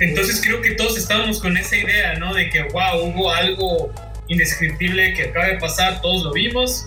Entonces 0.00 0.40
creo 0.42 0.60
que 0.62 0.72
todos 0.72 0.98
estábamos 0.98 1.40
con 1.40 1.56
esa 1.56 1.76
idea, 1.76 2.14
¿no? 2.14 2.34
De 2.34 2.50
que, 2.50 2.64
wow, 2.64 3.00
hubo 3.04 3.30
algo 3.30 3.92
indescriptible 4.26 5.14
que 5.14 5.24
acaba 5.24 5.46
de 5.46 5.58
pasar, 5.58 6.00
todos 6.00 6.24
lo 6.24 6.32
vimos. 6.32 6.86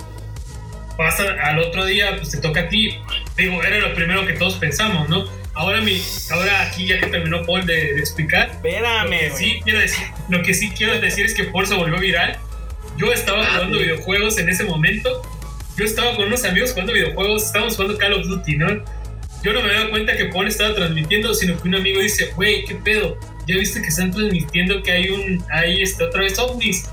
Pasa 0.97 1.23
al 1.43 1.59
otro 1.59 1.85
día, 1.85 2.15
pues 2.17 2.31
te 2.31 2.39
toca 2.39 2.61
a 2.61 2.69
ti. 2.69 2.97
Digo, 3.37 3.63
era 3.63 3.77
lo 3.77 3.93
primero 3.93 4.25
que 4.25 4.33
todos 4.33 4.55
pensamos, 4.55 5.07
¿no? 5.09 5.25
Ahora, 5.53 5.81
mi, 5.81 6.01
ahora 6.31 6.61
aquí 6.61 6.87
ya 6.87 6.99
que 6.99 7.07
terminó 7.07 7.43
Paul 7.45 7.65
de, 7.65 7.93
de 7.93 7.99
explicar, 7.99 8.47
lo 8.47 8.53
Espérame, 8.55 9.09
que, 9.19 9.29
güey. 9.29 9.43
sí 9.43 9.61
quiero 9.63 9.79
decir, 9.79 10.05
lo 10.29 10.41
que 10.43 10.53
sí 10.53 10.71
quiero 10.75 10.99
decir 10.99 11.25
es 11.25 11.33
que 11.33 11.45
Paul 11.45 11.65
se 11.67 11.75
volvió 11.75 11.99
viral. 11.99 12.37
Yo 12.97 13.13
estaba 13.13 13.45
jugando 13.45 13.77
videojuegos 13.77 14.37
en 14.39 14.49
ese 14.49 14.63
momento. 14.63 15.21
Yo 15.77 15.85
estaba 15.85 16.15
con 16.15 16.25
unos 16.25 16.43
amigos 16.45 16.71
jugando 16.71 16.93
videojuegos. 16.93 17.43
Estábamos 17.43 17.75
jugando 17.75 17.97
Call 17.97 18.13
of 18.13 18.25
Duty, 18.25 18.55
¿no? 18.57 18.83
Yo 19.43 19.53
no 19.53 19.61
me 19.61 19.67
había 19.67 19.79
dado 19.79 19.91
cuenta 19.91 20.17
que 20.17 20.25
Paul 20.25 20.47
estaba 20.47 20.73
transmitiendo, 20.73 21.33
sino 21.35 21.61
que 21.61 21.67
un 21.67 21.75
amigo 21.75 22.01
dice, 22.01 22.31
güey, 22.35 22.65
¿qué 22.65 22.75
pedo? 22.75 23.19
Ya 23.47 23.55
viste 23.55 23.81
que 23.81 23.87
están 23.87 24.11
transmitiendo 24.11 24.81
que 24.81 24.91
hay 24.91 25.09
un, 25.09 25.43
hay 25.51 25.81
este, 25.81 26.03
otra 26.03 26.21
vez 26.21 26.39
ovnis. 26.39 26.89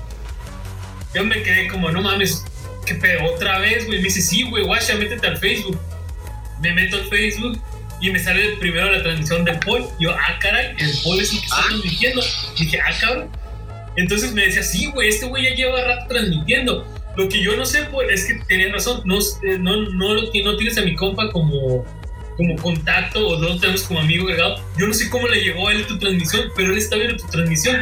Yo 1.13 1.23
me 1.23 1.41
quedé 1.41 1.67
como, 1.67 1.89
no 1.91 2.01
mames, 2.01 2.45
¿qué 2.85 2.95
pedo? 2.95 3.23
¿Otra 3.25 3.59
vez, 3.59 3.85
güey? 3.85 3.99
Me 3.99 4.05
dice, 4.05 4.21
sí, 4.21 4.43
güey, 4.43 4.63
guacha, 4.63 4.95
métete 4.95 5.25
al 5.27 5.37
Facebook. 5.37 5.79
Me 6.61 6.73
meto 6.73 6.97
al 6.97 7.05
Facebook 7.05 7.59
y 8.01 8.09
me 8.11 8.19
sale 8.19 8.57
primero 8.57 8.91
la 8.91 9.01
transmisión 9.03 9.43
del 9.45 9.59
Paul. 9.59 9.85
Yo, 9.99 10.11
ah, 10.11 10.37
caray, 10.39 10.75
el 10.77 10.91
Paul 11.03 11.19
es 11.19 11.31
el 11.33 11.39
que 11.39 11.45
está 11.45 11.57
Ah. 11.59 11.65
transmitiendo. 11.67 12.21
Dije, 12.57 12.79
ah, 12.81 12.91
cabrón. 12.99 13.29
Entonces 13.97 14.33
me 14.33 14.45
decía, 14.45 14.63
sí, 14.63 14.87
güey, 14.87 15.09
este 15.09 15.25
güey 15.25 15.43
ya 15.43 15.55
lleva 15.55 15.81
rato 15.83 16.07
transmitiendo. 16.09 16.85
Lo 17.15 17.29
que 17.29 17.41
yo 17.41 17.55
no 17.55 17.65
sé, 17.65 17.83
pues, 17.83 18.09
es 18.11 18.25
que 18.25 18.33
tenías 18.47 18.71
razón, 18.73 19.01
no, 19.05 19.19
eh, 19.19 19.57
no, 19.57 19.77
no, 19.77 20.15
no 20.15 20.29
tienes 20.57 20.77
a 20.77 20.81
mi 20.81 20.95
compa 20.95 21.31
como, 21.31 21.85
como 22.35 22.55
contacto 22.57 23.25
o 23.25 23.39
no 23.39 23.47
lo 23.49 23.59
tenemos 23.59 23.83
como 23.83 24.01
amigo 24.01 24.25
agregado. 24.27 24.55
Yo 24.77 24.85
no 24.87 24.93
sé 24.93 25.09
cómo 25.09 25.27
le 25.29 25.41
llegó 25.41 25.69
a 25.69 25.71
él 25.71 25.85
tu 25.87 25.97
transmisión, 25.97 26.49
pero 26.57 26.73
él 26.73 26.77
está 26.77 26.97
viendo 26.97 27.15
tu 27.15 27.27
transmisión. 27.29 27.77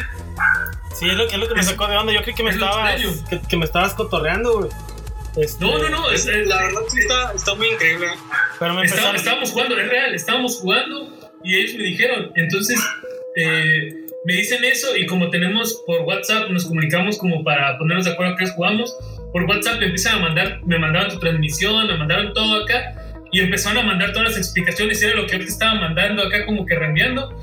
Sí, 0.95 1.07
es 1.09 1.15
lo, 1.15 1.27
es 1.27 1.33
lo 1.35 1.47
que 1.47 1.55
me 1.55 1.63
sacó 1.63 1.87
de 1.87 1.97
onda. 1.97 2.13
Yo 2.13 2.21
creí 2.21 2.35
que 2.35 2.43
me 2.43 2.51
es 2.51 2.57
estabas. 2.57 3.01
Que, 3.27 3.41
que 3.41 3.57
me 3.57 3.65
estabas 3.65 3.95
cotorreando, 3.95 4.59
güey. 4.59 4.69
Este, 5.35 5.63
No, 5.65 5.77
no, 5.77 5.89
no, 5.89 6.11
es, 6.11 6.25
es- 6.27 6.47
La 6.47 6.61
verdad 6.63 6.81
sí 6.89 6.99
está, 6.99 7.33
está 7.35 7.55
muy 7.55 7.67
increíble. 7.69 8.07
Pero 8.59 8.73
me 8.73 8.81
empezaron. 8.81 9.15
estábamos 9.15 9.51
jugando, 9.51 9.77
es 9.79 9.89
real, 9.89 10.13
estábamos 10.13 10.59
jugando 10.59 11.09
y 11.43 11.55
ellos 11.55 11.75
me 11.75 11.83
dijeron. 11.83 12.31
Entonces, 12.35 12.79
eh, 13.35 13.93
me 14.25 14.33
dicen 14.33 14.63
eso 14.63 14.95
y 14.95 15.05
como 15.05 15.29
tenemos 15.29 15.81
por 15.85 16.01
WhatsApp, 16.01 16.49
nos 16.49 16.65
comunicamos 16.65 17.17
como 17.17 17.43
para 17.43 17.77
ponernos 17.77 18.05
de 18.05 18.11
acuerdo 18.11 18.33
a 18.33 18.37
qué 18.37 18.47
jugamos. 18.47 18.95
Por 19.31 19.43
WhatsApp 19.45 19.79
me 19.79 19.85
empiezan 19.85 20.15
a 20.17 20.19
mandar, 20.19 20.61
me 20.65 20.77
mandaron 20.77 21.09
tu 21.11 21.19
transmisión, 21.19 21.87
me 21.87 21.97
mandaron 21.97 22.33
todo 22.33 22.63
acá 22.63 22.93
y 23.31 23.39
empezaron 23.39 23.79
a 23.79 23.87
mandar 23.87 24.13
todas 24.13 24.29
las 24.29 24.37
explicaciones. 24.37 25.01
Era 25.01 25.15
lo 25.15 25.25
que 25.25 25.37
te 25.39 25.45
estaba 25.45 25.73
mandando 25.75 26.21
acá, 26.23 26.45
como 26.45 26.65
que 26.65 26.75
reenviando. 26.75 27.35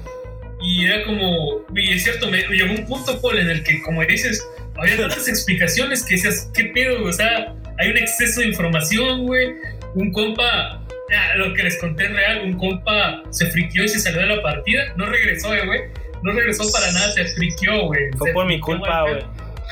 Y 0.62 0.84
era 0.84 1.02
como, 1.04 1.64
y 1.74 1.92
es 1.94 2.04
cierto, 2.04 2.30
me 2.30 2.42
llegó 2.42 2.72
un 2.74 2.86
punto, 2.86 3.20
Paul, 3.20 3.38
en 3.38 3.48
el 3.50 3.64
que, 3.64 3.82
como 3.82 4.04
dices, 4.04 4.46
había 4.76 4.96
tantas 4.98 5.26
explicaciones 5.28 6.04
que 6.04 6.14
decías, 6.16 6.50
¿qué 6.54 6.64
pedo? 6.66 7.02
O 7.04 7.12
sea, 7.12 7.54
hay 7.80 7.90
un 7.90 7.96
exceso 7.96 8.40
de 8.40 8.48
información, 8.48 9.26
güey. 9.26 9.54
Un 9.94 10.12
compa, 10.12 10.44
ah, 10.44 11.34
lo 11.36 11.54
que 11.54 11.62
les 11.62 11.78
conté 11.78 12.04
es 12.04 12.12
real, 12.12 12.42
un 12.44 12.58
compa 12.58 13.22
se 13.30 13.46
friqueó 13.50 13.84
y 13.84 13.88
se 13.88 13.98
salió 13.98 14.20
de 14.20 14.26
la 14.26 14.42
partida. 14.42 14.92
No 14.96 15.06
regresó, 15.06 15.54
eh, 15.54 15.64
güey. 15.64 15.80
No 16.22 16.32
regresó 16.32 16.70
para 16.70 16.92
nada, 16.92 17.10
se 17.12 17.24
friqueó, 17.24 17.86
güey. 17.86 18.10
Fue 18.18 18.28
Se 18.28 18.34
por 18.34 18.46
mi 18.46 18.60
culpa, 18.60 19.02
güey. 19.02 19.24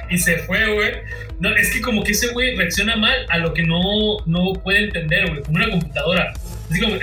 Y 0.09 0.17
se 0.17 0.39
fue, 0.39 0.73
güey. 0.73 0.93
No, 1.39 1.55
es 1.55 1.71
que 1.71 1.83
como 1.83 2.03
que 2.03 2.13
ese 2.13 2.29
güey 2.29 2.57
reacciona 2.57 2.97
mal 2.97 3.27
a 3.29 3.39
lo 3.39 3.53
que 3.53 3.63
no, 3.63 3.79
no 4.25 4.55
puede 4.55 4.85
entender, 4.85 5.29
güey. 5.29 5.43
Como 5.43 5.57
una 5.57 5.69
computadora. 5.69 6.33
Así 6.71 6.81
como, 6.81 6.95
ah, 6.95 7.01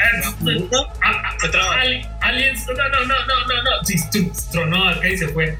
ah, 1.03 1.37
ah, 1.53 1.81
aliens, 2.21 2.65
no, 2.67 2.73
no, 2.73 2.89
no, 2.89 3.05
no, 3.05 3.47
no, 3.47 3.63
no. 3.63 3.83
Sí, 3.83 4.31
tronó 4.51 4.89
acá 4.89 5.07
y 5.07 5.17
se 5.17 5.27
fue. 5.27 5.55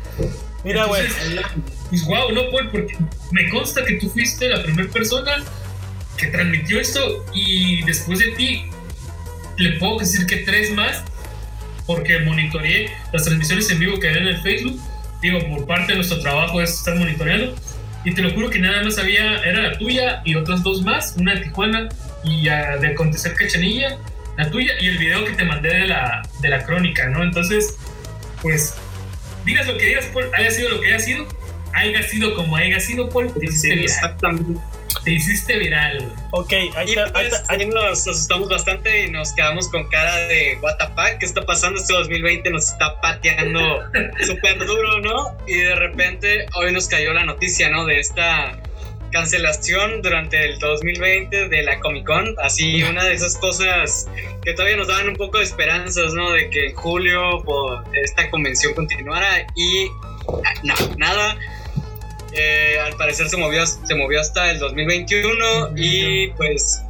Mira, 0.64 0.86
güey. 0.86 1.04
Pues 1.90 2.06
wow, 2.06 2.32
no, 2.32 2.50
Paul, 2.52 2.70
porque 2.72 2.98
me 3.32 3.50
consta 3.50 3.84
que 3.86 3.96
tú 3.96 4.10
fuiste 4.10 4.50
la 4.50 4.64
primera 4.64 4.90
persona 4.90 5.44
que 6.18 6.28
transmitió 6.28 6.80
esto 6.80 7.26
y 7.34 7.84
después 7.84 8.20
de 8.20 8.32
ti 8.32 8.66
le 9.58 9.74
puedo 9.74 10.00
decir 10.00 10.26
que 10.26 10.38
tres 10.38 10.72
más 10.72 11.04
porque 11.86 12.20
monitoreé 12.20 12.90
las 13.14 13.24
transmisiones 13.24 13.70
en 13.70 13.80
vivo 13.80 14.00
que 14.00 14.10
había 14.10 14.22
en 14.22 14.28
el 14.28 14.42
Facebook. 14.42 14.80
Digo, 15.22 15.40
por 15.50 15.66
parte 15.66 15.92
de 15.92 15.96
nuestro 15.96 16.20
trabajo 16.20 16.62
es 16.62 16.72
estar 16.72 16.96
monitoreando. 16.96 17.56
Y 18.04 18.14
te 18.14 18.22
lo 18.22 18.32
juro 18.32 18.50
que 18.50 18.60
nada 18.60 18.84
más 18.84 18.98
había, 19.00 19.38
era 19.44 19.62
la 19.62 19.78
tuya 19.78 20.22
y 20.26 20.36
otras 20.36 20.62
dos 20.62 20.84
más, 20.84 21.16
una 21.18 21.34
de 21.34 21.42
Tijuana 21.42 21.90
y 22.24 22.48
ah, 22.50 22.78
de 22.78 22.90
Acontecer 22.90 23.34
Cachanilla, 23.34 23.98
la 24.38 24.50
tuya 24.52 24.74
y 24.80 24.88
el 24.88 24.98
video 25.00 25.26
que 25.26 25.34
te 25.34 25.44
mandé 25.44 25.70
de 25.70 25.88
la, 25.88 26.22
de 26.40 26.50
la 26.50 26.64
crónica, 26.66 27.08
¿no? 27.10 27.24
Entonces, 27.24 27.76
pues, 28.44 28.76
digas 29.44 29.66
lo 29.66 29.78
que 29.78 29.88
digas, 29.88 30.06
haya 30.38 30.52
sido 30.52 30.70
lo 30.70 30.82
que 30.82 30.88
haya 30.88 31.00
sido, 31.00 31.28
haya 31.76 32.02
sido 32.04 32.34
como 32.36 32.56
haya 32.56 32.80
sido, 32.80 33.10
Paul, 33.10 33.32
te 33.34 33.40
Sí, 33.42 33.46
hiciste 33.48 33.68
viral. 33.70 33.84
exactamente. 33.86 34.62
Te 35.04 35.12
hiciste 35.12 35.58
viral, 35.60 35.98
güey. 36.00 36.12
Ok, 36.32 36.52
ahí 36.78 36.92
Y 36.92 36.96
pues 36.96 37.44
ahí- 37.50 37.66
nos 37.68 38.08
asustamos 38.08 38.50
bastante 38.50 39.04
y 39.06 39.12
nos 39.12 39.34
quedamos 39.34 39.68
con 39.70 39.88
cara 39.90 40.16
de 40.28 40.58
what 40.62 40.78
the 40.78 40.86
fuck, 40.88 41.20
¿qué 41.20 41.26
está 41.26 41.42
pasando? 41.46 41.80
Este 41.80 41.94
2020 41.94 42.50
nos 42.50 42.72
está 42.72 43.00
pateando 43.02 43.60
súper 44.26 44.58
duro, 44.66 45.00
¿no? 45.02 45.38
Y 45.48 45.56
de 45.58 45.76
repente 45.76 46.46
hoy 46.56 46.72
nos 46.72 46.88
cayó 46.88 47.14
la 47.14 47.26
noticia, 47.26 47.70
¿no? 47.70 47.86
De 47.86 48.00
esta 48.00 48.58
cancelación 49.12 50.02
durante 50.02 50.44
el 50.46 50.60
2020 50.60 51.48
de 51.50 51.62
la 51.64 51.80
Comic 51.80 52.06
Con, 52.06 52.36
así 52.44 52.84
una 52.84 53.04
de 53.06 53.14
esas 53.14 53.38
cosas 53.38 54.08
que 54.44 54.54
todavía 54.54 54.76
nos 54.78 54.88
daban 54.88 55.08
un 55.10 55.16
poco 55.16 55.38
de 55.38 55.44
esperanzas, 55.46 56.14
¿no? 56.14 56.32
De 56.32 56.50
que 56.50 56.68
en 56.68 56.76
julio 56.76 57.42
pues, 57.46 57.80
esta 58.04 58.30
convención 58.30 58.74
continuara 58.74 59.46
y 59.56 59.88
ah, 60.44 60.54
no, 60.64 60.74
nada. 60.98 61.38
Eh, 62.38 62.78
al 62.84 62.96
parecer 62.98 63.30
se 63.30 63.38
movió, 63.38 63.66
se 63.66 63.96
movió 63.96 64.20
hasta 64.20 64.52
el 64.52 64.60
2021 64.60 65.72
y 65.78 66.28
pues 66.30 66.82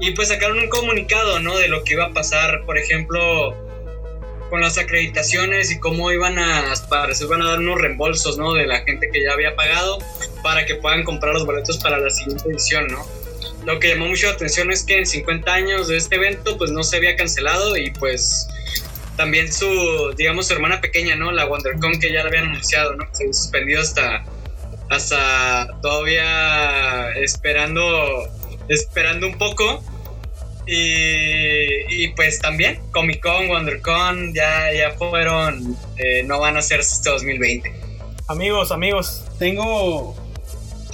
y 0.00 0.12
pues 0.12 0.28
sacaron 0.28 0.58
un 0.58 0.68
comunicado, 0.68 1.40
¿no? 1.40 1.58
De 1.58 1.68
lo 1.68 1.84
que 1.84 1.92
iba 1.92 2.06
a 2.06 2.12
pasar, 2.12 2.64
por 2.64 2.78
ejemplo, 2.78 3.54
con 4.48 4.62
las 4.62 4.78
acreditaciones 4.78 5.70
y 5.70 5.78
cómo 5.78 6.10
iban 6.10 6.38
a, 6.38 6.72
parecer 6.88 7.28
van 7.28 7.42
a 7.42 7.50
dar 7.50 7.58
unos 7.58 7.78
reembolsos, 7.78 8.38
¿no? 8.38 8.54
De 8.54 8.66
la 8.66 8.80
gente 8.80 9.10
que 9.12 9.22
ya 9.22 9.32
había 9.32 9.54
pagado 9.54 9.98
para 10.42 10.64
que 10.64 10.74
puedan 10.76 11.04
comprar 11.04 11.34
los 11.34 11.44
boletos 11.44 11.78
para 11.78 11.98
la 11.98 12.08
siguiente 12.08 12.48
edición, 12.48 12.86
¿no? 12.88 13.06
Lo 13.66 13.78
que 13.78 13.88
llamó 13.88 14.06
mucho 14.06 14.26
la 14.26 14.32
atención 14.32 14.72
es 14.72 14.82
que 14.84 14.96
en 14.96 15.06
50 15.06 15.52
años 15.52 15.88
de 15.88 15.98
este 15.98 16.16
evento, 16.16 16.56
pues 16.56 16.70
no 16.70 16.82
se 16.82 16.96
había 16.96 17.14
cancelado 17.14 17.76
y 17.76 17.90
pues 17.90 18.48
también 19.16 19.52
su, 19.52 20.14
digamos, 20.16 20.46
su 20.46 20.54
hermana 20.54 20.80
pequeña, 20.80 21.14
¿no? 21.14 21.30
La 21.30 21.44
WonderCon 21.44 22.00
que 22.00 22.10
ya 22.10 22.22
la 22.22 22.30
habían 22.30 22.44
anunciado, 22.44 22.96
¿no? 22.96 23.06
Se 23.12 23.24
había 23.24 23.34
suspendido 23.34 23.82
hasta, 23.82 24.24
hasta 24.90 25.68
todavía 25.80 27.10
esperando, 27.22 28.28
esperando 28.68 29.26
un 29.26 29.38
poco. 29.38 29.82
Y, 30.66 32.04
y 32.04 32.08
pues 32.14 32.38
también 32.38 32.80
Comic 32.92 33.20
Con, 33.22 33.48
WonderCon 33.48 34.32
ya, 34.34 34.72
ya 34.72 34.90
fueron, 34.92 35.76
eh, 35.96 36.22
no 36.24 36.38
van 36.38 36.56
a 36.56 36.62
ser 36.62 36.80
este 36.80 37.10
2020. 37.10 37.72
amigos, 38.28 38.70
amigos, 38.70 39.24
tengo. 39.38 40.14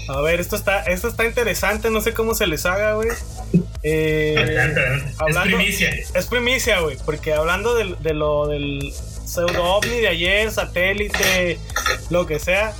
A 0.08 0.20
ver, 0.22 0.40
esto 0.40 0.54
está, 0.56 0.82
esto 0.84 1.08
está 1.08 1.26
interesante, 1.26 1.90
no 1.90 2.00
sé 2.00 2.14
cómo 2.14 2.34
se 2.34 2.46
les 2.46 2.64
haga, 2.64 2.94
güey. 2.94 3.08
Eh, 3.82 4.36
hablando- 5.18 5.42
Es 5.42 5.54
primicia. 5.56 5.90
es 6.14 6.26
primicia, 6.26 6.80
güey, 6.80 6.96
porque 7.04 7.34
hablando 7.34 7.74
del- 7.74 8.00
de, 8.02 8.14
lo 8.14 8.46
del 8.46 8.92
pseudo 8.94 9.62
ovni 9.64 9.98
de 10.00 10.08
ayer, 10.08 10.50
satélite, 10.52 11.58
lo 12.08 12.24
que 12.26 12.38
sea, 12.38 12.72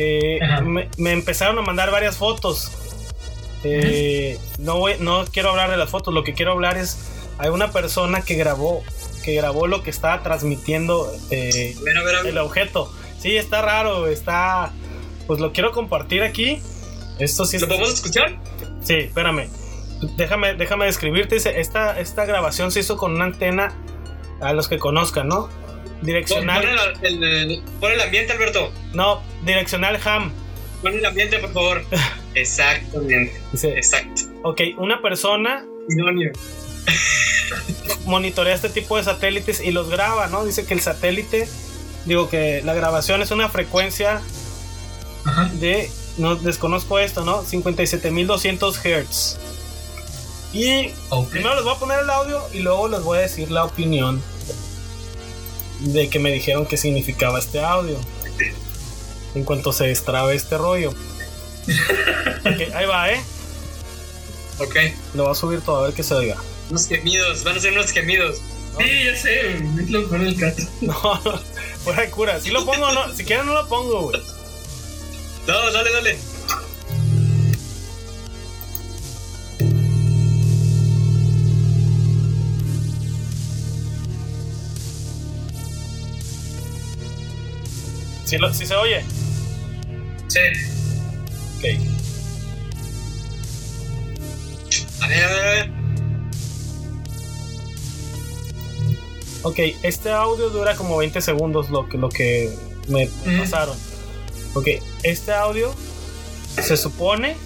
eh, 0.00 0.40
me, 0.64 0.88
me 0.96 1.12
empezaron 1.12 1.58
a 1.58 1.62
mandar 1.62 1.90
varias 1.90 2.16
fotos. 2.16 2.72
Eh, 3.64 4.38
no, 4.58 4.78
voy- 4.78 4.96
no 4.98 5.24
quiero 5.30 5.50
hablar 5.50 5.70
de 5.70 5.76
las 5.76 5.90
fotos, 5.90 6.14
lo 6.14 6.24
que 6.24 6.32
quiero 6.34 6.52
hablar 6.52 6.78
es 6.78 6.96
hay 7.38 7.50
una 7.50 7.72
persona 7.72 8.22
que 8.22 8.34
grabó 8.34 8.82
que 9.22 9.34
grabó 9.34 9.66
lo 9.66 9.82
que 9.82 9.90
estaba 9.90 10.22
transmitiendo 10.22 11.12
eh, 11.30 11.76
el 12.24 12.38
objeto. 12.38 12.90
Sí, 13.18 13.36
está 13.36 13.60
raro, 13.60 14.06
está. 14.08 14.72
Pues 15.26 15.40
lo 15.40 15.52
quiero 15.52 15.72
compartir 15.72 16.22
aquí. 16.22 16.62
Esto 17.18 17.44
sí 17.44 17.58
¿Lo 17.58 17.66
es. 17.66 17.68
podemos 17.68 17.92
escuchar? 17.92 18.38
Sí, 18.82 18.94
espérame. 18.94 19.48
Déjame, 20.16 20.54
déjame 20.54 20.86
describirte. 20.86 21.34
Dice, 21.34 21.60
Esta, 21.60 22.00
esta 22.00 22.24
grabación 22.24 22.72
se 22.72 22.80
hizo 22.80 22.96
con 22.96 23.12
una 23.14 23.26
antena 23.26 23.74
a 24.40 24.54
los 24.54 24.68
que 24.68 24.78
conozcan, 24.78 25.28
¿no? 25.28 25.48
Pon, 25.48 26.06
Direccional. 26.06 26.64
el, 27.02 27.22
el- 27.22 27.22
el- 27.52 27.62
pon 27.78 27.92
el 27.92 28.00
ambiente, 28.00 28.32
Alberto. 28.32 28.72
No, 28.94 29.20
direccional 29.44 29.98
ham. 30.04 30.32
Pon 30.82 30.94
el 30.94 31.04
ambiente, 31.04 31.38
por 31.38 31.52
favor. 31.52 31.84
Exactamente. 32.34 33.40
Dice, 33.52 33.70
Exacto. 33.76 34.22
ok, 34.44 34.60
una 34.78 35.00
persona 35.02 35.64
Idóneo. 35.88 36.32
monitorea 38.06 38.54
este 38.54 38.68
tipo 38.70 38.96
de 38.96 39.04
satélites 39.04 39.60
y 39.60 39.70
los 39.72 39.88
graba, 39.90 40.28
¿no? 40.28 40.44
Dice 40.44 40.64
que 40.64 40.74
el 40.74 40.80
satélite, 40.80 41.48
digo 42.06 42.28
que 42.28 42.62
la 42.64 42.74
grabación 42.74 43.20
es 43.22 43.30
una 43.30 43.48
frecuencia 43.48 44.22
Ajá. 45.24 45.50
de, 45.54 45.90
no 46.18 46.36
desconozco 46.36 46.98
esto, 46.98 47.24
¿no? 47.24 47.42
57.200 47.44 48.74
Hz. 48.76 49.38
Y 50.52 50.92
Ok. 51.10 51.28
primero 51.30 51.54
les 51.54 51.64
voy 51.64 51.74
a 51.74 51.78
poner 51.78 52.00
el 52.00 52.10
audio 52.10 52.42
y 52.52 52.60
luego 52.60 52.88
les 52.88 53.02
voy 53.02 53.18
a 53.18 53.20
decir 53.22 53.50
la 53.50 53.64
opinión. 53.64 54.22
de 55.80 56.10
que 56.10 56.18
me 56.18 56.30
dijeron 56.30 56.66
qué 56.66 56.76
significaba 56.76 57.38
este 57.38 57.58
audio. 57.64 57.96
En 59.34 59.44
cuanto 59.44 59.72
se 59.72 59.84
destrabe 59.86 60.34
este 60.34 60.58
rollo. 60.58 60.90
Ok, 60.90 62.74
ahí 62.74 62.86
va, 62.86 63.12
¿eh? 63.12 63.20
Ok. 64.58 64.76
Lo 65.14 65.24
voy 65.24 65.32
a 65.32 65.34
subir 65.34 65.60
todo 65.60 65.76
a 65.78 65.82
ver 65.86 65.94
qué 65.94 66.02
se 66.02 66.14
oiga. 66.14 66.36
Unos 66.68 66.86
gemidos, 66.86 67.44
van 67.44 67.56
a 67.56 67.60
ser 67.60 67.72
unos 67.72 67.90
gemidos. 67.90 68.38
Sí, 68.78 69.04
ya 69.04 69.16
sé, 69.16 69.56
es 69.56 69.90
lo 69.90 70.08
caso. 70.08 70.62
No, 70.80 70.92
no, 71.24 71.40
fuera 71.84 72.02
de 72.02 72.10
cura. 72.10 72.40
Si 72.40 72.50
lo 72.50 72.64
pongo 72.64 72.86
o 72.86 72.92
no, 72.92 73.14
si 73.14 73.24
quieren 73.24 73.46
no 73.46 73.54
lo 73.54 73.68
pongo, 73.68 74.02
güey. 74.02 74.20
No, 75.46 75.72
dale, 75.72 75.92
dale. 75.92 76.18
Si, 88.30 88.38
lo- 88.38 88.54
si 88.54 88.64
se 88.64 88.76
oye. 88.76 89.04
Sí. 90.28 90.38
Ok. 91.58 91.64
A 95.02 95.08
ver, 95.08 95.24
a 95.24 95.28
ver, 95.32 95.44
a 95.44 95.50
ver. 95.50 95.70
Ok, 99.42 99.58
este 99.82 100.10
audio 100.12 100.50
dura 100.50 100.76
como 100.76 100.96
20 100.98 101.20
segundos 101.20 101.70
lo 101.70 101.88
que, 101.88 101.98
lo 101.98 102.08
que 102.08 102.54
me 102.86 103.08
pasaron. 103.38 103.76
Ok, 104.54 104.68
este 105.02 105.32
audio 105.32 105.74
se 106.62 106.76
supone 106.76 107.36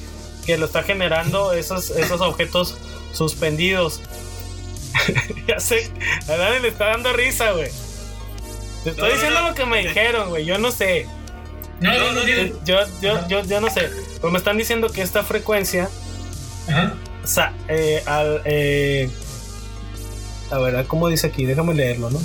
que 0.45 0.59
lo 0.59 0.67
está 0.67 0.83
generando 0.83 1.55
esos, 1.55 1.89
esos 1.91 2.21
objetos 2.21 2.77
suspendidos. 3.13 4.03
ya 5.49 5.61
sé, 5.61 5.91
a 6.29 6.37
Dani 6.37 6.61
le 6.61 6.69
está 6.69 6.89
dando 6.89 7.13
risa, 7.15 7.53
güey. 7.53 7.71
Te 8.85 8.91
estoy 8.91 9.09
No, 9.09 9.15
diciendo 9.15 9.41
no. 9.41 9.49
lo 9.49 9.55
que 9.55 9.67
me 9.67 9.79
dijeron, 9.79 10.29
güey. 10.31 10.45
Yo 10.45 10.59
no 10.59 10.71
sé. 10.71 11.07
No, 11.81 11.93
no, 11.99 12.13
No, 12.13 12.21
digo. 12.21 12.57
Yo, 12.65 12.77
yo, 13.03 13.27
yo, 13.29 13.43
yo 13.43 13.61
no 13.61 13.69
sé. 13.71 13.91
Pero 14.17 14.31
me 14.31 14.39
están 14.39 14.57
diciendo 14.57 14.89
que 14.91 15.03
esta 15.03 15.23
frecuencia 15.25 15.89
Ajá. 16.69 16.95
O 17.23 17.27
sea, 17.27 17.53
eh, 17.69 18.03
al, 18.07 18.43
eh, 18.45 19.11
a 20.51 20.59
ver, 20.59 20.85
¿cómo 20.87 21.09
dice 21.09 21.27
aquí? 21.27 21.45
Déjame 21.47 21.75
leerlo, 21.75 22.11
¿no? 22.11 22.21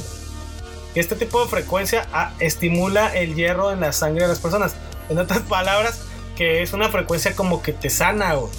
Este 0.96 1.16
tipo 1.16 1.42
de 1.44 1.50
frecuencia 1.50 2.08
ah, 2.12 2.34
estimula 2.40 3.16
el 3.16 3.36
hierro 3.36 3.72
en 3.72 3.80
la 3.80 3.94
sangre 3.94 4.24
de 4.24 4.28
las 4.28 4.40
personas. 4.40 4.76
En 5.10 5.18
otras 5.18 5.40
palabras, 5.42 6.02
que 6.36 6.62
es 6.62 6.74
una 6.74 6.90
frecuencia 6.90 7.34
como 7.36 7.62
que 7.62 7.72
te 7.74 7.90
sana, 7.90 8.34
güey. 8.36 8.52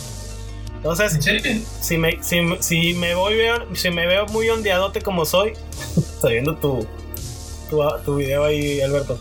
Entonces, 0.76 1.18
si 1.82 1.98
me, 1.98 2.22
si, 2.22 2.40
me- 2.40 2.62
si 2.62 2.94
me 2.94 3.14
voy 3.14 3.36
si 3.74 3.90
me 3.90 4.06
veo 4.06 4.24
muy 4.26 4.48
ondeadote 4.48 5.02
como 5.02 5.26
soy, 5.26 5.52
estoy 5.96 6.32
viendo 6.34 6.56
tu, 6.56 6.86
tu, 7.70 7.80
tu 8.04 8.16
video 8.16 8.44
ahí, 8.44 8.80
Alberto. 8.80 9.18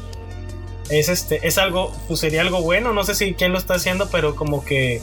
Es 0.90 1.08
este, 1.08 1.48
es 1.48 1.58
algo, 1.58 1.96
pues 2.08 2.20
sería 2.20 2.42
algo 2.42 2.62
bueno, 2.62 2.94
no 2.94 3.04
sé 3.04 3.14
si 3.14 3.36
quién 3.36 3.52
lo 3.52 3.60
está 3.60 3.76
haciendo, 3.76 4.10
pero 4.10 4.36
como 4.36 4.66
que 4.66 5.02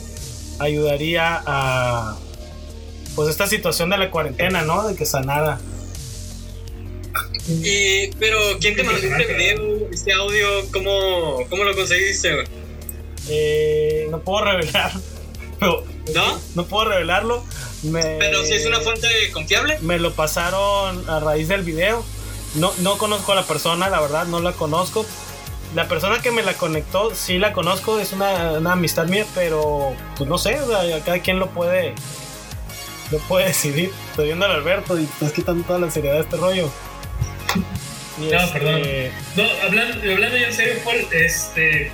ayudaría 0.59 1.41
a 1.45 2.17
pues 3.15 3.29
esta 3.29 3.47
situación 3.47 3.89
de 3.89 3.97
la 3.97 4.11
cuarentena, 4.11 4.61
¿no? 4.61 4.87
De 4.87 4.95
que 4.95 5.05
sanara. 5.05 5.59
Y, 7.47 8.09
pero, 8.19 8.37
¿quién 8.59 8.75
te 8.75 8.83
mandó 8.83 9.01
este 9.01 9.33
video, 9.33 9.89
este 9.91 10.13
audio? 10.13 10.47
¿Cómo, 10.71 11.39
cómo 11.49 11.63
lo 11.63 11.75
conseguiste? 11.75 12.43
Eh, 13.29 14.07
no 14.11 14.19
puedo 14.19 14.45
revelar. 14.45 14.91
¿No? 15.61 15.83
no 16.55 16.65
puedo 16.65 16.89
revelarlo. 16.89 17.43
Me, 17.83 18.01
Pero 18.19 18.45
si 18.45 18.53
es 18.53 18.65
una 18.65 18.81
fuente 18.81 19.07
confiable. 19.33 19.77
me 19.81 19.97
lo 19.97 20.13
pasaron 20.13 21.09
a 21.09 21.19
raíz 21.19 21.47
del 21.47 21.63
video. 21.63 22.03
No, 22.55 22.73
no 22.79 22.97
conozco 22.97 23.33
a 23.33 23.35
la 23.35 23.43
persona, 23.43 23.89
la 23.89 23.99
verdad, 23.99 24.25
no 24.25 24.39
la 24.39 24.53
conozco. 24.53 25.05
La 25.75 25.87
persona 25.87 26.21
que 26.21 26.31
me 26.31 26.43
la 26.43 26.53
conectó, 26.53 27.13
sí 27.13 27.37
la 27.37 27.51
conozco, 27.53 27.99
es 27.99 28.13
una, 28.13 28.53
una 28.53 28.71
amistad 28.73 29.07
mía, 29.07 29.25
pero 29.35 29.93
pues 30.15 30.29
no 30.29 30.37
sé, 30.37 30.59
o 30.61 30.67
sea, 30.67 31.03
cada 31.03 31.19
quien 31.19 31.39
lo 31.39 31.49
puede, 31.49 31.93
lo 33.11 33.19
puede 33.19 33.47
decidir. 33.47 33.91
Estoy 34.11 34.27
viendo 34.27 34.45
al 34.45 34.51
Alberto 34.51 34.97
y 34.97 35.03
estás 35.03 35.33
quitando 35.33 35.65
toda 35.65 35.79
la 35.79 35.91
seriedad 35.91 36.15
de 36.15 36.21
este 36.21 36.37
rollo. 36.37 36.69
Y 38.17 38.31
No, 38.31 38.39
este, 38.39 38.59
perdón. 38.59 38.81
No, 39.35 39.43
hablando, 39.65 40.11
hablando 40.11 40.37
ya 40.37 40.47
en 40.47 40.53
serio, 40.53 40.73
Paul, 40.83 41.05
este. 41.11 41.91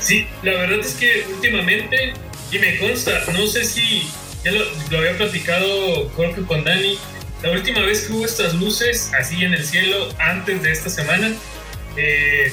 Sí, 0.00 0.26
la 0.42 0.52
verdad 0.52 0.78
es 0.80 0.94
que 0.94 1.26
últimamente, 1.32 2.14
y 2.50 2.58
me 2.58 2.78
consta, 2.78 3.12
no 3.32 3.46
sé 3.46 3.64
si 3.64 4.08
ya 4.44 4.50
lo, 4.50 4.64
lo 4.90 4.98
había 4.98 5.16
platicado, 5.16 6.08
creo 6.16 6.34
que 6.34 6.42
con 6.42 6.64
Dani, 6.64 6.98
la 7.42 7.50
última 7.50 7.80
vez 7.80 8.02
que 8.02 8.12
hubo 8.12 8.24
estas 8.24 8.54
luces 8.54 9.10
así 9.18 9.44
en 9.44 9.54
el 9.54 9.64
cielo, 9.64 10.08
antes 10.18 10.62
de 10.62 10.72
esta 10.72 10.88
semana, 10.90 11.32
eh, 11.96 12.52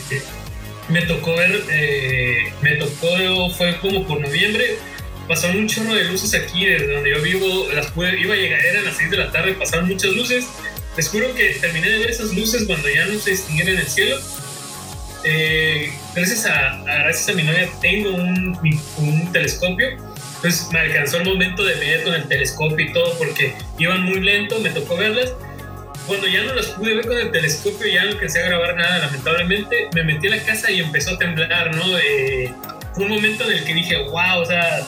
me 0.90 1.02
tocó 1.04 1.36
ver, 1.36 1.64
eh, 1.72 2.52
me 2.62 2.76
tocó, 2.78 3.50
fue 3.56 3.78
como 3.80 4.08
por 4.08 4.20
noviembre, 4.22 4.78
pasaron 5.28 5.58
un 5.58 5.68
chorro 5.68 5.94
de 5.94 6.06
luces 6.06 6.34
aquí 6.34 6.66
desde 6.66 6.92
donde 6.94 7.12
yo 7.12 7.22
vivo, 7.22 7.68
las 7.74 7.88
pude, 7.92 8.20
iba 8.20 8.34
a 8.34 8.38
llegar, 8.38 8.66
eran 8.66 8.86
las 8.86 8.98
6 8.98 9.12
de 9.12 9.18
la 9.18 9.32
tarde, 9.32 9.54
pasaron 9.54 9.88
muchas 9.88 10.12
luces. 10.14 10.46
Les 10.98 11.08
juro 11.08 11.34
que 11.36 11.50
terminé 11.62 11.88
de 11.90 12.00
ver 12.00 12.10
esas 12.10 12.34
luces 12.34 12.64
cuando 12.66 12.90
ya 12.90 13.06
no 13.06 13.18
se 13.20 13.30
distinguían 13.32 13.70
en 13.70 13.78
el 13.78 13.88
cielo. 13.88 14.18
Eh, 15.24 15.92
gracias, 16.16 16.46
a, 16.46 16.72
a- 16.82 17.04
gracias 17.04 17.30
a 17.30 17.34
mi 17.34 17.44
novia 17.44 17.70
tengo 17.82 18.10
un, 18.12 18.58
un 18.98 19.32
telescopio. 19.32 19.90
Entonces 20.40 20.70
me 20.72 20.80
alcanzó 20.80 21.18
el 21.18 21.26
momento 21.26 21.64
de 21.66 21.76
ver 21.76 22.04
con 22.04 22.14
el 22.14 22.24
telescopio 22.28 22.86
y 22.86 22.94
todo 22.94 23.14
porque 23.18 23.56
iban 23.78 24.04
muy 24.04 24.22
lento, 24.22 24.58
me 24.60 24.70
tocó 24.70 24.96
verlas. 24.96 25.34
Cuando 26.08 26.28
ya 26.28 26.44
no 26.44 26.54
las 26.56 26.68
pude 26.68 26.96
ver 26.96 27.06
con 27.06 27.18
el 27.18 27.30
telescopio, 27.30 27.88
ya 27.88 28.06
no 28.06 28.12
alcancé 28.12 28.40
a 28.42 28.48
grabar 28.48 28.76
nada, 28.76 29.00
lamentablemente, 29.00 29.90
me 29.94 30.04
metí 30.04 30.28
a 30.28 30.32
la 30.38 30.44
casa 30.44 30.72
y 30.72 30.80
empezó 30.80 31.12
a 31.12 31.18
temblar, 31.18 31.76
¿no? 31.76 31.84
Eh, 32.00 32.52
fue 32.96 33.04
un 33.04 33.12
momento 33.12 33.44
en 33.44 33.58
el 33.58 33.64
que 33.66 33.74
dije, 33.74 33.98
wow, 34.10 34.40
o 34.42 34.46
sea, 34.46 34.80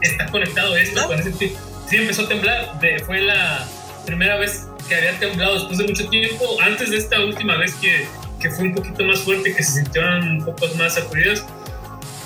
está 0.00 0.26
conectado 0.26 0.76
esto 0.76 1.06
con 1.06 1.18
ese 1.18 1.32
tipo. 1.32 1.58
Sí, 1.90 1.96
empezó 1.96 2.22
a 2.22 2.28
temblar. 2.28 2.78
De- 2.80 2.98
fue 3.00 3.20
la 3.20 3.66
primera 4.06 4.36
vez 4.36 4.66
que 4.88 4.94
había 4.94 5.18
temblado 5.18 5.54
después 5.54 5.78
de 5.78 5.84
mucho 5.88 6.08
tiempo. 6.08 6.56
Antes 6.62 6.90
de 6.90 6.98
esta 6.98 7.20
última 7.20 7.56
vez 7.56 7.74
que, 7.74 8.06
que 8.40 8.48
fue 8.50 8.64
un 8.66 8.74
poquito 8.74 9.04
más 9.04 9.18
fuerte, 9.20 9.54
que 9.54 9.62
se 9.62 9.72
sintieron 9.82 10.22
un 10.38 10.44
poco 10.44 10.66
más 10.76 10.94
sacudidas, 10.94 11.44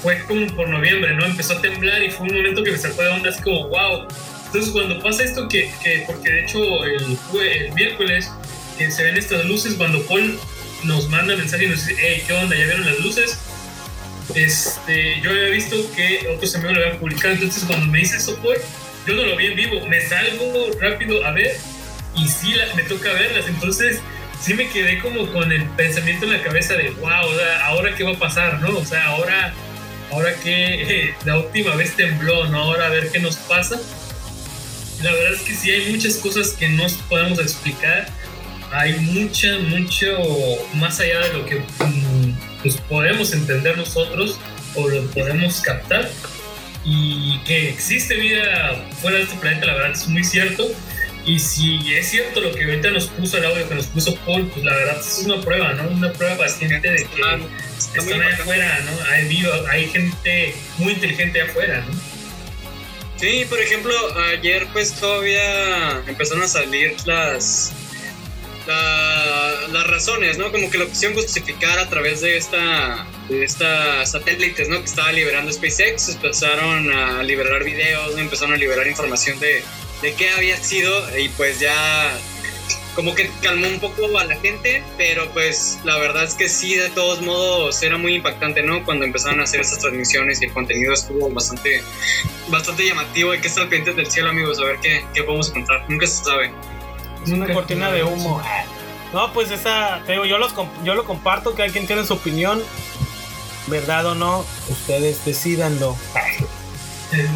fue 0.03 0.19
como 0.27 0.47
por 0.57 0.69
noviembre, 0.69 1.15
¿no? 1.15 1.25
Empezó 1.25 1.55
a 1.55 1.61
temblar 1.63 2.03
y 2.03 2.11
fue 2.11 2.27
un 2.29 2.35
momento 2.35 2.63
que 2.65 2.73
me 2.73 2.79
sacó 2.79 3.03
de 3.03 3.09
onda, 3.09 3.31
así 3.31 3.43
como, 3.43 3.69
wow. 3.69 4.07
Entonces, 4.47 4.71
cuando 4.73 5.01
pasa 5.01 5.23
esto, 5.23 5.49
que, 5.49 5.73
que 5.83 6.05
porque 6.07 6.31
de 6.31 6.45
hecho 6.45 6.59
el, 6.85 7.17
el 7.41 7.73
miércoles 7.73 8.31
que 8.77 8.91
se 8.91 9.05
ven 9.05 9.17
estas 9.17 9.45
luces, 9.47 9.75
cuando 9.75 10.03
Paul 10.07 10.39
nos 10.85 11.09
manda 11.09 11.37
mensaje 11.37 11.65
y 11.65 11.69
nos 11.69 11.87
dice, 11.87 12.01
hey, 12.05 12.23
¿qué 12.27 12.33
onda? 12.33 12.57
¿Ya 12.57 12.65
vieron 12.65 12.85
las 12.85 12.99
luces? 13.01 13.39
Este, 14.35 15.21
yo 15.21 15.31
había 15.31 15.49
visto 15.49 15.77
que 15.95 16.29
otros 16.35 16.55
amigos 16.55 16.77
lo 16.77 16.83
habían 16.85 16.99
publicado, 16.99 17.35
entonces 17.35 17.65
cuando 17.65 17.87
me 17.87 17.99
dice 17.99 18.17
eso, 18.17 18.37
Paul, 18.37 18.57
yo 19.07 19.15
no 19.15 19.23
lo 19.25 19.37
vi 19.37 19.47
en 19.47 19.57
vivo, 19.57 19.87
me 19.87 20.01
salgo 20.01 20.71
rápido 20.81 21.25
a 21.25 21.33
ver 21.33 21.57
y 22.17 22.29
sí 22.29 22.53
la- 22.55 22.73
me 22.75 22.83
toca 22.83 23.13
verlas, 23.13 23.47
entonces 23.49 24.01
sí 24.41 24.55
me 24.55 24.69
quedé 24.69 24.99
como 25.01 25.31
con 25.33 25.51
el 25.53 25.65
pensamiento 25.71 26.25
en 26.27 26.33
la 26.33 26.43
cabeza 26.43 26.75
de, 26.75 26.91
wow, 26.91 27.27
o 27.27 27.35
sea, 27.35 27.67
ahora 27.67 27.95
qué 27.95 28.05
va 28.05 28.13
a 28.13 28.19
pasar, 28.19 28.61
¿no? 28.61 28.79
O 28.79 28.85
sea, 28.85 29.05
ahora, 29.07 29.53
ahora 30.13 30.35
que 30.37 31.07
eh, 31.07 31.15
la 31.25 31.39
última 31.39 31.75
vez 31.75 31.97
tembló, 31.97 32.47
¿no? 32.47 32.59
Ahora 32.59 32.87
a 32.87 32.91
ver 32.91 33.11
qué 33.11 33.19
nos 33.19 33.37
pasa. 33.37 33.81
La 35.03 35.11
verdad 35.11 35.33
es 35.33 35.41
que 35.41 35.55
sí 35.55 35.71
hay 35.71 35.91
muchas 35.91 36.17
cosas 36.17 36.51
que 36.51 36.69
no 36.69 36.87
podemos 37.09 37.39
explicar. 37.39 38.09
Hay 38.71 38.95
mucha, 39.01 39.59
mucho 39.59 40.07
más 40.75 41.01
allá 41.01 41.21
de 41.21 41.33
lo 41.33 41.47
que 41.47 41.57
mm, 41.57 42.63
pues, 42.63 42.77
podemos 42.89 43.33
entender 43.33 43.77
nosotros 43.77 44.39
o 44.75 44.89
lo 44.89 45.05
podemos 45.11 45.61
captar. 45.61 46.09
Y 46.85 47.39
que 47.45 47.69
existe 47.71 48.15
vida 48.15 48.89
fuera 49.01 49.19
de 49.19 49.25
este 49.25 49.37
planeta, 49.37 49.67
la 49.67 49.75
verdad 49.75 49.93
es 49.93 50.07
muy 50.09 50.25
cierto. 50.25 50.69
Y 51.25 51.39
si 51.39 51.95
es 51.95 52.09
cierto 52.09 52.41
lo 52.41 52.53
que 52.53 52.65
ahorita 52.65 52.91
nos 52.91 53.07
puso 53.07 53.39
el 53.39 53.45
audio 53.45 53.69
que 53.69 53.77
nos 53.77 53.87
puso 53.87 54.17
Paul, 54.27 54.49
pues 54.49 54.65
la 54.65 54.75
verdad 54.75 54.99
es 54.99 55.23
una 55.25 55.41
prueba, 55.41 55.73
¿no? 55.75 55.89
Una 55.89 56.13
prueba 56.13 56.37
bastante 56.37 56.91
de 56.91 57.05
que 57.05 57.23
están 58.01 58.23
afuera, 58.23 58.81
¿no? 58.85 59.05
Hay, 59.11 59.29
viva- 59.29 59.63
hay 59.71 59.89
gente 59.89 60.55
muy 60.79 60.93
inteligente 60.95 61.41
afuera, 61.43 61.85
¿no? 61.89 62.01
Sí, 63.17 63.45
por 63.49 63.61
ejemplo, 63.61 63.95
ayer 64.33 64.67
pues 64.73 64.93
todavía 64.95 66.03
empezaron 66.09 66.43
a 66.43 66.49
salir 66.49 66.97
las 67.07 67.73
la- 68.67 69.55
las 69.73 69.87
razones, 69.89 70.39
¿no? 70.39 70.53
Como 70.53 70.71
que 70.71 70.79
lo 70.79 70.89
quisieron 70.89 71.17
justificar 71.17 71.79
a 71.79 71.89
través 71.89 72.21
de 72.21 72.37
esta 72.37 73.07
de 73.29 73.45
esta 73.45 74.05
satélites, 74.07 74.69
¿no? 74.69 74.79
Que 74.81 74.85
estaba 74.87 75.13
liberando 75.13 75.53
SpaceX, 75.53 76.09
empezaron 76.11 76.93
a 76.93 77.23
liberar 77.23 77.65
videos, 77.65 78.17
empezaron 78.19 78.55
a 78.55 78.57
liberar 78.57 78.87
información 78.87 79.39
de, 79.41 79.63
de 80.03 80.15
qué 80.15 80.31
había 80.31 80.57
sido 80.63 81.19
y 81.19 81.29
pues 81.31 81.59
ya 81.61 82.13
como 82.95 83.15
que 83.15 83.31
calmó 83.43 83.67
un 83.69 83.81
poco 83.81 84.19
a 84.19 84.25
la 84.25 84.37
gente, 84.37 84.85
pero 84.99 85.31
pues 85.33 85.79
la 85.85 85.97
verdad 85.99 86.25
es 86.25 86.35
que 86.35 86.49
sí, 86.49 86.75
de 86.75 86.91
todos 86.91 87.23
modos 87.23 87.83
era 87.83 87.97
muy 87.97 88.15
impactante, 88.17 88.63
¿no? 88.63 88.85
Cuando 88.85 89.05
empezaron 89.07 89.41
a 89.41 89.45
hacer 89.45 89.61
estas 89.61 89.79
transmisiones 89.79 90.43
y 90.43 90.47
el 90.47 90.53
contenido 90.53 90.93
estuvo 90.93 91.31
bastante 91.31 91.83
bastante 92.49 92.87
llamativo. 92.87 93.33
Hay 93.33 93.41
que 93.41 93.49
estar 93.49 93.65
pendientes 93.69 93.97
del 93.97 94.11
cielo, 94.11 94.31
amigos, 94.31 94.59
a 94.61 94.65
ver 94.65 94.79
qué, 94.83 95.05
qué 95.15 95.23
podemos 95.23 95.49
encontrar. 95.49 95.85
Nunca 95.89 96.07
se 96.07 96.23
sabe. 96.25 96.53
Es 97.25 97.31
una 97.31 97.53
cortina 97.53 97.91
de 97.91 98.03
humo. 98.05 98.43
No, 99.13 99.33
pues 99.33 99.51
esa, 99.51 100.03
te 100.07 100.13
digo, 100.13 100.25
yo, 100.25 100.39
los, 100.39 100.55
comp- 100.55 100.71
yo 100.85 100.95
lo 100.95 101.05
comparto, 101.05 101.55
que 101.55 101.63
hay 101.63 101.71
quien 101.71 101.87
tiene 101.87 102.05
su 102.05 102.15
opinión, 102.15 102.63
verdad 103.67 104.07
o 104.07 104.15
no, 104.15 104.45
ustedes 104.69 105.25
decidanlo. 105.25 105.97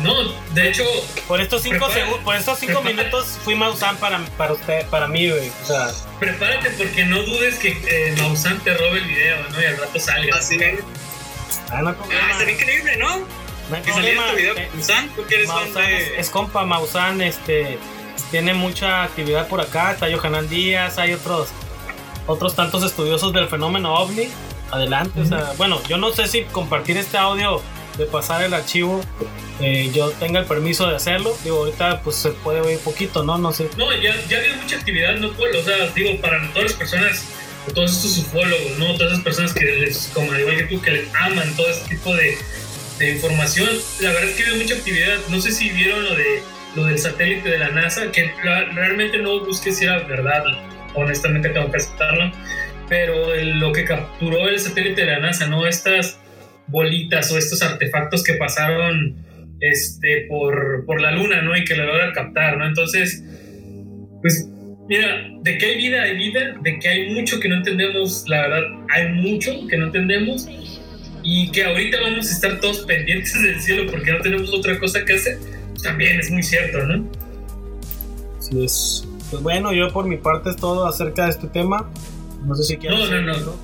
No, 0.03 0.15
de 0.55 0.69
hecho, 0.69 0.85
Por 1.28 1.40
estos 1.40 1.62
cinco 1.62 1.86
Prepara- 1.86 1.94
segundos, 1.94 2.20
por 2.24 2.36
estos 2.36 2.59
cinco 2.59 2.81
prepara- 2.81 2.97
minutos 2.97 3.39
fui 3.44 3.55
Maussan 3.55 3.97
para, 3.98 4.20
para 4.39 4.53
usted, 4.55 4.86
para 4.86 5.07
mí, 5.09 5.28
güey. 5.31 5.51
O 5.62 5.66
sea, 5.66 5.90
prepárate 6.19 6.70
porque 6.70 7.05
no 7.05 7.23
dudes 7.23 7.59
que 7.59 7.69
eh, 7.86 8.15
Maussan 8.19 8.59
te 8.61 8.74
robe 8.74 8.98
el 8.98 9.05
video, 9.07 9.36
¿no? 9.51 9.61
Y 9.62 9.65
al 9.66 9.77
rato 9.77 9.98
salga. 10.01 10.36
Así 10.36 10.57
es. 10.57 10.81
ah, 11.70 11.82
no 11.82 11.90
Ah, 11.90 11.94
problema. 11.94 12.31
estaría 12.32 12.55
increíble, 12.55 12.97
¿no? 12.97 13.19
No 13.69 13.77
hay 13.77 13.82
Que 13.82 13.93
saliera 13.93 14.23
problema. 14.27 14.27
este 14.28 14.36
video 14.43 14.57
Eh, 14.57 14.70
Busan, 14.74 15.09
tú 15.11 15.27
que 15.27 15.35
eres 15.35 15.48
fan 15.48 15.57
Maussan 15.73 15.90
es, 15.93 16.31
compa, 16.31 16.65
Maussan, 16.65 17.20
este, 17.20 17.78
tiene 18.31 18.55
mucha 18.55 19.03
actividad 19.05 19.48
por 19.48 19.61
acá, 19.61 19.93
está 19.93 20.07
Johanan 20.11 20.48
Díaz, 20.48 20.98
hay 20.98 21.12
otros, 21.12 21.48
otros 22.27 22.55
tantos 22.57 22.82
estudiosos 22.85 23.32
del 23.32 23.48
fenómeno 23.48 23.94
OVNI, 23.94 24.28
adelante, 24.70 25.20
o 25.20 25.24
sea, 25.27 25.53
bueno, 25.59 25.81
yo 25.89 25.97
no 25.97 26.12
sé 26.12 26.27
si 26.28 26.43
compartir 26.44 26.97
este 26.97 27.19
audio, 27.19 27.61
de 27.98 28.06
pasar 28.06 28.43
el 28.43 28.52
archivo, 28.55 29.01
eh, 29.60 29.90
yo 29.94 30.10
tenga 30.10 30.40
el 30.40 30.47
permiso 30.47 30.86
de 30.89 30.97
hacerlo, 30.97 31.36
digo, 31.44 31.59
ahorita 31.59 32.02
pues 32.02 32.16
se 32.16 32.31
puede 32.31 32.60
oír 32.60 32.78
poquito, 32.81 33.23
¿no? 33.24 33.39
No 33.39 33.52
sé. 33.52 33.68
No, 33.77 33.90
ya, 33.94 34.14
ya 34.28 34.39
había 34.39 34.56
mucha 34.56 34.77
actividad, 34.77 35.16
no 35.16 35.32
Paul? 35.32 35.48
O 35.56 35.62
sea, 35.62 35.86
digo, 35.94 36.20
para 36.20 36.47
todas 36.52 36.64
las 36.64 36.73
personas, 36.74 37.24
todos 37.74 37.93
estos 37.97 38.18
ufólogos, 38.18 38.78
¿no? 38.78 38.94
Todas 38.97 39.12
esas 39.12 39.24
personas 39.24 39.52
que 39.55 39.64
les, 39.64 40.10
como 40.14 40.31
al 40.32 40.40
igual 40.40 40.56
que 40.59 40.64
tú, 40.64 40.81
que 40.82 40.90
les 40.90 41.09
aman 41.14 41.55
todo 41.56 41.68
este 41.68 41.89
tipo 41.97 42.14
de, 42.14 42.36
de 42.98 43.10
información, 43.12 43.68
la 44.01 44.10
verdad 44.12 44.28
es 44.31 44.36
que 44.36 44.44
había 44.44 44.62
mucha 44.62 44.74
actividad. 44.74 45.16
No 45.28 45.40
sé 45.40 45.51
si 45.52 45.70
vieron 45.70 46.05
lo 46.05 46.14
de 46.14 46.43
lo 46.77 46.85
del 46.85 46.98
satélite 46.98 47.48
de 47.48 47.59
la 47.59 47.70
NASA, 47.70 48.12
que 48.12 48.31
la- 48.44 48.64
realmente 48.66 49.16
no 49.16 49.40
busqué 49.40 49.73
si 49.73 49.85
era 49.85 50.01
verdad, 50.01 50.44
honestamente 50.94 51.48
tengo 51.48 51.70
que 51.70 51.78
aceptarlo, 51.78 52.31
pero 52.89 53.32
el- 53.35 53.59
lo 53.59 53.73
que 53.73 53.86
capturó 53.86 54.47
el 54.47 54.60
satélite 54.60 55.01
de 55.01 55.12
la 55.12 55.18
NASA, 55.20 55.47
¿no? 55.47 55.66
Estas 55.66 56.18
bolitas 56.68 57.30
o 57.32 57.38
estos 57.38 57.62
artefactos 57.62 58.22
que 58.22 58.34
pasaron 58.34 59.16
este, 59.60 60.26
por, 60.28 60.84
por 60.86 61.01
la 61.01 61.12
luna, 61.12 61.43
¿no? 61.43 61.56
Y 61.56 61.64
que 61.64 61.76
lo 61.76 61.86
logran 61.86 62.12
captar, 62.12 62.59
¿no? 62.59 62.66
Entonces, 62.66 63.24
pues, 64.20 64.48
mira, 64.88 65.28
de 65.43 65.59
que 65.59 65.66
hay 65.66 65.76
vida, 65.76 66.02
hay 66.02 66.16
vida, 66.16 66.56
de 66.62 66.78
que 66.78 66.88
hay 66.88 67.14
mucho 67.14 67.40
que 67.40 67.48
no 67.48 67.56
entendemos, 67.56 68.24
la 68.28 68.43
verdad, 68.43 68.62
hay 68.90 69.09
mucho 69.12 69.52
que 69.68 69.76
no 69.76 69.86
entendemos, 69.86 70.48
y 71.28 71.51
que 71.51 71.64
ahorita 71.64 72.01
vamos 72.01 72.28
a 72.28 72.30
estar 72.30 72.60
todos 72.60 72.80
pendientes 72.86 73.43
del 73.43 73.60
cielo 73.60 73.90
porque 73.90 74.12
no 74.12 74.20
tenemos 74.20 74.55
otra 74.55 74.78
cosa 74.78 75.05
que 75.05 75.14
hacer, 75.14 75.38
pues, 75.70 75.82
también 75.82 76.20
es 76.20 76.30
muy 76.30 76.43
cierto, 76.43 76.84
¿no? 76.84 77.05
Si 78.38 78.64
es. 78.64 79.09
Pues 79.28 79.43
bueno, 79.43 79.72
yo 79.72 79.93
por 79.93 80.06
mi 80.06 80.18
parte 80.18 80.51
es 80.51 80.56
todo 80.56 80.86
acerca 80.86 81.24
de 81.24 81.30
este 81.30 81.48
tema. 81.48 81.90
No 82.44 82.55
sé 82.55 82.62
si 82.62 82.76
quieres. 82.76 83.10
No, 83.10 83.20
no, 83.20 83.36
no. 83.38 83.56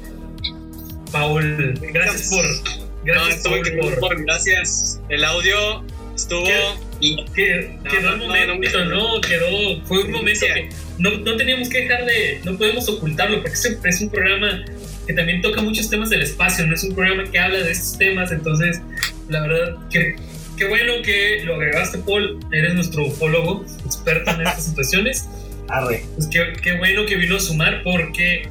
Paul, 1.13 1.79
gracias 1.93 2.31
por... 2.31 2.82
No, 3.05 3.13
Gracias 3.15 3.37
estuvo 3.37 3.81
por, 3.81 3.99
por- 4.01 4.25
gracias. 4.25 5.01
El 5.09 5.25
audio 5.25 5.85
estuvo... 6.15 6.45
¿Qué? 6.45 6.61
y- 7.01 7.25
que, 7.35 7.77
No, 7.83 7.91
quedó 7.91 8.11
no, 8.13 8.17
no, 8.17 8.27
momento, 8.55 8.85
no. 8.85 9.15
no, 9.17 9.21
quedó, 9.21 9.83
fue 9.87 10.05
un 10.05 10.13
momento 10.13 10.47
que 10.47 10.69
no, 10.99 11.11
no 11.19 11.37
teníamos 11.37 11.69
que 11.69 11.79
dejar 11.83 12.05
de, 12.05 12.41
no 12.45 12.57
podemos 12.57 12.89
ocultarlo, 12.89 13.43
porque 13.43 13.55
este 13.55 13.77
es 13.89 14.01
un 14.03 14.09
programa 14.11 14.65
que 15.07 15.13
también 15.15 15.43
toca 15.43 15.61
muchos 15.63 15.91
temas 15.91 16.11
del 16.11 16.23
espacio, 16.23 16.65
no 16.65 16.75
es 16.75 16.85
un 16.85 16.95
programa 16.95 17.25
que 17.29 17.39
habla 17.41 17.59
de 17.59 17.73
estos 17.73 17.99
temas, 17.99 18.31
entonces, 18.31 18.81
la 19.29 19.41
verdad, 19.41 19.77
que 19.91 20.15
qué 20.57 20.69
bueno 20.69 20.93
que 21.03 21.43
lo 21.45 21.57
agregaste, 21.57 21.99
Paul, 21.99 22.39
eres 22.53 22.75
nuestro 22.75 23.07
ufólogo, 23.07 23.65
experto 23.85 24.31
en 24.31 24.43
estas 24.43 24.65
situaciones, 24.69 25.25
Arre. 25.69 26.05
pues 26.15 26.29
qué, 26.29 26.53
qué 26.63 26.75
bueno 26.75 27.05
que 27.05 27.17
vino 27.17 27.35
a 27.37 27.41
sumar, 27.41 27.83
porque 27.83 28.47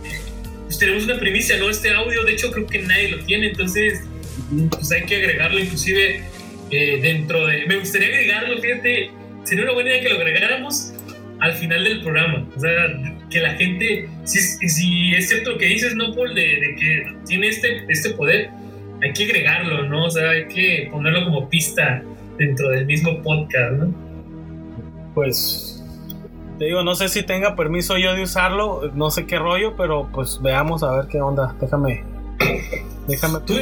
pues, 0.65 0.77
tenemos 0.77 1.05
una 1.05 1.17
primicia, 1.19 1.55
¿no? 1.57 1.69
Este 1.69 1.89
audio, 1.91 2.25
de 2.25 2.33
hecho, 2.33 2.51
creo 2.51 2.67
que 2.67 2.79
nadie 2.79 3.09
lo 3.11 3.23
tiene, 3.23 3.47
entonces, 3.51 4.01
pues 4.69 4.91
hay 4.91 5.03
que 5.03 5.15
agregarlo, 5.17 5.59
inclusive 5.59 6.23
eh, 6.71 6.99
dentro 7.01 7.45
de. 7.45 7.65
Me 7.67 7.77
gustaría 7.77 8.07
agregarlo, 8.07 8.61
fíjate, 8.61 9.11
sería 9.43 9.63
una 9.65 9.73
buena 9.73 9.89
idea 9.91 10.03
que 10.03 10.09
lo 10.09 10.15
agregáramos 10.15 10.93
al 11.39 11.53
final 11.53 11.83
del 11.83 12.01
programa. 12.01 12.47
O 12.55 12.59
sea, 12.59 12.71
que 13.29 13.39
la 13.39 13.53
gente, 13.55 14.09
si, 14.23 14.39
si 14.39 15.15
es 15.15 15.29
cierto 15.29 15.51
lo 15.51 15.57
que 15.57 15.65
dices, 15.65 15.95
¿no, 15.95 16.13
Paul? 16.13 16.33
De, 16.33 16.41
de 16.41 16.75
que 16.75 17.15
tiene 17.25 17.47
este, 17.47 17.85
este 17.87 18.11
poder, 18.11 18.49
hay 19.01 19.13
que 19.13 19.25
agregarlo, 19.25 19.83
¿no? 19.83 20.05
O 20.05 20.11
sea, 20.11 20.29
hay 20.29 20.47
que 20.47 20.89
ponerlo 20.91 21.25
como 21.25 21.49
pista 21.49 22.03
dentro 22.37 22.69
del 22.69 22.85
mismo 22.85 23.21
podcast, 23.21 23.73
¿no? 23.73 23.93
Pues. 25.13 25.83
Te 26.59 26.65
digo, 26.65 26.83
no 26.83 26.93
sé 26.93 27.09
si 27.09 27.23
tenga 27.23 27.55
permiso 27.55 27.97
yo 27.97 28.13
de 28.13 28.21
usarlo. 28.21 28.91
No 28.93 29.09
sé 29.09 29.25
qué 29.25 29.39
rollo, 29.39 29.75
pero 29.75 30.09
pues 30.13 30.39
veamos 30.41 30.83
a 30.83 30.95
ver 30.95 31.07
qué 31.07 31.19
onda. 31.19 31.55
Déjame. 31.59 32.03
Déjame 33.07 33.39
Tú. 33.47 33.55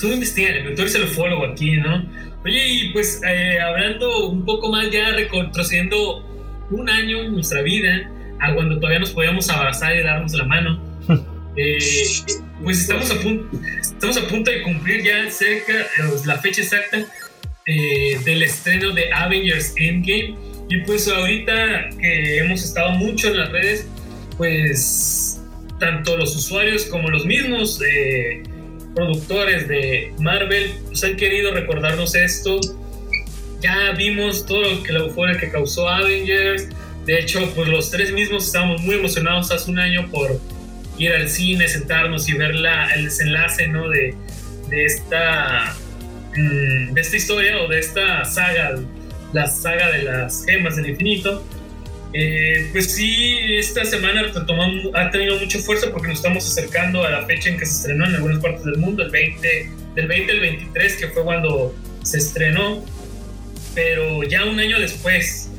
Tú 0.00 0.08
investigas, 0.08 0.52
tú 0.74 0.82
eres 0.82 0.94
el 0.94 1.04
ufólogo 1.04 1.44
aquí, 1.44 1.76
¿no? 1.76 2.04
Oye, 2.44 2.68
y 2.68 2.88
pues 2.92 3.20
eh, 3.26 3.60
hablando 3.60 4.28
un 4.28 4.44
poco 4.44 4.70
más, 4.70 4.90
ya 4.90 5.10
retrocediendo 5.10 6.24
un 6.70 6.88
año 6.88 7.22
en 7.22 7.34
nuestra 7.34 7.62
vida, 7.62 8.10
a 8.40 8.54
cuando 8.54 8.76
todavía 8.76 9.00
nos 9.00 9.10
podíamos 9.10 9.48
abrazar 9.50 9.94
y 9.94 10.02
darnos 10.02 10.32
la 10.32 10.44
mano, 10.44 10.80
eh, 11.56 11.78
pues 12.62 12.80
estamos 12.80 13.10
a, 13.10 13.20
punto, 13.20 13.58
estamos 13.80 14.16
a 14.16 14.26
punto 14.28 14.50
de 14.50 14.62
cumplir 14.62 15.02
ya 15.02 15.30
cerca 15.30 15.72
eh, 15.72 15.86
la 16.24 16.38
fecha 16.38 16.62
exacta 16.62 16.98
eh, 17.66 18.18
del 18.24 18.42
estreno 18.42 18.92
de 18.92 19.12
Avengers 19.12 19.74
Endgame. 19.76 20.36
Y 20.68 20.78
pues 20.82 21.08
ahorita 21.08 21.90
que 22.00 22.38
hemos 22.38 22.62
estado 22.62 22.92
mucho 22.92 23.28
en 23.28 23.38
las 23.38 23.50
redes, 23.50 23.88
pues 24.36 25.42
tanto 25.78 26.16
los 26.16 26.36
usuarios 26.36 26.84
como 26.84 27.10
los 27.10 27.24
mismos 27.26 27.80
eh, 27.82 28.42
productores 28.94 29.68
de 29.68 30.12
Marvel 30.18 30.72
pues, 30.86 31.04
han 31.04 31.16
querido 31.16 31.52
recordarnos 31.52 32.14
esto. 32.14 32.60
Ya 33.60 33.92
vimos 33.92 34.46
todo 34.46 34.62
lo 34.62 34.82
que 34.82 34.92
la 34.92 35.00
euforia 35.00 35.38
que 35.38 35.50
causó 35.50 35.88
Avengers. 35.88 36.68
De 37.06 37.18
hecho, 37.18 37.40
pues 37.54 37.68
los 37.68 37.90
tres 37.90 38.12
mismos 38.12 38.46
estábamos 38.46 38.82
muy 38.82 38.96
emocionados 38.96 39.50
hace 39.50 39.70
un 39.70 39.78
año 39.78 40.08
por 40.10 40.40
ir 40.98 41.12
al 41.12 41.28
cine, 41.28 41.66
sentarnos 41.68 42.28
y 42.28 42.34
ver 42.34 42.54
la, 42.54 42.88
el 42.94 43.04
desenlace 43.04 43.68
¿no? 43.68 43.88
de, 43.88 44.14
de, 44.68 44.84
esta, 44.84 45.74
mm, 46.36 46.92
de 46.92 47.00
esta 47.00 47.16
historia 47.16 47.62
o 47.62 47.68
de 47.68 47.78
esta 47.78 48.24
saga, 48.24 48.78
la 49.32 49.46
saga 49.46 49.90
de 49.90 50.02
las 50.02 50.44
gemas 50.44 50.76
del 50.76 50.90
infinito. 50.90 51.42
Eh, 52.12 52.68
pues 52.72 52.92
sí, 52.94 53.38
esta 53.50 53.84
semana 53.84 54.22
ha 54.94 55.10
tenido 55.10 55.38
mucha 55.38 55.60
fuerza 55.60 55.90
porque 55.92 56.08
nos 56.08 56.16
estamos 56.16 56.44
acercando 56.46 57.04
a 57.04 57.10
la 57.10 57.24
fecha 57.26 57.50
en 57.50 57.58
que 57.58 57.66
se 57.66 57.76
estrenó 57.76 58.06
en 58.06 58.16
algunas 58.16 58.40
partes 58.40 58.64
del 58.64 58.78
mundo, 58.78 59.04
el 59.04 59.10
20, 59.10 59.70
del 59.94 60.06
20 60.08 60.32
al 60.32 60.40
23, 60.40 60.96
que 60.96 61.08
fue 61.08 61.22
cuando 61.22 61.74
se 62.02 62.18
estrenó. 62.18 62.84
Pero 63.74 64.24
ya 64.24 64.44
un 64.44 64.58
año 64.58 64.80
después, 64.80 65.50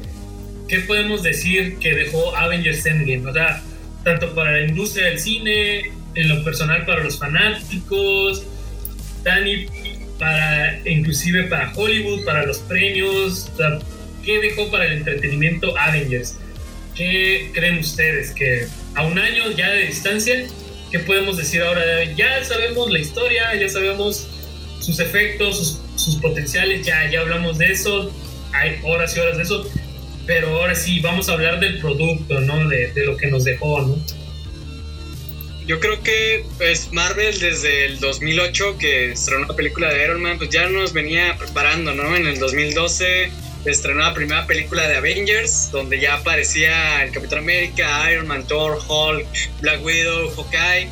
¿qué 0.68 0.80
podemos 0.82 1.24
decir 1.24 1.78
que 1.78 1.96
dejó 1.96 2.36
Avengers 2.36 2.86
Endgame? 2.86 3.30
O 3.30 3.34
sea, 3.34 3.64
tanto 4.04 4.36
para 4.36 4.52
la 4.52 4.62
industria 4.64 5.06
del 5.06 5.20
cine, 5.20 5.92
en 6.16 6.30
lo 6.30 6.44
personal 6.44 6.86
para 6.86 7.04
los 7.04 7.18
fanáticos, 7.18 8.46
Dani, 9.24 9.68
para, 10.20 10.80
inclusive 10.86 11.44
para 11.44 11.72
Hollywood, 11.74 12.26
para 12.26 12.46
los 12.46 12.60
premios, 12.60 13.50
o 13.54 13.58
sea, 13.58 13.80
¿qué 14.24 14.40
dejó 14.40 14.70
para 14.70 14.86
el 14.86 14.94
entretenimiento 14.94 15.78
Avengers? 15.78 16.38
¿Qué 16.96 17.50
creen 17.54 17.80
ustedes? 17.80 18.32
Que 18.32 18.68
a 18.96 19.06
un 19.06 19.18
año 19.18 19.52
ya 19.52 19.70
de 19.70 19.88
distancia, 19.88 20.46
¿qué 20.92 21.00
podemos 21.00 21.38
decir 21.38 21.62
ahora? 21.62 22.04
Ya 22.16 22.44
sabemos 22.44 22.92
la 22.92 23.00
historia, 23.00 23.56
ya 23.56 23.70
sabemos 23.70 24.28
sus 24.80 25.00
efectos, 25.00 25.58
sus, 25.58 25.80
sus 25.96 26.16
potenciales, 26.18 26.86
ya, 26.86 27.10
ya 27.10 27.22
hablamos 27.22 27.58
de 27.58 27.72
eso, 27.72 28.12
hay 28.54 28.80
horas 28.84 29.16
y 29.16 29.20
horas 29.20 29.38
de 29.38 29.44
eso, 29.44 29.70
pero 30.26 30.50
ahora 30.60 30.76
sí, 30.76 31.00
vamos 31.00 31.30
a 31.30 31.34
hablar 31.34 31.60
del 31.60 31.80
producto, 31.80 32.40
¿no? 32.42 32.68
De, 32.68 32.92
de 32.92 33.06
lo 33.06 33.18
que 33.18 33.28
nos 33.28 33.44
dejó, 33.44 33.82
¿no? 33.82 33.98
Yo 35.66 35.80
creo 35.80 36.02
que 36.02 36.44
pues 36.58 36.92
Marvel 36.92 37.40
desde 37.40 37.86
el 37.86 38.00
2008 38.00 38.78
que 38.78 39.12
estrenó 39.12 39.46
la 39.46 39.56
película 39.56 39.94
de 39.94 40.04
Iron 40.04 40.22
Man, 40.22 40.38
pues 40.38 40.50
ya 40.50 40.68
nos 40.68 40.92
venía 40.92 41.38
preparando, 41.38 41.94
¿no? 41.94 42.16
En 42.16 42.28
el 42.28 42.40
2012 42.40 43.32
estrenó 43.66 44.02
la 44.02 44.14
primera 44.14 44.46
película 44.48 44.88
de 44.88 44.98
Avengers, 44.98 45.70
donde 45.72 46.00
ya 46.00 46.16
aparecía 46.16 47.04
el 47.04 47.12
Capitán 47.12 47.40
América, 47.40 48.12
Iron 48.12 48.28
Man, 48.28 48.48
Thor, 48.48 48.80
Hulk, 48.88 49.26
Black 49.62 49.84
Widow, 49.84 50.32
Hawkeye. 50.36 50.90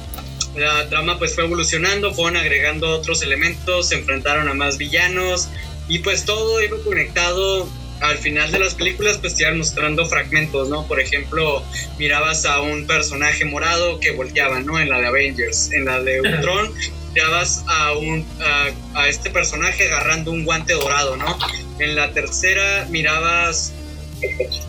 La 0.55 0.89
trama 0.89 1.17
pues 1.17 1.35
fue 1.35 1.45
evolucionando, 1.45 2.13
fueron 2.13 2.37
agregando 2.37 2.89
otros 2.89 3.21
elementos, 3.21 3.89
se 3.89 3.95
enfrentaron 3.95 4.49
a 4.49 4.53
más 4.53 4.77
villanos 4.77 5.47
y 5.87 5.99
pues 5.99 6.25
todo 6.25 6.61
iba 6.61 6.77
conectado 6.83 7.69
al 8.01 8.17
final 8.17 8.51
de 8.51 8.59
las 8.59 8.75
películas 8.75 9.17
pues 9.17 9.35
te 9.35 9.43
iban 9.43 9.57
mostrando 9.57 10.05
fragmentos, 10.05 10.69
¿no? 10.69 10.87
Por 10.87 10.99
ejemplo, 10.99 11.63
mirabas 11.97 12.45
a 12.45 12.61
un 12.61 12.87
personaje 12.87 13.45
morado 13.45 13.99
que 13.99 14.11
volteaba, 14.11 14.59
¿no? 14.61 14.79
En 14.79 14.89
la 14.89 14.99
de 14.99 15.07
Avengers, 15.07 15.71
en 15.71 15.85
la 15.85 16.01
de 16.01 16.21
Ultron 16.21 16.73
mirabas 17.13 17.63
a 17.67 17.93
un 17.93 18.25
a, 18.41 18.69
a 19.01 19.07
este 19.07 19.29
personaje 19.29 19.85
agarrando 19.87 20.31
un 20.31 20.45
guante 20.45 20.73
dorado, 20.73 21.17
¿no? 21.17 21.37
En 21.79 21.95
la 21.95 22.11
tercera 22.11 22.85
mirabas 22.89 23.73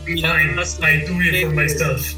Fine, 0.06 0.54
I 0.82 1.04
do 1.06 1.20
it 1.22 1.42
for 1.44 1.54
my 1.54 1.68
stuff. 1.68 2.14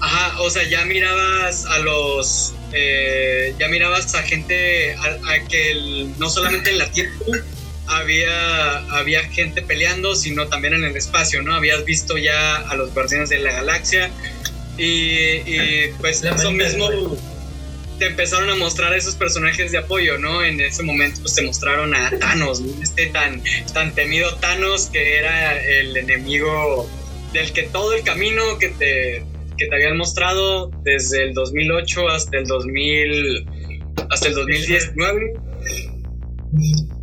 Ajá, 0.00 0.40
o 0.40 0.50
sea, 0.50 0.62
ya 0.68 0.84
mirabas 0.84 1.66
a 1.66 1.78
los. 1.78 2.54
eh, 2.72 3.54
ya 3.58 3.68
mirabas 3.68 4.14
a 4.14 4.22
gente. 4.22 4.94
A, 4.94 5.32
a 5.32 5.38
que 5.48 5.70
el- 5.72 6.18
no 6.18 6.28
solamente 6.30 6.70
en 6.70 6.78
la 6.78 6.90
Tierra 6.90 7.12
había, 7.86 8.78
había 8.98 9.22
gente 9.30 9.62
peleando, 9.62 10.14
sino 10.14 10.48
también 10.48 10.74
en 10.74 10.84
el 10.84 10.96
espacio, 10.96 11.42
¿no? 11.42 11.54
Habías 11.54 11.84
visto 11.84 12.16
ya 12.18 12.56
a 12.56 12.74
los 12.76 12.92
guardianes 12.92 13.28
de 13.30 13.38
la 13.38 13.52
galaxia. 13.52 14.10
Y, 14.76 14.84
y, 15.46 15.92
pues 16.00 16.22
eso 16.22 16.50
mismo 16.52 16.88
te 17.98 18.06
empezaron 18.06 18.48
a 18.50 18.56
mostrar 18.56 18.94
esos 18.94 19.14
personajes 19.14 19.72
de 19.72 19.78
apoyo, 19.78 20.18
¿no? 20.18 20.44
En 20.44 20.60
ese 20.60 20.82
momento 20.82 21.20
pues 21.22 21.34
te 21.34 21.42
mostraron 21.42 21.94
a 21.94 22.10
Thanos, 22.18 22.60
¿no? 22.60 22.82
este 22.82 23.06
tan, 23.06 23.42
tan 23.72 23.94
temido 23.94 24.34
Thanos 24.36 24.86
que 24.86 25.18
era 25.18 25.60
el 25.60 25.96
enemigo 25.96 26.88
del 27.32 27.52
que 27.52 27.64
todo 27.64 27.92
el 27.94 28.02
camino 28.02 28.42
que 28.58 28.68
te, 28.68 29.24
que 29.56 29.66
te 29.66 29.74
habían 29.74 29.96
mostrado 29.96 30.70
desde 30.84 31.24
el 31.24 31.34
2008 31.34 32.08
hasta 32.08 32.38
el 32.38 32.44
2000 32.44 33.46
hasta 34.10 34.28
el 34.28 34.34
2019 34.34 35.32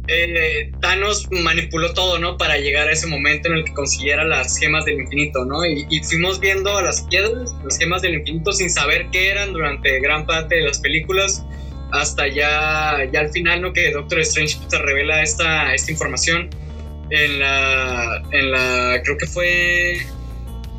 eh, 0.07 0.72
Thanos 0.82 1.27
manipuló 1.32 1.94
todo, 1.94 2.19
¿no? 2.19 2.38
Para 2.38 2.57
llegar 2.57 2.88
a 2.88 2.91
ese 2.91 3.07
momento 3.07 3.49
en 3.49 3.57
el 3.57 3.65
que 3.65 3.73
consiguiera 3.73 4.23
las 4.23 4.57
gemas 4.57 4.86
del 4.86 5.02
infinito, 5.02 5.45
¿no? 5.45 5.65
Y, 5.65 5.86
y 5.90 6.03
fuimos 6.03 6.40
viendo 6.40 6.77
a 6.77 6.82
las 6.82 7.02
piedras, 7.03 7.53
las 7.64 7.77
gemas 7.77 8.02
del 8.02 8.15
infinito, 8.15 8.52
sin 8.52 8.69
saber 8.69 9.07
qué 9.11 9.30
eran 9.30 9.53
durante 9.53 9.99
gran 9.99 10.26
parte 10.26 10.56
de 10.56 10.61
las 10.61 10.80
películas, 10.80 11.44
hasta 11.91 12.27
ya, 12.27 12.98
ya 13.11 13.19
al 13.22 13.30
final, 13.32 13.61
¿no? 13.61 13.73
Que 13.73 13.91
Doctor 13.91 14.19
Strange 14.19 14.57
te 14.69 14.77
revela 14.80 15.23
esta, 15.23 15.73
esta 15.73 15.91
información 15.91 16.49
en 17.10 17.40
la, 17.40 18.23
en 18.32 18.52
la, 18.52 19.02
creo 19.03 19.18
que 19.18 19.27
fue, 19.27 20.06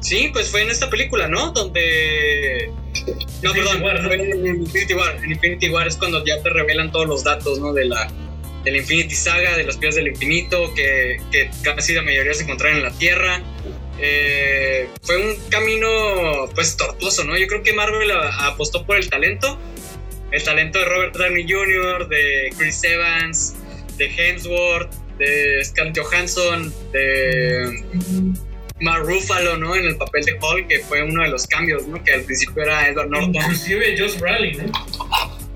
sí, 0.01 0.31
pues 0.33 0.51
fue 0.51 0.63
en 0.63 0.71
esta 0.71 0.91
película, 0.91 1.29
¿no? 1.29 1.53
Donde... 1.53 2.71
No, 3.43 3.51
Infinity 3.51 3.61
perdón, 3.61 3.83
War, 3.83 4.13
en 4.13 4.47
Infinity 4.47 4.95
War. 4.95 5.17
En 5.23 5.33
Infinity 5.33 5.69
War 5.69 5.87
es 5.87 5.97
cuando 5.97 6.25
ya 6.25 6.43
te 6.43 6.49
revelan 6.51 6.91
todos 6.91 7.07
los 7.07 7.25
datos, 7.25 7.59
¿no? 7.61 7.73
De 7.73 7.85
la, 7.85 8.11
de 8.67 8.73
la 8.73 8.79
Infinity 8.79 9.15
Saga, 9.15 9.57
de 9.57 9.63
las 9.63 9.77
piedras 9.77 9.95
del 9.95 10.09
infinito, 10.09 10.75
que, 10.75 11.19
que 11.31 11.49
casi 11.63 11.95
la 11.95 12.03
mayoría 12.03 12.35
se 12.35 12.43
encontraron 12.43 12.79
en 12.79 12.83
la 12.83 12.91
Tierra. 12.91 13.41
Eh, 14.01 14.89
fue 15.03 15.17
un 15.19 15.37
camino, 15.51 15.89
pues, 16.53 16.77
tortuoso, 16.77 17.23
¿no? 17.23 17.39
Yo 17.39 17.47
creo 17.47 17.63
que 17.63 17.73
Marvel 17.73 18.11
apostó 18.41 18.85
por 18.85 18.97
el 18.97 19.09
talento. 19.09 19.57
El 20.33 20.43
talento 20.43 20.81
de 20.81 20.85
Robert 20.85 21.17
Downey 21.17 21.47
Jr., 21.49 22.09
de 22.09 22.53
Chris 22.59 22.83
Evans, 22.83 23.55
de 23.99 24.07
Hemsworth, 24.07 24.93
de 25.17 25.65
Scarlett 25.65 25.99
Johansson, 26.01 26.75
de 26.93 27.85
Mark 28.81 29.05
Ruffalo, 29.05 29.57
¿no? 29.59 29.77
En 29.77 29.85
el 29.85 29.97
papel 29.97 30.25
de 30.25 30.33
Hulk, 30.33 30.67
que 30.67 30.81
fue 30.81 31.05
uno 31.05 31.23
de 31.23 31.29
los 31.29 31.47
cambios, 31.47 31.87
¿no? 31.87 32.03
Que 32.03 32.15
al 32.15 32.23
principio 32.23 32.65
era 32.65 32.89
Edward 32.89 33.11
Norton. 33.11 33.37
Inclusive 33.37 33.97
Josh 33.97 34.19
Brolin, 34.19 34.67
¿no? 34.67 34.73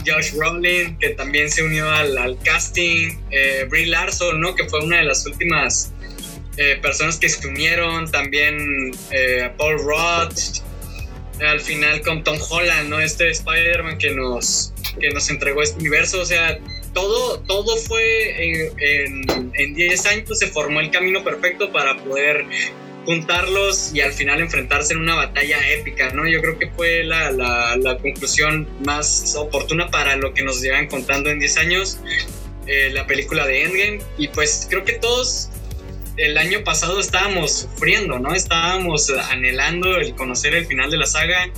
Josh 0.06 0.32
Brolin, 0.32 0.98
que 0.98 1.10
también 1.10 1.50
se 1.50 1.62
unió 1.62 1.88
al, 1.90 2.16
al 2.18 2.38
casting, 2.42 3.18
eh, 3.30 3.66
Brie 3.68 3.86
Larson, 3.86 4.40
¿no? 4.40 4.54
Que 4.54 4.68
fue 4.68 4.80
una 4.80 4.98
de 4.98 5.04
las 5.04 5.26
últimas 5.26 5.92
eh, 6.56 6.78
personas 6.82 7.18
que 7.18 7.28
se 7.28 7.46
unieron, 7.46 8.10
también 8.10 8.92
eh, 9.10 9.50
Paul 9.56 9.78
Rudd, 9.78 10.36
al 11.40 11.60
final 11.60 12.02
con 12.02 12.22
Tom 12.22 12.38
Holland, 12.48 12.88
¿no? 12.88 13.00
Este 13.00 13.30
Spider-Man 13.30 13.98
que 13.98 14.10
nos, 14.10 14.72
que 15.00 15.10
nos 15.10 15.30
entregó 15.30 15.62
este 15.62 15.78
universo, 15.80 16.20
o 16.20 16.24
sea, 16.24 16.58
todo, 16.92 17.40
todo 17.40 17.76
fue 17.76 18.74
en 18.74 19.74
10 19.74 20.06
años, 20.06 20.38
se 20.38 20.48
formó 20.48 20.80
el 20.80 20.90
camino 20.90 21.22
perfecto 21.22 21.72
para 21.72 21.96
poder 21.96 22.44
juntarlos 23.04 23.92
y 23.94 24.00
al 24.00 24.12
final 24.12 24.40
enfrentarse 24.40 24.92
en 24.92 25.00
una 25.00 25.14
batalla 25.14 25.56
épica, 25.70 26.10
¿no? 26.12 26.28
Yo 26.28 26.40
creo 26.40 26.58
que 26.58 26.68
fue 26.70 27.02
la, 27.04 27.30
la- 27.32 27.76
la 27.76 27.96
conclusión 27.98 28.68
más 28.84 29.34
oportuna 29.36 29.90
para 29.90 30.16
lo 30.16 30.34
que 30.34 30.42
nos 30.42 30.60
llevan 30.60 30.86
contando 30.86 31.30
en 31.30 31.38
10 31.38 31.56
años, 31.58 31.98
eh, 32.66 32.90
la 32.92 33.06
película 33.06 33.46
de 33.46 33.62
Endgame. 33.64 33.98
Y 34.18 34.28
pues 34.28 34.66
creo 34.68 34.84
que 34.84 34.92
todos 34.94 35.48
el 36.16 36.36
año 36.38 36.62
pasado 36.64 37.00
estábamos 37.00 37.60
sufriendo, 37.60 38.18
¿no? 38.18 38.34
Estábamos 38.34 39.10
anhelando 39.30 39.96
el 39.96 40.14
conocer 40.14 40.54
el 40.54 40.66
final 40.66 40.90
de 40.90 40.98
la 40.98 41.06
saga 41.06 41.48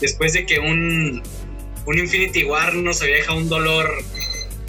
después 0.00 0.32
de 0.32 0.46
que 0.46 0.58
un, 0.58 1.22
un 1.86 1.98
Infinity 1.98 2.44
War 2.44 2.74
nos 2.74 3.00
había 3.02 3.16
dejado 3.16 3.38
un 3.38 3.48
dolor 3.48 3.88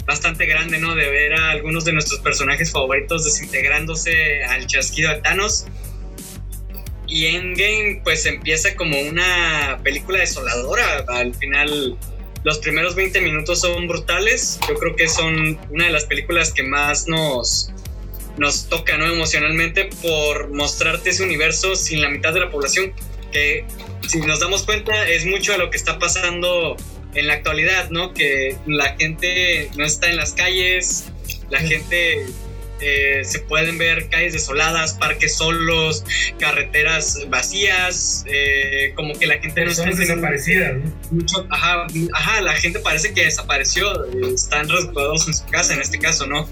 bastante 0.06 0.46
grande, 0.46 0.78
¿no? 0.78 0.94
De 0.94 1.08
ver 1.08 1.34
a 1.34 1.50
algunos 1.50 1.84
de 1.84 1.92
nuestros 1.92 2.20
personajes 2.20 2.70
favoritos 2.72 3.24
desintegrándose 3.24 4.44
al 4.44 4.66
chasquido 4.66 5.10
de 5.12 5.20
Thanos. 5.20 5.66
Y 7.10 7.26
Endgame 7.26 8.00
pues 8.04 8.24
empieza 8.24 8.76
como 8.76 8.98
una 9.00 9.80
película 9.82 10.20
desoladora. 10.20 11.04
Al 11.08 11.34
final 11.34 11.98
los 12.44 12.58
primeros 12.58 12.94
20 12.94 13.20
minutos 13.20 13.60
son 13.60 13.88
brutales. 13.88 14.60
Yo 14.68 14.76
creo 14.76 14.94
que 14.94 15.08
son 15.08 15.58
una 15.70 15.86
de 15.86 15.90
las 15.90 16.04
películas 16.04 16.52
que 16.52 16.62
más 16.62 17.08
nos, 17.08 17.72
nos 18.38 18.68
toca 18.68 18.96
¿no? 18.96 19.06
emocionalmente 19.06 19.90
por 20.00 20.50
mostrarte 20.54 21.10
ese 21.10 21.24
universo 21.24 21.74
sin 21.74 22.00
la 22.00 22.10
mitad 22.10 22.32
de 22.32 22.40
la 22.40 22.50
población. 22.50 22.92
Que 23.32 23.64
si 24.06 24.20
nos 24.20 24.38
damos 24.38 24.62
cuenta 24.62 25.08
es 25.08 25.26
mucho 25.26 25.50
de 25.50 25.58
lo 25.58 25.70
que 25.70 25.76
está 25.78 25.98
pasando 25.98 26.76
en 27.14 27.26
la 27.26 27.34
actualidad, 27.34 27.90
¿no? 27.90 28.14
Que 28.14 28.56
la 28.66 28.96
gente 28.96 29.68
no 29.76 29.84
está 29.84 30.08
en 30.08 30.16
las 30.16 30.32
calles, 30.32 31.06
la 31.50 31.58
gente 31.58 32.24
eh, 32.80 33.22
se 33.24 33.40
pueden 33.40 33.78
ver 33.78 34.08
calles 34.08 34.32
desoladas, 34.32 34.94
parques 34.94 35.36
solos, 35.36 36.04
carreteras 36.38 37.26
vacías, 37.28 38.24
eh, 38.26 38.92
como 38.94 39.18
que 39.18 39.26
la 39.26 39.38
gente 39.38 39.64
no 39.64 39.70
está 39.70 39.84
desaparecidas, 39.90 40.76
¿no? 40.76 40.92
mucho, 41.10 41.46
ajá, 41.50 41.86
ajá, 42.14 42.40
la 42.40 42.54
gente 42.54 42.78
parece 42.80 43.12
que 43.12 43.24
desapareció, 43.24 44.04
están 44.32 44.68
resguardados 44.68 45.28
en 45.28 45.34
su 45.34 45.46
casa 45.46 45.74
en 45.74 45.80
este 45.80 45.98
caso, 45.98 46.26
¿no? 46.26 46.48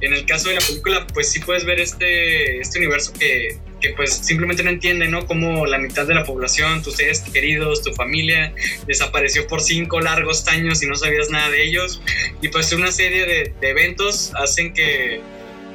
En 0.00 0.12
el 0.12 0.24
caso 0.26 0.48
de 0.48 0.56
la 0.56 0.60
película, 0.60 1.06
pues 1.12 1.30
sí 1.30 1.40
puedes 1.40 1.64
ver 1.64 1.80
este, 1.80 2.60
este 2.60 2.78
universo 2.78 3.12
que, 3.12 3.58
que 3.80 3.90
pues 3.90 4.12
simplemente 4.12 4.62
no 4.62 4.70
entiende, 4.70 5.08
¿no? 5.08 5.26
Como 5.26 5.66
la 5.66 5.78
mitad 5.78 6.06
de 6.06 6.14
la 6.14 6.24
población, 6.24 6.82
tus 6.82 6.96
seres 6.96 7.20
queridos, 7.20 7.82
tu 7.82 7.92
familia, 7.92 8.54
desapareció 8.86 9.46
por 9.46 9.60
cinco 9.60 10.00
largos 10.00 10.46
años 10.48 10.82
y 10.82 10.86
no 10.86 10.94
sabías 10.94 11.30
nada 11.30 11.50
de 11.50 11.64
ellos. 11.64 12.00
Y 12.40 12.48
pues 12.48 12.72
una 12.72 12.92
serie 12.92 13.26
de, 13.26 13.54
de 13.60 13.68
eventos 13.70 14.32
hacen 14.36 14.72
que, 14.72 15.20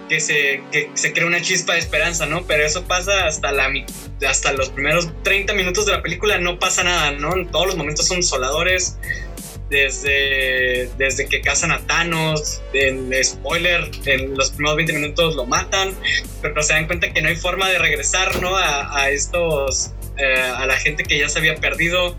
que, 0.08 0.20
se, 0.20 0.62
que 0.72 0.90
se 0.94 1.14
crea 1.14 1.26
una 1.26 1.42
chispa 1.42 1.74
de 1.74 1.80
esperanza, 1.80 2.26
¿no? 2.26 2.46
Pero 2.46 2.66
eso 2.66 2.84
pasa 2.84 3.28
hasta, 3.28 3.52
la, 3.52 3.72
hasta 4.28 4.54
los 4.54 4.70
primeros 4.70 5.10
30 5.24 5.54
minutos 5.54 5.86
de 5.86 5.94
la 5.94 6.02
película, 6.02 6.38
no 6.38 6.60
pasa 6.60 6.84
nada, 6.84 7.12
¿no? 7.12 7.36
En 7.36 7.48
todos 7.48 7.68
los 7.68 7.76
momentos 7.76 8.08
son 8.08 8.18
desoladores. 8.18 8.98
Desde, 9.70 10.90
desde 10.98 11.28
que 11.28 11.42
cazan 11.42 11.74
a 11.74 11.86
Thanos, 11.86 12.62
en 12.72 13.12
spoiler, 13.22 13.92
en 14.06 14.38
los 14.38 14.52
primeros 14.52 14.78
20 14.78 14.94
minutos 14.94 15.36
lo 15.36 15.46
matan, 15.46 15.94
pero 16.42 16.64
se 16.64 16.72
dan 16.72 16.88
cuenta 16.88 17.12
que 17.12 17.22
no 17.22 17.28
hay 17.28 17.36
forma 17.36 17.68
de 17.70 17.78
regresar, 17.78 18.42
¿no? 18.42 18.56
A, 18.56 18.98
a 18.98 19.10
estos, 19.10 19.92
eh, 20.18 20.40
a 20.40 20.66
la 20.68 20.78
gente 20.78 21.04
que 21.04 21.20
ya 21.20 21.28
se 21.28 21.40
había 21.40 21.56
perdido. 21.56 22.16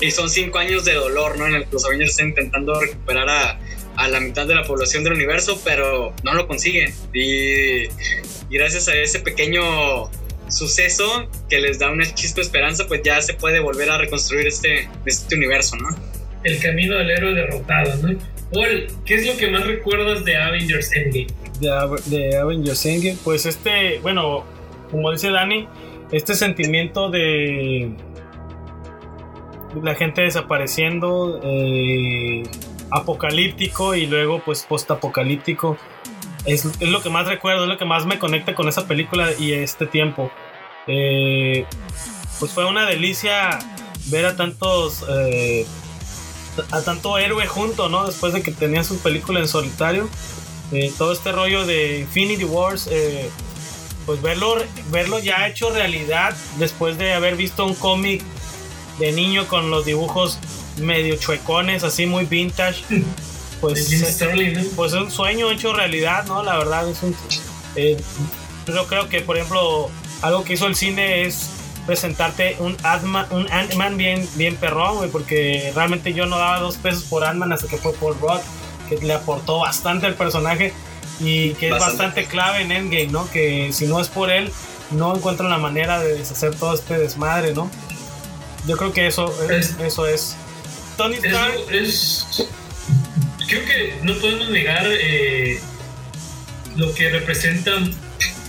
Y 0.00 0.12
son 0.12 0.30
cinco 0.30 0.58
años 0.58 0.86
de 0.86 0.94
dolor, 0.94 1.36
¿no? 1.36 1.46
En 1.46 1.56
el 1.56 1.64
que 1.64 1.72
los 1.72 1.84
Avengers 1.84 2.12
están 2.12 2.28
intentando 2.28 2.80
recuperar 2.80 3.28
a, 3.28 3.60
a 3.96 4.08
la 4.08 4.20
mitad 4.20 4.46
de 4.46 4.54
la 4.54 4.64
población 4.64 5.04
del 5.04 5.14
universo, 5.14 5.60
pero 5.64 6.14
no 6.22 6.34
lo 6.34 6.46
consiguen. 6.46 6.92
Y, 7.12 7.84
y 7.84 7.88
gracias 8.50 8.88
a 8.88 8.94
ese 8.94 9.20
pequeño 9.20 10.10
suceso 10.48 11.28
que 11.48 11.60
les 11.60 11.78
da 11.78 11.90
una 11.90 12.04
chispa 12.14 12.36
de 12.36 12.42
esperanza, 12.42 12.86
pues 12.86 13.02
ya 13.02 13.20
se 13.20 13.34
puede 13.34 13.60
volver 13.60 13.90
a 13.90 13.98
reconstruir 13.98 14.46
este, 14.46 14.88
este 15.04 15.34
universo, 15.34 15.76
¿no? 15.76 15.88
El 16.44 16.60
camino 16.60 16.96
del 16.96 17.10
héroe 17.10 17.34
derrotado, 17.34 17.96
¿no? 17.96 18.18
Paul, 18.52 18.86
¿qué 19.04 19.16
es 19.16 19.26
lo 19.26 19.36
que 19.36 19.48
más 19.50 19.66
recuerdas 19.66 20.24
de 20.24 20.36
Avengers 20.36 20.92
Endgame? 20.92 21.26
de, 21.60 22.16
de 22.16 22.36
Avengers 22.36 22.86
Endgame, 22.86 23.18
pues 23.24 23.46
este, 23.46 23.98
bueno, 24.00 24.44
como 24.90 25.10
dice 25.10 25.30
Dani, 25.30 25.66
este 26.12 26.34
sentimiento 26.34 27.10
de 27.10 27.90
la 29.82 29.94
gente 29.94 30.22
desapareciendo, 30.22 31.40
eh, 31.42 32.44
apocalíptico 32.90 33.94
y 33.94 34.06
luego 34.06 34.42
pues 34.44 34.64
postapocalíptico, 34.64 35.76
es, 36.44 36.64
es 36.64 36.88
lo 36.88 37.02
que 37.02 37.10
más 37.10 37.26
recuerdo, 37.26 37.64
es 37.64 37.68
lo 37.68 37.78
que 37.78 37.84
más 37.84 38.06
me 38.06 38.18
conecta 38.18 38.54
con 38.54 38.68
esa 38.68 38.86
película 38.86 39.30
y 39.38 39.52
este 39.52 39.86
tiempo. 39.86 40.30
Eh, 40.86 41.66
pues 42.38 42.52
fue 42.52 42.64
una 42.64 42.86
delicia 42.86 43.58
ver 44.06 44.26
a 44.26 44.36
tantos... 44.36 45.04
eh, 45.08 45.66
a 46.70 46.82
tanto 46.82 47.18
héroe 47.18 47.46
junto, 47.46 47.88
¿no? 47.88 48.06
Después 48.06 48.32
de 48.32 48.42
que 48.42 48.50
tenía 48.50 48.84
su 48.84 48.98
película 48.98 49.40
en 49.40 49.48
solitario. 49.48 50.08
Eh, 50.72 50.92
todo 50.96 51.12
este 51.12 51.32
rollo 51.32 51.66
de 51.66 52.00
Infinity 52.00 52.44
Wars, 52.44 52.88
eh, 52.90 53.30
pues 54.04 54.20
verlo, 54.22 54.56
verlo 54.90 55.18
ya 55.18 55.46
hecho 55.46 55.70
realidad 55.70 56.36
después 56.58 56.98
de 56.98 57.12
haber 57.12 57.36
visto 57.36 57.66
un 57.66 57.74
cómic 57.74 58.22
de 58.98 59.12
niño 59.12 59.46
con 59.46 59.70
los 59.70 59.84
dibujos 59.84 60.38
medio 60.78 61.16
chuecones, 61.16 61.84
así 61.84 62.06
muy 62.06 62.24
vintage, 62.24 62.82
pues, 63.60 63.78
¿no? 64.54 64.62
pues 64.76 64.92
es 64.92 65.00
un 65.00 65.10
sueño 65.10 65.50
hecho 65.50 65.72
realidad, 65.72 66.24
¿no? 66.26 66.42
La 66.42 66.58
verdad 66.58 66.88
es 66.88 67.02
un... 67.02 67.16
eh, 67.76 67.96
yo 68.66 68.86
creo 68.86 69.08
que, 69.08 69.20
por 69.20 69.36
ejemplo, 69.36 69.90
algo 70.22 70.44
que 70.44 70.54
hizo 70.54 70.66
el 70.66 70.74
cine 70.76 71.22
es 71.22 71.50
presentarte 71.86 72.56
un 72.58 72.76
Ant-Man 72.82 73.26
un 73.30 73.50
Ant-Man 73.52 73.96
bien, 73.96 74.28
bien 74.34 74.56
perrón, 74.56 74.96
güey, 74.96 75.08
porque 75.10 75.70
realmente 75.74 76.12
yo 76.12 76.26
no 76.26 76.36
daba 76.36 76.58
dos 76.60 76.76
pesos 76.76 77.04
por 77.04 77.24
Ant-Man 77.24 77.52
hasta 77.52 77.68
que 77.68 77.76
fue 77.76 77.92
Paul 77.94 78.16
Rudd, 78.20 78.40
que 78.88 78.98
le 79.06 79.14
aportó 79.14 79.60
bastante 79.60 80.06
al 80.06 80.14
personaje 80.14 80.72
y 81.20 81.50
que 81.54 81.66
es 81.66 81.72
Bastante. 81.72 81.96
bastante 82.02 82.24
clave 82.26 82.62
en 82.62 82.72
Endgame, 82.72 83.06
¿no? 83.06 83.30
Que 83.30 83.72
si 83.72 83.86
no 83.86 84.00
es 84.00 84.08
por 84.08 84.30
él, 84.30 84.52
no 84.90 85.14
encuentran 85.16 85.48
la 85.48 85.58
manera 85.58 86.00
de 86.00 86.14
deshacer 86.18 86.54
todo 86.56 86.74
este 86.74 86.98
desmadre, 86.98 87.54
¿no? 87.54 87.70
Yo 88.66 88.76
creo 88.76 88.92
que 88.92 89.06
eso 89.06 89.32
es. 89.48 89.70
Es- 89.70 89.76
Eso 89.80 90.06
es. 90.08 90.36
Tony 90.96 91.16
Es, 91.70 92.48
creo 93.48 93.64
que 93.64 93.94
no 94.02 94.14
podemos 94.14 94.48
negar 94.50 94.86
eh, 94.88 95.58
lo 96.76 96.94
que 96.94 97.10
representan 97.10 97.94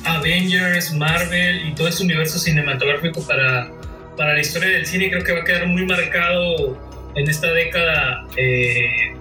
Avengers, 0.05 0.93
Marvel 0.93 1.67
y 1.67 1.75
todo 1.75 1.89
ese 1.89 2.03
universo 2.03 2.39
cinematográfico 2.39 3.25
para, 3.27 3.69
para 4.15 4.33
la 4.33 4.39
historia 4.39 4.69
del 4.69 4.85
cine. 4.85 5.09
Creo 5.09 5.23
que 5.23 5.33
va 5.33 5.41
a 5.41 5.43
quedar 5.43 5.67
muy 5.67 5.85
marcado 5.85 6.77
en 7.15 7.29
esta 7.29 7.51
década 7.51 8.25
eh, 8.37 9.13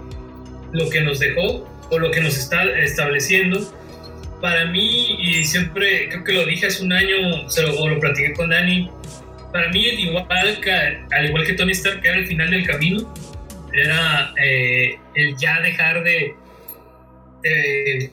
lo 0.72 0.88
que 0.88 1.00
nos 1.00 1.18
dejó 1.18 1.68
o 1.90 1.98
lo 1.98 2.10
que 2.10 2.20
nos 2.20 2.36
está 2.36 2.64
estableciendo. 2.78 3.72
Para 4.40 4.66
mí, 4.66 5.16
y 5.18 5.44
siempre 5.44 6.08
creo 6.10 6.22
que 6.22 6.32
lo 6.32 6.46
dije 6.46 6.66
hace 6.66 6.84
un 6.84 6.92
año, 6.92 7.48
se 7.48 7.62
lo, 7.62 7.74
o 7.76 7.88
lo 7.88 7.98
platiqué 7.98 8.34
con 8.34 8.50
Dani, 8.50 8.90
para 9.56 9.70
mí, 9.70 9.88
al 9.88 9.98
igual 9.98 10.60
que, 10.60 10.70
al 10.70 11.26
igual 11.26 11.46
que 11.46 11.54
Tony 11.54 11.72
Stark, 11.72 12.00
era 12.04 12.18
el 12.18 12.26
final 12.26 12.50
del 12.50 12.66
camino, 12.66 13.14
era 13.72 14.34
eh, 14.42 14.98
el 15.14 15.34
ya 15.38 15.62
dejar 15.62 16.04
de, 16.04 16.34
de, 17.42 18.10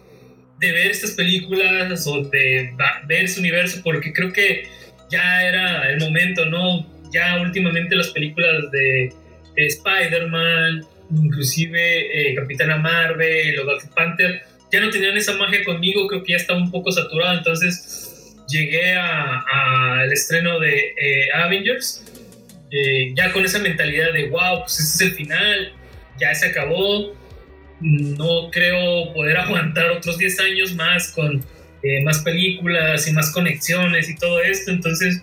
ver 0.61 0.91
estas 0.91 1.11
películas 1.11 2.07
o 2.07 2.23
de 2.23 2.73
ver 3.07 3.25
ese 3.25 3.41
universo, 3.41 3.81
porque 3.83 4.13
creo 4.13 4.31
que 4.31 4.69
ya 5.11 5.43
era 5.43 5.89
el 5.89 5.99
momento, 5.99 6.45
¿no? 6.45 6.87
Ya 7.11 7.41
últimamente 7.41 7.93
las 7.97 8.11
películas 8.11 8.71
de, 8.71 9.13
de 9.57 9.67
Spider-Man, 9.67 10.85
inclusive 11.11 12.31
eh, 12.31 12.35
Capitana 12.35 12.77
Marvel 12.77 13.59
o 13.59 13.65
Black 13.65 13.93
Panther, 13.93 14.43
ya 14.71 14.79
no 14.79 14.89
tenían 14.91 15.17
esa 15.17 15.33
magia 15.33 15.61
conmigo, 15.65 16.07
creo 16.07 16.23
que 16.23 16.31
ya 16.31 16.37
estaba 16.37 16.57
un 16.57 16.71
poco 16.71 16.89
saturado, 16.89 17.37
entonces 17.37 18.12
llegué 18.53 18.93
a- 18.93 19.43
a- 19.51 19.99
al 20.01 20.11
estreno 20.13 20.59
de 20.59 20.93
eh, 21.01 21.27
Avengers 21.33 22.03
eh, 22.71 23.11
ya 23.15 23.31
con 23.33 23.43
esa 23.45 23.59
mentalidad 23.59 24.13
de 24.13 24.29
wow, 24.29 24.61
pues 24.61 24.79
ese 24.79 24.93
es 25.05 25.11
el 25.11 25.15
final, 25.17 25.73
ya 26.19 26.33
se 26.33 26.47
acabó, 26.47 27.13
no 27.81 28.49
creo 28.51 29.13
poder 29.13 29.37
aguantar 29.37 29.91
otros 29.91 30.17
10 30.17 30.39
años 30.39 30.73
más 30.75 31.11
con 31.11 31.43
eh, 31.83 32.01
más 32.03 32.19
películas 32.19 33.07
y 33.07 33.11
más 33.11 33.31
conexiones 33.31 34.09
y 34.09 34.15
todo 34.15 34.41
esto, 34.41 34.71
entonces 34.71 35.21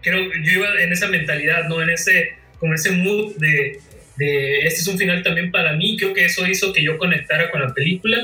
creo 0.00 0.30
que 0.30 0.38
yo 0.42 0.52
iba 0.60 0.80
en 0.80 0.90
esa 0.92 1.06
mentalidad, 1.08 1.68
¿no? 1.68 1.82
En 1.82 1.90
ese, 1.90 2.32
con 2.58 2.72
ese 2.72 2.92
mood 2.92 3.36
de, 3.36 3.78
de 4.16 4.58
este 4.66 4.80
es 4.80 4.88
un 4.88 4.96
final 4.98 5.22
también 5.22 5.50
para 5.50 5.74
mí, 5.74 5.96
creo 5.98 6.14
que 6.14 6.24
eso 6.24 6.46
hizo 6.46 6.72
que 6.72 6.82
yo 6.82 6.96
conectara 6.98 7.50
con 7.50 7.60
la 7.60 7.74
película. 7.74 8.18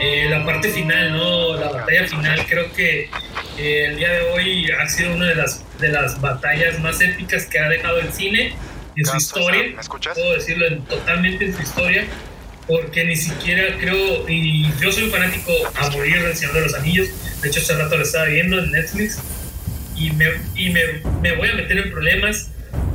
Eh, 0.00 0.26
la 0.30 0.44
parte 0.46 0.70
final, 0.70 1.12
¿no? 1.12 1.56
La 1.56 1.68
batalla 1.68 2.08
final, 2.08 2.46
creo 2.48 2.72
que 2.72 3.10
eh, 3.58 3.84
el 3.86 3.96
día 3.96 4.10
de 4.12 4.20
hoy 4.30 4.70
ha 4.70 4.88
sido 4.88 5.14
una 5.14 5.26
de 5.26 5.34
las, 5.34 5.62
de 5.78 5.88
las 5.88 6.20
batallas 6.20 6.78
más 6.80 7.00
épicas 7.02 7.44
que 7.46 7.58
ha 7.58 7.68
dejado 7.68 7.98
el 8.00 8.10
cine 8.12 8.54
en 8.96 9.04
su 9.04 9.16
historia. 9.18 9.62
¿Me 9.74 9.80
escuchas? 9.80 10.14
Puedo 10.14 10.32
decirlo 10.34 10.66
en- 10.66 10.82
totalmente 10.86 11.44
en 11.44 11.54
su 11.54 11.62
historia, 11.62 12.04
porque 12.66 13.04
ni 13.04 13.14
siquiera 13.16 13.76
creo, 13.78 14.26
y 14.28 14.70
yo 14.80 14.90
soy 14.90 15.04
un 15.04 15.10
fanático 15.10 15.52
a 15.74 15.90
morir 15.90 16.22
del 16.22 16.34
Señor 16.36 16.54
de 16.54 16.60
los 16.62 16.74
Anillos, 16.74 17.08
de 17.42 17.48
hecho 17.48 17.60
hace 17.60 17.74
rato 17.74 17.96
lo 17.96 18.02
estaba 18.02 18.24
viendo 18.26 18.58
en 18.58 18.70
Netflix, 18.72 19.18
y 19.96 20.12
me, 20.12 20.26
y 20.56 20.70
me, 20.70 20.80
me 21.20 21.32
voy 21.36 21.48
a 21.48 21.54
meter 21.54 21.76
en 21.76 21.90
problemas 21.90 22.50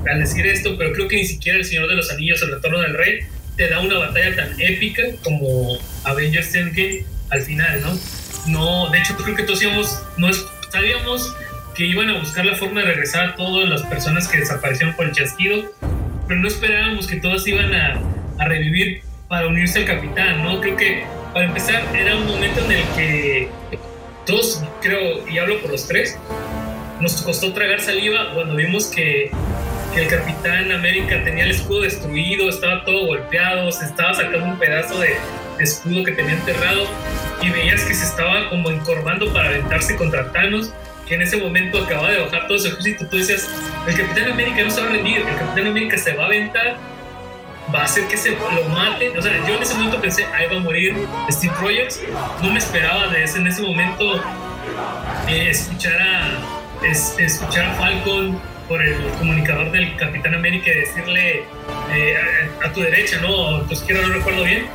al 0.10 0.20
decir 0.22 0.48
esto, 0.48 0.76
pero 0.78 0.92
creo 0.94 1.08
que 1.08 1.18
ni 1.18 1.26
siquiera 1.26 1.60
el 1.60 1.66
Señor 1.66 1.88
de 1.88 1.96
los 1.96 2.10
Anillos, 2.12 2.42
el 2.42 2.52
Retorno 2.52 2.80
del 2.82 2.96
Rey, 2.96 3.20
te 3.56 3.70
da 3.70 3.80
una 3.80 3.98
batalla 3.98 4.36
tan 4.36 4.60
épica 4.60 5.04
como 5.24 5.78
Avengers 6.04 6.54
Endgame 6.56 7.06
al 7.30 7.42
final, 7.42 7.82
¿no? 7.82 8.00
No, 8.48 8.90
de 8.92 9.00
hecho 9.00 9.16
creo 9.16 9.36
que 9.36 9.44
todos 9.44 9.62
íbamos, 9.64 10.04
no 10.18 10.30
sabíamos 10.70 11.36
que 11.76 11.86
iban 11.86 12.10
a 12.10 12.20
buscar 12.20 12.46
la 12.46 12.56
forma 12.56 12.82
de 12.82 12.88
regresar 12.88 13.30
a 13.30 13.36
todas 13.36 13.68
las 13.68 13.84
personas 13.84 14.28
que 14.28 14.38
desaparecieron 14.38 14.96
por 14.96 15.06
el 15.06 15.12
chasquido, 15.12 15.72
pero 16.28 16.40
no 16.40 16.48
esperábamos 16.48 17.08
que 17.08 17.18
todas 17.18 17.46
iban 17.48 17.74
a, 17.74 18.00
a 18.38 18.46
revivir 18.46 19.02
para 19.28 19.48
unirse 19.48 19.80
al 19.80 19.86
capitán, 19.86 20.44
¿no? 20.44 20.62
Creo 20.62 20.78
que 20.78 21.04
para 21.34 21.46
empezar 21.46 21.84
era 21.96 22.16
un 22.16 22.28
momento 22.28 22.64
en 22.66 22.72
el 22.72 22.84
que 22.96 23.50
todos, 24.26 24.64
creo, 24.82 25.28
y 25.28 25.38
hablo 25.38 25.60
por 25.62 25.72
los 25.72 25.88
tres, 25.88 26.18
nos 27.00 27.22
costó 27.22 27.54
tragar 27.54 27.82
saliva 27.82 28.32
cuando 28.34 28.56
vimos 28.56 28.88
que, 28.88 29.32
que 29.96 30.04
el 30.04 30.08
Capitán 30.10 30.72
América 30.74 31.24
tenía 31.24 31.46
el 31.46 31.52
escudo 31.52 31.82
destruido, 31.84 32.50
estaba 32.50 32.84
todo 32.84 33.08
golpeado, 33.08 33.72
se 33.72 33.86
estaba 33.86 34.14
sacando 34.14 34.44
un 34.46 34.60
pedazo 34.60 35.00
de, 35.00 35.16
escudo 35.58 36.04
que 36.04 36.12
tenía 36.12 36.34
enterrado 36.34 36.86
y 37.42 37.50
veías 37.50 37.82
que 37.86 37.94
se 37.94 38.04
estaba 38.06 38.50
como 38.50 38.70
encorvando 38.70 39.32
para 39.32 39.48
aventarse 39.48 39.96
contra 39.96 40.30
Thanos, 40.34 40.74
que 41.08 41.16
en 41.16 41.22
ese 41.22 41.38
momento 41.38 41.82
acababa 41.82 42.12
de 42.12 42.20
bajar 42.20 42.46
todo 42.48 42.60
su 42.60 42.68
ejército. 42.68 43.08
Tú 43.08 43.18
decías, 43.18 43.50
el 43.88 43.96
Capitán 43.96 44.32
América 44.34 44.64
no 44.64 44.70
se 44.70 44.82
va 44.82 44.88
a 44.88 44.92
rendir, 44.92 45.18
el 45.20 45.38
Capitán 45.38 45.68
América 45.68 45.98
se 45.98 46.14
va 46.14 46.24
a 46.24 46.26
aventar, 46.26 46.76
va 47.74 47.80
a 47.80 47.84
hacer 47.86 48.04
que 48.08 48.18
se 48.18 48.32
lo 48.32 48.64
maten. 48.70 49.18
O 49.18 49.22
sea, 49.22 49.32
yo 49.48 49.56
en 49.56 49.64
ese 49.64 49.76
momento 49.76 50.02
pensé, 50.02 50.26
ahí 50.26 50.48
va 50.52 50.58
a 50.58 50.60
morir 50.60 50.94
Steve 51.30 51.54
Rogers. 51.62 52.02
No 52.42 52.52
me 52.52 52.58
esperaba 52.60 53.08
de 53.08 53.24
ese, 53.24 53.38
en 53.38 53.48
ese 53.48 53.62
momento 53.62 54.16
eh, 55.30 55.48
escuchar, 55.52 56.02
a, 56.02 56.86
es- 56.86 57.16
escuchar 57.18 57.66
a 57.68 57.74
Falcon 57.76 58.38
por 58.68 58.82
el 58.82 58.96
comunicador 59.20 59.72
del 59.72 59.96
Capitán 59.98 60.34
América 60.36 60.70
y 60.72 60.80
decirle 60.80 61.44
eh, 61.94 62.18
a, 62.64 62.68
a 62.68 62.74
tu 62.74 62.82
derecha, 62.82 63.20
¿no? 63.22 63.30
O 63.36 63.58
a 63.58 63.68
tu 63.68 63.74
izquierda, 63.74 64.08
no 64.08 64.14
recuerdo 64.14 64.44
bien. 64.44 64.66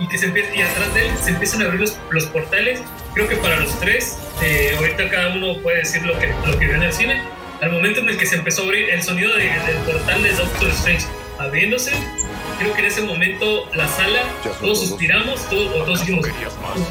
Y 0.00 0.08
que 0.08 0.18
se 0.18 0.26
empiece, 0.26 0.56
y 0.56 0.62
atrás 0.62 0.92
de 0.94 1.06
él 1.06 1.12
se 1.22 1.30
empiezan 1.30 1.62
a 1.62 1.66
abrir 1.66 1.80
los, 1.80 1.96
los 2.10 2.24
portales. 2.26 2.82
Creo 3.14 3.28
que 3.28 3.36
para 3.36 3.60
los 3.60 3.78
tres, 3.78 4.18
eh, 4.42 4.74
ahorita 4.76 5.08
cada 5.10 5.34
uno 5.34 5.58
puede 5.62 5.78
decir 5.78 6.02
lo 6.04 6.18
que, 6.18 6.28
lo 6.46 6.58
que 6.58 6.66
vio 6.66 6.74
en 6.74 6.82
el 6.82 6.92
cine. 6.92 7.22
Al 7.60 7.70
momento 7.70 8.00
en 8.00 8.08
el 8.08 8.16
que 8.16 8.26
se 8.26 8.34
empezó 8.36 8.62
a 8.62 8.64
abrir 8.64 8.90
el 8.90 9.02
sonido 9.02 9.32
de- 9.36 9.44
del 9.44 9.76
portal 9.86 10.22
de 10.22 10.32
Doctor 10.32 10.68
Strange 10.70 11.06
abriéndose, 11.38 11.92
creo 12.58 12.72
que 12.74 12.80
en 12.80 12.86
ese 12.86 13.02
momento 13.02 13.68
la 13.74 13.86
sala, 13.86 14.22
todos 14.60 14.80
suspiramos, 14.80 15.48
todos, 15.48 15.68
o 15.76 15.84
todos 15.84 16.00
dijimos, 16.00 16.26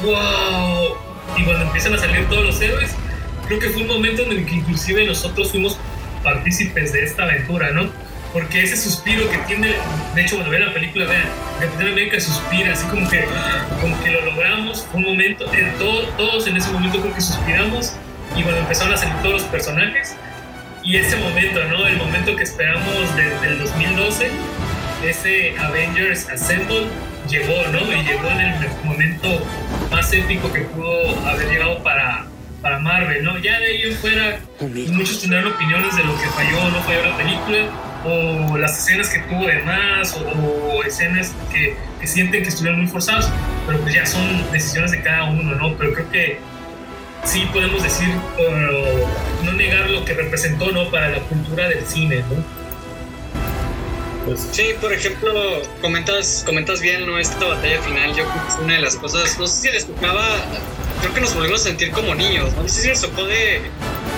wow. 0.02 0.96
Y 1.36 1.44
cuando 1.44 1.64
empiezan 1.66 1.94
a 1.94 1.98
salir 1.98 2.26
todos 2.28 2.44
los 2.46 2.60
héroes, 2.60 2.90
creo 3.46 3.58
que 3.58 3.68
fue 3.70 3.82
un 3.82 3.88
momento 3.88 4.22
en 4.22 4.32
el 4.32 4.46
que 4.46 4.54
inclusive 4.56 5.04
nosotros 5.06 5.50
fuimos 5.50 5.78
partícipes 6.22 6.92
de 6.92 7.04
esta 7.04 7.24
aventura, 7.24 7.70
¿no? 7.70 7.90
Porque 8.32 8.62
ese 8.62 8.76
suspiro 8.76 9.28
que 9.30 9.36
tiene, 9.38 9.74
de 10.14 10.22
hecho, 10.22 10.36
cuando 10.36 10.50
vean 10.50 10.66
la 10.66 10.72
película, 10.72 11.04
vean, 11.06 11.24
Capitán 11.60 11.88
América 11.88 12.18
suspira, 12.18 12.72
así 12.72 12.86
como 12.86 13.08
que, 13.10 13.24
como 13.80 14.02
que 14.02 14.10
lo 14.10 14.24
logramos, 14.24 14.86
un 14.94 15.02
momento, 15.02 15.44
eh, 15.52 15.70
todo- 15.78 16.06
todos 16.16 16.46
en 16.46 16.56
ese 16.56 16.70
momento 16.70 17.00
creo 17.00 17.14
que 17.14 17.20
suspiramos, 17.20 17.92
y 18.34 18.42
cuando 18.42 18.60
empezaron 18.62 18.94
a 18.94 18.96
salir 18.96 19.14
todos 19.16 19.34
los 19.34 19.42
personajes, 19.44 20.14
y 20.82 20.96
ese 20.96 21.16
momento, 21.16 21.62
¿no? 21.64 21.86
El 21.86 21.96
momento 21.98 22.34
que 22.34 22.42
esperamos 22.42 22.94
desde 23.16 23.46
el 23.48 23.58
2012, 23.58 24.30
ese 25.04 25.54
Avengers 25.58 26.28
Assemble 26.30 26.86
llegó, 27.28 27.66
¿no? 27.70 27.80
Y 27.92 28.02
llegó 28.04 28.28
en 28.30 28.40
el 28.40 28.54
momento 28.84 29.44
más 29.90 30.12
épico 30.12 30.50
que 30.52 30.60
pudo 30.62 31.18
haber 31.28 31.48
llegado 31.48 31.82
para, 31.82 32.24
para 32.62 32.78
Marvel, 32.78 33.24
¿no? 33.24 33.36
Ya 33.38 33.58
de 33.58 33.66
ahí 33.66 33.82
en 33.82 33.96
fuera, 33.96 34.38
muchos 34.60 35.20
tendrán 35.20 35.46
opiniones 35.46 35.94
de 35.96 36.04
lo 36.04 36.16
que 36.16 36.26
falló 36.28 36.62
o 36.62 36.70
no 36.70 36.82
falló 36.82 37.04
la 37.04 37.16
película, 37.16 37.58
o 38.04 38.56
las 38.56 38.78
escenas 38.78 39.08
que 39.08 39.18
tuvo 39.20 39.46
de 39.46 39.62
más, 39.62 40.16
o, 40.16 40.20
o 40.20 40.84
escenas 40.84 41.34
que, 41.52 41.76
que 42.00 42.06
sienten 42.06 42.42
que 42.42 42.48
estuvieron 42.48 42.80
muy 42.80 42.88
forzadas, 42.88 43.30
pero 43.66 43.78
pues 43.80 43.94
ya 43.94 44.06
son 44.06 44.50
decisiones 44.52 44.92
de 44.92 45.02
cada 45.02 45.24
uno, 45.24 45.54
¿no? 45.54 45.74
Pero 45.76 45.92
creo 45.92 46.10
que 46.10 46.38
sí 47.24 47.48
podemos 47.52 47.82
decir, 47.82 48.08
o 48.38 49.44
no 49.44 49.52
negar 49.52 49.90
lo 49.90 50.04
que 50.04 50.14
representó, 50.14 50.70
¿no? 50.72 50.90
Para 50.90 51.08
la 51.08 51.18
cultura 51.20 51.68
del 51.68 51.84
cine, 51.84 52.24
¿no? 52.30 52.61
Pues, 54.24 54.48
Sí, 54.52 54.74
por 54.80 54.92
ejemplo, 54.92 55.32
comentas, 55.80 56.42
comentas 56.46 56.80
bien, 56.80 57.06
¿no? 57.06 57.18
Esta 57.18 57.44
batalla 57.44 57.80
final, 57.82 58.10
yo 58.14 58.24
creo 58.24 58.42
que 58.42 58.48
es 58.48 58.58
una 58.58 58.74
de 58.74 58.80
las 58.80 58.96
cosas, 58.96 59.38
no 59.38 59.46
sé 59.46 59.68
si 59.68 59.72
les 59.72 59.86
tocaba, 59.86 60.24
creo 61.00 61.14
que 61.14 61.20
nos 61.20 61.34
volvimos 61.34 61.60
a 61.62 61.64
sentir 61.64 61.90
como 61.90 62.14
niños, 62.14 62.52
¿no? 62.54 62.62
No 62.62 62.68
sé 62.68 62.82
si 62.82 62.88
les 62.88 63.00
tocó 63.00 63.24
de, 63.24 63.60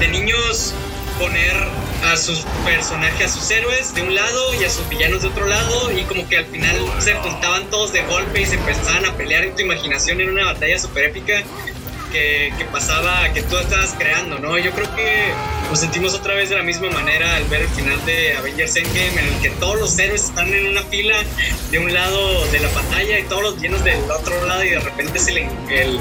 de 0.01 0.09
niños 0.09 0.75
poner 1.19 1.53
a 2.05 2.17
sus 2.17 2.41
personajes, 2.65 3.31
a 3.31 3.35
sus 3.35 3.51
héroes 3.51 3.95
de 3.95 4.03
un 4.03 4.15
lado 4.15 4.55
y 4.55 4.65
a 4.65 4.71
sus 4.71 4.87
villanos 4.89 5.23
de 5.23 5.29
otro 5.29 5.47
lado 5.47 5.91
y 5.93 6.03
como 6.03 6.29
que 6.29 6.39
al 6.39 6.47
final 6.47 6.77
se 6.99 7.15
juntaban 7.15 7.71
todos 7.71 7.93
de 7.93 8.03
golpe 8.03 8.43
y 8.43 8.47
se 8.47 8.57
empezaban 8.57 9.07
a 9.07 9.15
pelear 9.15 9.45
en 9.45 9.55
tu 9.55 9.63
imaginación 9.63 10.21
en 10.21 10.31
una 10.31 10.45
batalla 10.45 10.79
súper 10.79 11.05
épica 11.05 11.43
que, 12.15 12.53
que, 12.57 12.65
pasaba, 12.67 13.33
que 13.33 13.43
tú 13.43 13.59
estabas 13.59 13.93
creando, 13.99 14.39
¿no? 14.39 14.57
Yo 14.57 14.71
creo 14.71 14.87
que 14.95 15.33
nos 15.69 15.81
sentimos 15.81 16.15
otra 16.15 16.35
vez 16.35 16.49
de 16.49 16.57
la 16.57 16.63
misma 16.63 16.89
manera 16.91 17.35
al 17.35 17.45
ver 17.47 17.63
el 17.63 17.69
final 17.69 17.99
de 18.07 18.37
Avengers 18.37 18.77
Endgame, 18.77 19.21
en 19.21 19.35
el 19.35 19.41
que 19.41 19.51
todos 19.51 19.81
los 19.81 19.99
héroes 19.99 20.27
están 20.27 20.55
en 20.55 20.69
una 20.69 20.83
fila 20.85 21.17
de 21.73 21.79
un 21.81 21.93
lado 21.93 22.47
de 22.53 22.61
la 22.61 22.69
pantalla 22.69 23.19
y 23.19 23.25
todos 23.25 23.43
los 23.43 23.61
llenos 23.61 23.83
del 23.83 23.99
otro 24.09 24.47
lado 24.47 24.63
y 24.63 24.71
de 24.71 24.79
repente 24.79 25.19
se 25.19 25.33
le, 25.33 25.49
el, 25.71 25.99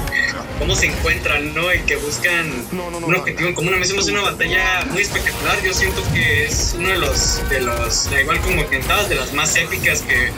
cómo 0.60 0.76
se 0.76 0.86
encuentran, 0.86 1.52
¿no? 1.52 1.74
Y 1.74 1.80
que 1.80 1.96
buscan 1.96 2.64
un 2.72 3.14
objetivo 3.16 3.48
en 3.48 3.54
común. 3.56 3.74
A 3.74 3.76
mí 3.76 3.84
se 3.84 3.94
me 3.94 3.98
hace 3.98 4.12
una 4.12 4.22
batalla 4.22 4.84
muy 4.90 5.02
espectacular. 5.02 5.60
Yo 5.64 5.74
siento 5.74 6.00
que 6.12 6.44
es 6.44 6.76
uno 6.78 6.90
de 6.90 6.98
los, 6.98 7.48
de 7.48 7.60
los, 7.60 8.08
igual 8.20 8.40
como 8.40 8.64
comentabas, 8.64 9.08
de 9.08 9.16
las 9.16 9.32
más 9.32 9.56
épicas 9.56 10.02
que 10.02 10.30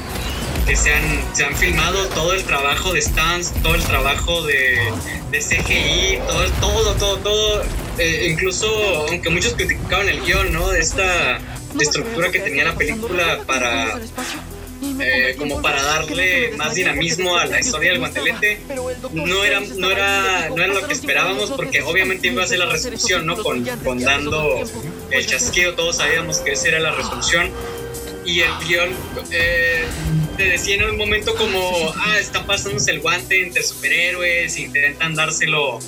que 0.67 0.75
se 0.75 0.93
han, 0.93 1.37
se 1.37 1.45
han 1.45 1.57
filmado 1.57 2.07
todo 2.09 2.35
el 2.35 2.43
trabajo 2.43 2.93
de 2.93 3.01
stands, 3.01 3.53
todo 3.63 3.75
el 3.77 3.85
trabajo 3.85 4.43
de, 4.43 4.79
de 5.31 5.39
CGI, 5.39 6.19
todo, 6.27 6.51
todo, 6.61 6.95
todo, 6.95 7.19
todo. 7.19 7.63
Eh, 7.99 8.29
incluso, 8.31 8.67
aunque 9.09 9.31
muchos 9.31 9.55
criticaban 9.55 10.09
el 10.09 10.21
guion, 10.23 10.53
¿no? 10.53 10.69
De 10.71 10.81
esta 10.81 11.39
estructura 11.79 12.31
que 12.31 12.41
tenía 12.41 12.65
la 12.65 12.75
película 12.75 13.41
para. 13.47 13.99
Eh, 15.01 15.35
como 15.39 15.63
para 15.63 15.83
darle 15.83 16.53
más 16.59 16.75
dinamismo 16.75 17.37
a 17.37 17.47
la 17.47 17.61
historia 17.61 17.93
del 17.93 17.99
guantelete 17.99 18.61
no 19.11 19.43
era 19.43 19.61
no 19.61 19.91
era 19.91 20.51
no 20.51 20.63
era 20.63 20.75
lo 20.75 20.87
que 20.87 20.93
esperábamos 20.93 21.51
porque 21.53 21.81
obviamente 21.81 22.29
iba 22.29 22.45
a 22.45 22.47
ser 22.47 22.59
la 22.59 22.67
resolución 22.67 23.25
no 23.25 23.43
con, 23.43 23.65
con 23.83 23.99
dando 23.99 24.61
el 25.11 25.27
chasquido 25.27 25.75
todos 25.75 25.97
sabíamos 25.97 26.39
que 26.39 26.53
esa 26.53 26.69
era 26.69 26.81
la 26.81 26.93
resolución 26.93 27.51
y 28.27 28.41
el 28.41 28.51
guion 28.67 28.91
eh, 29.31 29.87
te 30.37 30.45
decía 30.45 30.75
en 30.75 30.85
un 30.85 30.97
momento 30.97 31.35
como, 31.35 31.93
ah, 31.97 32.19
está 32.21 32.47
pasándose 32.47 32.91
el 32.91 33.01
guante 33.01 33.43
entre 33.43 33.63
superhéroes, 33.63 34.59
intentan 34.59 35.15
dárselo 35.15 35.79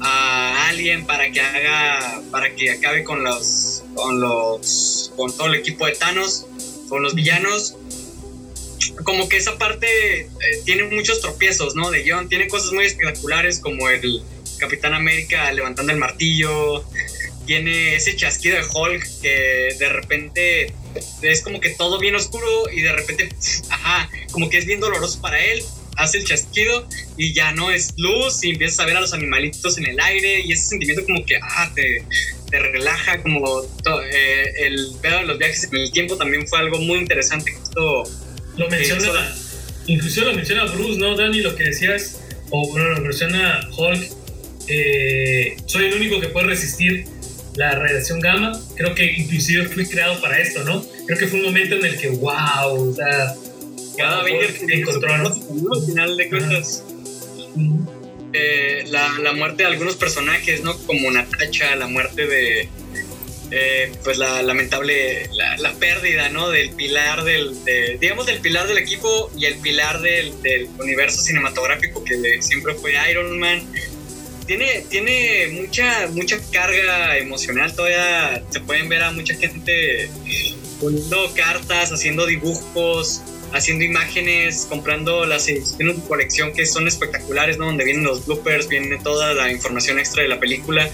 a 0.00 0.68
alguien 0.68 1.06
para 1.06 1.30
que 1.30 1.40
haga, 1.40 2.20
para 2.30 2.54
que 2.54 2.70
acabe 2.70 3.04
con 3.04 3.22
los, 3.22 3.84
con 3.94 4.20
los, 4.20 5.12
con 5.16 5.34
todo 5.36 5.46
el 5.46 5.54
equipo 5.54 5.86
de 5.86 5.92
Thanos, 5.92 6.46
con 6.88 7.02
los 7.02 7.14
villanos. 7.14 7.76
Como 9.04 9.28
que 9.28 9.36
esa 9.36 9.56
parte 9.58 9.86
eh, 10.22 10.28
tiene 10.64 10.84
muchos 10.84 11.20
tropiezos, 11.20 11.74
¿no? 11.74 11.90
De 11.90 12.02
guion, 12.02 12.28
tiene 12.28 12.48
cosas 12.48 12.72
muy 12.72 12.84
espectaculares 12.84 13.60
como 13.60 13.88
el 13.88 14.22
Capitán 14.58 14.94
América 14.94 15.50
levantando 15.52 15.92
el 15.92 15.98
martillo, 15.98 16.84
tiene 17.46 17.94
ese 17.94 18.16
chasquido 18.16 18.56
de 18.56 18.64
Hulk 18.64 19.20
que 19.20 19.76
de 19.78 19.88
repente 19.88 20.74
es 21.22 21.42
como 21.42 21.60
que 21.60 21.70
todo 21.70 21.98
bien 21.98 22.14
oscuro 22.14 22.46
y 22.72 22.82
de 22.82 22.92
repente, 22.92 23.28
ajá, 23.70 24.08
como 24.30 24.48
que 24.48 24.58
es 24.58 24.66
bien 24.66 24.80
doloroso 24.80 25.20
para 25.20 25.42
él. 25.44 25.62
Hace 25.96 26.18
el 26.18 26.24
chasquido 26.24 26.88
y 27.16 27.34
ya 27.34 27.52
no 27.52 27.70
es 27.70 27.94
luz 27.96 28.42
y 28.42 28.50
empiezas 28.50 28.80
a 28.80 28.86
ver 28.86 28.96
a 28.96 29.00
los 29.00 29.12
animalitos 29.12 29.78
en 29.78 29.86
el 29.86 30.00
aire 30.00 30.40
y 30.40 30.52
ese 30.52 30.70
sentimiento 30.70 31.04
como 31.04 31.24
que, 31.24 31.36
ah, 31.36 31.70
te, 31.72 32.04
te 32.50 32.58
relaja, 32.58 33.22
como 33.22 33.62
eh, 33.62 34.52
el 34.58 34.92
pedo 35.00 35.18
de 35.18 35.24
los 35.24 35.38
viajes 35.38 35.64
en 35.64 35.76
el 35.76 35.92
tiempo 35.92 36.16
también 36.16 36.48
fue 36.48 36.58
algo 36.58 36.78
muy 36.78 36.98
interesante. 36.98 37.52
Esto, 37.62 38.02
lo 38.56 38.68
menciona, 38.68 39.34
incluso 39.86 40.20
lo 40.22 40.34
menciona 40.34 40.64
Bruce, 40.64 40.98
¿no, 40.98 41.16
Dani? 41.16 41.40
Lo 41.40 41.54
que 41.54 41.64
decías, 41.64 42.20
o 42.50 42.68
bueno, 42.70 42.90
lo 42.90 43.00
menciona 43.00 43.68
Hulk, 43.76 44.10
eh, 44.68 45.56
soy 45.66 45.86
el 45.86 45.94
único 45.94 46.20
que 46.20 46.28
puede 46.28 46.48
resistir 46.48 47.04
la 47.56 47.72
radiación 47.72 48.20
gamma, 48.20 48.52
creo 48.74 48.94
que 48.94 49.12
inclusive 49.12 49.66
fui 49.66 49.86
creado 49.86 50.20
para 50.20 50.38
esto, 50.38 50.64
¿no? 50.64 50.84
Creo 51.06 51.18
que 51.18 51.26
fue 51.26 51.38
un 51.38 51.46
momento 51.46 51.76
en 51.76 51.84
el 51.84 51.98
que, 51.98 52.08
wow, 52.08 52.90
o 52.90 52.94
sea, 52.94 53.34
cada 53.96 54.20
Avenger 54.20 54.66
que 54.66 54.80
encontró, 54.80 55.16
¿no? 55.18 55.28
Al 55.28 55.86
final 55.86 56.16
de 56.16 56.28
cuentas, 56.28 56.84
eh, 58.32 58.84
la, 58.88 59.08
la, 59.22 59.32
muerte 59.32 59.62
de 59.62 59.68
algunos 59.68 59.94
personajes, 59.94 60.62
¿no? 60.62 60.76
Como 60.86 61.10
Natacha, 61.10 61.76
la 61.76 61.86
muerte 61.86 62.26
de, 62.26 62.68
eh, 63.50 63.92
pues 64.02 64.18
la 64.18 64.42
lamentable, 64.42 65.28
la, 65.32 65.56
la, 65.58 65.72
pérdida, 65.74 66.28
¿no? 66.30 66.50
Del 66.50 66.70
pilar 66.70 67.22
del, 67.22 67.62
de, 67.64 67.98
digamos, 68.00 68.26
del 68.26 68.40
pilar 68.40 68.66
del 68.66 68.78
equipo 68.78 69.30
y 69.38 69.44
el 69.44 69.54
pilar 69.58 70.00
del, 70.00 70.42
del 70.42 70.68
universo 70.80 71.22
cinematográfico 71.22 72.02
que 72.02 72.42
siempre 72.42 72.74
fue 72.74 72.94
Iron 73.10 73.38
Man 73.38 73.62
tiene, 74.46 74.84
tiene 74.88 75.48
mucha, 75.52 76.08
mucha 76.12 76.38
carga 76.52 77.18
emocional. 77.18 77.74
Todavía 77.74 78.42
se 78.50 78.60
pueden 78.60 78.88
ver 78.88 79.02
a 79.02 79.12
mucha 79.12 79.34
gente 79.34 80.08
poniendo 80.80 81.32
cartas, 81.34 81.92
haciendo 81.92 82.26
dibujos, 82.26 83.22
haciendo 83.52 83.84
imágenes, 83.84 84.66
comprando 84.68 85.24
las 85.24 85.48
ediciones 85.48 85.96
de 85.96 86.08
colección 86.08 86.52
que 86.52 86.66
son 86.66 86.88
espectaculares, 86.88 87.58
¿no? 87.58 87.66
Donde 87.66 87.84
vienen 87.84 88.04
los 88.04 88.26
bloopers, 88.26 88.68
viene 88.68 88.98
toda 88.98 89.32
la 89.32 89.50
información 89.50 89.98
extra 89.98 90.22
de 90.22 90.28
la 90.28 90.40
película. 90.40 90.90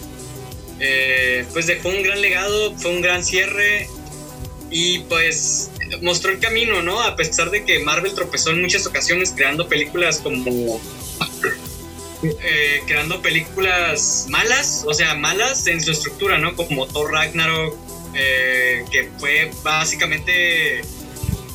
Eh, 0.78 1.44
pues 1.52 1.66
dejó 1.66 1.88
un 1.88 2.02
gran 2.02 2.20
legado, 2.20 2.76
fue 2.76 2.90
un 2.90 3.02
gran 3.02 3.24
cierre 3.24 3.86
y 4.70 5.00
pues 5.00 5.70
mostró 6.02 6.30
el 6.30 6.38
camino, 6.38 6.82
¿no? 6.82 7.00
A 7.02 7.16
pesar 7.16 7.50
de 7.50 7.64
que 7.64 7.80
Marvel 7.80 8.14
tropezó 8.14 8.50
en 8.50 8.62
muchas 8.62 8.86
ocasiones 8.86 9.32
creando 9.34 9.68
películas 9.68 10.18
como 10.18 10.80
eh, 12.22 12.82
creando 12.86 13.22
películas 13.22 14.26
malas, 14.28 14.84
o 14.86 14.92
sea, 14.92 15.14
malas 15.14 15.66
en 15.66 15.80
su 15.80 15.92
estructura, 15.92 16.36
¿no? 16.36 16.54
Como 16.54 16.86
Thor 16.86 17.12
Ragnarok, 17.12 17.74
eh, 18.14 18.84
que 18.90 19.08
fue 19.18 19.50
básicamente 19.62 20.82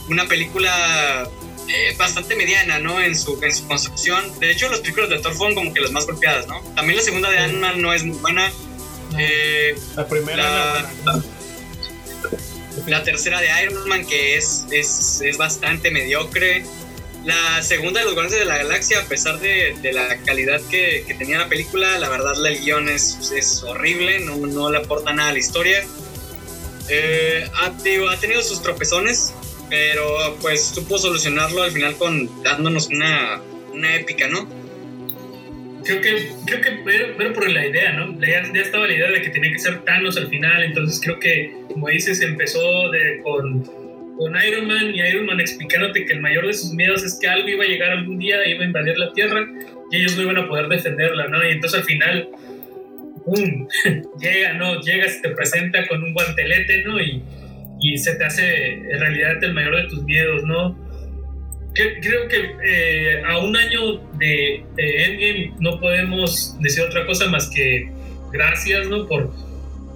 una 0.09 0.25
película 0.25 1.29
eh, 1.67 1.95
bastante 1.99 2.35
mediana, 2.35 2.79
¿no? 2.79 2.99
En 2.99 3.15
su, 3.15 3.39
en 3.43 3.53
su 3.53 3.67
construcción. 3.67 4.23
De 4.39 4.49
hecho, 4.49 4.67
las 4.69 4.79
películas 4.79 5.09
de 5.09 5.19
Thor 5.19 5.35
fueron 5.35 5.53
como 5.53 5.71
que 5.71 5.81
las 5.81 5.91
más 5.91 6.07
golpeadas, 6.07 6.47
¿no? 6.47 6.59
También 6.75 6.97
la 6.97 7.03
segunda 7.03 7.29
de 7.29 7.37
Ant-Man 7.37 7.79
no 7.79 7.93
es 7.93 8.03
muy 8.03 8.17
buena. 8.17 8.51
la 9.95 10.07
primera 10.07 10.89
la, 11.05 11.23
la, 12.87 13.03
tercera 13.03 13.39
de 13.39 13.49
Iron 13.63 13.87
Man, 13.87 14.03
que 14.03 14.35
es, 14.35 14.65
es, 14.71 15.21
es 15.21 15.37
bastante 15.37 15.91
mediocre. 15.91 16.65
La 17.25 17.63
segunda 17.63 18.01
de 18.01 18.05
los 18.05 18.13
Guardianes 18.13 18.39
de 18.39 18.45
la 18.45 18.57
Galaxia, 18.57 18.99
a 18.99 19.05
pesar 19.05 19.39
de, 19.39 19.75
de 19.81 19.93
la 19.93 20.17
calidad 20.17 20.61
que, 20.69 21.03
que, 21.07 21.15
tenía 21.15 21.39
la 21.39 21.49
película, 21.49 21.97
la 21.97 22.07
verdad 22.07 22.33
el 22.45 22.59
guion 22.59 22.87
es, 22.87 23.31
es 23.35 23.63
horrible, 23.63 24.19
no, 24.19 24.37
no, 24.37 24.71
le 24.71 24.77
aporta 24.77 25.11
nada 25.11 25.29
a 25.29 25.33
la 25.33 25.39
historia. 25.39 25.83
Eh, 26.87 27.49
ha, 27.55 27.71
tenido 28.19 28.43
sus 28.43 28.61
tropezones, 28.61 29.33
pero 29.71 30.37
pues 30.39 30.65
supo 30.65 30.99
solucionarlo 30.99 31.63
al 31.63 31.71
final 31.71 31.95
con 31.95 32.43
dándonos 32.43 32.89
una, 32.89 33.41
una 33.73 33.95
épica, 33.95 34.27
¿no? 34.27 34.47
Creo 35.83 36.01
que, 36.01 36.31
creo 36.45 36.61
que 36.61 36.71
pero, 37.17 37.33
por 37.33 37.49
la 37.49 37.65
idea, 37.65 37.93
¿no? 37.93 38.19
Ya, 38.21 38.43
ya, 38.53 38.61
estaba 38.61 38.85
la 38.85 38.93
idea 38.93 39.09
de 39.09 39.23
que 39.23 39.31
tenía 39.31 39.51
que 39.51 39.59
ser 39.59 39.83
Thanos 39.83 40.15
al 40.17 40.27
final, 40.27 40.61
entonces 40.61 41.01
creo 41.03 41.19
que, 41.19 41.55
como 41.71 41.87
dices, 41.87 42.21
empezó 42.21 42.91
de, 42.91 43.19
con 43.23 43.84
con 44.17 44.33
Iron 44.47 44.67
Man 44.67 44.93
y 44.93 45.01
Iron 45.01 45.25
Man 45.25 45.39
explicándote 45.39 46.05
que 46.05 46.13
el 46.13 46.21
mayor 46.21 46.47
de 46.47 46.53
sus 46.53 46.73
miedos 46.73 47.03
es 47.03 47.17
que 47.19 47.27
algo 47.27 47.47
iba 47.47 47.63
a 47.63 47.67
llegar 47.67 47.91
algún 47.91 48.19
día, 48.19 48.47
iba 48.47 48.63
a 48.63 48.67
invadir 48.67 48.97
la 48.97 49.11
Tierra 49.13 49.45
y 49.91 49.97
ellos 49.97 50.15
no 50.15 50.23
iban 50.23 50.37
a 50.37 50.47
poder 50.47 50.67
defenderla, 50.67 51.27
¿no? 51.27 51.43
Y 51.47 51.51
entonces 51.51 51.79
al 51.79 51.85
final, 51.85 52.29
¡pum! 53.25 53.67
llega, 54.19 54.53
¿no? 54.53 54.79
Llega, 54.81 55.07
se 55.09 55.21
te 55.21 55.29
presenta 55.29 55.85
con 55.87 56.03
un 56.03 56.13
guantelete, 56.13 56.83
¿no? 56.83 56.99
Y, 56.99 57.21
y 57.81 57.97
se 57.97 58.15
te 58.15 58.23
hace 58.23 58.73
en 58.73 58.99
realidad 58.99 59.43
el 59.43 59.53
mayor 59.53 59.75
de 59.75 59.87
tus 59.89 60.03
miedos, 60.03 60.43
¿no? 60.43 60.77
Creo 61.73 62.29
que 62.29 62.51
eh, 62.65 63.21
a 63.27 63.37
un 63.39 63.55
año 63.55 63.97
de, 64.17 64.63
de, 64.77 65.03
Endgame 65.03 65.53
no 65.59 65.77
podemos 65.81 66.57
decir 66.61 66.85
otra 66.85 67.05
cosa 67.05 67.27
más 67.27 67.49
que 67.49 67.89
gracias, 68.31 68.87
¿no? 68.87 69.05
Por, 69.05 69.33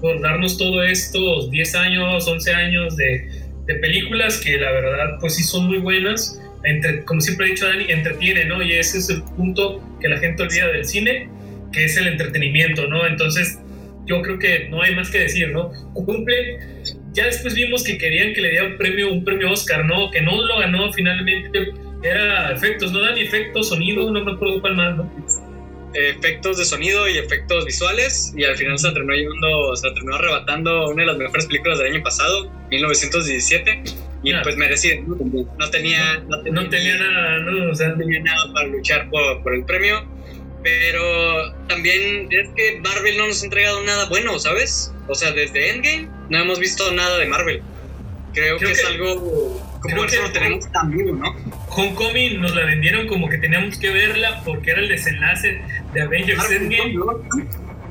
por 0.01 0.19
darnos 0.19 0.57
todo 0.57 0.83
estos 0.83 1.49
10 1.49 1.75
años, 1.75 2.27
11 2.27 2.53
años 2.53 2.97
de, 2.97 3.38
de 3.69 3.75
películas 3.75 4.41
que 4.43 4.57
la 4.57 4.71
verdad 4.71 5.17
pues 5.19 5.35
sí 5.35 5.43
son 5.43 5.67
muy 5.67 5.77
buenas, 5.77 6.41
entre, 6.63 7.03
como 7.05 7.21
siempre 7.21 7.45
he 7.45 7.49
dicho 7.51 7.67
Dani, 7.67 7.85
entretiene, 7.87 8.45
¿no? 8.45 8.63
Y 8.63 8.73
ese 8.73 8.97
es 8.97 9.11
el 9.11 9.21
punto 9.21 9.79
que 10.01 10.09
la 10.09 10.17
gente 10.17 10.41
olvida 10.41 10.67
del 10.69 10.85
cine, 10.85 11.29
que 11.71 11.85
es 11.85 11.95
el 11.95 12.07
entretenimiento, 12.07 12.87
¿no? 12.87 13.05
Entonces 13.05 13.59
yo 14.07 14.23
creo 14.23 14.39
que 14.39 14.69
no 14.69 14.81
hay 14.81 14.95
más 14.95 15.11
que 15.11 15.19
decir, 15.19 15.51
¿no? 15.51 15.71
Cumple, 15.93 16.57
ya 17.13 17.27
después 17.27 17.53
vimos 17.53 17.83
que 17.83 17.99
querían 17.99 18.33
que 18.33 18.41
le 18.41 18.49
diera 18.49 18.65
un 18.65 18.77
premio, 18.77 19.13
un 19.13 19.23
premio 19.23 19.51
Oscar, 19.51 19.85
¿no? 19.85 20.09
Que 20.09 20.23
no 20.23 20.41
lo 20.41 20.57
ganó 20.57 20.91
finalmente, 20.91 21.71
era 22.01 22.51
efectos, 22.51 22.91
¿no? 22.91 23.01
Dani, 23.01 23.21
efectos, 23.21 23.69
sonido, 23.69 24.09
no 24.11 24.25
me 24.25 24.31
acuerdo 24.31 24.61
cuál 24.61 24.77
más, 24.77 24.97
¿no? 24.97 25.11
Efectos 25.93 26.57
de 26.57 26.65
sonido 26.65 27.07
y 27.07 27.17
efectos 27.17 27.65
visuales 27.65 28.33
y 28.35 28.43
al 28.43 28.55
final 28.57 28.77
se 28.77 28.91
terminó 28.91 29.13
llevando, 29.13 29.75
se 29.75 29.89
terminó 29.91 30.15
arrebatando 30.15 30.89
una 30.89 31.03
de 31.03 31.07
las 31.07 31.17
mejores 31.17 31.45
películas 31.47 31.79
del 31.79 31.93
año 31.93 32.03
pasado, 32.03 32.51
1917 32.69 33.83
y 34.21 34.33
pues 34.43 34.57
merecido, 34.57 35.03
no 35.07 35.69
tenía 35.69 36.21
no 36.27 36.41
tenía, 36.41 36.51
no 36.51 36.69
tenía 36.69 36.97
nada, 36.97 37.39
no, 37.39 37.71
o 37.71 37.75
sea, 37.75 37.89
no 37.89 37.97
tenía 37.97 38.19
nada 38.21 38.53
para 38.53 38.67
luchar 38.67 39.09
por, 39.09 39.41
por, 39.43 39.55
el 39.55 39.63
premio, 39.63 40.05
pero 40.61 41.53
también 41.67 42.27
es 42.29 42.49
que 42.55 42.81
Marvel 42.81 43.17
no 43.17 43.27
nos 43.27 43.41
ha 43.41 43.45
entregado 43.45 43.81
nada 43.83 44.09
bueno, 44.09 44.37
¿sabes? 44.37 44.93
O 45.07 45.15
sea, 45.15 45.31
desde 45.31 45.69
Endgame 45.69 46.09
no 46.29 46.39
hemos 46.39 46.59
visto 46.59 46.91
nada 46.91 47.17
de 47.17 47.25
Marvel. 47.27 47.61
Creo, 48.33 48.57
Creo 48.57 48.59
que, 48.59 48.65
que, 48.65 48.71
es 48.73 48.85
algo 48.85 49.59
como 49.81 50.03
eso 50.03 50.21
lo 50.21 50.31
tenemos 50.31 50.71
tan 50.71 50.91
vivo, 50.91 51.15
¿no? 51.15 51.35
Homecoming 51.69 52.41
nos 52.41 52.53
la 52.55 52.65
vendieron 52.65 53.07
como 53.07 53.29
que 53.29 53.37
teníamos 53.37 53.77
que 53.77 53.89
verla 53.89 54.41
porque 54.43 54.71
era 54.71 54.81
el 54.81 54.89
desenlace 54.89 55.61
de 55.93 56.01
Avengers 56.01 56.51
Endgame 56.51 56.95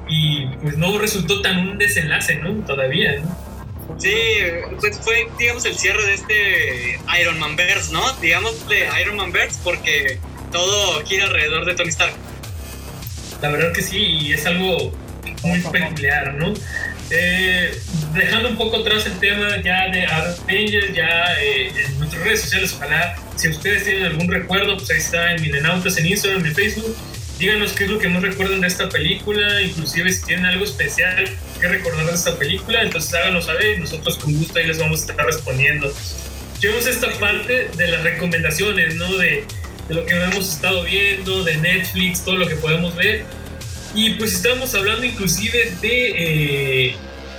y 0.08 0.46
pues 0.62 0.76
no 0.78 0.98
resultó 0.98 1.42
tan 1.42 1.68
un 1.68 1.78
desenlace, 1.78 2.36
¿no? 2.36 2.64
Todavía, 2.64 3.20
¿no? 3.20 3.48
Sí, 3.98 4.14
pues 4.80 4.98
fue, 5.00 5.28
digamos, 5.38 5.64
el 5.64 5.74
cierre 5.74 6.04
de 6.04 6.14
este 6.14 7.00
Iron 7.20 7.38
Man 7.38 7.56
Verse, 7.56 7.92
¿no? 7.92 8.02
Digamos 8.20 8.68
de 8.68 8.86
Iron 9.02 9.16
Man 9.16 9.32
Verse 9.32 9.58
porque 9.64 10.18
todo 10.52 11.04
gira 11.04 11.24
alrededor 11.24 11.64
de 11.64 11.74
Tony 11.74 11.88
Stark. 11.88 12.14
La 13.42 13.50
verdad 13.50 13.72
que 13.72 13.82
sí, 13.82 13.98
y 13.98 14.32
es 14.32 14.46
algo 14.46 14.92
muy 15.42 15.60
peculiar, 15.60 16.34
¿no? 16.34 16.54
Eh, 17.10 17.74
dejando 18.14 18.50
un 18.50 18.56
poco 18.56 18.78
atrás 18.78 19.06
el 19.06 19.18
tema 19.18 19.62
ya 19.62 19.88
de 19.88 20.04
Avengers, 20.06 20.94
ya 20.94 21.34
eh, 21.40 21.72
en 21.86 21.98
nuestras 21.98 22.22
redes 22.22 22.42
sociales, 22.42 22.74
ojalá, 22.76 23.16
si 23.36 23.48
ustedes 23.48 23.84
tienen 23.84 24.04
algún 24.04 24.28
recuerdo, 24.28 24.76
pues 24.76 24.90
ahí 24.90 24.98
está 24.98 25.34
en 25.34 25.40
Milenautas, 25.40 25.96
en 25.96 26.06
Instagram, 26.06 26.44
en 26.44 26.54
Facebook. 26.54 26.96
Díganos 27.38 27.72
qué 27.72 27.84
es 27.84 27.90
lo 27.90 28.00
que 28.00 28.08
más 28.08 28.22
recuerdan 28.22 28.60
de 28.60 28.66
esta 28.66 28.88
película, 28.88 29.62
inclusive 29.62 30.12
si 30.12 30.26
tienen 30.26 30.46
algo 30.46 30.64
especial 30.64 31.24
que 31.60 31.68
recordar 31.68 32.06
de 32.06 32.12
esta 32.12 32.36
película, 32.36 32.82
entonces 32.82 33.14
háganos 33.14 33.46
saber 33.46 33.78
y 33.78 33.80
nosotros 33.80 34.18
con 34.18 34.34
gusto 34.34 34.58
ahí 34.58 34.66
les 34.66 34.78
vamos 34.78 35.02
a 35.02 35.12
estar 35.12 35.24
respondiendo. 35.24 35.92
Llevamos 36.60 36.88
esta 36.88 37.08
parte 37.20 37.70
de 37.76 37.86
las 37.86 38.02
recomendaciones, 38.02 38.96
¿no? 38.96 39.16
De, 39.18 39.44
de 39.88 39.94
lo 39.94 40.04
que 40.04 40.14
hemos 40.14 40.52
estado 40.52 40.82
viendo, 40.82 41.44
de 41.44 41.56
Netflix, 41.58 42.24
todo 42.24 42.36
lo 42.36 42.48
que 42.48 42.56
podemos 42.56 42.96
ver. 42.96 43.22
Y 43.94 44.10
pues 44.14 44.34
estamos 44.34 44.74
hablando 44.74 45.06
inclusive 45.06 45.72
de, 45.80 46.88
eh, 46.88 46.96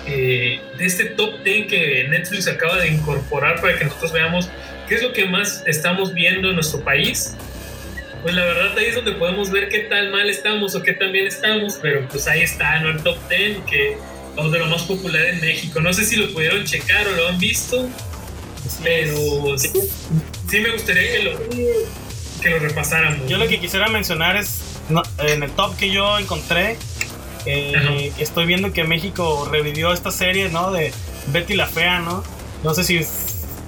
eh, 0.08 0.62
de 0.78 0.86
este 0.86 1.06
top 1.06 1.44
10 1.44 1.68
que 1.68 2.08
Netflix 2.10 2.48
acaba 2.48 2.78
de 2.78 2.88
incorporar 2.88 3.60
para 3.60 3.78
que 3.78 3.84
nosotros 3.84 4.14
veamos 4.14 4.50
qué 4.88 4.96
es 4.96 5.04
lo 5.04 5.12
que 5.12 5.26
más 5.26 5.62
estamos 5.68 6.14
viendo 6.14 6.50
en 6.50 6.56
nuestro 6.56 6.82
país. 6.84 7.36
Pues 8.22 8.36
la 8.36 8.44
verdad 8.44 8.78
ahí 8.78 8.88
es 8.88 8.96
donde 8.96 9.14
podemos 9.14 9.50
ver 9.50 9.70
qué 9.70 9.80
tal 9.80 10.12
mal 10.12 10.30
estamos 10.30 10.76
o 10.76 10.84
qué 10.84 10.94
tan 10.94 11.12
bien 11.12 11.28
estamos, 11.28 11.80
pero 11.82 12.08
pues 12.10 12.28
ahí 12.28 12.42
está, 12.42 12.80
¿no? 12.80 12.90
El 12.90 13.02
top 13.02 13.18
10 13.30 13.60
que 13.66 13.98
es 14.46 14.52
de 14.52 14.60
lo 14.60 14.68
más 14.68 14.84
popular 14.84 15.26
en 15.26 15.42
México. 15.42 15.80
No 15.80 15.94
sé 15.94 16.06
si 16.06 16.16
lo 16.16 16.32
pudieron 16.34 16.64
checar 16.66 17.08
o 17.08 17.12
lo 17.16 17.28
han 17.28 17.40
visto, 17.40 17.90
pero 18.84 19.58
sí, 19.58 19.72
sí 20.50 20.60
me 20.60 20.72
gustaría 20.72 21.12
que 21.12 21.24
lo, 21.24 21.40
que 22.42 22.50
lo 22.50 22.60
repasáramos. 22.60 23.28
Yo 23.28 23.38
lo 23.38 23.48
que 23.48 23.60
quisiera 23.60 23.88
mencionar 23.88 24.38
es 24.38 24.62
no, 24.90 25.04
en 25.20 25.44
el 25.44 25.52
top 25.52 25.78
que 25.78 25.92
yo 25.92 26.18
encontré, 26.20 26.78
eh, 27.46 28.12
estoy 28.18 28.46
viendo 28.46 28.74
que 28.74 28.84
México 28.84 29.48
revivió 29.50 29.94
esta 29.94 30.12
serie, 30.12 30.50
¿no? 30.50 30.72
De 30.72 30.94
Betty 31.28 31.56
la 31.56 31.68
Fea, 31.68 32.00
¿no? 32.00 32.24
No 32.64 32.74
sé 32.74 32.84
si, 32.84 33.02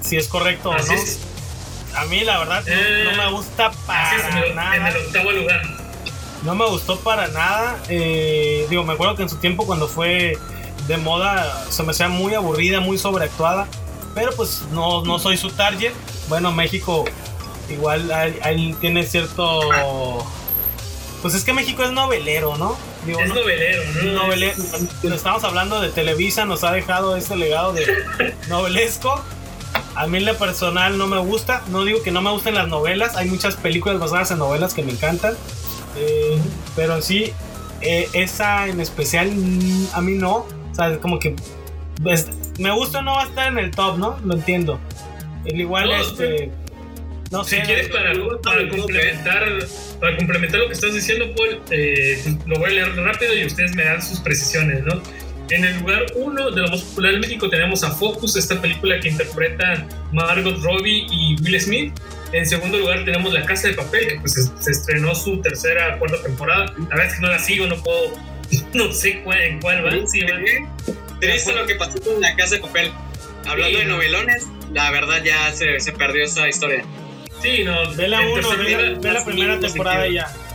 si 0.02 0.16
es 0.16 0.28
correcto 0.28 0.70
o 0.70 0.76
no. 0.76 0.92
Es. 0.92 1.20
A 1.96 2.04
mí 2.06 2.20
la 2.24 2.38
verdad 2.38 2.64
no, 2.66 2.72
Eh, 2.72 3.04
no 3.04 3.16
me 3.24 3.30
gusta 3.32 3.70
para 3.86 4.10
Así 4.10 4.16
es, 4.16 4.24
en 4.34 4.36
el, 4.42 4.54
nada. 4.54 4.76
en 4.76 4.86
el 4.86 4.96
octavo 4.96 5.32
lugar. 5.32 5.62
No 6.42 6.54
me 6.54 6.66
gustó 6.66 6.98
para 7.00 7.28
nada. 7.28 7.78
eh, 7.88 8.66
digo, 8.70 8.82
me 8.84 8.94
acuerdo 8.94 9.14
que 9.16 9.22
en 9.22 9.28
su 9.28 9.36
tiempo 9.36 9.66
cuando 9.66 9.86
fue 9.88 10.36
de 10.88 10.96
moda 10.96 11.64
se 11.70 11.82
me 11.84 11.92
hacía 11.92 12.08
muy 12.08 12.34
aburrida, 12.34 12.80
muy 12.80 12.98
sobreactuada. 12.98 13.68
Pero 14.14 14.32
pues 14.32 14.62
no, 14.72 15.02
no 15.04 15.18
soy 15.18 15.36
su 15.36 15.50
target. 15.50 15.92
Bueno, 16.28 16.50
México 16.52 17.04
igual 17.70 18.10
ahí, 18.12 18.76
tiene 18.80 19.04
cierto... 19.04 19.60
Pues 21.22 21.34
es 21.34 21.44
que 21.44 21.52
México 21.52 21.84
es 21.84 21.92
novelero, 21.92 22.56
¿no? 22.58 22.76
Digo, 23.06 23.20
Es 23.20 23.28
¿no? 23.28 23.36
novelero, 23.36 23.82
¿no? 24.02 24.24
Novele- 24.26 25.14
estamos 25.14 25.44
hablando 25.44 25.80
de 25.80 25.88
Televisa, 25.90 26.44
nos 26.44 26.64
ha 26.64 26.72
dejado 26.72 27.16
este 27.16 27.36
legado 27.36 27.72
de 27.72 27.86
novelesco. 28.48 29.22
A 29.94 30.06
mí 30.06 30.18
en 30.18 30.24
lo 30.24 30.36
personal 30.36 30.98
no 30.98 31.06
me 31.06 31.18
gusta, 31.18 31.62
no 31.68 31.84
digo 31.84 32.02
que 32.02 32.10
no 32.10 32.22
me 32.22 32.30
gusten 32.30 32.54
las 32.54 32.68
novelas, 32.68 33.16
hay 33.16 33.28
muchas 33.28 33.56
películas 33.56 33.98
basadas 33.98 34.30
en 34.30 34.38
novelas 34.38 34.74
que 34.74 34.82
me 34.82 34.92
encantan, 34.92 35.34
eh, 35.96 36.38
pero 36.74 37.02
sí, 37.02 37.32
eh, 37.82 38.08
esa 38.12 38.68
en 38.68 38.80
especial 38.80 39.30
mm, 39.30 39.88
a 39.92 40.00
mí 40.00 40.14
no, 40.14 40.36
o 40.36 40.74
sea, 40.74 40.88
es 40.88 40.98
como 40.98 41.18
que 41.18 41.36
pues, 42.02 42.28
me 42.58 42.70
gusta 42.72 43.00
o 43.00 43.02
no 43.02 43.14
va 43.14 43.22
a 43.22 43.26
estar 43.26 43.48
en 43.48 43.58
el 43.58 43.70
top, 43.70 43.98
¿no? 43.98 44.18
Lo 44.24 44.34
entiendo. 44.34 44.80
El 45.44 45.60
igual, 45.60 45.88
No, 45.88 45.96
este, 45.96 46.50
no 47.30 47.44
Si 47.44 47.56
sé, 47.56 47.62
quieres 47.62 47.88
para, 47.88 48.12
para 48.42 48.68
complementar 48.68 49.44
para 50.00 50.16
complementar 50.16 50.60
lo 50.60 50.66
que 50.66 50.72
estás 50.74 50.94
diciendo, 50.94 51.26
Paul, 51.36 51.60
eh, 51.70 52.36
lo 52.46 52.58
voy 52.58 52.70
a 52.70 52.72
leer 52.72 52.96
rápido 52.96 53.34
y 53.34 53.46
ustedes 53.46 53.74
me 53.74 53.84
dan 53.84 54.02
sus 54.02 54.20
precisiones, 54.20 54.84
¿no? 54.84 55.00
En 55.52 55.64
el 55.66 55.78
lugar 55.80 56.06
uno 56.14 56.50
de 56.50 56.62
lo 56.62 56.68
más 56.68 56.80
popular 56.80 57.12
en 57.12 57.20
México 57.20 57.48
tenemos 57.50 57.84
a 57.84 57.90
Focus, 57.90 58.36
esta 58.36 58.58
película 58.60 58.98
que 59.00 59.08
interpretan 59.10 59.86
Margot 60.10 60.58
Robbie 60.62 61.06
y 61.10 61.36
Will 61.42 61.60
Smith. 61.60 61.92
En 62.32 62.46
segundo 62.46 62.78
lugar 62.78 63.04
tenemos 63.04 63.34
La 63.34 63.44
Casa 63.44 63.68
de 63.68 63.74
Papel, 63.74 64.08
que 64.08 64.20
pues 64.20 64.50
se, 64.58 64.70
estrenó 64.70 65.14
su 65.14 65.42
tercera, 65.42 65.98
cuarta 65.98 66.22
temporada. 66.22 66.72
La 66.78 66.86
verdad 66.96 67.06
es 67.06 67.14
que 67.16 67.20
no 67.20 67.28
la 67.28 67.38
sigo, 67.38 67.66
no 67.66 67.76
puedo, 67.82 68.12
no 68.72 68.92
sé 68.92 69.20
cuál, 69.22 69.42
en 69.42 69.60
cuál 69.60 69.84
va. 69.84 69.90
Sí. 70.06 70.20
Triste 71.20 71.52
lo 71.52 71.66
que 71.66 71.74
pasó 71.74 72.00
con 72.00 72.18
la 72.20 72.34
casa 72.34 72.54
de 72.54 72.60
papel. 72.62 72.90
Hablando 73.46 73.76
Sí, 73.78 73.84
de 73.84 73.90
no. 73.90 73.96
novelones, 73.96 74.46
la 74.72 74.90
verdad 74.90 75.22
ya 75.22 75.52
se, 75.52 75.78
se 75.80 75.92
perdió 75.92 76.24
esa 76.24 76.48
historia. 76.48 76.82
Sí, 77.42 77.62
no. 77.64 77.92
ve 77.94 78.08
la 78.08 78.20
uno, 78.22 78.56
ve 78.56 78.70
la, 78.70 78.98
ve 78.98 79.12
la 79.12 79.24
primera 79.24 79.60
temporada 79.60 80.06
y 80.06 80.14
sentido. 80.14 80.38
ya. 80.38 80.51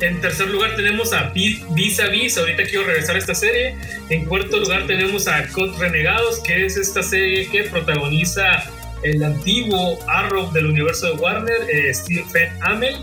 En 0.00 0.20
tercer 0.20 0.48
lugar 0.48 0.74
tenemos 0.76 1.12
a 1.12 1.30
Vi- 1.30 1.62
Vis 1.70 2.00
a 2.00 2.08
Vis, 2.08 2.36
ahorita 2.36 2.64
quiero 2.64 2.84
regresar 2.84 3.16
a 3.16 3.18
esta 3.18 3.34
serie. 3.34 3.76
En 4.10 4.24
cuarto 4.26 4.58
lugar 4.58 4.86
tenemos 4.86 5.28
a 5.28 5.46
Code 5.48 5.78
Renegados, 5.78 6.40
que 6.40 6.66
es 6.66 6.76
esta 6.76 7.02
serie 7.02 7.48
que 7.48 7.64
protagoniza 7.64 8.64
el 9.02 9.22
antiguo 9.22 9.98
Arrow 10.08 10.50
del 10.52 10.66
universo 10.66 11.06
de 11.06 11.12
Warner, 11.20 11.58
eh, 11.72 11.94
Stephen 11.94 12.50
Amell. 12.60 12.96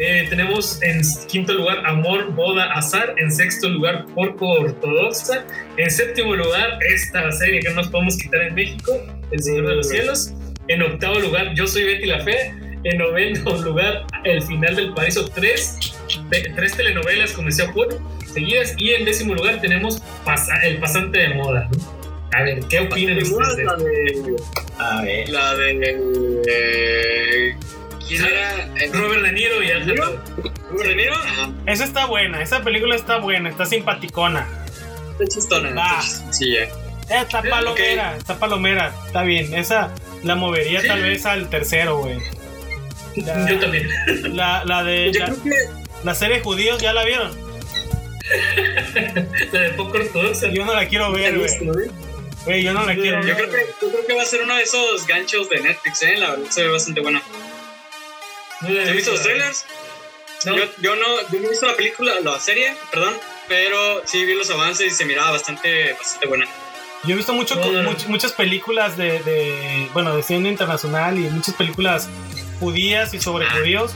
Eh, 0.00 0.26
tenemos 0.30 0.80
en 0.82 1.02
quinto 1.28 1.52
lugar 1.54 1.84
Amor, 1.84 2.32
Boda, 2.32 2.72
Azar. 2.72 3.14
En 3.18 3.30
sexto 3.32 3.68
lugar 3.68 4.06
Porco 4.14 4.48
Ortodoxa. 4.48 5.44
En 5.76 5.90
séptimo 5.90 6.34
lugar 6.36 6.78
esta 6.88 7.30
serie 7.32 7.60
que 7.60 7.68
no 7.70 7.76
nos 7.76 7.88
podemos 7.88 8.16
quitar 8.16 8.42
en 8.42 8.54
México, 8.54 8.92
El 9.32 9.42
Señor 9.42 9.66
de 9.68 9.74
los 9.76 9.88
Cielos. 9.88 10.32
En 10.68 10.82
octavo 10.82 11.18
lugar 11.18 11.52
Yo 11.54 11.66
Soy 11.66 11.82
Betty 11.84 12.06
la 12.06 12.20
Fe. 12.22 12.54
En 12.90 12.98
noveno 12.98 13.50
lugar 13.62 14.04
El 14.24 14.42
Final 14.42 14.76
del 14.76 14.94
Paraíso 14.94 15.26
3. 15.28 15.94
Te- 16.30 16.52
tres 16.56 16.76
telenovelas, 16.76 17.32
como 17.32 17.48
decía 17.48 17.70
Paul, 17.72 17.88
seguidas. 18.32 18.74
Y 18.78 18.90
en 18.94 19.04
décimo 19.04 19.34
lugar 19.34 19.60
tenemos 19.60 20.00
Pasa- 20.24 20.56
El 20.64 20.78
Pasante 20.78 21.18
de 21.18 21.28
Moda. 21.34 21.68
¿no? 21.70 21.98
A 22.38 22.42
ver, 22.42 22.60
¿qué 22.68 22.80
opinan 22.80 23.18
ustedes? 23.18 23.56
de- 23.56 23.64
La 23.64 23.76
de. 23.76 24.36
A 24.78 25.02
ver. 25.02 25.28
La 25.28 25.54
de. 25.54 26.42
eh, 26.46 27.56
¿Quién 28.06 28.24
era? 28.24 28.64
Eh, 28.76 28.90
Robert 28.92 29.22
De 29.22 29.32
Niro 29.32 29.62
y 29.62 29.70
Ángel. 29.70 29.96
¿Robert 30.70 30.88
De 30.88 30.96
Niro? 30.96 31.14
Esa 31.66 31.84
está 31.84 32.06
buena, 32.06 32.42
esa 32.42 32.62
película 32.62 32.96
está 32.96 33.18
buena, 33.18 33.48
está 33.50 33.66
simpaticona. 33.66 34.46
está 35.12 35.26
chistona. 35.26 35.70
Va. 35.74 35.86
está 35.86 36.00
chistosilla. 36.00 36.62
Eh, 36.64 36.70
Está 37.22 37.42
palomera, 37.42 38.16
está 38.18 38.38
palomera, 38.38 38.92
está 39.06 39.22
bien. 39.22 39.54
Esa 39.54 39.94
la 40.24 40.34
movería 40.34 40.82
tal 40.86 41.02
vez 41.02 41.24
al 41.26 41.48
tercero, 41.48 41.98
güey. 42.00 42.18
La, 43.24 43.48
Yo 43.50 43.58
también. 43.60 43.88
la, 44.36 44.64
la 44.64 44.84
de 44.84 45.12
Yo 45.12 45.20
la, 45.20 45.26
creo 45.26 45.42
que. 45.42 45.50
la 46.04 46.14
serie 46.14 46.40
Judíos, 46.40 46.80
¿ya 46.80 46.92
la 46.92 47.04
vieron? 47.04 47.30
La 49.52 49.60
de 49.60 49.70
poco 49.70 49.96
ortodoxa. 49.98 50.48
Yo 50.48 50.64
no 50.64 50.74
la 50.74 50.86
quiero 50.88 51.10
ver, 51.12 51.38
güey. 51.38 51.50
Güey, 52.44 52.62
yo 52.62 52.72
no 52.72 52.84
la 52.84 52.94
quiero 52.94 53.20
Yo 53.22 53.34
ver. 53.34 53.48
creo, 53.48 53.50
que, 53.50 53.72
yo 53.82 53.88
creo 53.90 54.06
que 54.06 54.14
va 54.14 54.22
a 54.22 54.26
ser 54.26 54.42
uno 54.42 54.54
de 54.56 54.62
esos 54.62 55.06
ganchos 55.06 55.48
de 55.48 55.60
Netflix, 55.60 56.02
¿eh? 56.02 56.16
La 56.18 56.30
verdad 56.30 56.50
se 56.50 56.62
ve 56.62 56.68
bastante 56.68 57.00
buena. 57.00 57.22
No 58.60 58.68
¿Has 58.80 58.92
visto 58.92 59.12
los 59.12 59.22
trailers? 59.22 59.64
No. 60.44 60.56
Yo, 60.56 60.64
yo 60.82 60.96
no, 60.96 61.06
yo 61.32 61.40
no 61.40 61.46
he 61.46 61.50
visto 61.50 61.66
la 61.66 61.74
película, 61.76 62.12
la 62.22 62.38
serie, 62.38 62.74
perdón, 62.90 63.14
pero 63.48 64.02
sí 64.06 64.24
vi 64.24 64.34
los 64.34 64.50
avances 64.50 64.86
y 64.86 64.90
se 64.94 65.04
miraba 65.04 65.32
bastante, 65.32 65.94
bastante 65.94 66.26
buena. 66.26 66.46
Yo 67.04 67.14
he 67.14 67.16
visto 67.16 67.32
mucho, 67.32 67.56
No, 67.56 67.70
no, 67.72 67.82
no. 67.82 67.90
much- 67.92 68.06
muchas 68.08 68.32
películas 68.32 68.96
de, 68.96 69.20
de, 69.20 69.88
bueno, 69.94 70.14
de 70.16 70.22
cine 70.22 70.48
internacional 70.48 71.16
y 71.18 71.22
muchas 71.22 71.54
películas 71.54 72.08
judías 72.60 73.14
y 73.14 73.20
sobre 73.20 73.46
judíos 73.46 73.94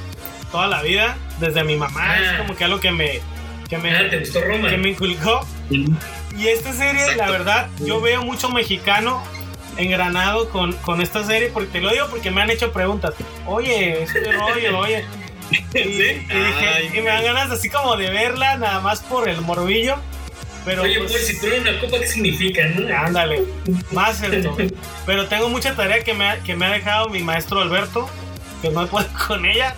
toda 0.51 0.67
la 0.67 0.83
vida, 0.83 1.17
desde 1.41 1.65
mi 1.65 1.77
mamá. 1.77 2.01
Ah. 2.05 2.19
Es 2.33 2.39
como 2.41 2.55
que 2.57 2.65
algo 2.65 2.79
que 2.81 2.91
me, 2.93 3.21
que 3.69 3.79
me, 3.79 3.97
Ah, 3.97 4.09
¿te 4.11 4.19
gustó 4.19 4.41
Roma? 4.43 4.69
que 4.69 4.77
me 4.77 4.91
inculcó. 4.91 5.47
Y 5.71 6.49
esta 6.49 6.73
serie, 6.73 7.01
la 7.07 7.13
Exacto. 7.13 7.33
verdad, 7.33 7.69
yo 7.81 8.01
veo 8.01 8.23
mucho 8.23 8.49
mexicano 8.51 9.23
engranado 9.79 10.51
con, 10.51 10.73
con 10.75 11.01
esta 11.01 11.25
serie, 11.25 11.49
porque 11.49 11.71
te 11.71 11.81
lo 11.81 11.91
digo 11.91 12.07
porque 12.11 12.31
me 12.31 12.43
han 12.43 12.51
hecho 12.51 12.73
preguntas. 12.73 13.15
Oye, 13.47 14.03
este 14.03 14.31
rollo, 14.33 14.79
oye. 14.79 15.05
Y, 15.51 15.57
¿Sí? 15.57 15.79
y 15.79 15.83
dije, 15.85 16.69
Ay, 16.77 16.91
y 16.95 17.01
me 17.01 17.09
dan 17.11 17.25
ganas 17.25 17.51
así 17.51 17.69
como 17.71 17.97
de 17.97 18.11
verla, 18.11 18.57
nada 18.57 18.81
más 18.81 19.01
por 19.01 19.29
el 19.29 19.41
morbillo. 19.41 19.97
Pero 20.65 20.83
Oye, 20.83 20.99
pues, 21.01 21.13
pues 21.13 21.27
si 21.27 21.47
eres 21.47 21.63
una 21.63 21.81
copa, 21.81 21.99
¿qué 21.99 22.07
significa? 22.07 22.67
No? 22.69 22.97
ándale, 22.97 23.43
más 23.91 24.23
esto. 24.23 24.57
Pero 25.07 25.27
tengo 25.27 25.49
mucha 25.49 25.75
tarea 25.75 26.05
que 26.05 26.15
me, 26.15 26.27
ha, 26.29 26.39
que 26.39 26.55
me 26.55 26.67
ha 26.67 26.71
dejado 26.71 27.09
mi 27.09 27.23
maestro 27.23 27.61
Alberto, 27.61 28.09
que 28.63 28.71
no 28.71 28.87
puedo 28.87 29.07
con 29.29 29.45
ella. 29.45 29.75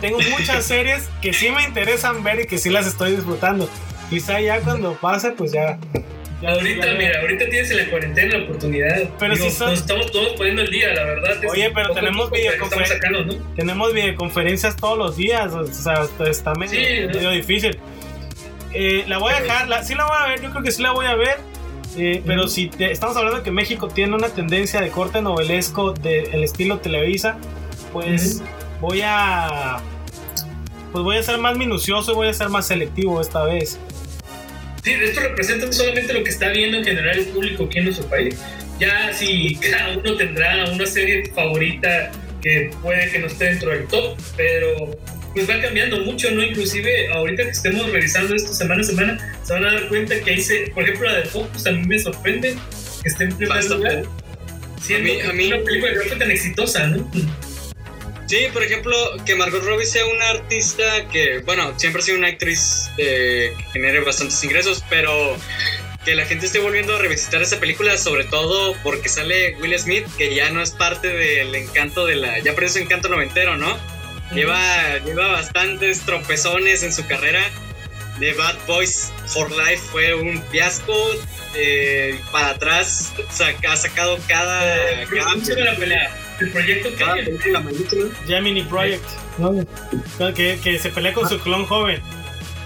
Tengo 0.00 0.18
muchas 0.30 0.64
series 0.72 1.08
que 1.20 1.32
sí 1.32 1.50
me 1.50 1.64
interesan 1.64 2.22
ver 2.22 2.40
y 2.40 2.46
que 2.46 2.56
sí 2.58 2.70
las 2.70 2.86
estoy 2.86 3.12
disfrutando. 3.16 3.68
Quizá 4.08 4.40
ya 4.40 4.60
cuando 4.60 4.94
pase, 4.94 5.32
pues 5.32 5.52
ya 5.52 5.76
Ya- 6.40 6.50
ahorita, 6.52 6.86
ya- 6.86 6.92
mira, 6.94 7.20
ahorita 7.20 7.46
tienes 7.50 7.70
en 7.72 7.78
la 7.78 7.90
cuarentena 7.90 8.38
la 8.38 8.44
oportunidad. 8.44 8.96
Pero 9.18 9.34
Digo, 9.34 9.50
si 9.50 9.56
son- 9.56 9.70
nos 9.70 9.80
estamos 9.80 10.10
todos 10.12 10.32
poniendo 10.34 10.62
el 10.62 10.70
día, 10.70 10.94
la 10.94 11.04
verdad. 11.04 11.36
Oye, 11.50 11.70
pero 11.74 11.92
tenemos 11.92 12.30
videoconfer- 12.30 12.86
sacando, 12.86 13.24
¿no? 13.24 13.34
Tenemos 13.56 13.92
videoconferencias 13.92 14.76
todos 14.76 14.96
los 14.96 15.16
días, 15.16 15.52
o 15.52 15.66
sea, 15.66 16.06
está- 16.30 16.54
medio, 16.54 16.70
Sí, 16.80 17.00
¿no? 17.08 17.14
medio 17.14 17.30
difícil. 17.32 17.78
Eh, 18.72 19.04
la 19.08 19.18
voy 19.18 19.32
a 19.32 19.40
dejar, 19.40 19.68
la- 19.68 19.82
sí 19.82 19.94
la 19.94 20.04
voy 20.06 20.16
a 20.16 20.26
ver, 20.28 20.40
yo 20.42 20.50
creo 20.50 20.62
que 20.62 20.70
sí 20.70 20.80
la 20.82 20.92
voy 20.92 21.06
a 21.06 21.14
ver. 21.16 21.36
eh, 21.96 22.22
pero 22.24 22.46
si 22.46 22.68
te- 22.68 22.92
estamos 22.92 23.16
hablando 23.16 23.38
de 23.38 23.42
que 23.44 23.50
México 23.50 23.88
tiene 23.88 24.14
una 24.14 24.28
tendencia 24.28 24.80
de 24.80 24.90
corte 24.90 25.20
novelesco 25.22 25.92
del 25.94 26.44
estilo 26.44 26.78
Televisa, 26.78 27.38
pues 27.92 28.42
voy 28.80 29.00
a. 29.04 29.78
Pues 30.92 31.04
voy 31.04 31.16
a 31.18 31.22
ser 31.22 31.38
más 31.38 31.56
minucioso 31.56 32.12
y 32.12 32.14
voy 32.14 32.28
a 32.28 32.32
ser 32.34 32.48
más 32.48 32.66
selectivo 32.66 33.20
esta 33.20 33.44
vez. 33.44 33.78
Sí, 34.82 34.92
esto 34.92 35.20
representa 35.20 35.70
solamente 35.72 36.12
lo 36.14 36.22
que 36.24 36.30
está 36.30 36.48
viendo 36.48 36.78
en 36.78 36.84
general 36.84 37.18
el 37.18 37.26
público 37.26 37.64
aquí 37.64 37.78
en 37.78 37.84
nuestro 37.84 38.06
país. 38.08 38.36
Ya 38.80 39.12
si 39.12 39.56
cada 39.56 39.98
uno 39.98 40.16
tendrá 40.16 40.64
una 40.72 40.86
serie 40.86 41.30
favorita 41.34 42.10
que 42.40 42.70
puede 42.80 43.10
que 43.10 43.18
no 43.18 43.26
esté 43.26 43.46
dentro 43.46 43.70
del 43.70 43.86
top, 43.88 44.16
pero 44.36 44.96
pues 45.34 45.50
va 45.50 45.60
cambiando 45.60 45.98
mucho, 46.00 46.30
¿no? 46.30 46.42
Inclusive 46.42 47.12
ahorita 47.12 47.42
que 47.44 47.50
estemos 47.50 47.90
revisando 47.90 48.34
esto 48.34 48.54
semana 48.54 48.80
a 48.80 48.84
semana, 48.84 49.36
se 49.42 49.52
van 49.52 49.66
a 49.66 49.72
dar 49.74 49.88
cuenta 49.88 50.18
que 50.20 50.32
hice, 50.34 50.70
por 50.72 50.84
ejemplo, 50.84 51.06
la 51.10 51.16
de 51.18 51.24
Focus 51.24 51.66
a 51.66 51.72
mí 51.72 51.82
me 51.86 51.98
sorprende 51.98 52.56
que 53.02 53.08
esté 53.08 53.24
en 53.24 53.36
primer 53.36 53.64
lugar. 53.66 54.02
Siendo 54.80 55.12
A 55.12 55.16
mí- 55.16 55.20
a 55.20 55.32
mí- 55.32 55.46
una 55.52 55.64
película 55.64 55.92
que 55.92 56.00
fue 56.08 56.16
tan 56.16 56.30
exitosa, 56.30 56.86
¿no? 56.86 57.10
Sí, 58.28 58.46
por 58.52 58.62
ejemplo, 58.62 58.94
que 59.24 59.34
Margot 59.34 59.62
Robbie 59.64 59.86
sea 59.86 60.04
una 60.06 60.28
artista 60.30 61.08
que, 61.10 61.38
bueno, 61.38 61.72
siempre 61.78 62.02
ha 62.02 62.04
sido 62.04 62.18
una 62.18 62.28
actriz 62.28 62.90
eh, 62.98 63.54
que 63.56 63.64
genere 63.72 64.00
bastantes 64.00 64.42
ingresos, 64.44 64.84
pero 64.90 65.36
que 66.04 66.14
la 66.14 66.26
gente 66.26 66.44
esté 66.46 66.58
volviendo 66.58 66.94
a 66.94 66.98
revisitar 66.98 67.40
esa 67.40 67.58
película, 67.58 67.96
sobre 67.96 68.24
todo 68.24 68.74
porque 68.82 69.08
sale 69.08 69.56
Will 69.60 69.78
Smith, 69.78 70.06
que 70.18 70.34
ya 70.34 70.50
no 70.50 70.60
es 70.62 70.72
parte 70.72 71.08
del 71.08 71.54
encanto 71.54 72.04
de 72.04 72.16
la, 72.16 72.38
ya 72.40 72.52
perdió 72.54 72.68
su 72.70 72.78
encanto 72.80 73.08
noventero, 73.08 73.56
¿no? 73.56 73.76
Lleva, 74.34 74.98
lleva 75.06 75.28
bastantes 75.28 76.00
tropezones 76.02 76.82
en 76.82 76.92
su 76.92 77.06
carrera. 77.06 77.40
The 78.20 78.34
Bad 78.34 78.56
Boys 78.66 79.10
for 79.28 79.50
Life 79.50 79.82
fue 79.90 80.12
un 80.14 80.42
fiasco. 80.50 80.94
eh, 81.54 82.20
para 82.30 82.50
atrás 82.50 83.10
saca- 83.30 83.72
ha 83.72 83.76
sacado 83.76 84.18
cada, 84.28 85.02
Eh, 85.02 85.06
cada, 85.10 85.32
¿Cómo 85.32 85.44
se 85.44 85.54
llama 85.54 85.72
la 85.72 85.76
pelea? 85.78 86.16
El 86.40 86.50
proyecto 86.50 86.88
que 86.96 87.04
película 87.24 87.60
maluca. 87.60 87.96
Gemini 88.26 88.62
Project, 88.62 89.04
¿no? 89.38 89.54
Que, 90.34 90.58
que 90.62 90.78
se 90.78 90.90
pelea 90.90 91.12
con 91.12 91.28
su 91.28 91.38
clon 91.40 91.66
joven. 91.66 92.00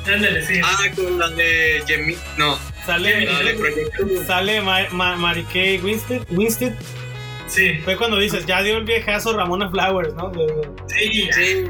Ándale, 0.07 0.45
sí. 0.47 0.61
Ah, 0.65 0.77
con 0.97 1.19
la 1.19 1.29
de 1.31 1.83
Jimmy. 1.87 2.17
No, 2.37 2.59
Sale, 2.85 3.25
la 3.25 3.55
Proyecto. 3.57 4.25
sale 4.27 4.61
Ma- 4.61 4.89
Ma- 4.91 5.17
Mary 5.17 5.45
Kay 5.53 5.79
Winstead, 5.79 6.23
Winstead. 6.31 6.75
Sí, 7.47 7.75
Fue 7.85 7.97
cuando 7.97 8.19
dices, 8.19 8.45
ya 8.47 8.63
dio 8.63 8.79
el 8.79 8.85
viejazo 8.85 9.37
Ramona 9.37 9.71
Flowers, 9.71 10.15
¿no? 10.15 10.33
sí, 10.89 11.29
Sí, 11.33 11.65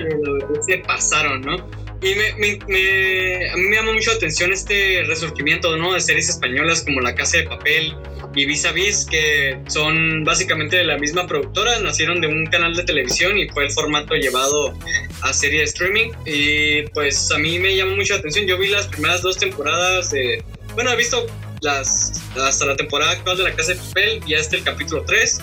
se 0.66 0.78
pasaron, 0.78 1.40
¿no? 1.42 1.56
Y 2.02 2.16
me, 2.16 2.30
a 2.30 3.56
mí 3.56 3.62
me 3.68 3.76
llama 3.76 3.92
mucho 3.92 4.10
la 4.10 4.16
atención 4.16 4.52
este 4.52 5.04
resurgimiento. 5.04 5.72
De 5.72 6.00
series 6.00 6.28
españolas 6.28 6.82
como 6.82 7.00
La 7.00 7.14
Casa 7.14 7.38
de 7.38 7.44
Papel 7.44 7.94
y 8.34 8.46
Vis 8.46 8.64
a 8.64 8.72
Vis, 8.72 9.06
que 9.08 9.58
son 9.68 10.24
básicamente 10.24 10.76
de 10.76 10.84
la 10.84 10.98
misma 10.98 11.26
productora, 11.26 11.78
nacieron 11.78 12.20
de 12.20 12.26
un 12.26 12.46
canal 12.46 12.74
de 12.74 12.82
televisión 12.82 13.38
y 13.38 13.48
fue 13.48 13.66
el 13.66 13.70
formato 13.70 14.14
llevado 14.14 14.76
a 15.20 15.32
serie 15.32 15.60
de 15.60 15.64
streaming. 15.64 16.10
Y 16.26 16.82
pues 16.88 17.30
a 17.30 17.38
mí 17.38 17.60
me 17.60 17.76
llama 17.76 17.94
mucho 17.94 18.14
la 18.14 18.18
atención. 18.18 18.46
Yo 18.46 18.58
vi 18.58 18.68
las 18.68 18.88
primeras 18.88 19.22
dos 19.22 19.38
temporadas 19.38 20.10
de. 20.10 20.42
Bueno, 20.74 20.90
he 20.90 20.96
visto 20.96 21.26
hasta 21.64 22.66
la 22.66 22.76
temporada 22.76 23.12
actual 23.12 23.36
de 23.36 23.44
La 23.44 23.54
Casa 23.54 23.74
de 23.74 23.78
Papel 23.78 24.20
y 24.26 24.34
hasta 24.34 24.56
el 24.56 24.64
capítulo 24.64 25.04
3 25.04 25.38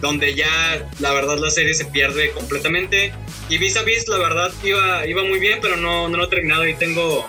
donde 0.00 0.34
ya 0.34 0.86
la 1.00 1.12
verdad 1.12 1.38
la 1.38 1.50
serie 1.50 1.74
se 1.74 1.84
pierde 1.84 2.30
completamente. 2.32 3.12
Y 3.48 3.58
Vis 3.58 3.76
a 3.76 3.82
Vis, 3.82 4.08
la 4.08 4.18
verdad, 4.18 4.50
iba, 4.62 5.06
iba 5.06 5.22
muy 5.24 5.38
bien, 5.38 5.58
pero 5.60 5.76
no, 5.76 6.08
no 6.08 6.16
lo 6.16 6.24
he 6.24 6.28
terminado 6.28 6.66
y 6.66 6.74
tengo 6.74 7.26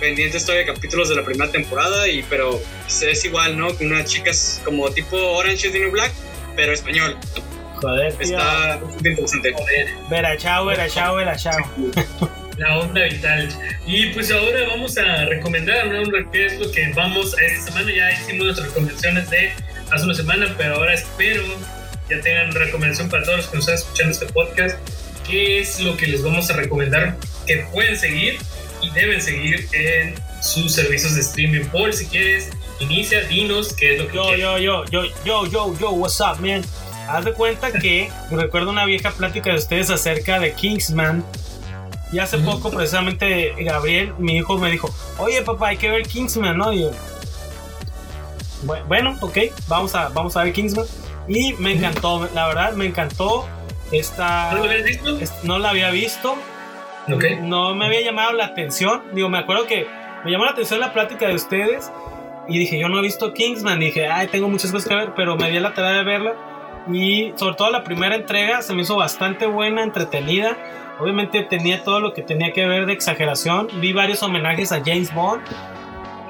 pendientes 0.00 0.44
todavía 0.44 0.66
capítulos 0.66 1.08
de 1.08 1.16
la 1.16 1.24
primera 1.24 1.50
temporada, 1.50 2.08
y 2.08 2.22
pero 2.24 2.60
pues, 2.82 3.02
es 3.02 3.24
igual, 3.24 3.58
¿no? 3.58 3.74
Con 3.74 3.92
unas 3.92 4.10
chicas 4.10 4.60
como 4.64 4.90
tipo 4.90 5.16
Orange 5.16 5.68
is 5.68 5.72
the 5.72 5.78
New 5.78 5.90
Black, 5.90 6.12
pero 6.54 6.72
español. 6.72 7.16
Joder, 7.76 8.12
tío. 8.14 8.38
Está 8.38 8.76
bastante 8.76 9.08
interesante. 9.10 9.52
joder. 9.52 9.88
Vera 10.08 10.36
chao, 10.36 10.66
vera 10.66 10.88
chao, 10.88 11.16
vera 11.16 11.36
chao. 11.36 11.58
La 12.56 12.78
onda 12.78 13.04
vital. 13.04 13.48
Y 13.86 14.06
pues 14.14 14.30
ahora 14.32 14.66
vamos 14.66 14.96
a 14.96 15.26
recomendar, 15.26 15.88
¿no? 15.88 16.30
¿Qué 16.32 16.46
es 16.46 16.58
lo 16.58 16.70
que 16.70 16.90
vamos 16.94 17.36
a 17.36 17.42
esta 17.42 17.70
semana? 17.70 17.92
Ya 17.94 18.10
hicimos 18.12 18.46
nuestras 18.46 18.68
recomendaciones 18.68 19.28
de 19.28 19.52
hace 19.90 20.04
una 20.04 20.14
semana, 20.14 20.54
pero 20.56 20.76
ahora 20.76 20.94
espero 20.94 21.42
ya 22.08 22.20
tengan 22.20 22.52
recomendación 22.52 23.08
para 23.08 23.22
todos 23.24 23.38
los 23.38 23.46
que 23.48 23.56
nos 23.56 23.68
están 23.68 23.74
escuchando 23.82 24.12
este 24.12 24.26
podcast. 24.26 24.78
¿Qué 25.28 25.58
es 25.60 25.80
lo 25.80 25.96
que 25.96 26.06
les 26.06 26.22
vamos 26.22 26.48
a 26.50 26.54
recomendar 26.54 27.16
que 27.46 27.66
pueden 27.72 27.96
seguir 27.98 28.38
y 28.80 28.90
deben 28.90 29.20
seguir 29.20 29.68
en 29.72 30.14
sus 30.40 30.72
servicios 30.72 31.14
de 31.16 31.20
streaming? 31.22 31.64
Paul, 31.72 31.92
si 31.92 32.06
quieres, 32.06 32.50
inicia, 32.78 33.22
dinos 33.22 33.72
qué 33.74 33.94
es 33.96 34.02
lo 34.02 34.08
que 34.08 34.14
Yo, 34.14 34.22
quieres. 34.24 34.40
yo, 34.42 34.58
yo, 34.58 34.84
yo, 34.84 35.02
yo, 35.24 35.46
yo, 35.46 35.78
yo, 35.78 35.90
what's 35.90 36.20
up, 36.20 36.40
man? 36.40 36.62
Haz 37.08 37.24
de 37.24 37.32
cuenta 37.32 37.72
que 37.72 38.10
recuerdo 38.30 38.70
una 38.70 38.84
vieja 38.84 39.10
plática 39.10 39.50
de 39.50 39.56
ustedes 39.56 39.90
acerca 39.90 40.38
de 40.38 40.52
Kingsman. 40.54 41.24
Y 42.12 42.20
hace 42.20 42.38
poco, 42.38 42.70
precisamente, 42.70 43.52
Gabriel, 43.64 44.12
mi 44.18 44.36
hijo, 44.36 44.56
me 44.58 44.70
dijo: 44.70 44.94
Oye, 45.18 45.42
papá, 45.42 45.68
hay 45.68 45.76
que 45.76 45.90
ver 45.90 46.06
Kingsman, 46.06 46.56
¿no? 46.56 46.72
Y 46.72 46.82
yo, 46.82 46.90
"Bu- 48.64 48.84
bueno, 48.86 49.16
ok, 49.20 49.38
vamos 49.66 49.94
a, 49.96 50.08
vamos 50.10 50.36
a 50.36 50.44
ver 50.44 50.52
Kingsman. 50.52 50.86
Y 51.28 51.54
me 51.54 51.72
encantó, 51.72 52.28
la 52.34 52.46
verdad, 52.48 52.72
me 52.74 52.86
encantó. 52.86 53.46
Esta, 53.92 54.50
¿No 54.52 54.58
lo 54.58 54.64
habías 54.64 54.84
visto? 54.84 55.18
no 55.44 55.58
la 55.58 55.70
había 55.70 55.90
visto. 55.90 56.36
Ok. 57.12 57.24
no 57.42 57.74
me 57.76 57.86
había 57.86 58.00
llamado 58.02 58.32
la 58.32 58.46
atención. 58.46 59.02
Digo, 59.12 59.28
me 59.28 59.38
acuerdo 59.38 59.66
que 59.66 59.86
me 60.24 60.30
llamó 60.32 60.44
la 60.44 60.50
atención 60.52 60.80
la 60.80 60.92
plática 60.92 61.28
de 61.28 61.34
ustedes 61.36 61.90
y 62.48 62.58
dije, 62.58 62.78
yo 62.80 62.88
no 62.88 62.98
he 62.98 63.02
visto 63.02 63.32
Kingsman. 63.32 63.78
Dije, 63.78 64.08
ay, 64.08 64.26
tengo 64.26 64.48
muchas 64.48 64.72
cosas 64.72 64.88
que 64.88 64.94
ver, 64.96 65.12
pero 65.14 65.36
me 65.36 65.48
di 65.50 65.60
la 65.60 65.72
tarea 65.72 65.92
de 65.98 66.04
verla. 66.04 66.34
Y 66.92 67.32
sobre 67.36 67.54
todo 67.56 67.70
la 67.70 67.84
primera 67.84 68.14
entrega 68.16 68.60
se 68.62 68.74
me 68.74 68.82
hizo 68.82 68.96
bastante 68.96 69.46
buena, 69.46 69.82
entretenida. 69.84 70.56
Obviamente 70.98 71.42
tenía 71.44 71.82
todo 71.84 72.00
lo 72.00 72.12
que 72.12 72.22
tenía 72.22 72.52
que 72.52 72.66
ver 72.66 72.86
de 72.86 72.92
exageración. 72.92 73.68
Vi 73.80 73.92
varios 73.92 74.22
homenajes 74.24 74.72
a 74.72 74.80
James 74.84 75.12
Bond. 75.14 75.42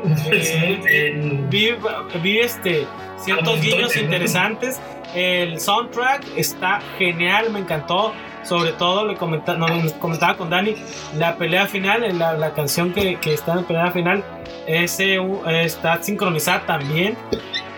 En- 0.35 1.49
Vi, 1.51 1.75
vi 2.23 2.39
este, 2.39 2.87
ciertos 3.19 3.61
guiños 3.61 3.97
interesantes. 3.97 4.81
El 5.15 5.61
soundtrack 5.61 6.25
está 6.37 6.81
genial, 6.99 7.51
me 7.51 7.61
encantó. 7.61 8.13
Sobre 8.43 8.71
todo, 8.73 9.05
le 9.07 9.17
comenta- 9.17 9.57
no, 9.57 9.67
comentaba 9.99 10.37
con 10.37 10.49
Dani, 10.51 10.77
la 11.17 11.37
pelea 11.37 11.67
final, 11.67 12.17
la, 12.17 12.35
la 12.35 12.53
canción 12.55 12.93
que, 12.93 13.17
que 13.17 13.35
está 13.35 13.53
en 13.53 13.59
la 13.63 13.65
pelea 13.67 13.91
final, 13.91 14.25
ese, 14.69 15.19
está 15.65 16.01
sincronizada 16.01 16.65
también. 16.67 17.17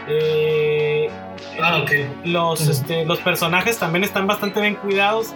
Eh, 0.09 1.09
Ah, 1.61 1.83
los, 2.25 2.61
este, 2.69 3.05
los 3.05 3.19
personajes 3.19 3.79
también 3.79 4.05
están 4.05 4.29
bastante 4.29 4.61
bien 4.61 4.77
cuidados. 4.77 5.35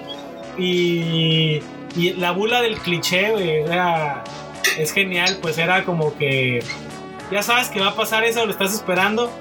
Y, 0.57 1.61
y 1.97 2.12
la 2.16 2.31
bula 2.31 2.61
del 2.62 2.77
cliché 2.79 3.31
güey, 3.33 3.51
era, 3.62 4.23
es 4.79 4.93
genial, 4.93 5.39
pues 5.43 5.59
era 5.59 5.83
como 5.85 6.15
que 6.16 6.62
ya 7.33 7.43
sabes 7.43 7.69
que 7.70 7.81
va 7.81 7.89
a 7.89 7.95
pasar 7.95 8.23
eso, 8.23 8.45
lo 8.47 8.53
estás 8.53 8.73
esperando, 8.73 9.33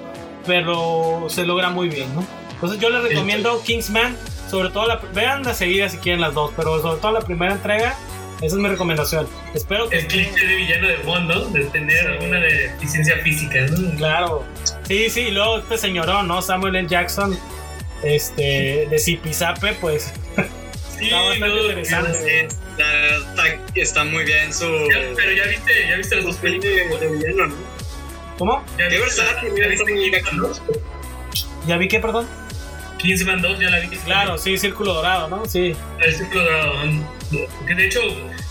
pero 0.46 1.26
se 1.28 1.44
logra 1.44 1.70
muy 1.70 1.88
bien, 1.88 2.14
¿no? 2.14 2.26
Entonces 2.52 2.78
yo 2.80 2.90
les 2.90 3.02
recomiendo 3.02 3.62
Kingsman, 3.62 4.16
sobre 4.50 4.70
todo 4.70 4.86
la... 4.86 4.96
Vean 5.14 5.42
la 5.42 5.54
seguida 5.54 5.88
si 5.88 5.96
quieren 5.98 6.20
las 6.20 6.34
dos, 6.34 6.52
pero 6.56 6.80
sobre 6.80 7.00
todo 7.00 7.12
la 7.12 7.20
primera 7.20 7.52
entrega, 7.52 7.96
esa 8.36 8.46
es 8.46 8.54
mi 8.54 8.68
recomendación. 8.68 9.28
Espero 9.54 9.88
que... 9.88 9.98
El 9.98 10.06
cliché 10.06 10.46
de 10.46 10.56
villano 10.56 10.88
de 10.88 10.96
Bond, 10.98 11.28
¿no? 11.28 11.40
De 11.46 11.64
tener 11.66 12.18
Sí. 12.20 12.26
una 12.26 12.38
deficiencia 12.40 13.16
física, 13.18 13.60
¿no? 13.70 13.96
Claro. 13.96 14.44
Sí, 14.86 15.10
sí, 15.10 15.20
y 15.22 15.30
luego 15.32 15.58
este 15.58 15.78
señorón, 15.78 16.28
¿no? 16.28 16.40
Samuel 16.42 16.76
L. 16.76 16.88
Jackson, 16.88 17.36
este, 18.02 18.86
de 18.90 18.98
Zipizape, 18.98 19.74
pues 19.74 20.12
Sí, 20.98 21.06
Está 21.06 21.16
bastante 21.22 21.48
no, 21.48 21.62
interesante. 21.62 22.40
Está, 22.44 23.16
está- 23.16 23.60
está 23.74 24.04
muy 24.04 24.24
bien 24.24 24.52
su. 24.54 24.66
Ya, 24.88 24.98
pero 25.16 25.32
ya 25.32 25.44
viste, 25.46 25.72
ya 25.88 25.96
viste 25.96 26.16
las 26.16 26.24
dos 26.24 26.36
películas. 26.36 26.74
de, 27.00 27.06
de 27.08 27.12
villano, 27.16 27.46
¿no? 27.48 27.54
¿Cómo? 28.42 28.64
Ya 28.76 28.88
versátil, 28.88 29.50
ya 29.56 29.68
viste 29.68 29.84
está 29.84 29.94
muy 29.94 30.10
Kingsman 30.10 30.36
2. 30.38 30.62
¿Ya 31.68 31.76
vi 31.76 31.86
qué, 31.86 32.00
perdón? 32.00 32.26
Kingsman 32.98 33.40
2, 33.40 33.60
ya 33.60 33.70
la 33.70 33.78
viste. 33.78 33.98
Claro, 33.98 34.36
sí, 34.36 34.58
Círculo 34.58 34.94
Dorado, 34.94 35.28
¿no? 35.28 35.46
Sí. 35.46 35.76
El 36.00 36.12
círculo 36.12 36.42
dorado. 36.42 36.72
Que 37.68 37.74
de 37.76 37.86
hecho, 37.86 38.00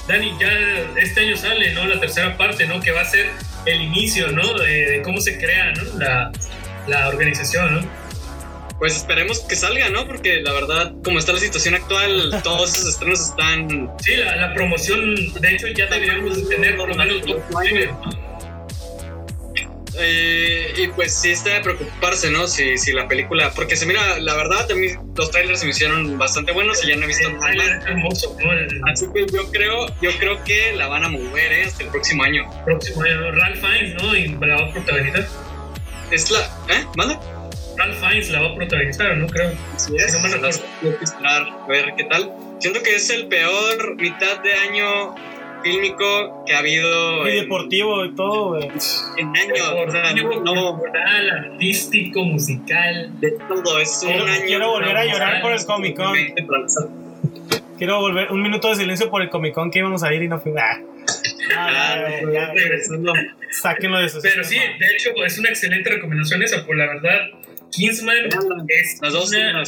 Dani, 0.08 0.34
ya 0.40 0.50
este 0.96 1.20
año 1.20 1.36
sale, 1.36 1.74
¿no? 1.74 1.86
La 1.88 2.00
tercera 2.00 2.38
parte, 2.38 2.66
¿no? 2.68 2.80
Que 2.80 2.92
va 2.92 3.02
a 3.02 3.06
ser 3.06 3.32
el 3.66 3.82
inicio, 3.82 4.32
¿no? 4.32 4.54
De, 4.54 4.92
de 4.92 5.02
cómo 5.02 5.20
se 5.20 5.38
crea, 5.38 5.74
¿no? 5.74 6.00
La, 6.00 6.32
la 6.88 7.10
organización, 7.10 7.82
¿no? 7.82 7.90
Pues 8.80 8.96
esperemos 8.96 9.42
que 9.42 9.58
salga, 9.58 9.90
¿no? 9.90 10.08
Porque 10.08 10.40
la 10.40 10.54
verdad, 10.54 10.94
como 11.04 11.20
está 11.20 11.34
la 11.34 11.40
situación 11.40 11.76
actual, 11.76 12.40
todos 12.46 12.76
esos 12.76 12.92
estrenos 12.92 13.20
están. 13.20 13.92
Sí, 14.00 14.16
la, 14.16 14.38
la 14.38 14.54
promoción, 14.54 15.16
de 15.34 15.54
hecho, 15.54 15.68
ya 15.68 15.88
deberíamos 15.88 16.38
de 16.38 16.56
tener 16.56 16.78
por 16.78 16.88
lo 16.88 16.96
menos 16.96 17.26
dos 17.26 17.42
trailers, 17.50 17.92
¿no? 17.92 18.31
Eh, 19.98 20.74
y 20.78 20.88
pues 20.88 21.14
sí 21.14 21.32
está 21.32 21.56
de 21.56 21.62
preocuparse, 21.62 22.30
¿no? 22.32 22.48
Si, 22.48 22.78
si 22.78 22.94
la 22.94 23.08
película. 23.08 23.52
Porque 23.54 23.76
se 23.76 23.86
mira, 23.86 24.20
la 24.20 24.36
verdad, 24.36 24.72
a 24.72 24.76
mí 24.76 24.88
los 25.16 25.32
trailers 25.32 25.60
se 25.60 25.66
me 25.66 25.72
hicieron 25.72 26.18
bastante 26.18 26.52
buenos 26.52 26.84
y 26.84 26.90
ya 26.90 26.96
no 26.96 27.04
he 27.04 27.08
visto 27.08 27.30
nada 27.32 27.52
Así 28.92 29.06
que 29.14 29.26
yo 29.32 29.52
creo, 29.52 29.88
yo 30.02 30.12
creo 30.18 30.44
que 30.44 30.74
la 30.74 30.88
van 30.88 31.04
a 31.04 31.10
mover, 31.10 31.52
¿eh? 31.52 31.64
Hasta 31.64 31.84
el 31.84 31.90
próximo 31.90 32.24
año. 32.24 32.50
próximo 32.66 33.04
año, 33.04 33.32
Ralph 33.32 33.60
Fiennes, 33.60 34.02
¿no? 34.02 34.16
Y 34.16 34.28
la 34.30 34.56
va 34.56 34.70
a 34.70 34.74
protagonizar. 34.74 35.28
Es 36.12 36.32
la. 36.32 36.40
¿Eh? 36.70 36.86
¿Manda? 36.96 37.20
Ralph 37.78 38.00
Fiennes 38.00 38.30
la 38.30 38.42
va 38.42 38.48
a 38.50 38.56
protagonizar, 38.56 39.18
¿no? 39.18 39.28
Creo. 39.28 39.52
Así 39.76 39.96
es. 39.98 40.14
no 40.14 40.20
me 40.20 40.30
recuerdo. 40.30 40.60
Tengo 40.82 40.98
que 40.98 41.04
esperar 41.04 41.48
a 41.48 41.68
ver 41.68 41.94
qué 41.98 42.06
tal. 42.06 42.32
Siento 42.60 42.82
que 42.84 42.96
es 42.96 43.10
el 43.10 43.28
peor 43.28 43.96
mitad 43.96 44.40
de 44.42 44.54
año 44.54 45.16
fílmico 45.64 46.44
que 46.46 46.54
ha 46.54 46.60
habido 46.60 47.28
Y 47.28 47.32
en, 47.32 47.40
deportivo 47.44 48.06
y 48.06 48.16
todo, 48.16 48.50
güey. 48.50 48.64
en 49.18 49.28
años. 49.28 49.60
O 49.88 49.92
sea, 49.92 50.14
no, 50.14 50.78
cultural, 50.80 51.30
artístico, 51.30 52.24
musical. 52.24 53.12
de 53.20 53.32
todo. 53.48 53.80
Es 53.80 54.02
un 54.04 54.10
Quiero- 54.10 54.26
año. 54.26 54.42
quiero 54.46 54.70
volver 54.72 54.98
a 54.98 55.06
llorar 55.06 55.42
por 55.42 55.52
el 55.54 55.66
Comic 55.66 55.96
Con. 55.98 56.16
Quiero 57.78 58.00
volver 58.00 58.32
un 58.32 58.42
minuto 58.42 58.70
de 58.70 58.76
silencio 58.76 59.10
por 59.10 59.22
el 59.22 59.30
Comic 59.30 59.54
Con 59.54 59.72
que 59.72 59.80
íbamos 59.80 60.04
a 60.04 60.14
ir 60.14 60.22
y 60.24 60.28
no 60.28 60.40
fuimos. 60.40 60.62
Ah. 60.62 60.78
Ah, 61.58 61.96
Ah, 61.98 62.10
ya, 62.22 62.32
ya, 62.32 62.54
regresando. 62.54 63.12
sáquenlo 63.50 64.00
de 64.00 64.08
sus 64.10 64.22
Pero 64.24 64.44
sí, 64.44 64.56
de 64.56 64.86
hecho, 64.94 65.10
es 65.26 65.38
una 65.40 65.50
excelente 65.50 65.90
recomendación 65.90 66.42
esa, 66.44 66.66
por 66.66 66.78
la 66.78 66.88
verdad. 66.88 67.20
Kingsman 67.72 68.18
es 68.68 69.02
Las 69.02 69.14
dos 69.14 69.30
una-. 69.32 69.64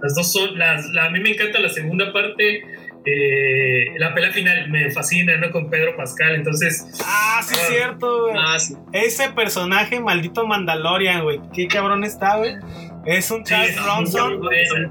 Las 0.00 0.14
dos 0.14 0.32
son, 0.32 0.58
las, 0.58 0.86
la- 0.90 1.06
a 1.06 1.10
mí 1.10 1.20
me 1.20 1.30
encanta 1.30 1.58
la 1.60 1.68
segunda 1.68 2.12
parte, 2.12 2.62
eh, 3.04 3.94
la 3.98 4.14
pelea 4.14 4.30
final 4.32 4.68
me 4.70 4.90
fascina, 4.90 5.36
¿no? 5.36 5.50
Con 5.50 5.68
Pedro 5.70 5.96
Pascal, 5.96 6.34
entonces, 6.36 6.86
Ah, 7.04 7.40
sí, 7.44 7.54
es 7.54 7.68
cierto, 7.68 8.22
güey. 8.24 8.34
Ah, 8.38 8.58
sí. 8.58 8.74
Ese 8.92 9.30
personaje, 9.30 10.00
maldito 10.00 10.46
Mandalorian, 10.46 11.22
güey. 11.24 11.40
Qué 11.52 11.66
cabrón 11.68 12.04
está, 12.04 12.36
güey. 12.36 12.54
Es 13.04 13.30
un 13.30 13.42
Charles 13.44 13.74
Sí, 13.74 13.80
Bronson. 13.82 14.40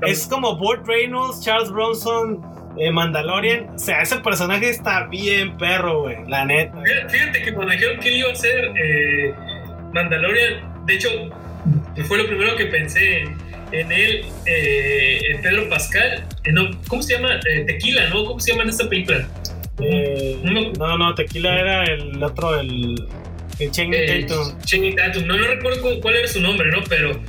Es 0.06 0.28
como 0.28 0.58
Burt 0.58 0.86
Reynolds, 0.86 1.42
Charles 1.44 1.72
Bronson, 1.72 2.42
eh, 2.78 2.92
Mandalorian. 2.92 3.70
O 3.76 3.80
sea, 3.80 4.02
ese 4.02 4.18
personaje 4.18 4.70
está 4.70 5.08
bien 5.08 5.58
perro, 5.58 6.02
güey. 6.02 6.18
La 6.28 6.44
neta. 6.46 6.74
Fíjate- 6.84 7.10
Fíjate 7.10 7.44
que 7.44 7.54
cuando 7.54 7.72
dijeron 7.74 8.00
que 8.02 8.12
iba 8.18 8.32
a 8.32 8.36
ser 8.36 8.72
eh, 8.84 9.34
Mandalorian, 9.94 10.86
de 10.86 10.94
hecho, 10.96 11.10
fue 12.08 12.18
lo 12.18 12.28
primero 12.28 12.56
que 12.58 12.66
pensé 12.66 13.22
en, 13.72 13.92
él, 13.92 14.26
en 14.46 15.42
Pedro 15.42 15.70
Pascal. 15.70 16.26
Eh, 16.44 16.52
no, 16.52 16.70
¿Cómo 16.88 17.02
se 17.04 17.14
llama? 17.16 17.40
Eh, 17.50 17.64
Tequila, 17.66 18.10
¿no? 18.10 18.26
¿Cómo 18.26 18.40
se 18.40 18.52
llama 18.52 18.64
en 18.64 18.70
esta 18.70 18.88
película? 18.90 19.28
Eh, 19.80 20.38
No 20.44 20.72
no, 20.74 20.98
no, 20.98 21.16
Tequila 21.16 21.60
era 21.60 21.84
el 21.86 22.22
otro, 22.24 22.60
el. 22.60 22.96
El 23.60 23.70
Channing 23.72 23.94
Eh, 23.94 24.26
Tatum. 24.28 24.60
Channing 24.64 24.96
Tatum. 24.96 25.26
No, 25.28 25.38
no 25.38 25.48
recuerdo 25.48 25.82
cu- 25.82 26.02
cuál 26.02 26.16
era 26.16 26.28
su 26.28 26.42
nombre, 26.42 26.70
¿no? 26.72 26.84
Pero 26.90 27.20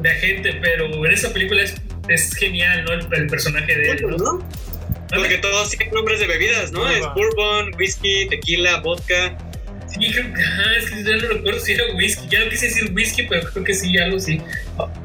de 0.00 0.10
agente, 0.10 0.58
pero 0.62 0.86
en 1.04 1.12
esa 1.12 1.32
película 1.32 1.62
es, 1.62 1.74
es 2.08 2.34
genial, 2.36 2.84
¿no? 2.84 2.92
El, 2.92 3.06
el 3.22 3.26
personaje 3.26 3.74
de 3.76 3.90
él, 3.90 4.02
¿no? 4.02 4.16
¿no? 4.16 4.48
Porque 5.12 5.38
todos 5.38 5.70
tienen 5.70 5.94
nombres 5.94 6.20
de 6.20 6.26
bebidas, 6.26 6.70
¿no? 6.72 6.88
Es 6.88 7.00
bourbon, 7.14 7.72
whisky, 7.78 8.26
tequila, 8.28 8.80
vodka. 8.80 9.36
Sí, 9.94 10.10
creo 10.12 10.32
que, 10.34 10.42
ajá, 10.42 10.62
es 10.78 10.90
que 10.90 11.04
ya 11.04 11.16
no 11.16 11.28
recuerdo 11.34 11.60
si 11.60 11.72
era 11.72 11.84
whisky. 11.94 12.26
Ya 12.28 12.40
no 12.44 12.50
quise 12.50 12.66
decir 12.66 12.92
whisky, 12.92 13.22
pero 13.28 13.48
creo 13.50 13.64
que 13.64 13.74
sí, 13.74 13.96
algo 13.98 14.18
sí. 14.18 14.40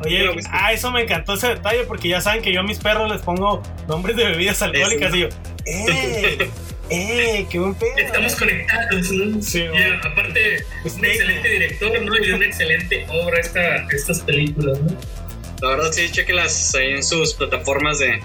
Oye, 0.04 0.30
ah, 0.50 0.74
eso 0.74 0.92
me 0.92 1.02
encantó 1.04 1.36
ese 1.36 1.50
detalle 1.50 1.84
porque 1.84 2.10
ya 2.10 2.22
saben 2.22 2.42
que 2.42 2.52
yo 2.52 2.62
a 2.62 2.64
mis 2.64 2.80
perros 2.80 3.12
les 3.12 3.22
pongo 3.22 3.62
nombres 3.88 4.16
de 4.16 4.26
bebidas 4.26 4.62
alcohólicas 4.64 5.14
y 5.14 5.20
yo, 5.20 5.28
¡eh! 5.66 6.50
¡eh! 6.90 7.46
¡qué 7.52 7.60
buen 7.60 7.76
pedo! 7.76 7.92
Estamos 7.98 8.36
conectados, 8.36 9.12
¿no? 9.12 9.42
Sí, 9.44 9.60
Y 9.60 9.68
bueno. 9.68 10.00
aparte, 10.04 10.64
Pues, 10.82 10.96
un 10.96 11.06
excelente 11.06 11.50
director, 11.50 12.02
¿no? 12.02 12.18
Y 12.18 12.26
de 12.28 12.34
una 12.34 12.46
excelente 12.48 13.06
obra 13.10 13.40
esta, 13.40 13.88
estas 13.92 14.22
películas, 14.22 14.80
¿no? 14.82 14.98
La 15.62 15.76
verdad, 15.76 15.92
sí, 15.92 16.10
chequenlas 16.12 16.74
ahí 16.74 16.94
en 16.94 17.04
sus 17.04 17.34
plataformas 17.36 18.00
de, 18.00 18.20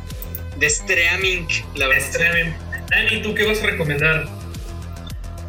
de 0.57 0.66
streaming. 0.66 1.47
La 1.74 1.89
verdad. 1.89 2.05
Extremen. 2.07 2.55
Dani, 2.89 3.23
¿tú 3.23 3.35
qué 3.35 3.45
vas 3.45 3.62
a 3.62 3.66
recomendar? 3.66 4.27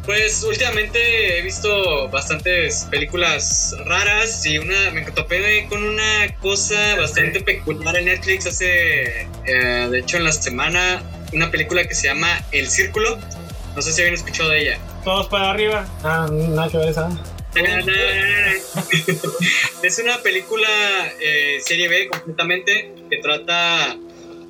Pues 0.06 0.42
últimamente 0.44 1.38
he 1.38 1.42
visto 1.42 2.08
bastantes 2.08 2.86
películas 2.88 3.74
raras 3.84 4.46
y 4.46 4.58
una 4.58 4.92
me 4.92 5.02
topé 5.10 5.66
con 5.68 5.82
una 5.82 6.32
cosa 6.40 6.94
bastante 6.96 7.40
peculiar 7.40 7.96
en 7.96 8.04
Netflix 8.04 8.46
hace, 8.46 9.26
eh, 9.46 9.88
de 9.90 9.98
hecho 9.98 10.18
en 10.18 10.24
la 10.24 10.30
semana, 10.30 11.02
una 11.32 11.50
película 11.50 11.84
que 11.84 11.96
se 11.96 12.06
llama 12.06 12.40
El 12.52 12.68
Círculo. 12.68 13.18
No 13.74 13.82
sé 13.82 13.92
si 13.92 14.00
habían 14.00 14.14
escuchado 14.14 14.50
de 14.50 14.62
ella. 14.62 14.78
Todos 15.02 15.26
para 15.26 15.50
arriba. 15.50 15.84
Ah, 16.04 16.28
nada 16.30 16.70
que 16.70 16.78
ver 16.78 16.90
esa. 16.90 17.10
es 19.82 19.98
una 19.98 20.18
película 20.18 20.68
eh, 21.20 21.58
serie 21.64 21.88
B 21.88 22.08
completamente 22.08 22.92
que 23.10 23.18
trata 23.18 23.96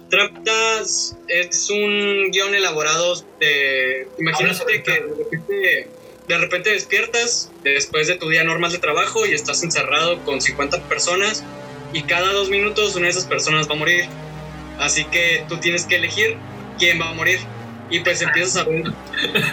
trata 0.09 0.81
es 0.81 1.71
un 1.71 2.31
guion 2.31 2.55
elaborado 2.55 3.15
de 3.41 4.07
imagínate 4.19 4.83
que 4.83 4.91
de 4.93 5.15
repente, 5.17 5.89
de 6.29 6.39
repente 6.39 6.71
despiertas 6.71 7.51
después 7.65 8.07
de 8.07 8.17
tu 8.17 8.29
día 8.29 8.45
normal 8.45 8.73
de 8.73 8.79
trabajo 8.79 9.27
y 9.27 9.33
estás 9.33 9.63
encerrado 9.63 10.19
con 10.25 10.41
50 10.41 10.81
personas 10.83 11.45
y 11.93 12.03
cada 12.03 12.33
dos 12.33 12.49
minutos 12.51 12.95
una 12.97 13.07
de 13.07 13.11
esas 13.11 13.27
personas 13.27 13.69
va 13.69 13.75
a 13.75 13.79
morir 13.79 14.05
así 14.79 15.05
que 15.07 15.45
tú 15.49 15.59
tienes 15.59 15.85
que 15.87 15.97
elegir 15.97 16.37
quién 16.79 17.01
va 17.01 17.11
a 17.11 17.15
morir 17.15 17.41
y 17.89 18.01
pues 18.01 18.21
empiezas 18.21 18.57
a 18.57 18.65
ver 18.65 18.83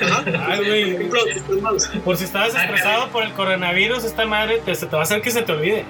Ajá. 0.02 0.24
Ay, 0.48 1.08
Por. 1.10 2.02
Por 2.02 2.18
si 2.18 2.24
estabas 2.26 2.56
Ah, 2.56 2.64
estresado 2.64 3.10
por 3.10 3.24
el 3.24 3.32
coronavirus, 3.34 4.04
esta 4.04 4.26
madre 4.26 4.60
te, 4.66 4.74
se 4.76 4.88
te 4.88 4.96
va 4.96 5.02
a 5.02 5.04
hacer 5.04 5.22
que 5.22 5.30
se 5.32 5.44
te 5.44 5.52
olvide. 5.52 5.86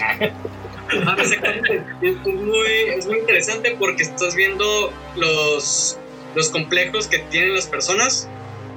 Exactamente. 1.18 1.84
Es 2.02 2.16
muy, 2.26 2.68
es 2.96 3.06
muy 3.08 3.20
interesante 3.20 3.76
porque 3.78 4.04
estás 4.04 4.36
viendo 4.36 4.92
los, 5.16 5.98
los 6.36 6.50
complejos 6.50 7.08
que 7.08 7.20
tienen 7.20 7.54
las 7.54 7.68
personas 7.68 8.28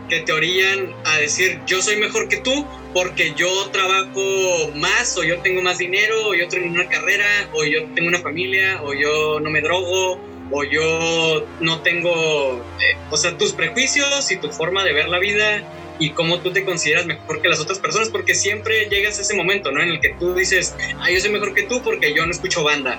que 0.09 0.21
te 0.21 0.33
orillan 0.33 0.95
a 1.05 1.19
decir 1.19 1.61
yo 1.67 1.83
soy 1.83 1.97
mejor 1.97 2.29
que 2.29 2.37
tú 2.37 2.65
porque 2.95 3.35
yo 3.35 3.49
trabajo 3.73 4.71
más 4.77 5.19
o 5.19 5.25
yo 5.25 5.41
tengo 5.41 5.63
más 5.63 5.79
dinero 5.79 6.29
o 6.29 6.35
yo 6.35 6.49
tengo 6.49 6.67
una 6.69 6.89
carrera 6.89 7.51
o 7.53 7.65
yo 7.65 7.85
tengo 7.95 8.09
una 8.09 8.21
familia 8.21 8.81
o 8.85 8.95
yo 8.95 9.41
no 9.41 9.51
me 9.51 9.61
drogo 9.61 10.21
o 10.51 10.65
yo 10.65 11.45
no 11.61 11.81
tengo, 11.83 12.57
eh, 12.81 12.97
o 13.11 13.17
sea, 13.17 13.37
tus 13.37 13.53
prejuicios 13.53 14.31
y 14.31 14.37
tu 14.37 14.51
forma 14.51 14.85
de 14.85 14.93
ver 14.93 15.09
la 15.09 15.19
vida 15.19 15.63
y 15.99 16.11
cómo 16.11 16.41
tú 16.41 16.53
te 16.53 16.65
consideras 16.65 17.07
mejor 17.07 17.41
que 17.41 17.49
las 17.49 17.61
otras 17.61 17.79
personas, 17.79 18.09
porque 18.09 18.35
siempre 18.35 18.89
llegas 18.91 19.19
a 19.19 19.23
ese 19.23 19.35
momento, 19.35 19.71
¿no? 19.73 19.83
En 19.83 19.89
el 19.89 20.01
que 20.01 20.11
tú 20.19 20.35
dices, 20.35 20.75
ah, 21.01 21.11
yo 21.11 21.21
soy 21.21 21.31
mejor 21.31 21.55
que 21.55 21.63
tú 21.63 21.83
porque 21.83 22.15
yo 22.15 22.25
no 22.27 22.33
escucho 22.33 22.63
banda, 22.63 22.99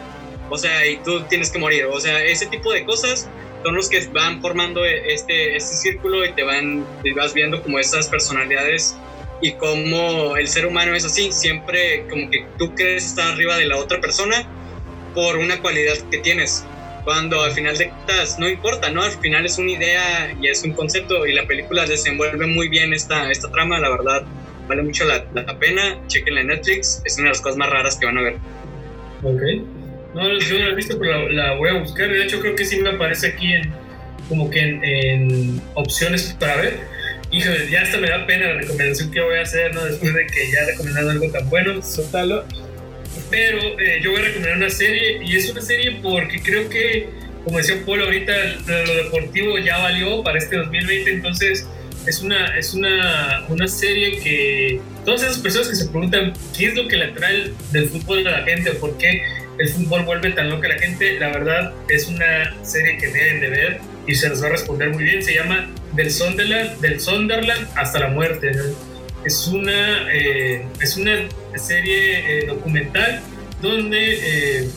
o 0.49 0.57
sea, 0.57 0.85
y 0.85 0.97
tú 0.97 1.21
tienes 1.23 1.51
que 1.51 1.59
morir, 1.59 1.85
o 1.85 1.99
sea, 1.99 2.23
ese 2.23 2.47
tipo 2.47 2.71
de 2.71 2.85
cosas 2.85 3.29
son 3.63 3.75
los 3.75 3.89
que 3.89 4.05
van 4.07 4.41
formando 4.41 4.85
este, 4.85 5.55
este 5.55 5.75
círculo 5.75 6.25
y 6.25 6.33
te 6.33 6.43
van, 6.43 6.85
y 7.03 7.11
vas 7.11 7.33
viendo 7.33 7.61
como 7.61 7.79
esas 7.79 8.07
personalidades 8.07 8.95
y 9.41 9.53
cómo 9.53 10.35
el 10.37 10.47
ser 10.47 10.65
humano 10.65 10.95
es 10.95 11.05
así, 11.05 11.31
siempre 11.31 12.05
como 12.09 12.29
que 12.29 12.45
tú 12.57 12.73
crees 12.73 13.05
estar 13.05 13.33
arriba 13.33 13.57
de 13.57 13.65
la 13.65 13.77
otra 13.77 13.99
persona 13.99 14.47
por 15.13 15.37
una 15.37 15.61
cualidad 15.61 15.95
que 16.09 16.19
tienes 16.19 16.63
cuando 17.07 17.41
al 17.41 17.53
final 17.53 17.77
de 17.77 17.87
cuentas 17.87 18.37
no 18.37 18.49
importa, 18.49 18.89
¿no? 18.89 19.01
Al 19.01 19.13
final 19.13 19.45
es 19.45 19.57
una 19.57 19.71
idea 19.71 20.35
y 20.41 20.47
es 20.47 20.61
un 20.63 20.73
concepto 20.73 21.25
y 21.25 21.31
la 21.31 21.47
película 21.47 21.85
desenvuelve 21.85 22.47
muy 22.47 22.67
bien 22.67 22.93
esta, 22.93 23.31
esta 23.31 23.49
trama, 23.49 23.79
la 23.79 23.89
verdad 23.91 24.23
vale 24.67 24.83
mucho 24.83 25.05
la, 25.05 25.23
la 25.33 25.57
pena, 25.57 26.01
chequenla 26.07 26.41
en 26.41 26.47
Netflix, 26.47 27.01
es 27.05 27.17
una 27.17 27.27
de 27.27 27.29
las 27.29 27.39
cosas 27.39 27.57
más 27.57 27.69
raras 27.69 27.95
que 27.95 28.07
van 28.07 28.17
a 28.17 28.23
ver. 28.23 28.35
Ok. 29.23 29.41
No, 30.15 30.37
yo 30.37 30.59
no 30.59 30.65
la 30.65 30.71
he 30.71 30.75
visto, 30.75 30.99
pero 30.99 31.29
la, 31.29 31.45
la 31.45 31.53
voy 31.53 31.69
a 31.69 31.79
buscar. 31.79 32.09
De 32.09 32.25
hecho, 32.25 32.41
creo 32.41 32.57
que 32.57 32.65
sí 32.65 32.75
me 32.81 32.89
aparece 32.89 33.27
aquí 33.27 33.53
en 33.53 33.71
como 34.27 34.49
que 34.49 34.59
en, 34.59 34.83
en 34.83 35.61
opciones 35.75 36.35
para 36.37 36.57
ver. 36.57 36.77
Híjole, 37.31 37.69
ya 37.69 37.83
hasta 37.83 37.99
me 37.99 38.09
da 38.09 38.27
pena 38.27 38.47
la 38.47 38.53
recomendación 38.55 39.11
que 39.11 39.21
voy 39.21 39.37
a 39.37 39.43
hacer, 39.43 39.73
¿no? 39.73 39.85
Después 39.85 40.13
de 40.13 40.27
que 40.27 40.51
ya 40.51 40.59
he 40.59 40.65
recomendado 40.71 41.11
algo 41.11 41.31
tan 41.31 41.49
bueno. 41.49 41.81
Suéltalo. 41.81 42.43
Pero 43.29 43.79
eh, 43.79 43.99
yo 44.01 44.11
voy 44.11 44.21
a 44.21 44.25
recomendar 44.25 44.57
una 44.57 44.69
serie 44.69 45.21
y 45.23 45.35
es 45.35 45.49
una 45.49 45.61
serie 45.61 45.99
porque 46.01 46.41
creo 46.41 46.69
que, 46.69 47.09
como 47.43 47.57
decía 47.57 47.75
Paul, 47.85 48.01
ahorita 48.01 48.33
lo 48.67 48.95
deportivo 49.03 49.57
ya 49.57 49.77
valió 49.79 50.23
para 50.23 50.37
este 50.37 50.57
2020, 50.57 51.11
entonces 51.11 51.67
es 52.05 52.21
una, 52.21 52.57
es 52.57 52.73
una, 52.73 53.45
una 53.49 53.67
serie 53.67 54.19
que 54.19 54.79
todas 55.03 55.23
esas 55.23 55.39
personas 55.39 55.67
que 55.67 55.75
se 55.75 55.89
preguntan 55.89 56.33
qué 56.57 56.67
es 56.67 56.75
lo 56.75 56.87
que 56.87 56.95
le 56.95 57.05
atrae 57.05 57.51
del 57.71 57.89
fútbol 57.89 58.25
a 58.27 58.39
la 58.39 58.43
gente 58.45 58.71
o 58.71 58.79
por 58.79 58.97
qué 58.97 59.21
el 59.57 59.69
fútbol 59.69 60.03
vuelve 60.03 60.31
tan 60.31 60.49
loca 60.49 60.67
a 60.67 60.73
la 60.73 60.79
gente, 60.79 61.19
la 61.19 61.29
verdad 61.29 61.73
es 61.89 62.07
una 62.07 62.55
serie 62.63 62.97
que 62.97 63.07
deben 63.07 63.41
de 63.41 63.49
ver 63.49 63.79
y 64.05 64.15
se 64.15 64.29
les 64.29 64.41
va 64.41 64.47
a 64.47 64.51
responder 64.51 64.89
muy 64.89 65.03
bien. 65.03 65.21
Se 65.21 65.33
llama 65.33 65.69
Del 65.93 66.11
Sunderland, 66.11 66.79
del 66.79 66.99
Sunderland 66.99 67.67
hasta 67.75 67.99
la 67.99 68.07
muerte. 68.07 68.51
¿no? 68.51 68.96
Es, 69.25 69.47
una, 69.47 70.11
eh, 70.13 70.65
es 70.81 70.95
una 70.97 71.27
serie 71.55 72.39
eh, 72.41 72.45
documental 72.47 73.21
donde 73.61 74.59
eh, 74.61 74.69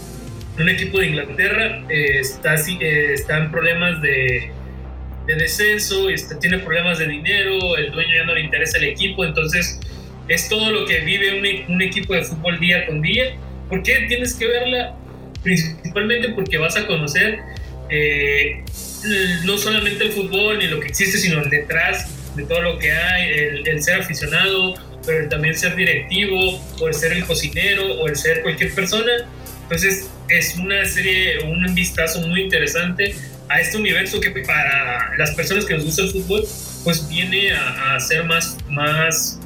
un 0.58 0.68
equipo 0.68 0.98
de 0.98 1.06
Inglaterra 1.08 1.84
eh, 1.88 2.18
está, 2.20 2.56
eh, 2.56 3.12
está 3.14 3.38
en 3.38 3.50
problemas 3.50 4.00
de, 4.02 4.50
de 5.26 5.34
descenso, 5.36 6.08
está- 6.10 6.38
tiene 6.38 6.58
problemas 6.58 6.98
de 6.98 7.06
dinero, 7.06 7.76
el 7.76 7.92
dueño 7.92 8.14
ya 8.16 8.24
no 8.24 8.34
le 8.34 8.40
interesa 8.40 8.78
el 8.78 8.84
equipo, 8.84 9.24
entonces 9.24 9.78
es 10.28 10.48
todo 10.48 10.70
lo 10.72 10.84
que 10.86 11.00
vive 11.00 11.38
un, 11.68 11.74
un 11.74 11.82
equipo 11.82 12.14
de 12.14 12.22
fútbol 12.24 12.58
día 12.58 12.86
con 12.86 13.02
día. 13.02 13.36
¿Por 13.68 13.82
qué 13.82 14.06
tienes 14.08 14.34
que 14.34 14.46
verla? 14.46 14.96
Principalmente 15.42 16.30
porque 16.30 16.58
vas 16.58 16.76
a 16.76 16.86
conocer 16.86 17.38
eh, 17.88 18.62
no 19.44 19.56
solamente 19.58 20.04
el 20.04 20.12
fútbol 20.12 20.58
ni 20.58 20.66
lo 20.66 20.80
que 20.80 20.88
existe, 20.88 21.18
sino 21.18 21.42
el 21.42 21.50
detrás 21.50 22.16
de 22.40 22.46
todo 22.46 22.62
lo 22.62 22.78
que 22.78 22.92
hay, 22.92 23.32
el, 23.32 23.68
el 23.68 23.82
ser 23.82 24.00
aficionado, 24.00 24.74
pero 25.06 25.28
también 25.28 25.56
ser 25.56 25.76
directivo, 25.76 26.60
o 26.80 26.88
el 26.88 26.94
ser 26.94 27.12
el 27.12 27.24
cocinero, 27.24 27.94
o 28.00 28.08
el 28.08 28.16
ser 28.16 28.42
cualquier 28.42 28.74
persona. 28.74 29.12
Entonces 29.62 30.10
es 30.28 30.56
una 30.56 30.84
serie, 30.84 31.40
un 31.44 31.74
vistazo 31.74 32.20
muy 32.22 32.42
interesante 32.42 33.14
a 33.48 33.60
este 33.60 33.76
universo 33.76 34.20
que 34.20 34.30
para 34.30 35.16
las 35.16 35.32
personas 35.32 35.64
que 35.64 35.74
nos 35.74 35.84
gusta 35.84 36.02
el 36.02 36.10
fútbol, 36.10 36.44
pues 36.84 37.08
viene 37.08 37.52
a, 37.52 37.94
a 37.94 38.00
ser 38.00 38.24
más, 38.24 38.56
más 38.68 39.40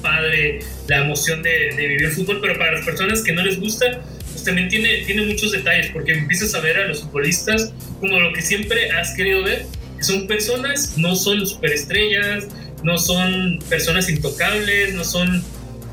padre 0.00 0.60
la 0.86 0.98
emoción 0.98 1.42
de, 1.42 1.74
de, 1.76 1.86
vivir 1.86 2.04
el 2.04 2.12
fútbol, 2.12 2.38
pero 2.40 2.56
para 2.56 2.72
las 2.72 2.84
personas 2.84 3.22
que 3.22 3.32
no 3.32 3.42
les 3.42 3.58
gusta, 3.58 4.00
pues 4.32 4.44
también 4.44 4.68
tiene, 4.68 5.04
tiene 5.04 5.22
muchos 5.22 5.52
detalles, 5.52 5.88
porque 5.92 6.12
empiezas 6.12 6.54
a 6.54 6.60
ver 6.60 6.76
a 6.76 6.86
los 6.86 7.02
futbolistas 7.02 7.72
como 8.00 8.20
lo 8.20 8.32
que 8.32 8.42
siempre 8.42 8.90
has 8.92 9.14
querido 9.16 9.42
ver, 9.42 9.66
son 10.00 10.26
personas, 10.26 10.96
no 10.96 11.16
son 11.16 11.46
superestrellas, 11.46 12.48
no 12.82 12.98
son 12.98 13.58
personas 13.68 14.08
intocables, 14.08 14.94
no 14.94 15.04
son 15.04 15.42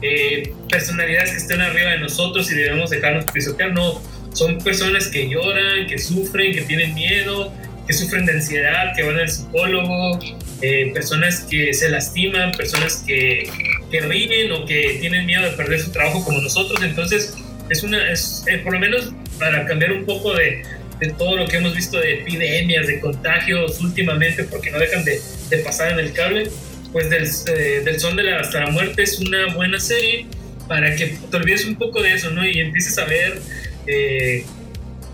eh, 0.01 0.53
personalidades 0.69 1.31
que 1.31 1.37
estén 1.37 1.61
arriba 1.61 1.91
de 1.91 1.99
nosotros 1.99 2.51
y 2.51 2.55
debemos 2.55 2.89
dejarnos 2.89 3.25
pisotear, 3.31 3.73
no, 3.73 4.01
son 4.33 4.57
personas 4.59 5.07
que 5.07 5.29
lloran, 5.29 5.87
que 5.87 5.97
sufren, 5.97 6.53
que 6.53 6.61
tienen 6.61 6.93
miedo, 6.93 7.51
que 7.87 7.93
sufren 7.93 8.25
de 8.25 8.33
ansiedad, 8.33 8.93
que 8.95 9.03
van 9.03 9.17
al 9.17 9.29
psicólogo, 9.29 10.19
eh, 10.61 10.91
personas 10.93 11.41
que 11.49 11.73
se 11.73 11.89
lastiman, 11.89 12.51
personas 12.51 13.03
que, 13.07 13.49
que, 13.91 14.01
ríen 14.01 14.51
o 14.51 14.65
que 14.65 14.97
tienen 14.99 15.25
miedo 15.25 15.43
de 15.43 15.51
perder 15.51 15.79
su 15.79 15.91
trabajo 15.91 16.23
como 16.23 16.41
nosotros. 16.41 16.81
Entonces, 16.83 17.35
es 17.69 17.83
una, 17.83 18.11
es, 18.11 18.43
eh, 18.47 18.59
por 18.59 18.73
lo 18.73 18.79
menos 18.79 19.11
para 19.39 19.65
cambiar 19.65 19.91
un 19.93 20.05
poco 20.05 20.33
de, 20.33 20.63
de, 20.99 21.09
todo 21.11 21.37
lo 21.37 21.47
que 21.47 21.57
hemos 21.57 21.75
visto 21.75 21.97
de 21.99 22.21
epidemias, 22.21 22.87
de 22.87 22.99
contagios 22.99 23.79
últimamente, 23.81 24.43
porque 24.43 24.71
no 24.71 24.79
dejan 24.79 25.03
de, 25.03 25.21
de 25.49 25.57
pasar 25.59 25.91
en 25.93 25.99
el 25.99 26.13
cable, 26.13 26.49
pues 26.91 27.09
del, 27.09 27.27
eh, 27.47 27.81
del 27.83 27.99
Son 27.99 28.15
de 28.15 28.23
la, 28.23 28.39
hasta 28.39 28.61
la 28.61 28.71
Muerte 28.71 29.03
es 29.03 29.19
una 29.19 29.53
buena 29.53 29.79
serie 29.79 30.27
para 30.67 30.95
que 30.95 31.17
te 31.29 31.37
olvides 31.37 31.65
un 31.65 31.75
poco 31.75 32.01
de 32.01 32.13
eso, 32.13 32.31
¿no? 32.31 32.45
Y 32.45 32.59
empieces 32.59 32.97
a 32.97 33.05
ver 33.05 33.41
eh, 33.87 34.45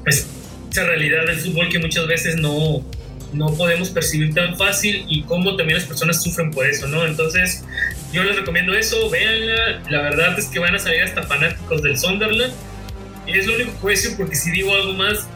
pues, 0.03 0.27
esa 0.71 0.85
realidad 0.85 1.25
del 1.25 1.37
fútbol 1.37 1.69
que 1.69 1.79
muchas 1.79 2.07
veces 2.07 2.37
no, 2.37 2.85
no 3.33 3.47
podemos 3.55 3.89
percibir 3.89 4.33
tan 4.33 4.57
fácil 4.57 5.05
y 5.07 5.23
cómo 5.23 5.55
también 5.55 5.79
las 5.79 5.87
personas 5.87 6.21
sufren 6.21 6.51
por 6.51 6.65
eso, 6.65 6.87
¿no? 6.87 7.05
Entonces, 7.05 7.63
yo 8.13 8.23
les 8.23 8.35
recomiendo 8.35 8.73
eso, 8.73 9.09
véanla. 9.09 9.81
La 9.89 10.01
verdad 10.01 10.37
es 10.37 10.47
que 10.47 10.59
van 10.59 10.75
a 10.75 10.79
salir 10.79 11.01
hasta 11.01 11.23
fanáticos 11.23 11.81
del 11.81 11.97
Sunderland. 11.97 12.53
Y 13.27 13.37
es 13.37 13.45
lo 13.45 13.55
único 13.55 13.71
que 13.71 13.77
puedo 13.77 13.95
decir 13.95 14.11
porque 14.17 14.35
si 14.35 14.51
digo 14.51 14.73
algo 14.75 14.93
más, 14.93 15.27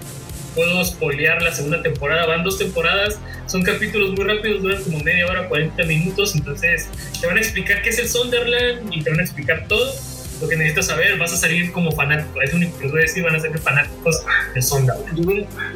puedo 0.55 0.83
spoilear 0.83 1.41
la 1.41 1.53
segunda 1.53 1.83
temporada. 1.83 2.25
Van 2.25 2.43
dos 2.43 2.57
temporadas, 2.57 3.19
son 3.45 3.61
capítulos 3.63 4.11
muy 4.11 4.25
rápidos, 4.25 4.61
duran 4.61 4.83
como 4.83 4.99
media 5.01 5.27
hora, 5.27 5.47
40 5.47 5.83
minutos. 5.83 6.33
Entonces, 6.35 6.87
te 7.19 7.27
van 7.27 7.37
a 7.37 7.41
explicar 7.41 7.81
qué 7.81 7.89
es 7.89 7.99
el 7.99 8.07
Sunderland 8.07 8.91
y 8.91 9.03
te 9.03 9.09
van 9.09 9.19
a 9.19 9.23
explicar 9.23 9.67
todo 9.67 9.93
lo 10.41 10.49
que 10.49 10.57
necesitas 10.57 10.87
saber, 10.87 11.17
vas 11.17 11.33
a 11.33 11.37
salir 11.37 11.71
como 11.71 11.91
fanático. 11.91 12.41
Es 12.41 12.51
lo 12.51 12.57
único 12.57 12.77
que 12.77 12.83
les 12.83 12.91
voy 12.91 13.01
a 13.01 13.03
decir, 13.03 13.23
van 13.23 13.35
a 13.35 13.39
ser 13.39 13.57
fanáticos 13.59 14.23
de 14.53 14.61
Sonda. 14.61 14.95
Yo, 15.15 15.23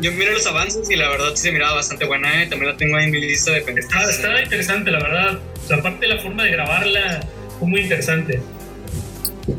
yo 0.01 0.11
miro 0.14 0.34
los 0.34 0.45
avances 0.47 0.89
y 0.89 0.95
la 0.95 1.10
verdad 1.10 1.31
sí 1.35 1.43
se 1.43 1.51
miraba 1.51 1.76
bastante 1.76 2.06
buena, 2.06 2.43
¿eh? 2.43 2.47
también 2.47 2.72
la 2.72 2.77
tengo 2.77 2.97
ahí 2.97 3.06
en 3.06 3.11
mi 3.11 3.22
lista 3.22 3.51
de 3.51 3.61
pendientes. 3.61 3.95
Está, 3.95 4.10
está 4.10 4.43
interesante, 4.43 4.91
la 4.91 4.99
verdad. 4.99 5.39
O 5.64 5.68
sea, 5.68 5.77
aparte 5.77 6.07
la 6.07 6.19
forma 6.19 6.43
de 6.43 6.51
grabarla 6.51 7.22
fue 7.57 7.68
muy 7.68 7.81
interesante. 7.81 8.41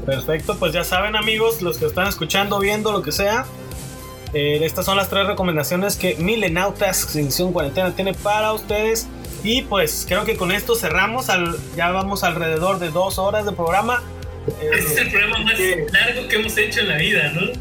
Perfecto, 0.07 0.57
pues 0.59 0.73
ya 0.73 0.85
saben 0.85 1.17
amigos, 1.17 1.63
los 1.63 1.79
que 1.79 1.87
están 1.87 2.07
escuchando, 2.07 2.59
viendo, 2.61 2.93
lo 2.93 3.03
que 3.03 3.13
sea. 3.13 3.47
Eh, 4.33 4.61
estas 4.63 4.85
son 4.85 4.97
las 4.97 5.09
tres 5.09 5.27
recomendaciones 5.27 5.97
que 5.97 6.15
Milenautas 6.17 7.15
Edición 7.17 7.53
Cuarentena 7.53 7.95
tiene 7.95 8.15
para 8.15 8.53
ustedes. 8.53 9.09
Y 9.43 9.63
pues 9.63 10.05
creo 10.07 10.25
que 10.25 10.37
con 10.37 10.53
esto 10.53 10.75
cerramos. 10.75 11.31
Al, 11.31 11.57
ya 11.77 11.91
vamos 11.91 12.23
alrededor 12.25 12.79
de 12.79 12.91
dos 12.91 13.19
horas 13.19 13.45
de 13.45 13.53
programa. 13.53 14.03
Este 14.61 14.79
es 14.79 14.97
el 14.97 15.11
programa 15.11 15.39
más 15.41 15.59
largo 15.93 16.27
que 16.29 16.37
hemos 16.37 16.57
hecho 16.57 16.81
en 16.81 16.89
la 16.89 16.97
vida, 16.97 17.33
¿no? 17.35 17.53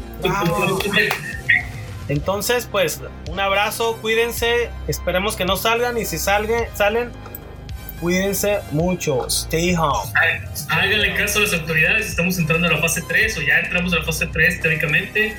Entonces, 2.08 2.66
pues, 2.70 3.00
un 3.28 3.38
abrazo, 3.38 3.98
cuídense, 4.00 4.70
esperemos 4.88 5.36
que 5.36 5.44
no 5.44 5.56
salgan 5.56 5.96
y 5.96 6.04
si 6.04 6.18
salgan, 6.18 6.64
salen, 6.74 7.10
cuídense 8.00 8.58
mucho, 8.72 9.28
stay 9.28 9.76
home. 9.76 10.10
Háganle 10.68 11.14
caso 11.14 11.38
a 11.38 11.42
las 11.42 11.52
autoridades, 11.52 12.08
estamos 12.08 12.36
entrando 12.38 12.66
a 12.66 12.72
la 12.72 12.78
fase 12.78 13.02
3 13.06 13.38
o 13.38 13.42
ya 13.42 13.60
entramos 13.60 13.92
a 13.92 13.98
la 13.98 14.04
fase 14.04 14.26
3 14.26 14.60
teóricamente. 14.60 15.36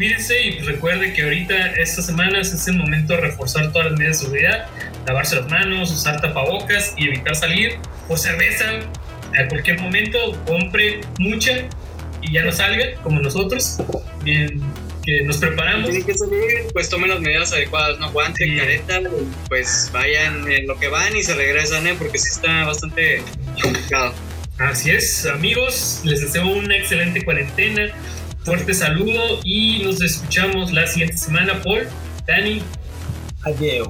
Cuídense 0.00 0.40
y 0.40 0.60
recuerde 0.60 1.12
que 1.12 1.24
ahorita, 1.24 1.72
estas 1.72 2.06
semanas, 2.06 2.54
es 2.54 2.66
el 2.68 2.78
momento 2.78 3.12
de 3.12 3.20
reforzar 3.20 3.70
todas 3.70 3.90
las 3.90 3.98
medidas 3.98 4.18
de 4.18 4.24
seguridad, 4.24 4.66
lavarse 5.06 5.36
las 5.36 5.50
manos, 5.50 5.90
usar 5.90 6.22
tapabocas 6.22 6.94
y 6.96 7.08
evitar 7.08 7.36
salir 7.36 7.72
por 8.08 8.18
cerveza, 8.18 8.64
a 9.38 9.46
cualquier 9.48 9.78
momento 9.78 10.42
compre 10.46 11.02
mucha 11.18 11.68
y 12.22 12.32
ya 12.32 12.42
no 12.44 12.50
salga 12.50 12.94
como 13.02 13.20
nosotros. 13.20 13.76
Bien, 14.22 14.62
que 15.04 15.20
nos 15.24 15.36
preparamos. 15.36 15.90
Tienen 15.90 16.06
que 16.06 16.14
salir, 16.14 16.72
pues 16.72 16.88
tomen 16.88 17.10
las 17.10 17.20
medidas 17.20 17.52
adecuadas, 17.52 17.98
no 17.98 18.10
guante, 18.10 18.46
sí. 18.46 18.56
careta, 18.56 19.02
pues 19.50 19.90
vayan 19.92 20.50
en 20.50 20.66
lo 20.66 20.78
que 20.78 20.88
van 20.88 21.14
y 21.14 21.22
se 21.22 21.34
regresan, 21.34 21.86
¿eh? 21.86 21.94
porque 21.98 22.16
sí 22.16 22.30
está 22.30 22.64
bastante 22.64 23.22
complicado. 23.60 24.14
Así 24.56 24.90
es, 24.90 25.26
amigos, 25.26 26.00
les 26.04 26.22
deseo 26.22 26.46
una 26.46 26.76
excelente 26.76 27.22
cuarentena, 27.22 27.92
fuerte 28.44 28.74
saludo 28.74 29.40
y 29.44 29.82
nos 29.84 30.00
escuchamos 30.02 30.72
la 30.72 30.86
siguiente 30.86 31.16
semana 31.16 31.60
por 31.62 31.86
Dani. 32.26 32.62
Adiós. 33.42 33.88